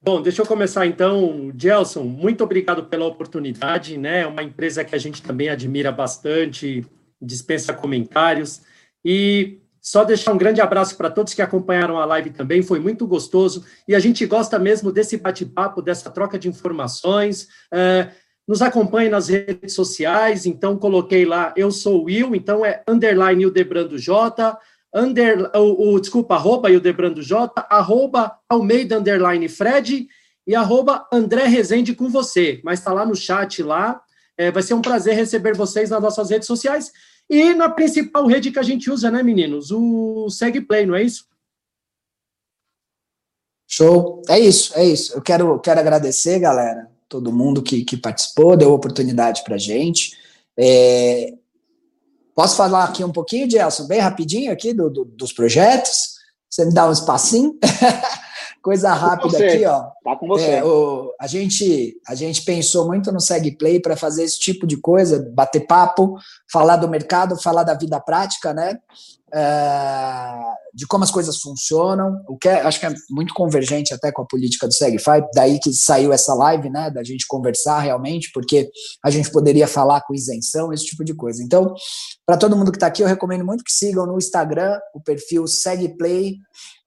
Bom, 0.00 0.22
deixa 0.22 0.42
eu 0.42 0.46
começar 0.46 0.86
então, 0.86 1.50
Gelson, 1.56 2.04
muito 2.04 2.44
obrigado 2.44 2.84
pela 2.84 3.06
oportunidade, 3.06 3.98
né? 3.98 4.20
É 4.20 4.26
uma 4.26 4.42
empresa 4.42 4.84
que 4.84 4.94
a 4.94 4.98
gente 4.98 5.22
também 5.22 5.48
admira 5.48 5.90
bastante 5.90 6.86
dispensa 7.20 7.74
comentários. 7.74 8.62
E 9.04 9.60
só 9.86 10.02
deixar 10.02 10.32
um 10.32 10.36
grande 10.36 10.60
abraço 10.60 10.96
para 10.96 11.08
todos 11.08 11.32
que 11.32 11.40
acompanharam 11.40 11.96
a 11.96 12.04
live 12.04 12.30
também, 12.30 12.60
foi 12.60 12.80
muito 12.80 13.06
gostoso. 13.06 13.64
E 13.86 13.94
a 13.94 14.00
gente 14.00 14.26
gosta 14.26 14.58
mesmo 14.58 14.90
desse 14.90 15.16
bate-papo, 15.16 15.80
dessa 15.80 16.10
troca 16.10 16.36
de 16.36 16.48
informações. 16.48 17.46
É, 17.72 18.08
nos 18.48 18.62
acompanhe 18.62 19.08
nas 19.08 19.28
redes 19.28 19.74
sociais, 19.74 20.44
então 20.44 20.76
coloquei 20.76 21.24
lá, 21.24 21.54
eu 21.56 21.70
sou 21.70 22.00
o 22.00 22.04
Will, 22.06 22.34
então 22.34 22.66
é 22.66 22.82
underline 22.88 23.44
Ildebrando 23.44 23.96
J, 23.96 24.58
under, 24.92 25.52
o, 25.54 25.94
o, 25.94 26.00
desculpa, 26.00 26.34
arroba 26.34 26.68
Ildebrando 26.68 27.22
J, 27.22 27.64
arroba 27.70 28.36
Almeida 28.48 28.98
underline 28.98 29.48
Fred 29.48 30.08
e 30.44 30.54
arroba 30.56 31.06
André 31.12 31.46
Rezende 31.46 31.94
com 31.94 32.08
você. 32.08 32.60
Mas 32.64 32.80
está 32.80 32.92
lá 32.92 33.06
no 33.06 33.14
chat 33.14 33.62
lá. 33.62 34.00
É, 34.36 34.50
vai 34.50 34.64
ser 34.64 34.74
um 34.74 34.82
prazer 34.82 35.14
receber 35.14 35.54
vocês 35.54 35.90
nas 35.90 36.02
nossas 36.02 36.30
redes 36.30 36.48
sociais. 36.48 36.90
E 37.28 37.54
na 37.54 37.68
principal 37.68 38.26
rede 38.26 38.50
que 38.50 38.58
a 38.58 38.62
gente 38.62 38.90
usa, 38.90 39.10
né, 39.10 39.22
meninos? 39.22 39.70
O 39.70 40.28
SegPlay, 40.30 40.86
não 40.86 40.94
é 40.94 41.02
isso? 41.02 41.26
Show. 43.66 44.22
É 44.28 44.38
isso, 44.38 44.72
é 44.78 44.84
isso. 44.84 45.14
Eu 45.14 45.20
quero, 45.20 45.58
quero 45.58 45.80
agradecer, 45.80 46.38
galera, 46.38 46.88
todo 47.08 47.32
mundo 47.32 47.62
que, 47.62 47.84
que 47.84 47.96
participou, 47.96 48.56
deu 48.56 48.72
oportunidade 48.72 49.42
para 49.42 49.58
gente. 49.58 50.16
É... 50.56 51.34
Posso 52.34 52.56
falar 52.56 52.84
aqui 52.84 53.02
um 53.02 53.12
pouquinho, 53.12 53.50
Gelson, 53.50 53.86
bem 53.86 53.98
rapidinho 53.98 54.52
aqui 54.52 54.72
do, 54.72 54.88
do, 54.90 55.04
dos 55.04 55.32
projetos? 55.32 56.16
Você 56.48 56.64
me 56.64 56.72
dá 56.72 56.88
um 56.88 56.92
espacinho? 56.92 57.58
Coisa 58.66 58.92
rápida 58.92 59.38
aqui, 59.38 59.64
ó. 59.64 59.82
Tá 60.02 60.16
com 60.16 60.26
você. 60.26 60.44
É, 60.44 60.64
o, 60.64 61.14
a, 61.20 61.28
gente, 61.28 61.96
a 62.04 62.16
gente 62.16 62.42
pensou 62.42 62.84
muito 62.84 63.12
no 63.12 63.20
SegPlay 63.20 63.78
para 63.78 63.94
fazer 63.94 64.24
esse 64.24 64.40
tipo 64.40 64.66
de 64.66 64.76
coisa, 64.76 65.30
bater 65.32 65.68
papo, 65.68 66.16
falar 66.50 66.76
do 66.76 66.88
mercado, 66.88 67.40
falar 67.40 67.62
da 67.62 67.74
vida 67.74 68.00
prática, 68.00 68.52
né? 68.52 68.76
É, 69.34 70.56
de 70.72 70.86
como 70.86 71.04
as 71.04 71.10
coisas 71.10 71.38
funcionam, 71.38 72.22
o 72.28 72.36
que 72.36 72.48
é, 72.48 72.60
acho 72.60 72.78
que 72.78 72.86
é 72.86 72.94
muito 73.10 73.34
convergente 73.34 73.92
até 73.92 74.12
com 74.12 74.22
a 74.22 74.26
política 74.26 74.68
do 74.68 74.74
SegFi, 74.74 75.26
daí 75.34 75.58
que 75.58 75.72
saiu 75.72 76.12
essa 76.12 76.34
live, 76.34 76.70
né, 76.70 76.90
da 76.90 77.02
gente 77.02 77.26
conversar 77.26 77.80
realmente, 77.80 78.30
porque 78.32 78.70
a 79.02 79.10
gente 79.10 79.30
poderia 79.30 79.66
falar 79.66 80.02
com 80.02 80.14
isenção, 80.14 80.72
esse 80.72 80.84
tipo 80.84 81.02
de 81.02 81.14
coisa. 81.14 81.42
Então, 81.42 81.74
para 82.24 82.36
todo 82.36 82.56
mundo 82.56 82.70
que 82.70 82.76
está 82.76 82.86
aqui, 82.86 83.02
eu 83.02 83.08
recomendo 83.08 83.44
muito 83.44 83.64
que 83.64 83.72
sigam 83.72 84.06
no 84.06 84.18
Instagram 84.18 84.78
o 84.94 85.00
perfil 85.00 85.46
SegPlay 85.46 86.36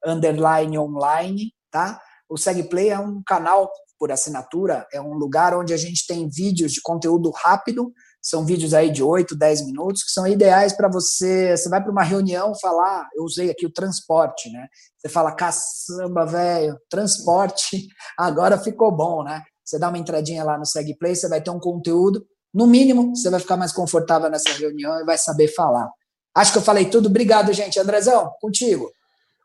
underline 0.06 0.78
online, 0.78 1.52
tá? 1.72 2.00
O 2.30 2.38
SegPlay 2.38 2.90
é 2.90 3.00
um 3.00 3.22
canal 3.26 3.70
por 3.98 4.12
assinatura, 4.12 4.88
é 4.94 5.02
um 5.02 5.14
lugar 5.14 5.54
onde 5.54 5.74
a 5.74 5.78
gente 5.78 6.08
tem 6.08 6.30
vídeos 6.30 6.72
de 6.72 6.82
conteúdo 6.82 7.32
rápido, 7.32 7.92
são 8.22 8.46
vídeos 8.46 8.74
aí 8.74 8.92
de 8.92 9.02
8, 9.02 9.36
10 9.36 9.66
minutos, 9.66 10.04
que 10.04 10.12
são 10.12 10.28
ideais 10.28 10.74
para 10.74 10.90
você. 10.90 11.56
Você 11.56 11.70
vai 11.70 11.82
para 11.82 11.92
uma 11.92 12.04
reunião 12.04 12.54
falar, 12.60 13.08
eu 13.16 13.24
usei 13.24 13.50
aqui 13.50 13.66
o 13.66 13.72
transporte, 13.72 14.52
né? 14.52 14.68
Você 14.98 15.10
fala, 15.10 15.32
caçamba, 15.32 16.26
velho, 16.26 16.78
transporte, 16.90 17.88
agora 18.18 18.58
ficou 18.58 18.92
bom, 18.92 19.24
né? 19.24 19.44
Você 19.64 19.80
dá 19.80 19.90
uma 19.90 19.98
entradinha 19.98 20.44
lá 20.44 20.58
no 20.58 20.66
SegPlay, 20.66 21.16
você 21.16 21.30
vai 21.30 21.42
ter 21.42 21.52
um 21.52 21.60
conteúdo, 21.60 22.26
no 22.54 22.66
mínimo, 22.66 23.16
você 23.16 23.30
vai 23.30 23.40
ficar 23.40 23.58
mais 23.58 23.72
confortável 23.72 24.30
nessa 24.30 24.52
reunião 24.54 25.00
e 25.00 25.06
vai 25.06 25.18
saber 25.18 25.48
falar. 25.50 25.90
Acho 26.36 26.52
que 26.52 26.58
eu 26.58 26.64
falei 26.64 26.86
tudo. 26.86 27.08
Obrigado, 27.08 27.54
gente. 27.54 27.80
Andrezão, 27.80 28.32
contigo. 28.40 28.90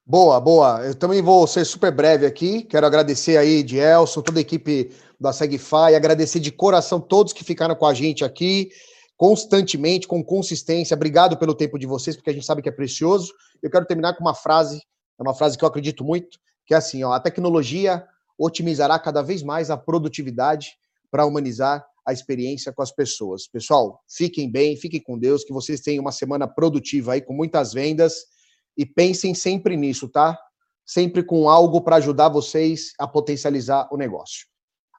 Boa, 0.06 0.38
boa. 0.38 0.84
Eu 0.84 0.94
também 0.94 1.22
vou 1.22 1.46
ser 1.46 1.64
super 1.64 1.90
breve 1.90 2.26
aqui. 2.26 2.62
Quero 2.62 2.86
agradecer 2.86 3.38
aí 3.38 3.62
de 3.62 3.78
Elson, 3.78 4.20
toda 4.20 4.38
a 4.38 4.42
equipe 4.42 4.90
da 5.18 5.32
Segfy, 5.32 5.94
agradecer 5.96 6.40
de 6.40 6.52
coração 6.52 7.00
todos 7.00 7.32
que 7.32 7.42
ficaram 7.42 7.74
com 7.74 7.86
a 7.86 7.94
gente 7.94 8.22
aqui 8.22 8.68
constantemente, 9.16 10.06
com 10.06 10.22
consistência. 10.22 10.94
Obrigado 10.94 11.38
pelo 11.38 11.54
tempo 11.54 11.78
de 11.78 11.86
vocês, 11.86 12.16
porque 12.16 12.28
a 12.28 12.32
gente 12.34 12.44
sabe 12.44 12.60
que 12.60 12.68
é 12.68 12.72
precioso. 12.72 13.32
Eu 13.62 13.70
quero 13.70 13.86
terminar 13.86 14.12
com 14.12 14.22
uma 14.22 14.34
frase, 14.34 14.76
é 15.18 15.22
uma 15.22 15.32
frase 15.32 15.56
que 15.56 15.64
eu 15.64 15.68
acredito 15.68 16.04
muito, 16.04 16.38
que 16.66 16.74
é 16.74 16.76
assim, 16.76 17.02
ó, 17.02 17.12
a 17.12 17.20
tecnologia 17.20 18.04
otimizará 18.36 18.98
cada 18.98 19.22
vez 19.22 19.42
mais 19.42 19.70
a 19.70 19.76
produtividade 19.78 20.76
para 21.10 21.24
humanizar 21.24 21.82
a 22.04 22.12
experiência 22.12 22.74
com 22.74 22.82
as 22.82 22.92
pessoas. 22.92 23.46
Pessoal, 23.46 24.02
fiquem 24.06 24.50
bem, 24.50 24.76
fiquem 24.76 25.00
com 25.00 25.18
Deus, 25.18 25.44
que 25.44 25.52
vocês 25.52 25.80
tenham 25.80 26.02
uma 26.02 26.12
semana 26.12 26.46
produtiva 26.46 27.14
aí 27.14 27.22
com 27.22 27.32
muitas 27.32 27.72
vendas 27.72 28.33
e 28.76 28.84
pensem 28.84 29.34
sempre 29.34 29.76
nisso, 29.76 30.08
tá? 30.08 30.38
Sempre 30.84 31.22
com 31.22 31.48
algo 31.48 31.80
para 31.80 31.96
ajudar 31.96 32.28
vocês 32.28 32.92
a 32.98 33.06
potencializar 33.06 33.88
o 33.90 33.96
negócio. 33.96 34.46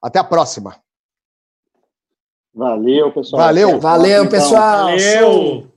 Até 0.01 0.19
a 0.19 0.23
próxima. 0.23 0.79
Valeu, 2.53 3.11
pessoal. 3.11 3.41
Valeu. 3.41 3.79
Valeu, 3.79 4.29
pessoal. 4.29 4.85
Valeu. 4.85 5.74